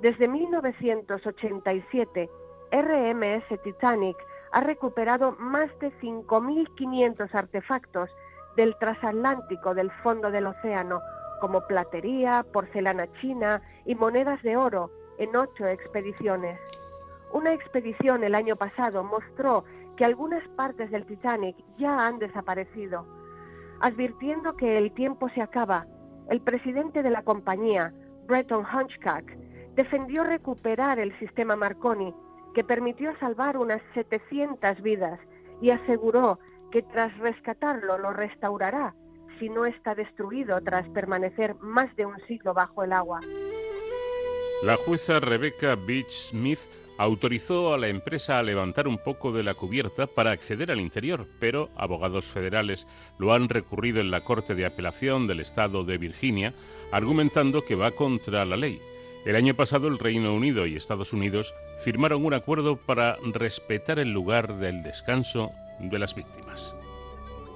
Desde 0.00 0.28
1987, 0.28 2.30
RMS 2.72 3.62
Titanic 3.62 4.16
ha 4.52 4.62
recuperado 4.62 5.36
más 5.38 5.68
de 5.78 5.92
5.500 6.00 7.34
artefactos 7.34 8.08
del 8.56 8.74
transatlántico 8.78 9.74
del 9.74 9.90
fondo 10.02 10.30
del 10.30 10.46
océano, 10.46 11.02
como 11.42 11.66
platería, 11.66 12.46
porcelana 12.52 13.12
china 13.20 13.60
y 13.84 13.96
monedas 13.96 14.40
de 14.44 14.56
oro, 14.56 14.92
en 15.18 15.34
ocho 15.34 15.66
expediciones. 15.66 16.56
Una 17.32 17.52
expedición 17.52 18.22
el 18.22 18.36
año 18.36 18.54
pasado 18.54 19.02
mostró 19.02 19.64
que 19.96 20.04
algunas 20.04 20.46
partes 20.50 20.92
del 20.92 21.04
Titanic 21.04 21.56
ya 21.78 22.06
han 22.06 22.20
desaparecido. 22.20 23.04
Advirtiendo 23.80 24.54
que 24.54 24.78
el 24.78 24.92
tiempo 24.92 25.28
se 25.30 25.42
acaba, 25.42 25.84
el 26.30 26.40
presidente 26.42 27.02
de 27.02 27.10
la 27.10 27.24
compañía, 27.24 27.92
Breton 28.28 28.64
Hunchcock, 28.64 29.28
defendió 29.74 30.22
recuperar 30.22 31.00
el 31.00 31.12
sistema 31.18 31.56
Marconi, 31.56 32.14
que 32.54 32.62
permitió 32.62 33.18
salvar 33.18 33.56
unas 33.56 33.82
700 33.94 34.80
vidas, 34.80 35.18
y 35.60 35.70
aseguró 35.70 36.38
que 36.70 36.82
tras 36.82 37.18
rescatarlo 37.18 37.98
lo 37.98 38.12
restaurará 38.12 38.94
si 39.38 39.48
no 39.48 39.66
está 39.66 39.94
destruido 39.94 40.60
tras 40.62 40.88
permanecer 40.90 41.54
más 41.60 41.94
de 41.96 42.06
un 42.06 42.18
siglo 42.26 42.54
bajo 42.54 42.82
el 42.82 42.92
agua. 42.92 43.20
La 44.62 44.76
jueza 44.76 45.18
Rebecca 45.20 45.74
Beach 45.74 46.10
Smith 46.10 46.60
autorizó 46.98 47.74
a 47.74 47.78
la 47.78 47.88
empresa 47.88 48.38
a 48.38 48.42
levantar 48.42 48.86
un 48.86 48.98
poco 48.98 49.32
de 49.32 49.42
la 49.42 49.54
cubierta 49.54 50.06
para 50.06 50.30
acceder 50.30 50.70
al 50.70 50.80
interior, 50.80 51.26
pero 51.40 51.70
abogados 51.76 52.26
federales 52.26 52.86
lo 53.18 53.32
han 53.32 53.48
recurrido 53.48 54.00
en 54.00 54.10
la 54.10 54.20
Corte 54.20 54.54
de 54.54 54.66
Apelación 54.66 55.26
del 55.26 55.40
Estado 55.40 55.84
de 55.84 55.98
Virginia, 55.98 56.54
argumentando 56.92 57.62
que 57.62 57.74
va 57.74 57.90
contra 57.90 58.44
la 58.44 58.56
ley. 58.56 58.80
El 59.24 59.36
año 59.36 59.54
pasado 59.54 59.88
el 59.88 59.98
Reino 59.98 60.34
Unido 60.34 60.66
y 60.66 60.76
Estados 60.76 61.12
Unidos 61.12 61.54
firmaron 61.84 62.24
un 62.24 62.34
acuerdo 62.34 62.76
para 62.76 63.16
respetar 63.32 63.98
el 63.98 64.12
lugar 64.12 64.58
del 64.58 64.82
descanso 64.82 65.50
de 65.80 65.98
las 65.98 66.14
víctimas. 66.14 66.74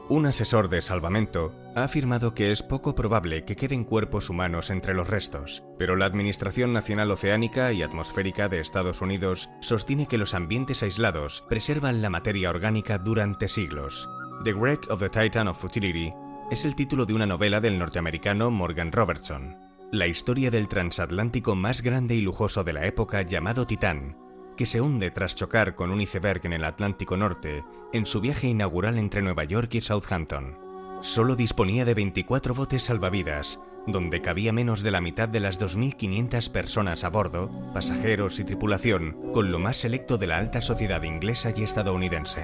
Un 0.09 0.27
asesor 0.27 0.69
de 0.69 0.83
salvamento 0.83 1.53
ha 1.75 1.83
afirmado 1.83 2.33
que 2.33 2.53
es 2.53 2.63
poco 2.63 2.95
probable 2.95 3.45
que 3.45 3.57
queden 3.57 3.83
cuerpos 3.83 4.31
humanos 4.31 4.71
entre 4.71 4.95
los 4.95 5.09
restos, 5.09 5.65
pero 5.79 5.97
la 5.97 6.07
Administración 6.07 6.73
Nacional 6.73 7.11
Oceánica 7.11 7.73
y 7.73 7.83
Atmosférica 7.83 8.49
de 8.49 8.61
Estados 8.61 9.03
Unidos 9.03 9.51
sostiene 9.61 10.07
que 10.07 10.17
los 10.17 10.35
ambientes 10.35 10.85
aislados 10.85 11.45
preservan 11.49 12.03
la 12.03 12.11
materia 12.11 12.51
orgánica 12.51 12.99
durante 12.99 13.49
siglos. 13.49 14.09
The 14.45 14.53
Wreck 14.53 14.89
of 14.91 15.01
the 15.01 15.09
Titan 15.09 15.49
of 15.49 15.59
Futility 15.59 16.13
es 16.53 16.65
el 16.65 16.77
título 16.77 17.05
de 17.05 17.15
una 17.15 17.27
novela 17.27 17.61
del 17.61 17.77
norteamericano 17.77 18.53
Morgan 18.53 18.93
Robertson, 18.93 19.57
la 19.91 20.07
historia 20.07 20.53
del 20.53 20.69
transatlántico 20.69 21.57
más 21.57 21.83
grande 21.83 22.15
y 22.15 22.21
lujoso 22.21 22.63
de 22.63 22.75
la 22.75 22.87
época 22.87 23.23
llamado 23.23 23.67
Titán, 23.67 24.17
que 24.57 24.67
se 24.67 24.81
hunde 24.81 25.11
tras 25.11 25.35
chocar 25.35 25.75
con 25.75 25.91
un 25.91 26.01
iceberg 26.01 26.41
en 26.45 26.55
el 26.55 26.65
Atlántico 26.65 27.17
Norte 27.17 27.65
en 27.93 28.07
su 28.07 28.21
viaje 28.21 28.47
inaugural 28.49 28.99
entre 28.99 29.23
Nueva 29.23 29.45
York 29.45 29.75
y 29.75 29.81
Southampton. 29.81 30.59
Solo 31.01 31.37
disponía 31.37 31.85
de 31.85 31.95
24 31.95 32.55
botes 32.55 32.83
salvavidas, 32.83 33.61
donde 33.87 34.21
cabía 34.21 34.53
menos 34.53 34.83
de 34.83 34.91
la 34.91 35.01
mitad 35.01 35.29
de 35.29 35.41
las 35.41 35.61
2.500 35.61 36.51
personas 36.51 37.05
a 37.05 37.11
bordo, 37.11 37.51
pasajeros 37.73 38.41
y 38.41 38.45
tripulación, 38.45 39.33
con 39.33 39.53
lo 39.53 39.59
más 39.59 39.77
selecto 39.77 40.19
de 40.19 40.27
la 40.27 40.39
alta 40.39 40.61
sociedad 40.61 41.03
inglesa 41.03 41.53
y 41.55 41.63
estadounidense. 41.63 42.43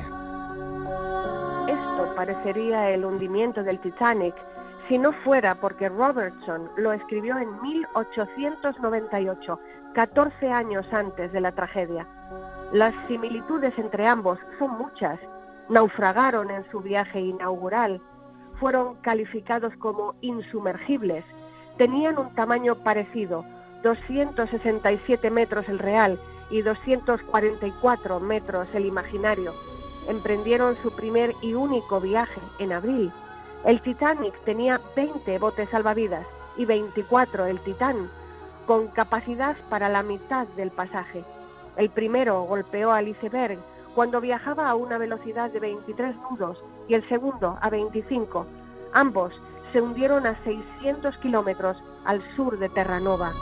Esto 1.67 2.13
parecería 2.15 2.91
el 2.91 3.05
hundimiento 3.05 3.65
del 3.65 3.81
Titanic 3.81 4.35
si 4.89 4.99
no 4.99 5.13
fuera 5.25 5.55
porque 5.55 5.89
Robertson 5.89 6.71
lo 6.77 6.93
escribió 6.93 7.39
en 7.39 7.61
1898, 7.63 9.61
14 9.95 10.51
años 10.51 10.87
antes 10.91 11.33
de 11.33 11.41
la 11.41 11.53
tragedia. 11.53 12.07
Las 12.73 12.95
similitudes 13.09 13.77
entre 13.79 14.07
ambos 14.07 14.39
son 14.59 14.79
muchas. 14.79 15.19
Naufragaron 15.69 16.51
en 16.51 16.65
su 16.71 16.81
viaje 16.81 17.21
inaugural, 17.21 18.01
fueron 18.59 18.95
calificados 19.03 19.75
como 19.77 20.15
insumergibles, 20.23 21.25
tenían 21.77 22.19
un 22.19 22.35
tamaño 22.35 22.77
parecido, 22.77 23.45
267 23.83 25.31
metros 25.31 25.69
el 25.69 25.79
real 25.79 26.19
y 26.51 26.63
244 26.63 28.21
metros 28.21 28.69
el 28.73 28.87
imaginario. 28.87 29.53
Emprendieron 30.09 30.77
su 30.83 30.91
primer 30.93 31.35
y 31.43 31.55
único 31.55 32.01
viaje 32.01 32.41
en 32.59 32.73
abril. 32.73 33.13
El 33.65 33.81
Titanic 33.83 34.35
tenía 34.45 34.81
20 34.97 35.39
botes 35.39 35.69
salvavidas 35.69 36.27
y 36.57 36.65
24 36.65 37.47
el 37.47 37.61
Titán 37.61 38.09
con 38.67 38.89
capacidad 38.89 39.57
para 39.69 39.89
la 39.89 40.03
mitad 40.03 40.47
del 40.49 40.71
pasaje. 40.71 41.25
El 41.77 41.91
primero 41.91 42.43
golpeó 42.43 42.93
al 42.93 43.09
iceberg 43.09 43.59
cuando 43.95 44.21
viajaba 44.21 44.69
a 44.69 44.75
una 44.75 44.99
velocidad 44.99 45.51
de 45.51 45.61
23 45.61 46.17
nudos 46.31 46.59
y 46.89 46.95
el 46.95 47.07
segundo 47.09 47.59
a 47.61 47.71
25. 47.71 48.47
Ambos 48.93 49.35
se 49.73 49.81
hundieron 49.81 50.27
a 50.27 50.37
600 50.45 51.17
kilómetros 51.19 51.77
al 52.05 52.23
sur 52.37 52.59
de 52.59 52.69
Terranova. 52.69 53.33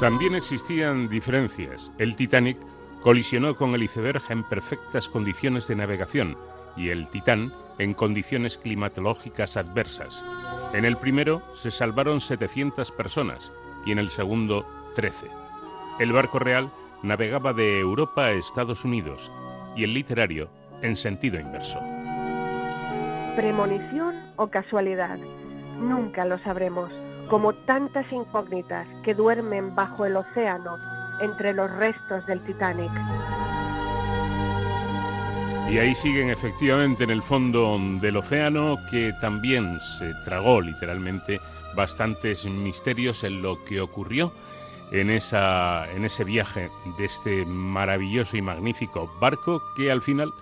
También 0.00 0.34
existían 0.34 1.08
diferencias. 1.08 1.92
El 1.98 2.16
Titanic 2.16 2.58
colisionó 3.02 3.54
con 3.54 3.74
el 3.74 3.82
iceberg 3.84 4.22
en 4.28 4.42
perfectas 4.42 5.08
condiciones 5.08 5.68
de 5.68 5.76
navegación 5.76 6.36
y 6.76 6.88
el 6.88 7.08
Titán 7.08 7.52
en 7.78 7.94
condiciones 7.94 8.58
climatológicas 8.58 9.56
adversas. 9.56 10.24
En 10.72 10.84
el 10.84 10.96
primero 10.96 11.42
se 11.54 11.70
salvaron 11.70 12.20
700 12.20 12.90
personas 12.92 13.52
y 13.84 13.92
en 13.92 13.98
el 13.98 14.10
segundo 14.10 14.66
13. 14.94 15.28
El 15.98 16.12
barco 16.12 16.38
real 16.38 16.70
navegaba 17.02 17.52
de 17.52 17.80
Europa 17.80 18.26
a 18.26 18.30
Estados 18.32 18.84
Unidos 18.84 19.32
y 19.76 19.84
el 19.84 19.94
literario 19.94 20.48
en 20.82 20.96
sentido 20.96 21.38
inverso. 21.38 21.80
¿Premonición 23.36 24.14
o 24.36 24.48
casualidad? 24.48 25.18
Nunca 25.78 26.24
lo 26.24 26.38
sabremos, 26.40 26.90
como 27.28 27.54
tantas 27.54 28.10
incógnitas 28.12 28.86
que 29.02 29.14
duermen 29.14 29.74
bajo 29.74 30.04
el 30.04 30.16
océano 30.16 30.76
entre 31.20 31.52
los 31.52 31.70
restos 31.76 32.26
del 32.26 32.40
Titanic. 32.40 32.90
Y 35.70 35.78
ahí 35.78 35.94
siguen 35.94 36.28
efectivamente 36.28 37.04
en 37.04 37.10
el 37.10 37.22
fondo 37.22 37.78
del 38.00 38.18
océano 38.18 38.76
que 38.90 39.14
también 39.22 39.80
se 39.98 40.12
tragó 40.24 40.60
literalmente 40.60 41.40
bastantes 41.74 42.46
misterios 42.46 43.24
en 43.24 43.42
lo 43.42 43.62
que 43.64 43.80
ocurrió 43.80 44.32
en, 44.92 45.10
esa, 45.10 45.90
en 45.92 46.04
ese 46.04 46.24
viaje 46.24 46.70
de 46.98 47.04
este 47.04 47.44
maravilloso 47.46 48.36
y 48.36 48.42
magnífico 48.42 49.10
barco 49.20 49.62
que 49.74 49.90
al 49.90 50.02
final 50.02 50.32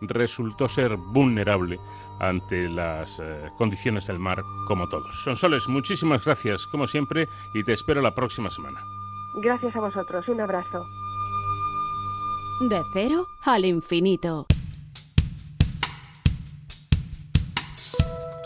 resultó 0.00 0.68
ser 0.68 0.96
vulnerable 0.96 1.80
ante 2.20 2.68
las 2.68 3.20
eh, 3.20 3.50
condiciones 3.56 4.06
del 4.06 4.18
mar 4.18 4.42
como 4.66 4.88
todos. 4.88 5.22
Sonsoles, 5.22 5.68
muchísimas 5.68 6.24
gracias 6.24 6.66
como 6.66 6.86
siempre 6.86 7.28
y 7.52 7.62
te 7.64 7.72
espero 7.72 8.00
la 8.00 8.14
próxima 8.14 8.48
semana. 8.48 8.80
Gracias 9.42 9.76
a 9.76 9.80
vosotros, 9.80 10.26
un 10.28 10.40
abrazo. 10.40 10.86
De 12.60 12.82
cero 12.92 13.26
al 13.42 13.66
infinito. 13.66 14.46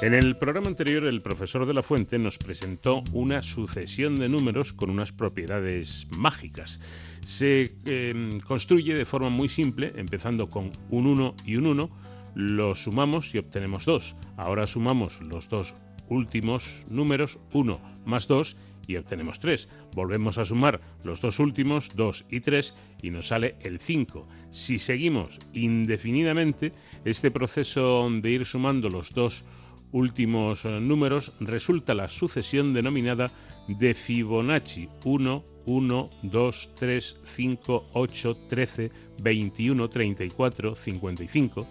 En 0.02 0.14
el 0.14 0.36
programa 0.36 0.68
anterior, 0.68 1.05
el 1.05 1.20
profesor 1.20 1.66
de 1.66 1.74
la 1.74 1.82
Fuente 1.82 2.18
nos 2.18 2.39
presentó 2.39 3.05
una 3.12 3.43
sucesión 3.43 4.16
de 4.16 4.31
números 4.31 4.72
con 4.72 4.89
unas 4.89 5.12
propiedades 5.12 6.09
mágicas. 6.16 6.81
Se 7.22 7.74
em, 7.85 8.40
construye 8.40 8.94
de 8.94 9.05
forma 9.05 9.28
muy 9.28 9.51
simple, 9.51 9.93
empezando 9.97 10.48
con 10.48 10.70
un 10.89 11.06
1 11.06 11.35
y 11.44 11.56
un 11.56 11.66
1, 11.66 11.90
los 12.35 12.85
sumamos 12.85 13.35
y 13.35 13.39
obtenemos 13.39 13.85
2. 13.85 14.16
Ahora 14.39 14.66
sumamos 14.66 15.20
los 15.20 15.51
dos 15.51 15.74
últimos 16.09 16.86
números, 16.89 17.39
1 17.52 17.78
más 18.06 18.27
2, 18.27 18.56
y 18.86 18.97
obtenemos 18.97 19.39
3. 19.39 19.68
Volvemos 19.94 20.39
a 20.39 20.47
sumar 20.47 20.81
los 21.05 21.20
dos 21.20 21.39
últimos, 21.39 21.90
2 21.94 22.24
y 22.31 22.40
3, 22.40 22.74
y 23.02 23.10
nos 23.10 23.28
sale 23.28 23.56
el 23.60 23.81
5. 23.81 24.27
Si 24.48 24.78
seguimos 24.78 25.39
indefinidamente, 25.52 26.72
este 27.05 27.31
proceso 27.31 28.09
de 28.10 28.31
ir 28.31 28.47
sumando 28.47 28.89
los 28.89 29.12
dos 29.12 29.44
últimos 29.92 30.64
eh, 30.64 30.80
números 30.80 31.32
resulta 31.40 31.94
la 31.94 32.08
sucesión 32.08 32.72
denominada 32.72 33.30
de 33.68 33.94
Fibonacci 33.94 34.88
1, 35.04 35.44
1, 35.66 36.10
2, 36.22 36.70
3, 36.74 37.16
5, 37.22 37.86
8, 37.92 38.36
13, 38.48 38.90
21, 39.22 39.88
34, 39.88 40.74
55. 40.74 41.66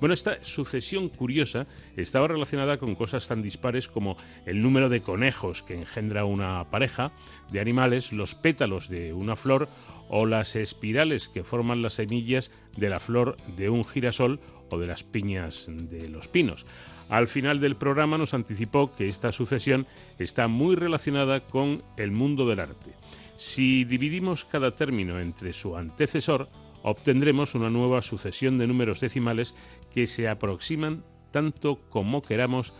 Bueno, 0.00 0.12
esta 0.12 0.42
sucesión 0.44 1.08
curiosa 1.08 1.66
estaba 1.96 2.28
relacionada 2.28 2.78
con 2.78 2.94
cosas 2.94 3.26
tan 3.26 3.42
dispares 3.42 3.88
como 3.88 4.16
el 4.46 4.62
número 4.62 4.88
de 4.88 5.02
conejos 5.02 5.62
que 5.62 5.74
engendra 5.74 6.24
una 6.24 6.70
pareja 6.70 7.12
de 7.50 7.60
animales, 7.60 8.12
los 8.12 8.34
pétalos 8.34 8.88
de 8.88 9.12
una 9.12 9.34
flor 9.34 9.68
o 10.08 10.24
las 10.24 10.54
espirales 10.56 11.28
que 11.28 11.42
forman 11.42 11.82
las 11.82 11.94
semillas 11.94 12.52
de 12.76 12.90
la 12.90 13.00
flor 13.00 13.36
de 13.56 13.70
un 13.70 13.84
girasol 13.84 14.40
o 14.70 14.78
de 14.78 14.86
las 14.86 15.02
piñas 15.02 15.66
de 15.68 16.08
los 16.08 16.28
pinos. 16.28 16.64
Al 17.08 17.28
final 17.28 17.60
del 17.60 17.76
programa 17.76 18.18
nos 18.18 18.34
anticipó 18.34 18.92
que 18.94 19.08
esta 19.08 19.32
sucesión 19.32 19.86
está 20.18 20.48
muy 20.48 20.76
relacionada 20.76 21.40
con 21.40 21.82
el 21.96 22.10
mundo 22.10 22.46
del 22.46 22.60
arte. 22.60 22.92
Si 23.36 23.84
dividimos 23.84 24.44
cada 24.44 24.74
término 24.74 25.18
entre 25.20 25.52
su 25.52 25.76
antecesor, 25.76 26.48
obtendremos 26.82 27.54
una 27.54 27.70
nueva 27.70 28.02
sucesión 28.02 28.58
de 28.58 28.66
números 28.66 28.98
decimales 29.00 29.54
que 29.92 30.06
se 30.06 30.28
aproximan 30.28 31.04
tanto 31.30 31.80
como 31.88 32.20
queramos 32.22 32.74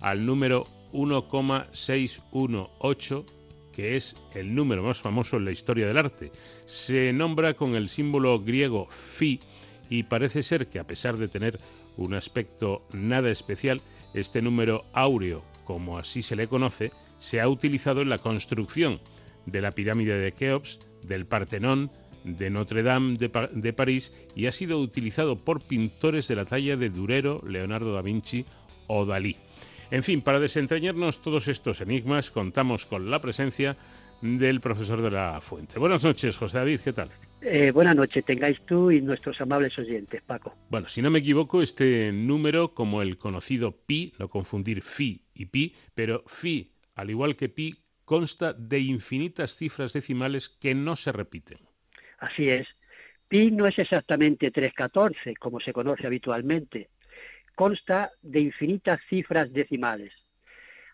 al 0.00 0.24
número 0.24 0.64
1,618 0.92 3.26
que 3.76 3.94
es 3.94 4.16
el 4.34 4.54
número 4.54 4.82
más 4.82 5.02
famoso 5.02 5.36
en 5.36 5.44
la 5.44 5.50
historia 5.50 5.86
del 5.86 5.98
arte. 5.98 6.32
Se 6.64 7.12
nombra 7.12 7.52
con 7.52 7.76
el 7.76 7.90
símbolo 7.90 8.40
griego 8.40 8.88
phi 8.88 9.38
y 9.90 10.04
parece 10.04 10.42
ser 10.42 10.68
que 10.68 10.78
a 10.78 10.86
pesar 10.86 11.18
de 11.18 11.28
tener 11.28 11.60
un 11.96 12.14
aspecto 12.14 12.80
nada 12.92 13.30
especial, 13.30 13.80
este 14.14 14.42
número 14.42 14.84
áureo, 14.92 15.42
como 15.64 15.98
así 15.98 16.22
se 16.22 16.36
le 16.36 16.48
conoce, 16.48 16.92
se 17.18 17.40
ha 17.40 17.48
utilizado 17.48 18.02
en 18.02 18.08
la 18.08 18.18
construcción 18.18 19.00
de 19.46 19.60
la 19.60 19.72
pirámide 19.72 20.18
de 20.18 20.32
Keops, 20.32 20.80
del 21.02 21.26
Partenón, 21.26 21.90
de 22.24 22.50
Notre 22.50 22.82
Dame 22.82 23.16
de, 23.16 23.72
París 23.72 24.12
y 24.34 24.46
ha 24.46 24.52
sido 24.52 24.80
utilizado 24.80 25.36
por 25.36 25.62
pintores 25.62 26.26
de 26.28 26.36
la 26.36 26.44
talla 26.44 26.76
de 26.76 26.88
Durero, 26.88 27.40
Leonardo 27.46 27.94
da 27.94 28.02
Vinci 28.02 28.44
o 28.88 29.06
Dalí. 29.06 29.36
En 29.90 30.02
fin, 30.02 30.20
para 30.20 30.40
desentrañarnos 30.40 31.22
todos 31.22 31.46
estos 31.46 31.80
enigmas, 31.80 32.32
contamos 32.32 32.86
con 32.86 33.08
la 33.08 33.20
presencia 33.20 33.76
del 34.20 34.60
profesor 34.60 35.00
de 35.00 35.10
la 35.12 35.40
Fuente. 35.40 35.78
Buenas 35.78 36.02
noches, 36.02 36.36
José 36.36 36.58
David, 36.58 36.80
¿qué 36.80 36.92
tal? 36.92 37.10
Eh, 37.48 37.70
buenas 37.70 37.94
noches, 37.94 38.24
tengáis 38.24 38.60
tú 38.66 38.90
y 38.90 39.00
nuestros 39.00 39.40
amables 39.40 39.78
oyentes, 39.78 40.20
Paco. 40.20 40.56
Bueno, 40.68 40.88
si 40.88 41.00
no 41.00 41.12
me 41.12 41.20
equivoco, 41.20 41.62
este 41.62 42.10
número, 42.12 42.74
como 42.74 43.02
el 43.02 43.18
conocido 43.18 43.70
pi, 43.86 44.12
no 44.18 44.28
confundir 44.28 44.82
fi 44.82 45.22
y 45.32 45.46
pi, 45.46 45.72
pero 45.94 46.24
fi, 46.26 46.72
al 46.96 47.08
igual 47.08 47.36
que 47.36 47.48
pi, 47.48 47.72
consta 48.04 48.52
de 48.52 48.80
infinitas 48.80 49.54
cifras 49.54 49.92
decimales 49.92 50.48
que 50.48 50.74
no 50.74 50.96
se 50.96 51.12
repiten. 51.12 51.60
Así 52.18 52.48
es. 52.48 52.66
Pi 53.28 53.52
no 53.52 53.68
es 53.68 53.78
exactamente 53.78 54.50
314, 54.50 55.36
como 55.36 55.60
se 55.60 55.72
conoce 55.72 56.04
habitualmente. 56.04 56.88
Consta 57.54 58.10
de 58.22 58.40
infinitas 58.40 58.98
cifras 59.08 59.52
decimales. 59.52 60.12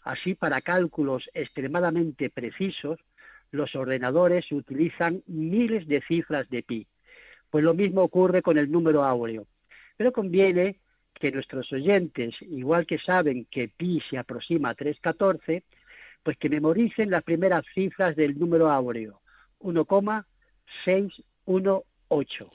Así, 0.04 0.34
para 0.34 0.60
cálculos 0.60 1.30
extremadamente 1.32 2.28
precisos, 2.28 3.00
los 3.52 3.76
ordenadores 3.76 4.50
utilizan 4.50 5.22
miles 5.26 5.86
de 5.86 6.02
cifras 6.02 6.50
de 6.50 6.64
pi. 6.64 6.88
Pues 7.50 7.62
lo 7.62 7.74
mismo 7.74 8.02
ocurre 8.02 8.42
con 8.42 8.58
el 8.58 8.72
número 8.72 9.04
áureo. 9.04 9.46
Pero 9.96 10.10
conviene 10.10 10.80
que 11.20 11.30
nuestros 11.30 11.72
oyentes, 11.72 12.34
igual 12.40 12.84
que 12.86 12.98
saben 12.98 13.46
que 13.50 13.68
pi 13.68 14.02
se 14.10 14.18
aproxima 14.18 14.70
a 14.70 14.74
314, 14.74 15.62
pues 16.22 16.38
que 16.38 16.48
memoricen 16.48 17.10
las 17.10 17.22
primeras 17.22 17.66
cifras 17.74 18.16
del 18.16 18.38
número 18.38 18.70
áureo, 18.70 19.20
1,618. 19.58 22.46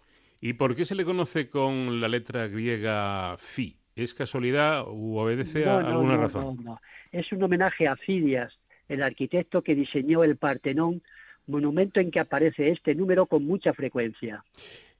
¿Y 0.42 0.54
por 0.54 0.76
qué 0.76 0.86
se 0.86 0.96
le 0.96 1.06
conoce 1.06 1.48
con 1.50 2.02
la 2.02 2.08
letra 2.08 2.48
griega 2.48 3.36
phi? 3.38 3.78
¿Es 3.96 4.14
casualidad 4.14 4.86
u 4.88 5.18
obedece 5.18 5.66
a 5.66 5.78
alguna 5.78 6.18
razón? 6.18 6.58
No, 6.58 6.64
no, 6.64 6.80
es 7.12 7.32
un 7.32 7.42
homenaje 7.44 7.88
a 7.88 7.96
Fidias, 7.96 8.54
el 8.90 9.04
arquitecto 9.04 9.62
que 9.62 9.76
diseñó 9.76 10.24
el 10.24 10.38
Partenón, 10.38 11.02
monumento 11.48 12.00
en 12.00 12.12
que 12.12 12.20
aparece 12.20 12.70
este 12.70 12.96
número 12.96 13.26
con 13.26 13.46
mucha 13.46 13.74
frecuencia. 13.74 14.44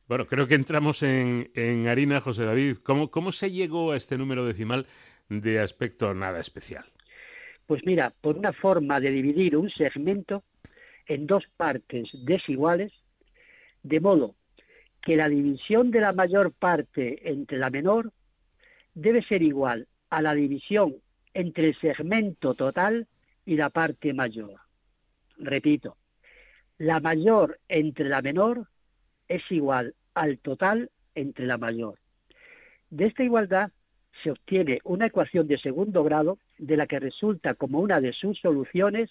Bueno, 0.08 0.26
creo 0.26 0.48
que 0.48 0.56
entramos 0.56 1.04
en, 1.04 1.88
harina, 1.88 2.22
José 2.22 2.46
David. 2.46 2.78
¿Cómo, 2.84 3.12
¿Cómo 3.12 3.32
se 3.32 3.52
llegó 3.52 3.92
a 3.92 3.98
este 3.98 4.18
número 4.18 4.46
decimal 4.46 4.88
de 5.28 5.60
aspecto 5.60 6.14
nada 6.14 6.40
especial? 6.40 6.86
Pues 7.66 7.86
mira, 7.86 8.14
por 8.22 8.38
una 8.38 8.54
forma 8.54 9.02
de 9.02 9.12
dividir 9.12 9.58
un 9.58 9.70
segmento 9.70 10.44
en 11.08 11.28
dos 11.28 11.44
partes 11.58 12.08
desiguales, 12.24 12.94
de 13.84 14.00
modo 14.00 14.36
que 15.02 15.18
la 15.18 15.28
división 15.28 15.92
de 15.92 16.02
la 16.02 16.14
mayor 16.14 16.54
parte 16.54 17.30
entre 17.30 17.58
la 17.58 17.70
menor 17.70 18.12
debe 18.94 19.22
ser 19.24 19.42
igual 19.42 19.88
a 20.10 20.22
la 20.22 20.34
división 20.34 20.96
entre 21.34 21.70
el 21.70 21.80
segmento 21.80 22.56
total 22.56 23.08
y 23.48 23.56
la 23.56 23.72
parte 23.72 24.14
mayor. 24.14 24.60
Repito, 25.38 25.98
la 26.78 27.00
mayor 27.00 27.60
entre 27.70 28.10
la 28.10 28.22
menor 28.22 28.68
es 29.30 29.42
igual 29.50 29.96
al 30.14 30.38
total 30.40 30.92
entre 31.16 31.48
la 31.48 31.58
mayor. 31.58 31.98
De 32.90 33.06
esta 33.06 33.24
igualdad 33.24 33.72
se 34.22 34.32
obtiene 34.32 34.82
una 34.84 35.06
ecuación 35.06 35.48
de 35.48 35.58
segundo 35.58 36.04
grado 36.04 36.40
de 36.58 36.76
la 36.76 36.88
que 36.88 37.00
resulta 37.00 37.54
como 37.54 37.80
una 37.80 38.02
de 38.02 38.12
sus 38.12 38.38
soluciones 38.40 39.10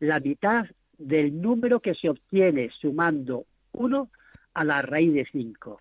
la 0.00 0.18
mitad 0.18 0.66
del 0.98 1.40
número 1.40 1.78
que 1.78 1.94
se 1.94 2.08
obtiene 2.08 2.70
sumando 2.80 3.44
1 3.72 4.10
a 4.54 4.64
la 4.64 4.82
raíz 4.82 5.14
de 5.14 5.28
5. 5.30 5.80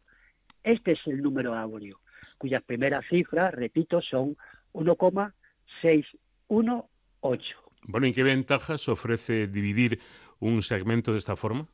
Este 0.63 0.91
es 0.91 0.99
el 1.07 1.23
número 1.23 1.55
áureo, 1.55 1.99
cuyas 2.37 2.61
primeras 2.61 3.03
cifras, 3.07 3.51
repito, 3.55 3.99
son 4.01 4.37
1,618. 4.73 7.68
Bueno, 7.83 8.07
¿y 8.07 8.13
qué 8.13 8.23
ventajas 8.23 8.87
ofrece 8.89 9.47
dividir 9.47 9.99
un 10.39 10.61
segmento 10.61 11.11
de 11.11 11.17
esta 11.17 11.35
forma? 11.35 11.67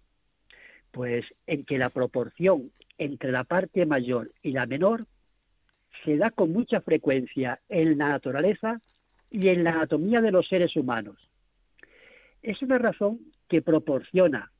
Pues 0.91 1.26
en 1.48 1.65
que 1.65 1.77
la 1.77 1.90
proporción 1.90 2.72
entre 2.98 3.32
la 3.32 3.44
parte 3.44 3.86
mayor 3.86 4.32
y 4.41 4.52
la 4.52 4.65
menor 4.65 5.06
se 6.03 6.18
da 6.18 6.32
con 6.32 6.52
mucha 6.52 6.82
frecuencia 6.82 7.60
en 7.69 7.98
la 7.98 8.10
naturaleza 8.10 8.80
y 9.30 9.49
en 9.49 9.64
la 9.64 9.72
anatomía 9.72 10.22
de 10.22 10.32
los 10.32 10.48
seres 10.48 10.76
humanos. 10.76 11.18
Es 12.41 12.61
una 12.61 12.77
razón 12.77 13.19
que 13.49 13.61
proporciona, 13.61 14.52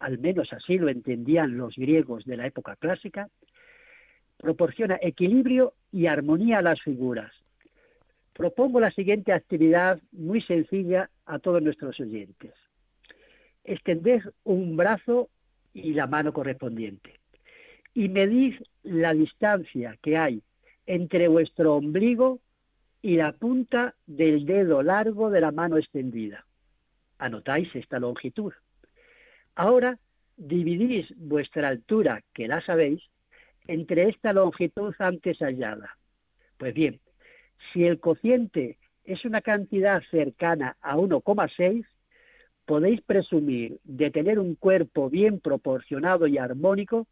al 0.00 0.18
menos 0.18 0.52
así 0.52 0.76
lo 0.78 0.88
entendían 0.88 1.56
los 1.56 1.76
griegos 1.76 2.24
de 2.24 2.36
la 2.36 2.46
época 2.46 2.76
clásica, 2.76 3.28
proporciona 4.36 4.98
equilibrio 5.00 5.74
y 5.92 6.06
armonía 6.06 6.58
a 6.58 6.62
las 6.62 6.80
figuras, 6.82 7.32
propongo 8.38 8.78
la 8.78 8.92
siguiente 8.92 9.32
actividad 9.32 10.00
muy 10.12 10.40
sencilla 10.42 11.10
a 11.26 11.40
todos 11.40 11.60
nuestros 11.60 11.98
oyentes. 11.98 12.54
Extender 13.64 14.32
un 14.44 14.76
brazo 14.76 15.28
y 15.74 15.92
la 15.92 16.06
mano 16.06 16.32
correspondiente. 16.32 17.18
Y 17.94 18.08
medid 18.08 18.54
la 18.84 19.12
distancia 19.12 19.98
que 20.00 20.16
hay 20.16 20.40
entre 20.86 21.26
vuestro 21.26 21.74
ombligo 21.74 22.38
y 23.02 23.16
la 23.16 23.32
punta 23.32 23.96
del 24.06 24.46
dedo 24.46 24.84
largo 24.84 25.30
de 25.30 25.40
la 25.40 25.50
mano 25.50 25.76
extendida. 25.76 26.46
Anotáis 27.18 27.74
esta 27.74 27.98
longitud. 27.98 28.52
Ahora 29.56 29.98
dividís 30.36 31.12
vuestra 31.16 31.66
altura, 31.66 32.22
que 32.32 32.46
la 32.46 32.64
sabéis, 32.64 33.02
entre 33.66 34.08
esta 34.08 34.32
longitud 34.32 34.94
antes 35.00 35.38
hallada. 35.40 35.98
Pues 36.56 36.72
bien, 36.72 37.00
si 37.72 37.84
el 37.84 38.00
cociente 38.00 38.78
es 39.04 39.24
una 39.24 39.40
cantidad 39.40 40.02
cercana 40.10 40.76
a 40.80 40.96
1,6, 40.96 41.84
podéis 42.66 43.00
presumir 43.00 43.78
de 43.84 44.10
tener 44.10 44.38
un 44.38 44.54
cuerpo 44.54 45.08
bien 45.08 45.40
proporcionado 45.40 46.26
y 46.26 46.36
armónico, 46.36 47.06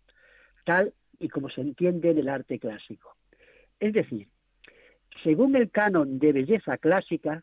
tal 0.64 0.92
y 1.18 1.28
como 1.28 1.48
se 1.48 1.62
entiende 1.62 2.10
en 2.10 2.18
el 2.18 2.28
arte 2.28 2.58
clásico. 2.58 3.16
Es 3.80 3.92
decir, 3.92 4.28
según 5.22 5.56
el 5.56 5.70
canon 5.70 6.18
de 6.18 6.32
belleza 6.32 6.76
clásica, 6.76 7.42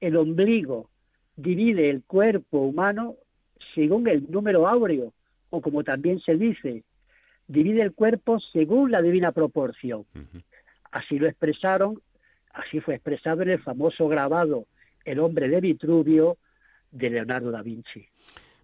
el 0.00 0.16
ombligo 0.16 0.88
divide 1.36 1.90
el 1.90 2.02
cuerpo 2.04 2.60
humano 2.60 3.16
según 3.74 4.08
el 4.08 4.30
número 4.30 4.66
áureo, 4.66 5.12
o 5.50 5.60
como 5.60 5.84
también 5.84 6.20
se 6.20 6.36
dice, 6.36 6.84
divide 7.46 7.82
el 7.82 7.92
cuerpo 7.92 8.40
según 8.40 8.90
la 8.90 9.02
divina 9.02 9.32
proporción. 9.32 10.04
Así 10.90 11.18
lo 11.18 11.28
expresaron, 11.28 12.00
así 12.52 12.80
fue 12.80 12.94
expresado 12.94 13.42
en 13.42 13.50
el 13.50 13.62
famoso 13.62 14.08
grabado 14.08 14.66
El 15.04 15.18
hombre 15.20 15.48
de 15.48 15.60
Vitruvio 15.60 16.38
de 16.90 17.10
Leonardo 17.10 17.50
da 17.50 17.62
Vinci. 17.62 18.06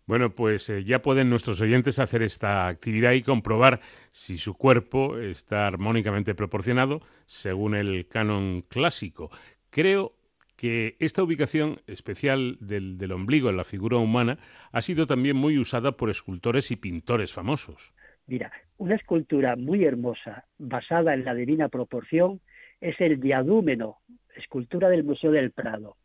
Bueno, 0.06 0.34
pues 0.34 0.70
eh, 0.70 0.84
ya 0.84 1.02
pueden 1.02 1.28
nuestros 1.28 1.60
oyentes 1.60 1.98
hacer 1.98 2.22
esta 2.22 2.66
actividad 2.66 3.12
y 3.12 3.22
comprobar 3.22 3.80
si 4.10 4.38
su 4.38 4.54
cuerpo 4.54 5.18
está 5.18 5.66
armónicamente 5.66 6.34
proporcionado 6.34 7.02
según 7.26 7.74
el 7.74 8.08
canon 8.08 8.62
clásico. 8.68 9.30
Creo 9.68 10.14
que 10.56 10.96
esta 10.98 11.22
ubicación 11.22 11.80
especial 11.86 12.56
del, 12.60 12.96
del, 12.96 13.12
ombligo 13.12 13.50
en 13.50 13.58
la 13.58 13.64
figura 13.64 13.98
humana 13.98 14.38
ha 14.72 14.80
sido 14.80 15.06
también 15.06 15.36
muy 15.36 15.58
usada 15.58 15.92
por 15.92 16.08
escultores 16.08 16.70
y 16.70 16.76
pintores 16.76 17.34
famosos. 17.34 17.92
Mira, 18.26 18.50
una 18.78 18.94
escultura 18.94 19.56
muy 19.56 19.84
hermosa 19.84 20.46
basada 20.58 21.12
en 21.12 21.24
la 21.24 21.34
divina 21.34 21.68
proporción 21.68 22.40
es 22.80 23.00
el 23.00 23.20
Diadúmeno, 23.20 23.98
escultura 24.36 24.88
del 24.88 25.04
Museo 25.04 25.30
del 25.30 25.50
Prado. 25.50 25.96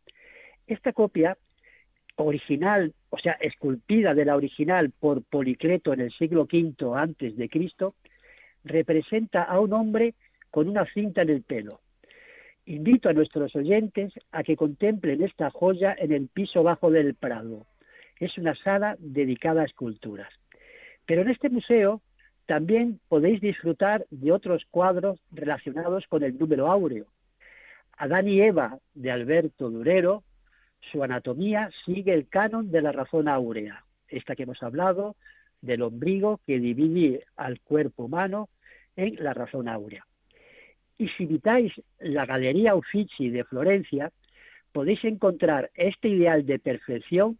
Esta 0.68 0.94
copia 0.94 1.38
original, 2.16 2.94
o 3.10 3.18
sea, 3.18 3.34
esculpida 3.34 4.14
de 4.14 4.26
la 4.26 4.36
original 4.36 4.92
por 4.92 5.24
Policleto 5.24 5.94
en 5.94 6.02
el 6.02 6.12
siglo 6.12 6.44
V 6.44 6.76
antes 6.96 7.36
de 7.38 7.50
Cristo, 7.50 7.96
representa 8.64 9.44
a 9.44 9.60
un 9.60 9.74
hombre 9.74 10.14
con 10.52 10.70
una 10.70 10.86
cinta 10.94 11.22
en 11.22 11.30
el 11.30 11.42
pelo. 11.42 11.80
Invito 12.66 13.10
a 13.10 13.14
nuestros 13.14 13.56
oyentes 13.56 14.14
a 14.32 14.44
que 14.44 14.56
contemplen 14.56 15.22
esta 15.22 15.50
joya 15.50 15.96
en 15.98 16.14
el 16.14 16.30
piso 16.30 16.64
bajo 16.64 16.92
del 16.92 17.14
Prado. 17.16 17.66
Es 18.20 18.38
una 18.38 18.56
sala 18.56 18.96
dedicada 19.00 19.64
a 19.64 19.66
esculturas. 19.66 20.32
Pero 21.06 21.24
en 21.24 21.30
este 21.30 21.50
museo 21.50 22.02
también 22.46 23.00
podéis 23.08 23.42
disfrutar 23.42 24.06
de 24.10 24.32
otros 24.32 24.64
cuadros 24.70 25.20
relacionados 25.32 26.06
con 26.08 26.24
el 26.24 26.38
número 26.38 26.70
áureo. 26.70 27.06
Adán 27.98 28.28
y 28.28 28.42
Eva 28.42 28.80
de 28.94 29.12
Alberto 29.12 29.70
Durero, 29.70 30.24
su 30.92 31.04
anatomía 31.04 31.70
sigue 31.86 32.14
el 32.14 32.28
canon 32.28 32.72
de 32.72 32.82
la 32.82 32.92
razón 32.92 33.28
áurea, 33.28 33.86
esta 34.10 34.36
que 34.36 34.44
hemos 34.44 34.62
hablado, 34.62 35.16
del 35.62 35.82
ombligo 35.82 36.42
que 36.46 36.60
divide 36.60 37.26
al 37.38 37.62
cuerpo 37.62 38.06
humano 38.06 38.50
en 38.96 39.16
la 39.24 39.34
razón 39.34 39.70
áurea. 39.70 40.06
Y 40.98 41.08
si 41.10 41.26
visitáis 41.26 41.74
la 42.00 42.26
Galería 42.26 42.76
Uffizi 42.76 43.30
de 43.30 43.46
Florencia, 43.46 44.12
podéis 44.72 45.04
encontrar 45.06 45.72
este 45.76 46.10
ideal 46.10 46.46
de 46.46 46.60
perfección 46.60 47.38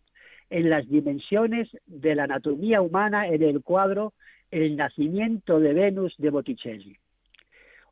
en 0.50 0.70
las 0.70 0.88
dimensiones 0.88 1.70
de 1.86 2.16
la 2.16 2.24
anatomía 2.24 2.82
humana 2.82 3.28
en 3.28 3.44
el 3.44 3.62
cuadro 3.62 4.14
El 4.54 4.76
nacimiento 4.76 5.60
de 5.60 5.74
Venus 5.74 6.14
de 6.20 6.30
Botticelli. 6.30 6.96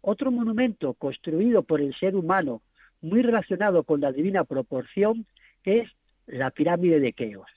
Otro 0.01 0.29
monumento 0.29 0.93
construido 0.93 1.63
por 1.63 1.81
el 1.81 1.95
ser 1.95 2.15
humano 2.15 2.61
muy 3.01 3.23
relacionado 3.23 3.83
con 3.83 3.99
la 3.99 4.11
divina 4.11 4.43
proporción 4.43 5.25
es 5.63 5.89
la 6.27 6.51
pirámide 6.51 6.99
de 6.99 7.13
Keos. 7.13 7.49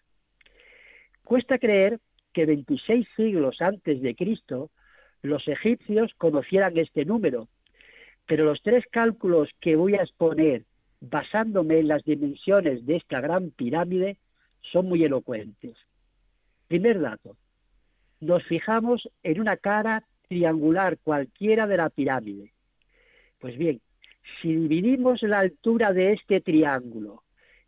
Cuesta 1.23 1.59
creer 1.59 2.01
que 2.33 2.47
26 2.47 3.07
siglos 3.15 3.61
antes 3.61 4.01
de 4.01 4.15
Cristo 4.15 4.71
los 5.21 5.47
egipcios 5.49 6.15
conocieran 6.17 6.79
este 6.79 7.05
número, 7.05 7.49
pero 8.25 8.47
los 8.47 8.63
tres 8.63 8.87
cálculos 8.91 9.51
que 9.61 9.77
voy 9.77 9.97
a 9.97 10.03
exponer 10.03 10.65
basándome 11.03 11.81
en 11.81 11.89
las 11.89 12.05
dimensiones 12.05 12.87
de 12.87 12.97
esta 12.97 13.21
gran 13.21 13.51
pirámide 13.51 14.17
son 14.73 14.89
muy 14.89 15.05
elocuentes. 15.05 15.77
Primer 16.69 17.03
dato, 17.03 17.37
nos 18.25 18.43
fijamos 18.45 19.09
en 19.23 19.41
una 19.41 19.57
cara 19.57 20.05
triangular 20.29 20.99
cualquiera 20.99 21.67
de 21.67 21.77
la 21.77 21.91
pirámide. 21.91 22.53
Pues 23.39 23.57
bien, 23.57 23.81
si 24.41 24.55
dividimos 24.55 25.23
la 25.23 25.41
altura 25.41 25.93
de 25.93 26.13
este 26.13 26.41
triángulo 26.41 27.23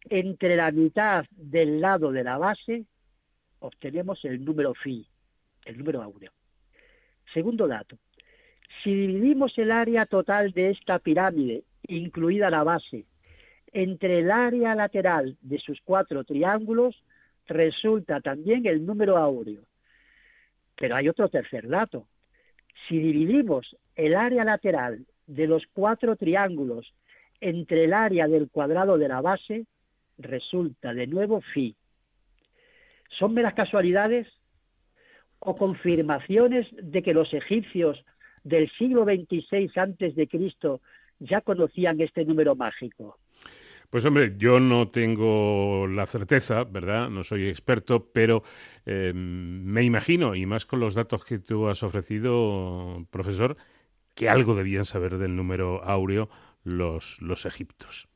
entre 0.09 0.57
la 0.57 0.71
mitad 0.71 1.27
del 1.31 1.81
lado 1.81 2.13
de 2.13 2.25
la 2.25 2.39
base 2.39 2.87
obtenemos 3.61 4.25
el 4.25 4.45
número 4.45 4.75
phi, 4.75 5.07
el 5.65 5.79
número 5.79 6.03
áureo. 6.03 6.33
Segundo 7.33 7.67
dato, 7.67 7.99
si 8.83 8.95
dividimos 8.95 9.57
el 9.59 9.71
área 9.71 10.07
total 10.07 10.53
de 10.53 10.71
esta 10.71 10.99
pirámide, 10.99 11.65
incluida 11.89 12.51
la 12.51 12.63
base, 12.63 13.05
entre 13.73 14.21
el 14.21 14.31
área 14.31 14.75
lateral 14.75 15.37
de 15.41 15.59
sus 15.59 15.81
cuatro 15.83 16.25
triángulos, 16.25 17.03
resulta 17.47 18.21
también 18.21 18.67
el 18.67 18.85
número 18.87 19.17
áureo. 19.17 19.63
Pero 20.77 20.97
hay 20.97 21.09
otro 21.09 21.29
tercer 21.29 21.69
dato. 21.69 22.07
Si 22.89 22.99
dividimos 22.99 23.77
el 23.95 24.15
área 24.15 24.45
lateral 24.45 25.07
de 25.27 25.47
los 25.47 25.65
cuatro 25.73 26.17
triángulos 26.17 26.93
entre 27.41 27.85
el 27.85 27.93
área 27.93 28.29
del 28.29 28.51
cuadrado 28.51 28.99
de 28.99 29.09
la 29.09 29.21
base, 29.21 29.67
resulta 30.19 30.95
de 30.95 31.07
nuevo 31.07 31.41
fi. 31.41 31.77
¿Son 33.19 33.35
meras 33.35 33.55
casualidades 33.55 34.27
o 35.39 35.57
confirmaciones 35.57 36.67
de 36.73 37.03
que 37.03 37.15
los 37.15 37.33
egipcios 37.33 38.03
del 38.45 38.71
siglo 38.79 39.05
XXVI 39.05 39.71
antes 39.77 40.15
de 40.15 40.29
Cristo 40.29 40.81
ya 41.19 41.41
conocían 41.41 42.01
este 42.01 42.25
número 42.25 42.55
mágico? 42.55 43.19
Pues 43.91 44.05
hombre, 44.05 44.35
yo 44.37 44.61
no 44.61 44.89
tengo 44.89 45.87
la 45.87 46.07
certeza, 46.07 46.65
¿verdad? 46.65 47.09
No 47.09 47.25
soy 47.25 47.49
experto, 47.49 48.11
pero 48.13 48.43
eh, 48.85 49.13
me 49.15 49.83
imagino, 49.83 50.35
y 50.35 50.47
más 50.47 50.67
con 50.67 50.81
los 50.81 50.95
datos 50.95 51.25
que 51.25 51.39
tú 51.39 51.69
has 51.69 51.83
ofrecido, 51.83 53.07
profesor, 53.11 53.57
que 54.15 54.29
algo 54.29 54.55
debían 54.55 54.85
saber 54.85 55.19
del 55.19 55.37
número 55.37 55.85
áureo 55.85 56.29
los, 56.65 57.21
los 57.23 57.47
egiptos. 57.47 58.09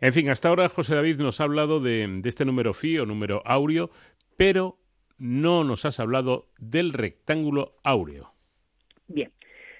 En 0.00 0.12
fin, 0.12 0.28
hasta 0.28 0.48
ahora 0.48 0.68
José 0.68 0.94
David 0.94 1.16
nos 1.16 1.40
ha 1.40 1.44
hablado 1.44 1.80
de, 1.80 2.20
este 2.24 2.44
número 2.44 2.74
phi 2.74 2.98
o 2.98 3.06
número 3.06 3.42
áureo, 3.44 3.90
pero 4.36 4.78
no 5.18 5.64
nos 5.64 5.84
has 5.84 6.00
hablado 6.00 6.50
del 6.58 6.92
rectángulo 6.92 7.76
áureo. 7.82 8.32
Bien, 9.08 9.32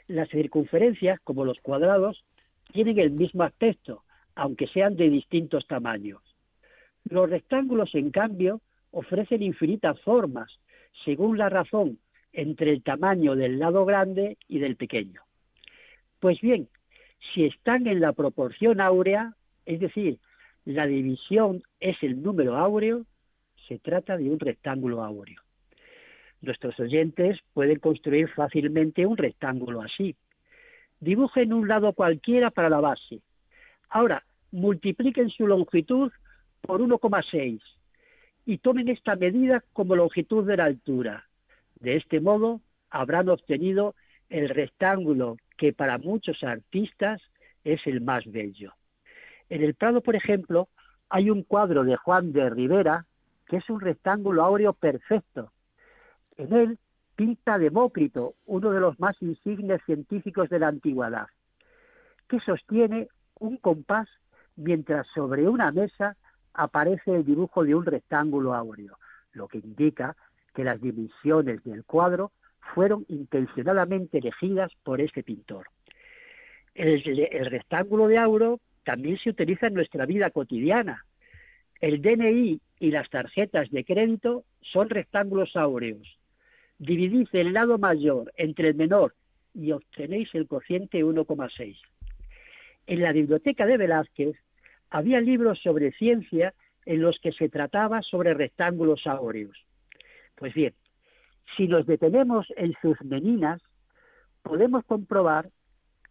las 0.07 0.29
circunferencias, 0.31 1.21
como 1.25 1.45
los 1.45 1.59
cuadrados, 1.61 2.25
tienen 2.73 2.99
el 2.99 3.11
mismo 3.11 3.43
aspecto, 3.43 4.05
aunque 4.35 4.67
sean 4.69 4.97
de 4.97 5.11
distintos 5.11 5.67
tamaños. 5.67 6.21
Los 7.05 7.29
rectángulos, 7.29 7.95
en 7.95 8.11
cambio, 8.11 8.61
ofrecen 8.91 9.43
infinitas 9.43 10.01
formas, 10.01 10.51
según 11.05 11.39
la 11.39 11.49
razón 11.49 11.99
entre 12.33 12.73
el 12.73 12.83
tamaño 12.83 13.37
del 13.37 13.59
lado 13.59 13.85
grande 13.85 14.39
y 14.49 14.59
del 14.59 14.77
pequeño. 14.77 15.23
Pues 16.21 16.41
bien, 16.41 16.69
si 17.33 17.45
están 17.45 17.87
en 17.87 18.01
la 18.01 18.13
proporción 18.13 18.81
áurea, 18.81 19.35
es 19.67 19.81
decir, 19.81 20.19
la 20.65 20.87
división 20.87 21.63
es 21.81 21.97
el 22.03 22.23
número 22.23 22.57
áureo, 22.57 23.05
se 23.69 23.79
trata 23.79 24.17
de 24.17 24.31
un 24.31 24.41
rectángulo 24.41 25.03
áureo. 25.03 25.41
Nuestros 26.41 26.79
oyentes 26.79 27.39
pueden 27.53 27.79
construir 27.79 28.29
fácilmente 28.29 29.07
un 29.07 29.17
rectángulo 29.17 29.81
así. 29.81 30.15
Dibujen 31.01 31.53
un 31.53 31.69
lado 31.69 31.93
cualquiera 31.93 32.51
para 32.51 32.69
la 32.69 32.81
base. 32.81 33.21
Ahora, 33.89 34.25
multipliquen 34.53 35.31
su 35.31 35.47
longitud 35.47 36.13
por 36.61 36.81
1,6 36.81 37.61
y 38.47 38.59
tomen 38.59 38.89
esta 38.89 39.17
medida 39.17 39.63
como 39.73 39.97
longitud 39.97 40.47
de 40.47 40.57
la 40.57 40.65
altura. 40.65 41.25
De 41.81 41.97
este 41.97 42.21
modo, 42.21 42.61
habrán 42.91 43.29
obtenido 43.29 43.95
el 44.29 44.49
rectángulo 44.49 45.37
que 45.57 45.73
para 45.73 45.99
muchos 45.99 46.43
artistas 46.43 47.21
es 47.65 47.81
el 47.87 48.01
más 48.01 48.25
bello. 48.27 48.73
En 49.49 49.63
el 49.63 49.75
Prado, 49.75 50.01
por 50.01 50.17
ejemplo, 50.17 50.69
hay 51.09 51.31
un 51.31 51.43
cuadro 51.43 51.85
de 51.85 51.97
Juan 51.97 52.33
de 52.33 52.49
Rivera 52.51 53.07
que 53.47 53.59
es 53.59 53.69
un 53.69 53.81
rectángulo 53.81 54.43
áureo 54.43 54.73
perfecto. 54.73 55.53
En 56.37 56.53
él 56.53 56.79
pinta 57.15 57.59
Demócrito, 57.59 58.35
uno 58.47 58.71
de 58.71 58.81
los 58.81 58.99
más 58.99 59.21
insignes 59.21 59.81
científicos 59.85 60.49
de 60.49 60.59
la 60.59 60.69
antigüedad, 60.69 61.27
que 62.29 62.41
sostiene 62.41 63.09
un 63.45 63.57
compás 63.59 64.09
mientras 64.57 65.07
sobre 65.15 65.49
una 65.49 65.71
mesa 65.71 66.17
aparece 66.53 67.15
el 67.15 67.25
dibujo 67.25 67.65
de 67.65 67.75
un 67.75 67.85
rectángulo 67.85 68.55
áureo, 68.55 68.97
lo 69.33 69.49
que 69.49 69.59
indica 69.59 70.17
que 70.55 70.65
las 70.65 70.81
dimensiones 70.81 71.63
del 71.65 71.85
cuadro 71.85 72.33
fueron 72.75 73.05
intencionadamente 73.09 74.19
elegidas 74.19 74.73
por 74.83 75.01
ese 75.01 75.23
pintor. 75.23 75.67
El, 76.75 77.03
el, 77.07 77.47
rectángulo 77.47 78.09
de 78.09 78.19
auro 78.19 78.61
también 78.85 79.19
se 79.19 79.31
utiliza 79.31 79.67
en 79.67 79.75
nuestra 79.75 80.07
vida 80.07 80.31
cotidiana. 80.31 81.05
El 81.81 82.01
DNI 82.01 82.61
y 82.81 82.91
las 82.91 83.11
tarjetas 83.11 83.71
de 83.71 83.85
crédito 83.85 84.45
son 84.61 84.89
rectángulos 84.89 85.57
áureos. 85.57 86.19
Dividid 86.79 87.29
el 87.33 87.53
lado 87.53 87.79
mayor 87.79 88.33
entre 88.37 88.69
el 88.69 88.75
menor 88.75 89.15
y 89.55 89.73
obtenéis 89.73 90.29
el 90.35 90.49
cociente 90.49 91.05
1,6. 91.05 91.77
En 92.87 93.01
la 93.01 93.13
biblioteca 93.13 93.67
de 93.67 93.77
Velázquez 93.77 94.37
había 94.91 95.21
libros 95.21 95.61
sobre 95.63 95.93
ciencia 95.93 96.55
en 96.85 97.01
los 97.01 97.19
que 97.21 97.33
se 97.33 97.49
trataba 97.49 98.03
sobre 98.03 98.35
rectángulos 98.35 99.07
áureos. 99.07 99.57
Pues 100.37 100.53
bien, 100.53 100.75
si 101.57 101.67
nos 101.67 101.87
detenemos 101.87 102.47
en 102.57 102.75
sus 102.83 103.01
meninas, 103.03 103.63
podemos 104.43 104.85
comprobar 104.85 105.47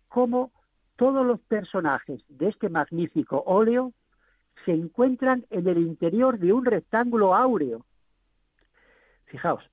cómo 0.07 0.51
todos 0.95 1.25
los 1.25 1.39
personajes 1.41 2.21
de 2.27 2.49
este 2.49 2.69
magnífico 2.69 3.43
óleo 3.45 3.93
se 4.65 4.71
encuentran 4.71 5.45
en 5.49 5.67
el 5.67 5.79
interior 5.79 6.39
de 6.39 6.53
un 6.53 6.65
rectángulo 6.65 7.35
áureo. 7.35 7.85
Fijaos, 9.25 9.63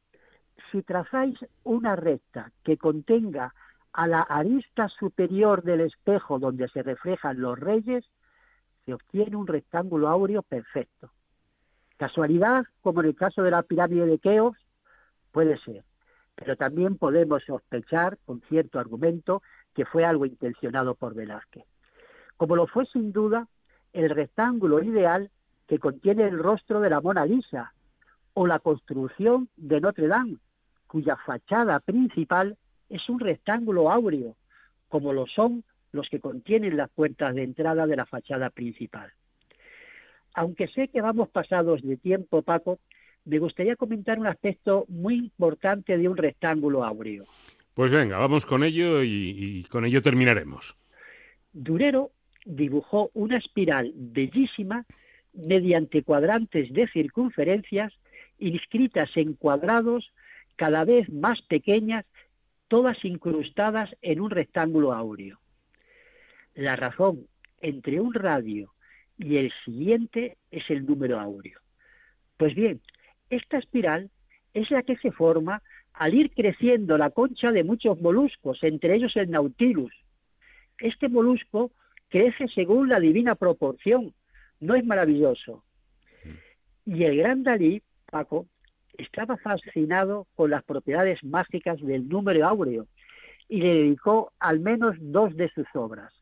si 0.70 0.82
trazáis 0.82 1.38
una 1.62 1.96
recta 1.96 2.52
que 2.64 2.76
contenga 2.76 3.54
a 3.92 4.06
la 4.06 4.22
arista 4.22 4.88
superior 4.88 5.62
del 5.62 5.80
espejo 5.80 6.38
donde 6.38 6.68
se 6.68 6.82
reflejan 6.82 7.40
los 7.40 7.58
reyes, 7.58 8.04
se 8.84 8.94
obtiene 8.94 9.36
un 9.36 9.46
rectángulo 9.46 10.08
áureo 10.08 10.42
perfecto. 10.42 11.10
Casualidad, 11.96 12.64
como 12.80 13.00
en 13.00 13.08
el 13.08 13.14
caso 13.14 13.42
de 13.42 13.50
la 13.50 13.62
pirámide 13.62 14.06
de 14.06 14.18
Keops, 14.18 14.58
puede 15.32 15.58
ser, 15.58 15.84
pero 16.34 16.56
también 16.56 16.96
podemos 16.96 17.42
sospechar, 17.44 18.18
con 18.24 18.40
cierto 18.48 18.78
argumento, 18.78 19.42
que 19.74 19.84
fue 19.84 20.04
algo 20.04 20.24
intencionado 20.24 20.94
por 20.94 21.14
Velázquez. 21.14 21.64
Como 22.36 22.56
lo 22.56 22.66
fue 22.66 22.86
sin 22.86 23.12
duda 23.12 23.48
el 23.92 24.08
rectángulo 24.08 24.82
ideal 24.82 25.30
que 25.66 25.78
contiene 25.78 26.24
el 26.24 26.38
rostro 26.38 26.80
de 26.80 26.90
la 26.90 27.00
Mona 27.00 27.26
Lisa, 27.26 27.72
o 28.34 28.46
la 28.46 28.60
construcción 28.60 29.48
de 29.56 29.80
Notre 29.80 30.06
Dame, 30.08 30.38
cuya 30.86 31.16
fachada 31.16 31.80
principal 31.80 32.56
es 32.90 33.08
un 33.08 33.20
rectángulo 33.20 33.90
áureo, 33.90 34.36
como 34.88 35.12
lo 35.12 35.26
son 35.26 35.64
los 35.92 36.08
que 36.08 36.20
contienen 36.20 36.76
las 36.76 36.90
puertas 36.90 37.34
de 37.34 37.44
entrada 37.44 37.86
de 37.86 37.96
la 37.96 38.06
fachada 38.06 38.50
principal. 38.50 39.10
Aunque 40.34 40.68
sé 40.68 40.88
que 40.88 41.00
vamos 41.00 41.28
pasados 41.28 41.82
de 41.82 41.96
tiempo, 41.96 42.42
Paco, 42.42 42.78
me 43.24 43.38
gustaría 43.38 43.76
comentar 43.76 44.18
un 44.18 44.26
aspecto 44.26 44.84
muy 44.88 45.16
importante 45.16 45.96
de 45.96 46.08
un 46.08 46.16
rectángulo 46.16 46.84
áureo. 46.84 47.24
Pues 47.74 47.92
venga, 47.92 48.18
vamos 48.18 48.46
con 48.46 48.62
ello 48.62 49.02
y, 49.02 49.34
y 49.36 49.64
con 49.64 49.84
ello 49.84 50.02
terminaremos. 50.02 50.76
Durero 51.52 52.10
dibujó 52.44 53.10
una 53.14 53.38
espiral 53.38 53.92
bellísima 53.94 54.84
mediante 55.32 56.02
cuadrantes 56.02 56.72
de 56.72 56.88
circunferencias 56.88 57.92
inscritas 58.38 59.10
en 59.16 59.34
cuadrados 59.34 60.10
cada 60.56 60.84
vez 60.84 61.08
más 61.10 61.40
pequeñas, 61.42 62.04
todas 62.70 63.04
incrustadas 63.04 63.90
en 64.00 64.20
un 64.20 64.30
rectángulo 64.30 64.92
áureo. 64.92 65.40
La 66.54 66.76
razón 66.76 67.26
entre 67.60 68.00
un 68.00 68.14
radio 68.14 68.72
y 69.18 69.38
el 69.38 69.52
siguiente 69.64 70.38
es 70.52 70.62
el 70.70 70.86
número 70.86 71.18
áureo. 71.18 71.58
Pues 72.36 72.54
bien, 72.54 72.80
esta 73.28 73.58
espiral 73.58 74.08
es 74.54 74.70
la 74.70 74.84
que 74.84 74.96
se 74.98 75.10
forma 75.10 75.62
al 75.92 76.14
ir 76.14 76.30
creciendo 76.30 76.96
la 76.96 77.10
concha 77.10 77.50
de 77.50 77.64
muchos 77.64 78.00
moluscos, 78.00 78.62
entre 78.62 78.94
ellos 78.94 79.16
el 79.16 79.30
nautilus. 79.30 79.92
Este 80.78 81.08
molusco 81.08 81.72
crece 82.08 82.46
según 82.54 82.88
la 82.88 83.00
divina 83.00 83.34
proporción. 83.34 84.14
¿No 84.60 84.76
es 84.76 84.84
maravilloso? 84.84 85.64
Y 86.86 87.02
el 87.02 87.16
gran 87.16 87.42
Dalí, 87.42 87.82
Paco, 88.06 88.46
estaba 89.00 89.36
fascinado 89.38 90.26
con 90.36 90.50
las 90.50 90.62
propiedades 90.64 91.22
mágicas 91.24 91.80
del 91.80 92.08
número 92.08 92.46
áureo 92.46 92.86
y 93.48 93.60
le 93.60 93.74
dedicó 93.74 94.32
al 94.38 94.60
menos 94.60 94.96
dos 95.00 95.34
de 95.36 95.50
sus 95.50 95.66
obras. 95.74 96.12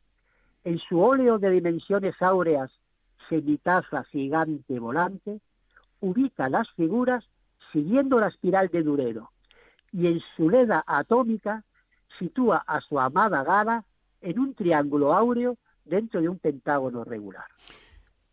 En 0.63 0.79
su 0.79 1.01
óleo 1.01 1.39
de 1.39 1.51
dimensiones 1.51 2.21
áureas, 2.21 2.71
Semitaza 3.27 4.03
gigante 4.05 4.79
volante, 4.79 5.39
ubica 5.99 6.49
las 6.49 6.69
figuras 6.71 7.23
siguiendo 7.71 8.19
la 8.19 8.29
espiral 8.29 8.69
de 8.69 8.81
Durero 8.81 9.29
y 9.91 10.07
en 10.07 10.19
su 10.35 10.49
leda 10.49 10.83
atómica 10.87 11.63
sitúa 12.17 12.63
a 12.65 12.81
su 12.81 12.99
amada 12.99 13.43
Gala 13.43 13.83
en 14.21 14.39
un 14.39 14.53
triángulo 14.55 15.13
áureo 15.13 15.57
dentro 15.85 16.21
de 16.21 16.29
un 16.29 16.39
pentágono 16.39 17.03
regular. 17.03 17.45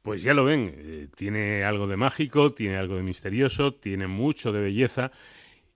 Pues 0.07 0.23
ya 0.23 0.35
lo 0.35 0.45
ven, 0.45 0.73
eh, 0.73 1.09
tiene 1.16 1.65
algo 1.65 1.89
de 1.89 1.97
mágico, 1.97 2.53
tiene 2.53 2.77
algo 2.77 2.95
de 2.95 3.03
misterioso, 3.03 3.74
tiene 3.74 4.07
mucho 4.07 4.53
de 4.53 4.61
belleza 4.61 5.11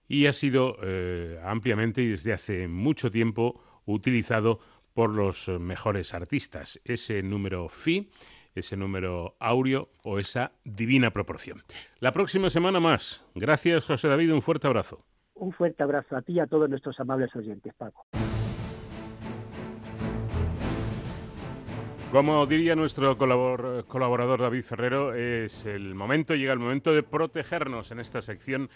y 0.07 0.25
ha 0.27 0.31
sido 0.31 0.77
eh, 0.81 1.37
ampliamente 1.43 2.01
y 2.01 2.07
desde 2.07 2.31
hace 2.31 2.69
mucho 2.69 3.11
tiempo 3.11 3.61
utilizado 3.83 4.61
por 4.93 5.09
los 5.09 5.49
mejores 5.59 6.13
artistas. 6.13 6.79
Ese 6.85 7.21
número 7.21 7.67
phi, 7.67 8.09
ese 8.55 8.77
número 8.77 9.35
áureo 9.37 9.89
o 10.01 10.17
esa 10.17 10.53
divina 10.63 11.11
proporción. 11.11 11.63
La 11.99 12.13
próxima 12.13 12.49
semana 12.49 12.79
más. 12.79 13.25
Gracias, 13.35 13.85
José 13.85 14.07
David. 14.07 14.31
Un 14.31 14.41
fuerte 14.41 14.65
abrazo. 14.65 15.03
Un 15.33 15.51
fuerte 15.51 15.83
abrazo 15.83 16.15
a 16.15 16.21
ti 16.21 16.31
y 16.31 16.39
a 16.39 16.47
todos 16.47 16.69
nuestros 16.69 16.97
amables 17.01 17.35
oyentes, 17.35 17.73
Paco. 17.73 18.05
Como 22.11 22.45
diría 22.45 22.75
nuestro 22.75 23.17
colaborador 23.17 24.41
David 24.41 24.63
Ferrero, 24.63 25.13
es 25.13 25.65
el 25.65 25.95
momento, 25.95 26.35
llega 26.35 26.51
el 26.51 26.59
momento 26.59 26.93
de 26.93 27.03
protegernos 27.03 27.93
en 27.93 28.01
esta 28.01 28.19
sección 28.19 28.69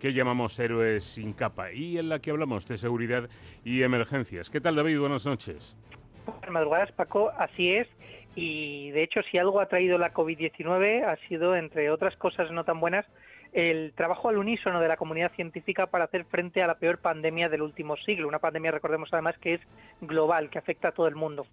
que 0.00 0.14
llamamos 0.14 0.58
Héroes 0.58 1.04
sin 1.04 1.34
capa 1.34 1.70
y 1.70 1.98
en 1.98 2.08
la 2.08 2.18
que 2.20 2.30
hablamos 2.30 2.66
de 2.66 2.78
seguridad 2.78 3.28
y 3.62 3.82
emergencias. 3.82 4.48
¿Qué 4.48 4.62
tal 4.62 4.76
David? 4.76 5.00
Buenas 5.00 5.26
noches. 5.26 5.76
Buenas 6.24 6.50
madrugadas 6.50 6.90
Paco, 6.92 7.30
así 7.36 7.74
es. 7.74 7.86
Y 8.34 8.90
de 8.92 9.02
hecho, 9.02 9.20
si 9.30 9.36
algo 9.36 9.60
ha 9.60 9.66
traído 9.66 9.98
la 9.98 10.14
COVID-19 10.14 11.04
ha 11.04 11.16
sido, 11.28 11.56
entre 11.56 11.90
otras 11.90 12.16
cosas 12.16 12.50
no 12.52 12.64
tan 12.64 12.80
buenas, 12.80 13.04
el 13.52 13.92
trabajo 13.96 14.30
al 14.30 14.38
unísono 14.38 14.80
de 14.80 14.88
la 14.88 14.96
comunidad 14.96 15.32
científica 15.32 15.88
para 15.88 16.04
hacer 16.04 16.24
frente 16.24 16.62
a 16.62 16.66
la 16.66 16.78
peor 16.78 16.98
pandemia 16.98 17.50
del 17.50 17.60
último 17.60 17.96
siglo. 17.98 18.28
Una 18.28 18.38
pandemia, 18.38 18.70
recordemos 18.70 19.10
además, 19.12 19.36
que 19.38 19.54
es 19.54 19.60
global, 20.00 20.48
que 20.48 20.58
afecta 20.58 20.88
a 20.88 20.92
todo 20.92 21.06
el 21.06 21.16
mundo. 21.16 21.46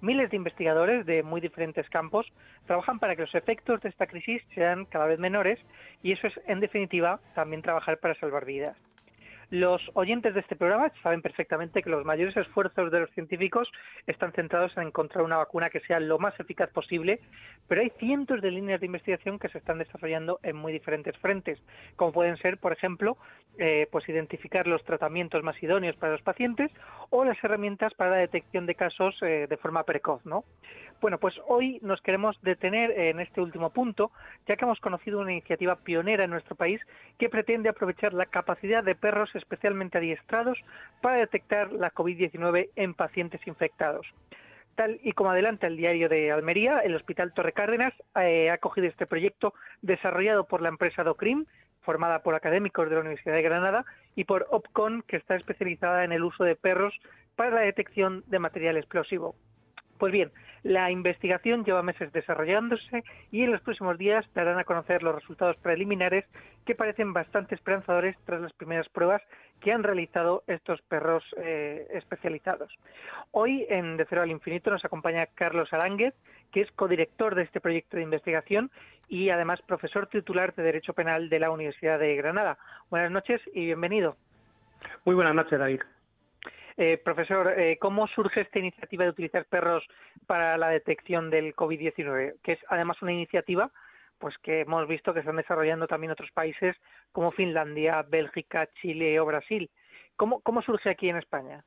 Miles 0.00 0.30
de 0.30 0.36
investigadores 0.36 1.04
de 1.04 1.22
muy 1.22 1.40
diferentes 1.40 1.88
campos 1.90 2.26
trabajan 2.66 2.98
para 2.98 3.16
que 3.16 3.22
los 3.22 3.34
efectos 3.34 3.80
de 3.82 3.90
esta 3.90 4.06
crisis 4.06 4.42
sean 4.54 4.86
cada 4.86 5.06
vez 5.06 5.18
menores 5.18 5.58
y 6.02 6.12
eso 6.12 6.26
es, 6.26 6.40
en 6.46 6.60
definitiva, 6.60 7.20
también 7.34 7.62
trabajar 7.62 7.98
para 7.98 8.14
salvar 8.14 8.44
vidas. 8.44 8.76
Los 9.50 9.82
oyentes 9.94 10.32
de 10.32 10.40
este 10.40 10.54
programa 10.54 10.92
saben 11.02 11.22
perfectamente 11.22 11.82
que 11.82 11.90
los 11.90 12.04
mayores 12.04 12.36
esfuerzos 12.36 12.92
de 12.92 13.00
los 13.00 13.10
científicos 13.10 13.68
están 14.06 14.30
centrados 14.30 14.76
en 14.76 14.84
encontrar 14.84 15.24
una 15.24 15.38
vacuna 15.38 15.70
que 15.70 15.80
sea 15.80 15.98
lo 15.98 16.20
más 16.20 16.38
eficaz 16.38 16.70
posible, 16.70 17.18
pero 17.66 17.80
hay 17.80 17.90
cientos 17.98 18.40
de 18.42 18.52
líneas 18.52 18.78
de 18.78 18.86
investigación 18.86 19.40
que 19.40 19.48
se 19.48 19.58
están 19.58 19.78
desarrollando 19.78 20.38
en 20.44 20.54
muy 20.54 20.72
diferentes 20.72 21.16
frentes, 21.18 21.58
como 21.96 22.12
pueden 22.12 22.36
ser, 22.36 22.58
por 22.58 22.72
ejemplo, 22.72 23.16
eh, 23.58 23.88
pues 23.90 24.08
identificar 24.08 24.68
los 24.68 24.84
tratamientos 24.84 25.42
más 25.42 25.60
idóneos 25.60 25.96
para 25.96 26.12
los 26.12 26.22
pacientes 26.22 26.70
o 27.10 27.24
las 27.24 27.42
herramientas 27.42 27.92
para 27.94 28.12
la 28.12 28.16
detección 28.18 28.66
de 28.66 28.76
casos 28.76 29.18
eh, 29.22 29.48
de 29.50 29.56
forma 29.56 29.82
precoz, 29.82 30.24
¿no? 30.24 30.44
Bueno, 31.00 31.16
pues 31.16 31.34
hoy 31.46 31.78
nos 31.80 32.02
queremos 32.02 32.38
detener 32.42 32.90
en 32.90 33.20
este 33.20 33.40
último 33.40 33.70
punto, 33.70 34.10
ya 34.46 34.56
que 34.56 34.66
hemos 34.66 34.80
conocido 34.80 35.18
una 35.18 35.32
iniciativa 35.32 35.76
pionera 35.76 36.24
en 36.24 36.30
nuestro 36.30 36.56
país 36.56 36.78
que 37.18 37.30
pretende 37.30 37.70
aprovechar 37.70 38.12
la 38.12 38.26
capacidad 38.26 38.84
de 38.84 38.94
perros 38.94 39.34
especialmente 39.34 39.96
adiestrados 39.96 40.58
para 41.00 41.16
detectar 41.16 41.72
la 41.72 41.90
COVID-19 41.90 42.68
en 42.76 42.92
pacientes 42.92 43.40
infectados. 43.46 44.06
Tal 44.74 45.00
y 45.02 45.12
como 45.12 45.30
adelanta 45.30 45.66
el 45.68 45.78
diario 45.78 46.10
de 46.10 46.32
Almería, 46.32 46.80
el 46.80 46.94
Hospital 46.94 47.32
Torre 47.32 47.52
Cárdenas 47.52 47.94
eh, 48.20 48.50
ha 48.50 48.54
acogido 48.54 48.86
este 48.86 49.06
proyecto 49.06 49.54
desarrollado 49.80 50.44
por 50.44 50.60
la 50.60 50.68
empresa 50.68 51.02
Docrim, 51.02 51.46
formada 51.80 52.22
por 52.22 52.34
académicos 52.34 52.90
de 52.90 52.96
la 52.96 53.00
Universidad 53.00 53.34
de 53.34 53.42
Granada, 53.42 53.86
y 54.16 54.24
por 54.24 54.46
OPCON, 54.50 55.02
que 55.08 55.16
está 55.16 55.34
especializada 55.36 56.04
en 56.04 56.12
el 56.12 56.24
uso 56.24 56.44
de 56.44 56.56
perros 56.56 56.94
para 57.36 57.50
la 57.50 57.60
detección 57.62 58.22
de 58.26 58.38
material 58.38 58.76
explosivo. 58.76 59.34
Pues 60.00 60.14
bien, 60.14 60.32
la 60.62 60.90
investigación 60.90 61.62
lleva 61.62 61.82
meses 61.82 62.10
desarrollándose 62.10 63.04
y 63.30 63.42
en 63.42 63.52
los 63.52 63.60
próximos 63.60 63.98
días 63.98 64.24
darán 64.34 64.58
a 64.58 64.64
conocer 64.64 65.02
los 65.02 65.14
resultados 65.14 65.58
preliminares 65.58 66.24
que 66.64 66.74
parecen 66.74 67.12
bastante 67.12 67.54
esperanzadores 67.54 68.16
tras 68.24 68.40
las 68.40 68.54
primeras 68.54 68.88
pruebas 68.88 69.20
que 69.60 69.72
han 69.72 69.82
realizado 69.82 70.42
estos 70.46 70.80
perros 70.88 71.22
eh, 71.36 71.86
especializados. 71.92 72.72
Hoy 73.32 73.66
en 73.68 73.98
De 73.98 74.06
Cero 74.08 74.22
al 74.22 74.30
Infinito 74.30 74.70
nos 74.70 74.86
acompaña 74.86 75.26
Carlos 75.34 75.70
Aránguez, 75.70 76.14
que 76.50 76.62
es 76.62 76.72
codirector 76.72 77.34
de 77.34 77.42
este 77.42 77.60
proyecto 77.60 77.98
de 77.98 78.04
investigación 78.04 78.70
y 79.06 79.28
además 79.28 79.60
profesor 79.60 80.06
titular 80.06 80.54
de 80.54 80.62
Derecho 80.62 80.94
Penal 80.94 81.28
de 81.28 81.40
la 81.40 81.50
Universidad 81.50 81.98
de 81.98 82.16
Granada. 82.16 82.56
Buenas 82.88 83.10
noches 83.10 83.42
y 83.52 83.66
bienvenido. 83.66 84.16
Muy 85.04 85.14
buenas 85.14 85.34
noches, 85.34 85.58
David. 85.58 85.82
Eh, 86.76 86.98
profesor, 87.04 87.54
eh, 87.58 87.78
¿cómo 87.80 88.06
surge 88.08 88.42
esta 88.42 88.58
iniciativa 88.58 89.04
de 89.04 89.10
utilizar 89.10 89.44
perros 89.46 89.84
para 90.26 90.56
la 90.56 90.68
detección 90.68 91.30
del 91.30 91.54
COVID-19? 91.54 92.36
Que 92.42 92.52
es 92.52 92.58
además 92.68 93.00
una 93.02 93.12
iniciativa 93.12 93.70
pues 94.18 94.36
que 94.42 94.60
hemos 94.60 94.86
visto 94.86 95.14
que 95.14 95.20
están 95.20 95.36
desarrollando 95.36 95.86
también 95.86 96.12
otros 96.12 96.30
países 96.32 96.76
como 97.10 97.30
Finlandia, 97.30 98.02
Bélgica, 98.02 98.68
Chile 98.80 99.18
o 99.18 99.24
Brasil. 99.24 99.70
¿Cómo, 100.14 100.40
cómo 100.42 100.60
surge 100.60 100.90
aquí 100.90 101.08
en 101.08 101.16
España? 101.16 101.64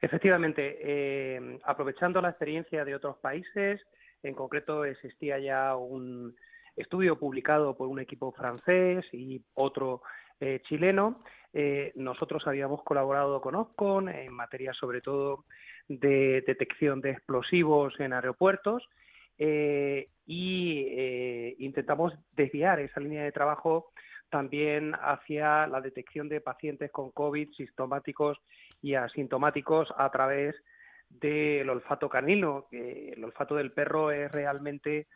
Efectivamente, 0.00 0.78
eh, 0.80 1.58
aprovechando 1.64 2.22
la 2.22 2.30
experiencia 2.30 2.84
de 2.84 2.94
otros 2.94 3.18
países, 3.18 3.80
en 4.22 4.34
concreto 4.34 4.84
existía 4.84 5.40
ya 5.40 5.74
un 5.74 6.36
estudio 6.76 7.18
publicado 7.18 7.76
por 7.76 7.88
un 7.88 7.98
equipo 7.98 8.30
francés 8.30 9.04
y 9.12 9.42
otro 9.54 10.02
eh, 10.40 10.60
chileno. 10.68 11.24
Eh, 11.52 11.92
nosotros 11.94 12.46
habíamos 12.46 12.82
colaborado 12.82 13.40
con 13.40 13.54
OSCON 13.54 14.08
en 14.10 14.32
materia 14.32 14.74
sobre 14.74 15.00
todo 15.00 15.44
de 15.88 16.42
detección 16.46 17.00
de 17.00 17.12
explosivos 17.12 17.98
en 18.00 18.12
aeropuertos 18.12 18.86
eh, 19.38 20.08
y 20.26 21.54
intentamos 21.64 22.12
desviar 22.36 22.80
esa 22.80 23.00
línea 23.00 23.24
de 23.24 23.32
trabajo 23.32 23.92
también 24.28 24.94
hacia 25.00 25.66
la 25.66 25.80
detección 25.80 26.28
de 26.28 26.42
pacientes 26.42 26.90
con 26.90 27.10
COVID 27.12 27.50
sintomáticos 27.54 28.38
y 28.82 28.94
asintomáticos 28.94 29.88
a 29.96 30.10
través 30.10 30.54
del 31.08 31.70
olfato 31.70 32.10
canino. 32.10 32.66
el 32.70 33.24
olfato 33.24 33.54
del 33.54 33.72
perro 33.72 34.10
es 34.10 34.30
realmente 34.30 35.06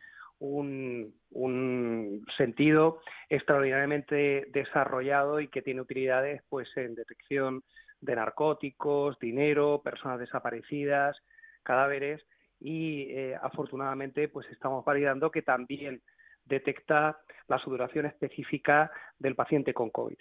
un, 0.43 2.25
sentido 2.37 3.01
extraordinariamente 3.29 4.47
desarrollado 4.53 5.41
y 5.41 5.49
que 5.49 5.63
tiene 5.63 5.81
utilidades 5.81 6.43
pues 6.49 6.69
en 6.77 6.95
detección 6.95 7.63
de 8.01 8.17
narcóticos, 8.17 9.19
dinero, 9.19 9.81
personas 9.83 10.19
desaparecidas, 10.19 11.17
cadáveres 11.63 12.23
y 12.61 13.11
eh, 13.11 13.37
afortunadamente 13.41 14.29
pues 14.29 14.47
estamos 14.51 14.85
validando 14.85 15.31
que 15.31 15.43
también 15.43 16.03
detecta 16.45 17.21
la 17.47 17.59
sudoración 17.59 18.07
específica 18.07 18.91
del 19.19 19.37
paciente 19.37 19.73
con 19.73 19.91
COVID. 19.91 20.19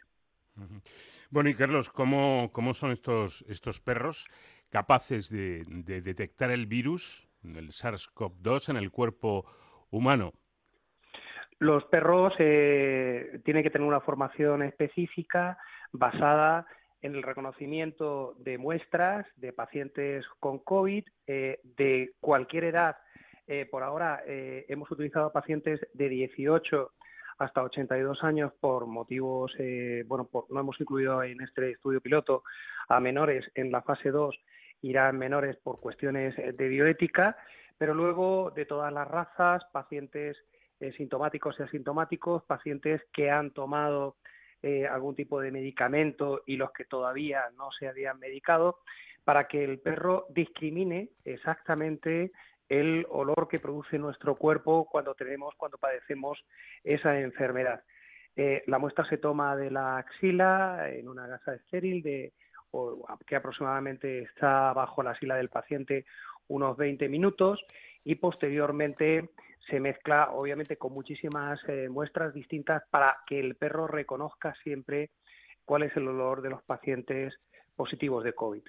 Bueno, 1.29 1.49
y 1.49 1.55
Carlos, 1.55 1.89
¿cómo, 1.89 2.51
cómo 2.51 2.73
son 2.73 2.91
estos, 2.91 3.43
estos 3.47 3.79
perros 3.79 4.27
capaces 4.69 5.29
de, 5.29 5.63
de 5.65 6.01
detectar 6.01 6.51
el 6.51 6.67
virus, 6.67 7.27
el 7.43 7.71
SARS-CoV-2, 7.71 8.69
en 8.69 8.77
el 8.77 8.91
cuerpo? 8.91 9.45
Los 11.59 11.83
perros 11.85 12.33
eh, 12.39 13.39
tienen 13.45 13.61
que 13.61 13.69
tener 13.69 13.87
una 13.87 13.99
formación 13.99 14.63
específica 14.63 15.59
basada 15.91 16.65
en 17.03 17.13
el 17.13 17.21
reconocimiento 17.21 18.35
de 18.39 18.57
muestras 18.57 19.27
de 19.35 19.53
pacientes 19.53 20.25
con 20.39 20.59
COVID 20.59 21.03
eh, 21.27 21.59
de 21.63 22.13
cualquier 22.19 22.63
edad. 22.63 22.95
Eh, 23.45 23.67
por 23.69 23.83
ahora 23.83 24.23
hemos 24.25 24.89
utilizado 24.89 25.31
pacientes 25.31 25.79
de 25.93 26.09
18 26.09 26.91
hasta 27.37 27.63
82 27.63 28.23
años 28.23 28.53
por 28.59 28.87
motivos, 28.87 29.53
bueno, 30.05 30.29
no 30.49 30.59
hemos 30.59 30.79
incluido 30.79 31.21
en 31.23 31.41
este 31.41 31.71
estudio 31.71 31.99
piloto 32.01 32.43
a 32.87 32.99
menores 32.99 33.51
en 33.55 33.71
la 33.71 33.81
fase 33.81 34.09
2, 34.09 34.35
irán 34.83 35.17
menores 35.17 35.57
por 35.57 35.79
cuestiones 35.79 36.35
de 36.37 36.67
bioética 36.67 37.35
pero 37.81 37.95
luego 37.95 38.51
de 38.51 38.67
todas 38.67 38.93
las 38.93 39.07
razas, 39.07 39.63
pacientes 39.71 40.37
eh, 40.79 40.93
sintomáticos 40.97 41.55
y 41.57 41.63
asintomáticos, 41.63 42.43
pacientes 42.43 43.01
que 43.11 43.31
han 43.31 43.49
tomado 43.49 44.17
eh, 44.61 44.85
algún 44.85 45.15
tipo 45.15 45.41
de 45.41 45.49
medicamento 45.49 46.43
y 46.45 46.57
los 46.57 46.71
que 46.73 46.85
todavía 46.85 47.45
no 47.57 47.71
se 47.71 47.87
habían 47.87 48.19
medicado, 48.19 48.81
para 49.23 49.47
que 49.47 49.63
el 49.63 49.79
perro 49.79 50.27
discrimine 50.29 51.09
exactamente 51.25 52.31
el 52.69 53.07
olor 53.09 53.47
que 53.47 53.59
produce 53.59 53.97
nuestro 53.97 54.35
cuerpo 54.35 54.87
cuando 54.87 55.15
tenemos, 55.15 55.55
cuando 55.55 55.79
padecemos 55.79 56.37
esa 56.83 57.19
enfermedad. 57.19 57.81
Eh, 58.35 58.61
la 58.67 58.77
muestra 58.77 59.05
se 59.05 59.17
toma 59.17 59.55
de 59.55 59.71
la 59.71 59.97
axila 59.97 60.87
en 60.87 61.09
una 61.09 61.25
gasa 61.25 61.55
estéril 61.55 62.03
de, 62.03 62.31
que 63.25 63.35
aproximadamente 63.35 64.19
está 64.19 64.71
bajo 64.73 65.01
la 65.01 65.11
axila 65.11 65.35
del 65.35 65.49
paciente 65.49 66.05
unos 66.51 66.77
20 66.77 67.07
minutos 67.09 67.59
y 68.03 68.15
posteriormente 68.15 69.29
se 69.69 69.79
mezcla 69.79 70.31
obviamente 70.31 70.77
con 70.77 70.93
muchísimas 70.93 71.59
eh, 71.67 71.87
muestras 71.89 72.33
distintas 72.33 72.83
para 72.89 73.17
que 73.25 73.39
el 73.39 73.55
perro 73.55 73.87
reconozca 73.87 74.53
siempre 74.63 75.11
cuál 75.65 75.83
es 75.83 75.95
el 75.95 76.07
olor 76.07 76.41
de 76.41 76.49
los 76.49 76.61
pacientes 76.63 77.33
positivos 77.75 78.23
de 78.23 78.33
COVID. 78.33 78.63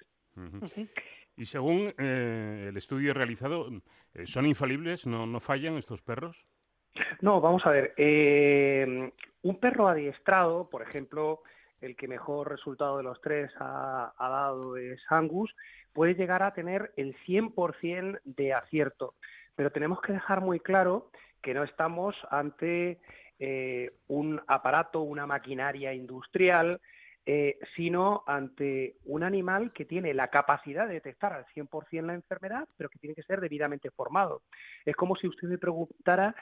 Y 1.36 1.44
según 1.46 1.92
eh, 1.98 2.66
el 2.68 2.76
estudio 2.76 3.14
realizado, 3.14 3.68
eh, 4.14 4.26
¿son 4.26 4.46
infalibles? 4.46 5.06
¿No, 5.06 5.26
¿No 5.26 5.40
fallan 5.40 5.76
estos 5.76 6.02
perros? 6.02 6.46
No, 7.20 7.40
vamos 7.40 7.62
a 7.64 7.70
ver. 7.70 7.94
un 9.42 9.58
perro 9.58 9.88
adiestrado, 9.88 10.68
por 10.68 10.82
ejemplo, 10.82 11.42
el 11.82 11.96
que 11.96 12.08
mejor 12.08 12.48
resultado 12.48 12.96
de 12.96 13.02
los 13.02 13.20
tres 13.20 13.50
ha, 13.58 14.12
dado 14.18 14.76
es 14.76 15.00
Angus, 15.10 15.54
puede 15.92 16.14
llegar 16.14 16.42
a 16.42 16.54
tener 16.54 16.92
el 16.96 17.14
100% 17.26 18.20
de 18.24 18.54
acierto. 18.54 19.14
Pero 19.54 19.70
tenemos 19.70 20.00
que 20.00 20.14
dejar 20.14 20.40
muy 20.40 20.60
claro 20.60 21.10
que 21.42 21.52
no 21.52 21.64
estamos 21.64 22.16
ante 22.30 23.00
eh, 23.38 23.90
un 24.06 24.40
aparato, 24.46 25.02
una 25.02 25.26
maquinaria 25.26 25.92
industrial, 25.92 26.80
eh, 27.26 27.58
sino 27.76 28.24
ante 28.26 28.96
un 29.04 29.22
animal 29.22 29.72
que 29.72 29.84
tiene 29.84 30.14
la 30.14 30.28
capacidad 30.28 30.86
de 30.86 30.94
detectar 30.94 31.32
al 31.32 31.46
100% 31.54 32.06
la 32.06 32.14
enfermedad, 32.14 32.68
pero 32.76 32.88
que 32.88 32.98
tiene 32.98 33.14
que 33.14 33.22
ser 33.22 33.40
debidamente 33.40 33.90
formado. 33.90 34.42
Es 34.84 34.96
como 34.96 35.16
si 35.16 35.26
usted 35.26 35.48
me 35.48 35.58
preguntara 35.58 36.34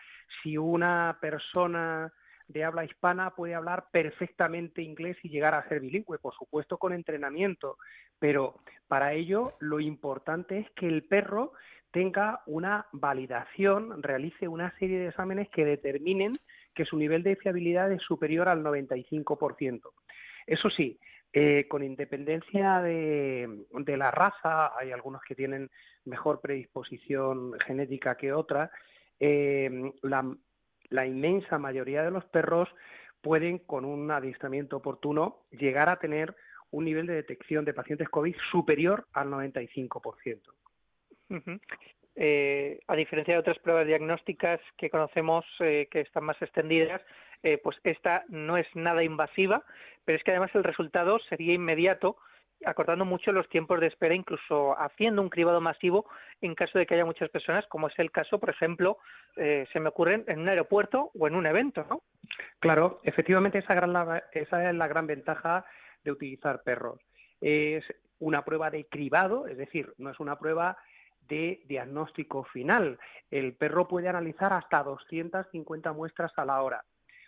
si 0.42 0.56
una 0.56 1.18
persona 1.20 2.12
de 2.52 2.64
habla 2.64 2.84
hispana 2.84 3.30
puede 3.30 3.54
hablar 3.54 3.86
perfectamente 3.92 4.82
inglés 4.82 5.16
y 5.22 5.28
llegar 5.28 5.54
a 5.54 5.68
ser 5.68 5.80
bilingüe, 5.80 6.18
por 6.18 6.34
supuesto 6.34 6.78
con 6.78 6.92
entrenamiento, 6.92 7.76
pero 8.18 8.56
para 8.88 9.12
ello 9.12 9.54
lo 9.60 9.78
importante 9.80 10.58
es 10.58 10.70
que 10.72 10.88
el 10.88 11.04
perro 11.04 11.52
tenga 11.92 12.42
una 12.46 12.86
validación, 12.92 14.02
realice 14.02 14.48
una 14.48 14.76
serie 14.78 14.98
de 14.98 15.08
exámenes 15.08 15.48
que 15.50 15.64
determinen 15.64 16.38
que 16.74 16.84
su 16.84 16.96
nivel 16.96 17.22
de 17.22 17.36
fiabilidad 17.36 17.90
es 17.92 18.02
superior 18.02 18.48
al 18.48 18.62
95%. 18.62 19.82
Eso 20.46 20.70
sí, 20.70 20.98
eh, 21.32 21.66
con 21.68 21.82
independencia 21.84 22.80
de, 22.80 23.66
la 23.86 24.10
raza, 24.10 24.76
hay 24.76 24.90
algunos 24.90 25.22
que 25.22 25.34
tienen 25.34 25.70
mejor 26.04 26.40
predisposición 26.40 27.52
genética 27.66 28.16
que 28.16 28.32
otras, 28.32 28.70
eh, 29.18 29.92
la, 30.02 30.24
la 30.90 31.06
inmensa 31.06 31.58
mayoría 31.58 32.02
de 32.02 32.10
los 32.10 32.24
perros 32.26 32.68
pueden, 33.22 33.58
con 33.58 33.84
un 33.84 34.10
adiestramiento 34.10 34.76
oportuno, 34.76 35.38
llegar 35.50 35.88
a 35.88 35.98
tener 35.98 36.34
un 36.70 36.84
nivel 36.84 37.06
de 37.06 37.14
detección 37.14 37.64
de 37.64 37.74
pacientes 37.74 38.08
COVID 38.08 38.34
superior 38.50 39.06
al 39.12 39.28
95%. 39.28 40.40
Eh, 42.16 42.80
a 42.88 42.96
diferencia 42.96 43.34
de 43.34 43.40
otras 43.40 43.58
pruebas 43.60 43.86
diagnósticas 43.86 44.60
que 44.76 44.90
conocemos 44.90 45.44
eh, 45.60 45.88
que 45.90 46.00
están 46.00 46.24
más 46.24 46.40
extendidas, 46.42 47.00
eh, 47.42 47.58
pues 47.62 47.76
esta 47.84 48.24
no 48.28 48.56
es 48.56 48.66
nada 48.74 49.02
invasiva, 49.02 49.64
pero 50.04 50.18
es 50.18 50.24
que 50.24 50.32
además 50.32 50.54
el 50.54 50.64
resultado 50.64 51.18
sería 51.28 51.54
inmediato 51.54 52.16
acortando 52.64 53.04
mucho 53.04 53.32
los 53.32 53.48
tiempos 53.48 53.80
de 53.80 53.86
espera, 53.86 54.14
incluso 54.14 54.78
haciendo 54.78 55.22
un 55.22 55.28
cribado 55.28 55.60
masivo 55.60 56.06
en 56.40 56.54
caso 56.54 56.78
de 56.78 56.86
que 56.86 56.94
haya 56.94 57.04
muchas 57.04 57.30
personas, 57.30 57.66
como 57.68 57.88
es 57.88 57.98
el 57.98 58.10
caso, 58.10 58.38
por 58.38 58.50
ejemplo, 58.50 58.98
eh, 59.36 59.66
se 59.72 59.80
me 59.80 59.88
ocurren 59.88 60.24
en 60.26 60.40
un 60.40 60.48
aeropuerto 60.48 61.10
o 61.18 61.26
en 61.26 61.34
un 61.34 61.46
evento, 61.46 61.86
¿no? 61.88 62.02
Claro, 62.58 63.00
efectivamente 63.04 63.58
esa, 63.58 63.74
esa 64.32 64.70
es 64.70 64.76
la 64.76 64.88
gran 64.88 65.06
ventaja 65.06 65.64
de 66.04 66.12
utilizar 66.12 66.62
perros. 66.62 67.00
Es 67.40 67.84
una 68.18 68.44
prueba 68.44 68.70
de 68.70 68.84
cribado, 68.86 69.46
es 69.46 69.56
decir, 69.56 69.92
no 69.98 70.10
es 70.10 70.20
una 70.20 70.38
prueba 70.38 70.76
de 71.28 71.62
diagnóstico 71.66 72.44
final. 72.44 72.98
El 73.30 73.54
perro 73.54 73.88
puede 73.88 74.08
analizar 74.08 74.52
hasta 74.52 74.82
250 74.82 75.92
muestras 75.92 76.32
a 76.36 76.44
la 76.44 76.62
hora. 76.62 76.84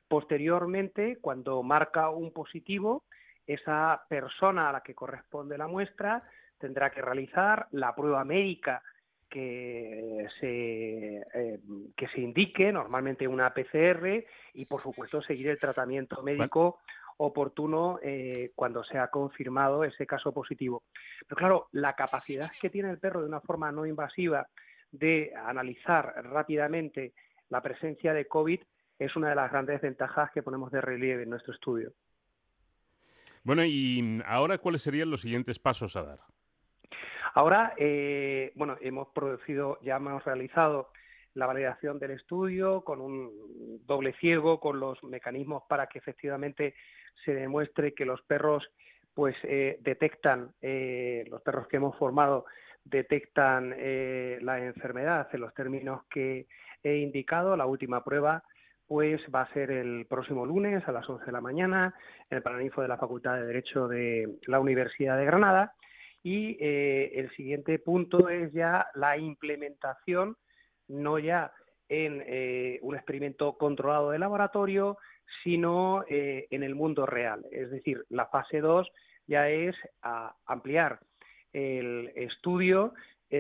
Posteriormente, 0.09 1.19
cuando 1.21 1.63
marca 1.63 2.11
un 2.11 2.33
positivo, 2.33 3.05
esa 3.47 4.03
persona 4.09 4.69
a 4.69 4.73
la 4.73 4.81
que 4.83 4.95
corresponde 4.95 5.59
la 5.59 5.69
muestra 5.69 6.23
tendrá 6.59 6.91
que 6.91 7.03
realizar 7.03 7.67
la 7.73 7.95
prueba 7.95 8.25
médica 8.25 8.83
que 9.29 10.29
se, 10.39 11.17
eh, 11.35 11.61
que 11.97 12.09
se 12.09 12.21
indique, 12.21 12.71
normalmente 12.71 13.27
una 13.27 13.53
PCR, 13.55 14.25
y 14.53 14.67
por 14.67 14.83
supuesto 14.83 15.23
seguir 15.23 15.49
el 15.49 15.59
tratamiento 15.59 16.23
médico 16.23 16.81
oportuno 17.17 17.99
eh, 18.03 18.53
cuando 18.55 18.85
se 18.85 18.99
ha 18.99 19.09
confirmado 19.09 19.85
ese 19.85 20.07
caso 20.07 20.33
positivo. 20.33 20.83
Pero 21.27 21.37
claro, 21.39 21.69
la 21.73 21.95
capacidad 21.95 22.53
que 22.61 22.69
tiene 22.69 22.91
el 22.91 22.99
perro 22.99 23.23
de 23.23 23.29
una 23.29 23.41
forma 23.41 23.73
no 23.73 23.87
invasiva 23.87 24.47
de 24.91 25.33
analizar 25.35 26.13
rápidamente 26.25 27.15
la 27.49 27.63
presencia 27.63 28.13
de 28.13 28.27
COVID 28.27 28.61
es 28.99 29.17
una 29.17 29.31
de 29.31 29.35
las 29.35 29.51
grandes 29.51 29.81
ventajas 29.81 30.31
que 30.33 30.43
ponemos 30.43 30.71
de 30.71 30.81
relieve 30.81 31.23
en 31.23 31.31
nuestro 31.31 31.55
estudio. 31.55 31.93
Bueno, 33.45 33.65
y 33.65 34.21
ahora, 34.25 34.59
¿cuáles 34.59 34.83
serían 34.83 35.11
los 35.11 35.23
siguientes 35.23 35.59
pasos 35.59 35.97
a 35.97 36.05
dar? 36.05 36.21
Ahora, 37.35 37.73
eh, 37.79 38.53
bueno, 38.55 38.77
hemos 38.81 39.09
producido, 39.09 39.79
ya 39.83 39.97
hemos 39.97 40.23
realizado 40.25 40.91
la 41.35 41.47
validación 41.47 41.99
del 41.99 42.11
estudio 42.13 42.83
con 42.83 43.01
un 43.01 43.81
doble 43.87 44.13
ciego, 44.21 44.61
con 44.61 44.79
los 44.79 45.03
mecanismos 45.03 45.63
para 45.69 45.87
que 45.87 45.99
efectivamente 45.99 46.75
se 47.25 47.35
demuestre 47.35 47.95
que 47.95 48.05
los 48.05 48.21
perros 48.23 48.71
pues 49.15 49.35
eh, 49.45 49.79
detectan, 49.81 50.55
eh, 50.61 51.25
los 51.29 51.41
perros 51.43 51.69
que 51.69 51.79
hemos 51.79 51.97
formado 51.97 52.45
detectan 52.85 53.71
la 53.71 54.59
enfermedad 54.59 55.29
en 55.33 55.41
los 55.41 55.55
términos 55.55 56.03
que 56.11 56.49
he 56.83 56.97
indicado. 56.97 57.57
La 57.57 57.65
última 57.65 58.03
prueba 58.03 58.43
pues 58.93 59.23
va 59.35 59.41
a 59.41 59.53
ser 59.55 59.71
el 59.71 60.05
próximo 60.05 60.45
lunes 60.45 60.87
a 60.87 60.93
las 60.93 61.09
11 61.09 61.25
de 61.25 61.33
la 61.33 61.41
mañana 61.41 61.95
en 62.29 62.37
el 62.37 62.43
Paraninfo 62.43 62.83
de 62.83 62.89
la 62.89 62.99
Facultad 62.99 63.37
de 63.37 63.47
Derecho 63.47 63.89
de 63.89 64.37
la 64.47 64.61
Universidad 64.61 65.17
de 65.17 65.25
Granada 65.25 65.73
y 66.23 66.59
eh, 66.61 67.11
el 67.15 67.31
siguiente 67.31 67.79
punto 67.79 68.29
es 68.29 68.53
ya 68.53 68.89
la 68.95 69.17
implementación, 69.17 70.37
no 70.89 71.19
ya 71.19 71.53
en 71.89 72.23
eh, 72.27 72.81
un 72.83 72.95
experimento 72.95 73.57
controlado 73.57 74.11
de 74.11 74.19
laboratorio, 74.19 74.99
sino 75.43 76.05
eh, 76.11 76.47
en 76.51 76.63
el 76.63 76.75
mundo 76.75 77.07
real. 77.07 77.47
Es 77.51 77.71
decir, 77.71 78.05
la 78.11 78.27
fase 78.27 78.61
2 78.61 78.87
ya 79.27 79.49
es 79.49 79.75
ampliar 80.45 81.01
el 81.55 82.13
estudio. 82.15 82.93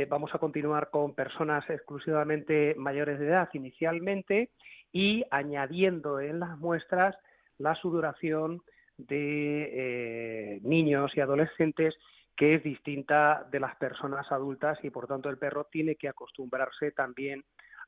vamos 0.08 0.34
a 0.34 0.38
continuar 0.38 0.88
con 0.88 1.14
personas 1.14 1.68
exclusivamente 1.68 2.74
mayores 2.78 3.18
de 3.18 3.26
edad 3.26 3.50
inicialmente 3.52 4.48
y 4.92 5.24
añadiendo 5.30 6.20
en 6.20 6.40
las 6.40 6.58
muestras 6.58 7.16
la 7.58 7.74
sudoración 7.76 8.62
de 8.98 10.60
niños 10.62 11.12
y 11.16 11.20
adolescentes 11.20 11.94
que 12.36 12.54
es 12.54 12.62
distinta 12.62 13.46
de 13.50 13.60
las 13.60 13.76
personas 13.76 14.30
adultas 14.30 14.78
y 14.82 14.90
por 14.90 15.06
tanto 15.06 15.28
el 15.28 15.38
perro 15.38 15.64
tiene 15.70 15.96
que 15.96 16.08
acostumbrarse 16.08 16.92
también 16.92 17.44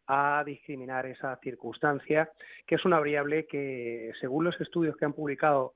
a 0.07 0.43
discriminar 0.45 1.07
esa 1.07 1.37
circunstancia, 1.43 2.31
que 2.67 2.75
es 2.75 2.85
una 2.85 2.99
variable 2.99 3.47
que, 3.47 4.13
según 4.21 4.45
los 4.45 4.61
estudios 4.61 4.97
que 4.97 5.07
han 5.07 5.15
publicado 5.15 5.75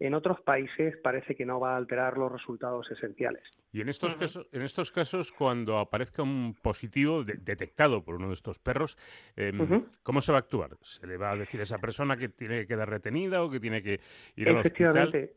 en 0.00 0.14
otros 0.14 0.40
países, 0.40 0.96
parece 1.02 1.34
que 1.34 1.44
no 1.44 1.58
va 1.58 1.74
a 1.74 1.76
alterar 1.76 2.16
los 2.16 2.30
resultados 2.30 2.88
esenciales. 2.90 3.42
Y 3.72 3.80
en 3.80 3.88
estos, 3.88 4.14
casos, 4.14 4.48
en 4.52 4.62
estos 4.62 4.92
casos, 4.92 5.32
cuando 5.32 5.78
aparezca 5.78 6.22
un 6.22 6.54
positivo 6.54 7.24
detectado 7.24 8.04
por 8.04 8.14
uno 8.14 8.28
de 8.28 8.34
estos 8.34 8.58
perros, 8.58 8.96
em, 9.36 9.84
¿cómo 10.02 10.20
se 10.20 10.32
va 10.32 10.38
a 10.38 10.40
actuar? 10.40 10.70
¿Se 10.82 11.06
le 11.06 11.16
va 11.16 11.32
a 11.32 11.36
decir 11.36 11.60
a 11.60 11.64
esa 11.64 11.78
persona 11.78 12.16
que 12.16 12.28
tiene 12.28 12.60
que 12.60 12.66
quedar 12.68 12.88
retenida 12.88 13.42
o 13.42 13.50
que 13.50 13.60
tiene 13.60 13.82
que 13.82 14.00
ir 14.36 14.48
al 14.48 14.58
hospital? 14.58 15.30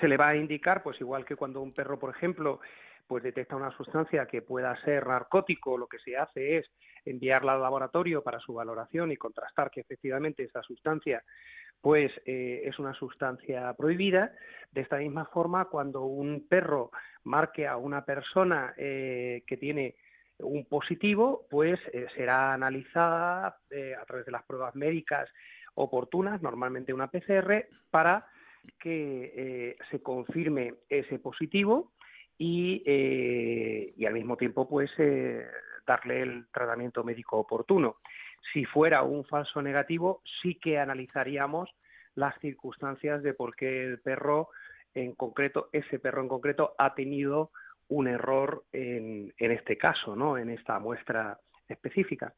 Se 0.00 0.08
le 0.08 0.16
va 0.16 0.28
a 0.28 0.36
indicar, 0.36 0.82
pues 0.82 1.00
igual 1.00 1.24
que 1.24 1.36
cuando 1.36 1.62
un 1.62 1.72
perro, 1.72 1.98
por 1.98 2.14
ejemplo, 2.14 2.60
pues 3.06 3.22
detecta 3.22 3.56
una 3.56 3.74
sustancia 3.76 4.26
que 4.26 4.42
pueda 4.42 4.78
ser 4.84 5.06
narcótico, 5.06 5.78
lo 5.78 5.86
que 5.86 5.98
se 6.00 6.16
hace 6.16 6.58
es 6.58 6.70
enviarla 7.04 7.54
al 7.54 7.62
laboratorio 7.62 8.22
para 8.22 8.40
su 8.40 8.54
valoración 8.54 9.12
y 9.12 9.16
contrastar 9.16 9.70
que 9.70 9.80
efectivamente 9.80 10.42
esa 10.44 10.62
sustancia 10.62 11.22
pues 11.80 12.10
eh, 12.26 12.62
es 12.64 12.78
una 12.78 12.94
sustancia 12.94 13.72
prohibida. 13.74 14.32
De 14.72 14.80
esta 14.82 14.98
misma 14.98 15.26
forma, 15.26 15.66
cuando 15.66 16.02
un 16.04 16.46
perro 16.48 16.90
marque 17.24 17.66
a 17.66 17.76
una 17.76 18.04
persona 18.04 18.74
eh, 18.76 19.42
que 19.46 19.56
tiene 19.56 19.96
un 20.38 20.66
positivo, 20.66 21.46
pues 21.50 21.80
eh, 21.92 22.06
será 22.14 22.52
analizada 22.52 23.46
a 23.46 24.04
través 24.06 24.26
de 24.26 24.32
las 24.32 24.44
pruebas 24.44 24.74
médicas 24.74 25.28
oportunas, 25.74 26.42
normalmente 26.42 26.92
una 26.92 27.10
PCR, 27.10 27.66
para 27.90 28.26
que 28.80 29.76
se 29.90 30.02
confirme 30.02 30.74
ese 30.88 31.18
positivo 31.20 31.92
y, 32.36 32.82
y 33.96 34.04
al 34.04 34.12
mismo 34.12 34.36
tiempo 34.36 34.68
pues 34.68 34.90
darle 35.88 36.20
el 36.22 36.46
tratamiento 36.52 37.02
médico 37.02 37.38
oportuno. 37.38 37.96
Si 38.52 38.64
fuera 38.66 39.02
un 39.02 39.24
falso 39.24 39.62
negativo, 39.62 40.22
sí 40.42 40.54
que 40.54 40.78
analizaríamos 40.78 41.70
las 42.14 42.38
circunstancias 42.40 43.22
de 43.22 43.32
por 43.32 43.56
qué 43.56 43.84
el 43.84 44.00
perro 44.00 44.50
en 44.94 45.14
concreto, 45.14 45.70
ese 45.72 45.98
perro 45.98 46.20
en 46.22 46.28
concreto, 46.28 46.74
ha 46.78 46.94
tenido 46.94 47.50
un 47.88 48.06
error 48.06 48.64
en, 48.72 49.32
en 49.38 49.50
este 49.50 49.78
caso, 49.78 50.14
¿no? 50.14 50.36
En 50.36 50.50
esta 50.50 50.78
muestra 50.78 51.38
específica. 51.68 52.34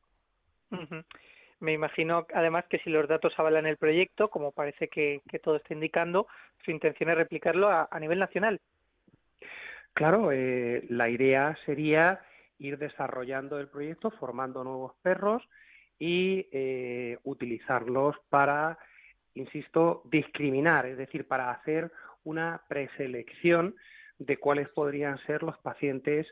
Me 1.59 1.72
imagino, 1.72 2.27
además, 2.32 2.64
que 2.70 2.78
si 2.78 2.90
los 2.90 3.09
datos 3.09 3.32
avalan 3.36 3.66
el 3.66 3.77
proyecto, 3.77 4.28
como 4.28 4.52
parece 4.52 4.89
que, 4.89 5.20
todo 5.43 5.56
está 5.56 5.74
indicando, 5.74 6.28
su 6.64 6.70
intención 6.70 7.10
es 7.10 7.16
replicarlo 7.16 7.68
a, 7.68 7.89
nivel 8.01 8.20
nacional. 8.20 8.60
Claro, 9.93 10.31
eh, 10.32 10.85
la 10.89 11.09
idea 11.09 11.59
sería 11.66 12.20
ir 12.61 12.78
desarrollando 12.78 13.59
el 13.59 13.69
proyecto, 13.69 14.11
formando 14.12 14.62
nuevos 14.62 14.93
perros 15.03 15.43
y 15.99 16.47
eh, 16.53 17.19
utilizarlos 17.24 18.16
para, 18.28 18.78
insisto, 19.35 20.03
discriminar, 20.05 20.87
es 20.87 20.97
decir, 20.97 21.27
para 21.27 21.51
hacer 21.51 21.91
una 22.23 22.62
preselección 22.69 23.74
de 24.19 24.37
cuáles 24.37 24.69
podrían 24.69 25.19
ser 25.27 25.43
los 25.43 25.59
pacientes 25.59 26.27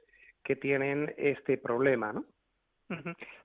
que 0.44 0.54
tienen 0.54 1.14
este 1.16 1.58
problema. 1.58 2.22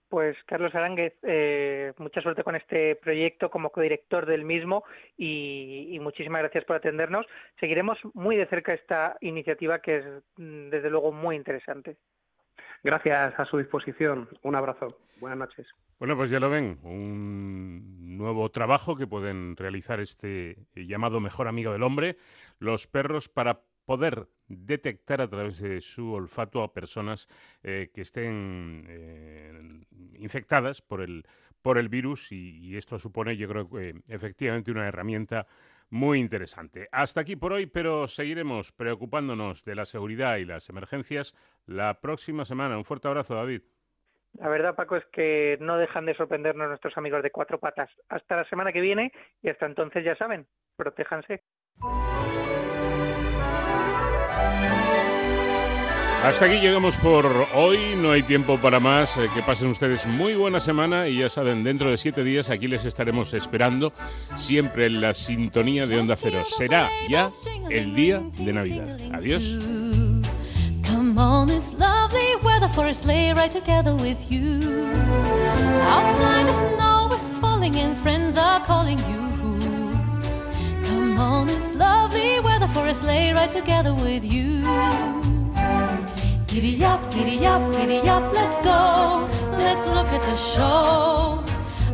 Pues 0.08 0.38
Carlos 0.46 0.74
Aránguez, 0.76 1.14
eh, 1.24 1.92
mucha 1.98 2.22
suerte 2.22 2.44
con 2.44 2.56
este 2.56 2.96
proyecto 2.98 3.50
como 3.50 3.72
codirector 3.72 4.26
del 4.26 4.46
mismo 4.46 4.84
y, 5.18 5.98
muchísimas 6.02 6.44
gracias 6.44 6.66
por 6.66 6.76
atendernos. 6.76 7.26
Seguiremos 7.60 7.98
muy 8.14 8.38
de 8.38 8.46
cerca 8.46 8.74
esta 8.74 9.18
iniciativa 9.22 9.80
que 9.80 9.98
es 9.98 10.06
mm, 10.38 10.70
desde 10.70 10.90
luego 10.90 11.12
muy 11.12 11.36
interesante. 11.36 11.98
Gracias 12.84 13.40
a 13.40 13.46
su 13.46 13.58
disposición. 13.58 14.28
Un 14.44 14.56
abrazo. 14.56 14.98
Buenas 15.20 15.40
noches. 15.40 15.68
Bueno, 16.00 16.18
pues 16.18 16.30
ya 16.30 16.40
lo 16.40 16.50
ven, 16.50 16.80
un 16.84 18.18
nuevo 18.18 18.50
trabajo 18.50 18.98
que 18.98 19.08
pueden 19.08 19.56
realizar 19.56 20.02
este 20.02 20.68
llamado 20.76 21.22
mejor 21.22 21.48
amigo 21.48 21.72
del 21.72 21.84
hombre, 21.84 22.18
los 22.60 22.88
perros 22.88 23.30
para 23.30 23.62
poder 23.86 24.28
detectar 24.48 25.22
a 25.22 25.30
través 25.30 25.60
de 25.60 25.82
su 25.82 26.12
olfato 26.12 26.62
a 26.62 26.74
personas 26.74 27.28
eh, 27.64 27.90
que 27.94 28.02
estén 28.02 28.86
eh, 28.88 29.43
infectadas 30.24 30.82
por 30.82 31.02
el, 31.02 31.26
por 31.62 31.78
el 31.78 31.90
virus 31.90 32.32
y, 32.32 32.76
esto 32.78 32.98
supone, 32.98 33.38
yo 33.38 33.48
creo, 33.48 33.70
que 33.70 33.96
efectivamente 34.10 34.72
una 34.72 34.88
herramienta 34.88 35.46
muy 35.90 36.20
interesante. 36.20 36.88
Hasta 36.92 37.22
aquí 37.22 37.36
por 37.36 37.54
hoy, 37.54 37.68
pero 37.68 38.08
seguiremos 38.08 38.72
preocupándonos 38.72 39.64
de 39.64 39.76
la 39.76 39.86
seguridad 39.86 40.38
y 40.38 40.46
las 40.46 40.70
emergencias 40.70 41.36
la 41.66 42.02
próxima 42.02 42.46
semana. 42.46 42.78
Un 42.78 42.86
fuerte 42.86 43.08
abrazo, 43.08 43.36
David. 43.36 43.62
La 44.40 44.50
verdad, 44.50 44.76
Paco, 44.76 44.96
es 44.96 45.06
que 45.12 45.58
no 45.62 45.78
dejan 45.78 46.08
de 46.08 46.16
sorprendernos 46.16 46.68
nuestros 46.68 46.98
amigos 46.98 47.22
de 47.22 47.30
cuatro 47.30 47.60
patas. 47.60 47.92
Hasta 48.10 48.36
la 48.36 48.50
semana 48.50 48.74
que 48.74 48.82
viene 48.82 49.12
y 49.44 49.50
hasta 49.50 49.68
entonces 49.68 50.04
ya 50.04 50.16
saben, 50.16 50.48
protéjanse. 50.76 51.44
Hasta 56.24 56.46
aquí 56.46 56.62
llegamos 56.62 56.96
por 56.96 57.26
hoy, 57.54 57.96
no 57.98 58.12
hay 58.12 58.24
tiempo 58.24 58.58
para 58.58 58.80
más. 58.80 59.18
Eh, 59.18 59.30
que 59.36 59.42
pasen 59.42 59.68
ustedes 59.68 60.06
muy 60.06 60.36
buena 60.36 60.62
semana 60.62 61.10
y 61.10 61.18
ya 61.18 61.28
saben, 61.28 61.66
dentro 61.66 61.90
de 61.90 61.98
siete 61.98 62.24
días 62.24 62.50
aquí 62.50 62.70
les 62.70 62.86
estaremos 62.86 63.34
esperando, 63.34 63.92
siempre 64.38 64.86
en 64.86 65.02
la 65.02 65.14
sintonía 65.14 65.86
de 65.86 66.00
Onda 66.00 66.16
Cero. 66.16 66.44
Será 66.46 66.90
ya 67.10 67.30
el 67.70 67.94
día 67.94 68.22
de 68.38 68.54
Navidad. 68.54 68.98
Adiós. 69.12 69.60
Come 70.88 71.20
on, 71.20 71.50
it's 71.50 71.74
lovely 71.74 72.36
weather 72.42 72.70
for 72.70 72.86
a 72.86 72.94
sleigh 72.94 73.34
ride 73.34 73.52
together 73.52 73.94
with 73.94 74.18
you. 74.32 74.94
Giddy 86.54 86.86
up, 86.86 87.12
giddy 87.12 87.44
up, 87.48 87.74
giddy 87.74 88.08
up, 88.08 88.32
let's 88.32 88.62
go. 88.64 89.28
Let's 89.58 89.88
look 89.88 90.06
at 90.10 90.22
the 90.22 90.36
show. 90.36 91.44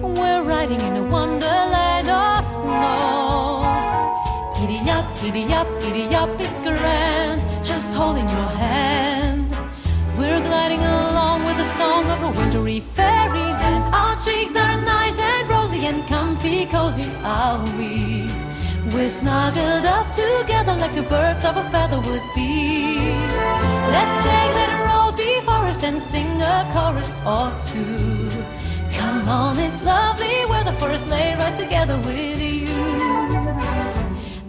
We're 0.02 0.44
riding 0.44 0.82
in 0.82 0.98
a 0.98 1.04
wonderland 1.04 2.10
of 2.10 2.44
snow. 2.52 3.64
Giddy 4.60 4.90
up, 4.92 5.08
giddy 5.22 5.54
up, 5.54 5.68
giddy 5.82 6.14
up, 6.14 6.30
it's 6.42 6.62
grand. 6.64 7.42
Just 7.64 7.94
holding 7.94 8.30
your 8.30 8.50
hand. 8.60 9.50
We're 10.18 10.42
gliding 10.42 10.82
along 10.82 11.46
with 11.46 11.56
the 11.56 11.70
song 11.78 12.04
of 12.08 12.22
a 12.22 12.32
wintry 12.38 12.82
fairyland. 12.82 13.96
Our 13.96 14.18
cheeks 14.18 14.58
are 14.58 14.82
nice 14.82 15.18
and 15.18 15.50
rosy 15.50 15.86
and 15.86 16.06
comfy, 16.06 16.66
cozy 16.66 17.10
are 17.24 17.64
we. 17.78 18.49
We're 18.94 19.10
snuggled 19.10 19.86
up 19.86 20.08
together 20.14 20.74
like 20.74 20.94
two 20.94 21.04
birds 21.04 21.46
of 21.46 21.58
a 21.58 21.64
feather 21.70 21.98
would 21.98 22.24
be. 22.36 22.98
Let's 23.96 24.18
take 24.24 24.54
that 24.60 24.74
road 24.88 25.16
before 25.16 25.68
us 25.70 25.84
and 25.84 26.02
sing 26.02 26.42
a 26.42 26.68
chorus 26.74 27.22
or 27.22 27.54
two. 27.70 28.30
Come 28.98 29.28
on, 29.28 29.60
it's 29.60 29.82
lovely 29.84 30.46
weather 30.48 30.74
for 30.74 30.90
a 30.90 30.98
sleigh 30.98 31.36
ride 31.36 31.56
together 31.56 31.98
with 31.98 32.42
you. 32.42 32.66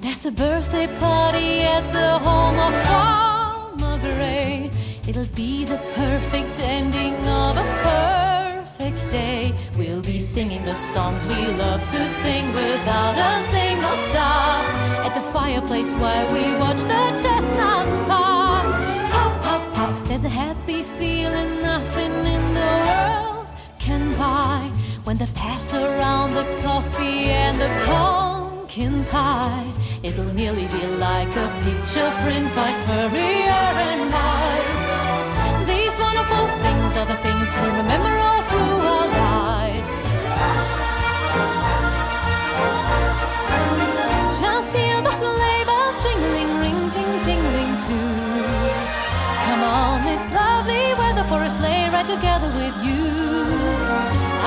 There's 0.00 0.24
a 0.24 0.30
birthday 0.30 0.86
party 0.98 1.60
at 1.60 1.92
the 1.92 2.18
home 2.18 2.58
of 2.58 2.72
Farmer 2.86 3.98
Gray. 3.98 4.70
It'll 5.06 5.34
be 5.34 5.64
the 5.66 5.78
perfect 5.94 6.58
ending 6.60 7.14
of 7.26 7.58
a 7.58 7.66
perfect 7.82 9.10
day. 9.10 9.52
We'll 10.00 10.14
be 10.14 10.18
singing 10.18 10.64
the 10.64 10.74
songs 10.74 11.22
we 11.26 11.44
love 11.44 11.82
to 11.82 12.08
sing 12.08 12.46
without 12.54 13.16
a 13.18 13.32
single 13.50 13.96
stop. 14.08 14.64
At 15.04 15.12
the 15.14 15.20
fireplace 15.30 15.92
while 15.92 16.26
we 16.32 16.40
watch 16.56 16.80
the 16.92 17.02
chestnuts 17.22 18.00
pop. 18.08 18.64
Pop, 19.12 19.42
pop, 19.42 19.74
pop. 19.74 20.08
There's 20.08 20.24
a 20.24 20.30
happy 20.30 20.84
feeling 20.98 21.60
nothing 21.60 22.14
in 22.34 22.42
the 22.54 22.72
world 22.88 23.50
can 23.78 24.16
buy. 24.16 24.72
When 25.04 25.18
they 25.18 25.26
pass 25.34 25.74
around 25.74 26.30
the 26.30 26.46
coffee 26.62 27.28
and 27.44 27.58
the 27.60 27.68
pumpkin 27.84 29.04
pie. 29.04 29.70
It'll 30.02 30.32
nearly 30.32 30.66
be 30.68 30.86
like 30.96 31.36
a 31.36 31.48
picture 31.62 32.10
print 32.22 32.48
by 32.56 32.72
Courier 32.86 33.68
and 33.88 34.10
Wise. 34.14 35.66
These 35.68 35.94
wonderful 36.00 36.46
things 36.64 36.92
are 37.00 37.08
the 37.12 37.18
things 37.26 37.48
we 37.60 37.68
remember 37.80 38.14
all 38.16 38.42
through 38.48 38.88
our 38.94 39.08
lives. 39.08 39.69
Together 52.06 52.48
with 52.48 52.76
you. 52.82 53.04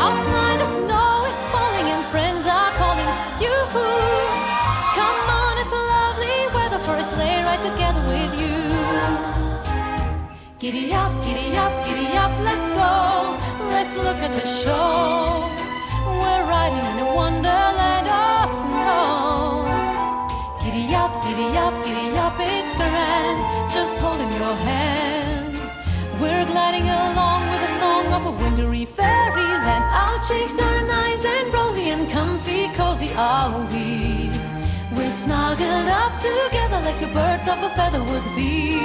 Outside 0.05 0.59
the 0.59 0.65
snow 0.65 1.25
is 1.29 1.47
falling 1.53 1.85
and 1.85 2.03
friends 2.09 2.47
are 2.47 2.71
calling 2.81 3.09
you. 3.43 3.53
Come 4.97 5.27
on, 5.41 5.53
it's 5.61 5.71
lovely 5.71 6.37
weather 6.55 6.79
for 6.85 6.95
a 6.95 7.03
sleigh 7.03 7.43
ride 7.43 7.61
together 7.61 8.01
with 8.09 8.33
you. 8.41 8.57
Giddy 10.57 10.93
up, 10.93 11.13
giddy 11.23 11.55
up, 11.55 11.73
giddy 11.85 12.07
up, 12.17 12.33
let's 12.41 12.69
go. 12.81 13.37
Let's 13.69 13.95
look 13.97 14.17
at 14.17 14.33
the 14.33 14.47
show. 14.47 15.45
We're 16.21 16.45
riding 16.49 16.85
in 16.91 16.97
a 17.05 17.09
wonderland 17.13 18.07
of 18.07 18.49
snow. 18.63 19.67
Giddy 20.63 20.95
up, 20.95 21.13
giddy 21.23 21.57
up, 21.57 21.75
giddy 21.85 22.17
up, 22.17 22.35
it's 22.39 22.73
grand. 22.77 23.37
Just 23.71 23.95
holding 23.99 24.31
your 24.41 24.55
hand. 24.65 25.12
We're 26.23 26.45
gliding 26.45 26.87
along 26.87 27.41
with 27.51 27.61
the 27.65 27.73
song 27.81 28.05
of 28.17 28.21
a 28.31 28.31
wintry 28.41 28.85
fairyland. 28.85 29.85
Our 30.03 30.17
cheeks 30.27 30.57
are 30.57 30.81
nice 30.87 31.25
and 31.25 31.53
rosy 31.53 31.89
and 31.89 32.09
comfy, 32.09 32.69
cozy 32.79 33.09
are 33.17 33.51
we. 33.73 34.29
We're 34.95 35.11
snuggled 35.11 35.89
up 36.01 36.13
together 36.21 36.79
like 36.85 36.97
two 36.97 37.11
birds 37.19 37.45
of 37.49 37.61
a 37.67 37.69
feather 37.75 38.01
would 38.09 38.27
be. 38.37 38.79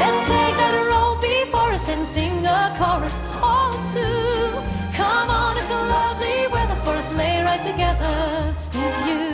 Let's 0.00 0.20
take 0.32 0.56
that 0.62 0.74
roll 0.90 1.16
before 1.20 1.72
us 1.76 1.88
and 1.90 2.06
sing 2.06 2.46
a 2.46 2.74
chorus 2.78 3.18
all 3.42 3.74
two. 3.92 4.48
Come 4.96 5.28
on, 5.28 5.58
it's 5.58 5.70
a 5.70 5.82
lovely 5.96 6.46
weather 6.54 6.78
for 6.84 6.94
us 7.02 7.14
lay 7.14 7.42
right 7.42 7.62
together 7.62 8.54
with 8.72 9.08
you. 9.08 9.33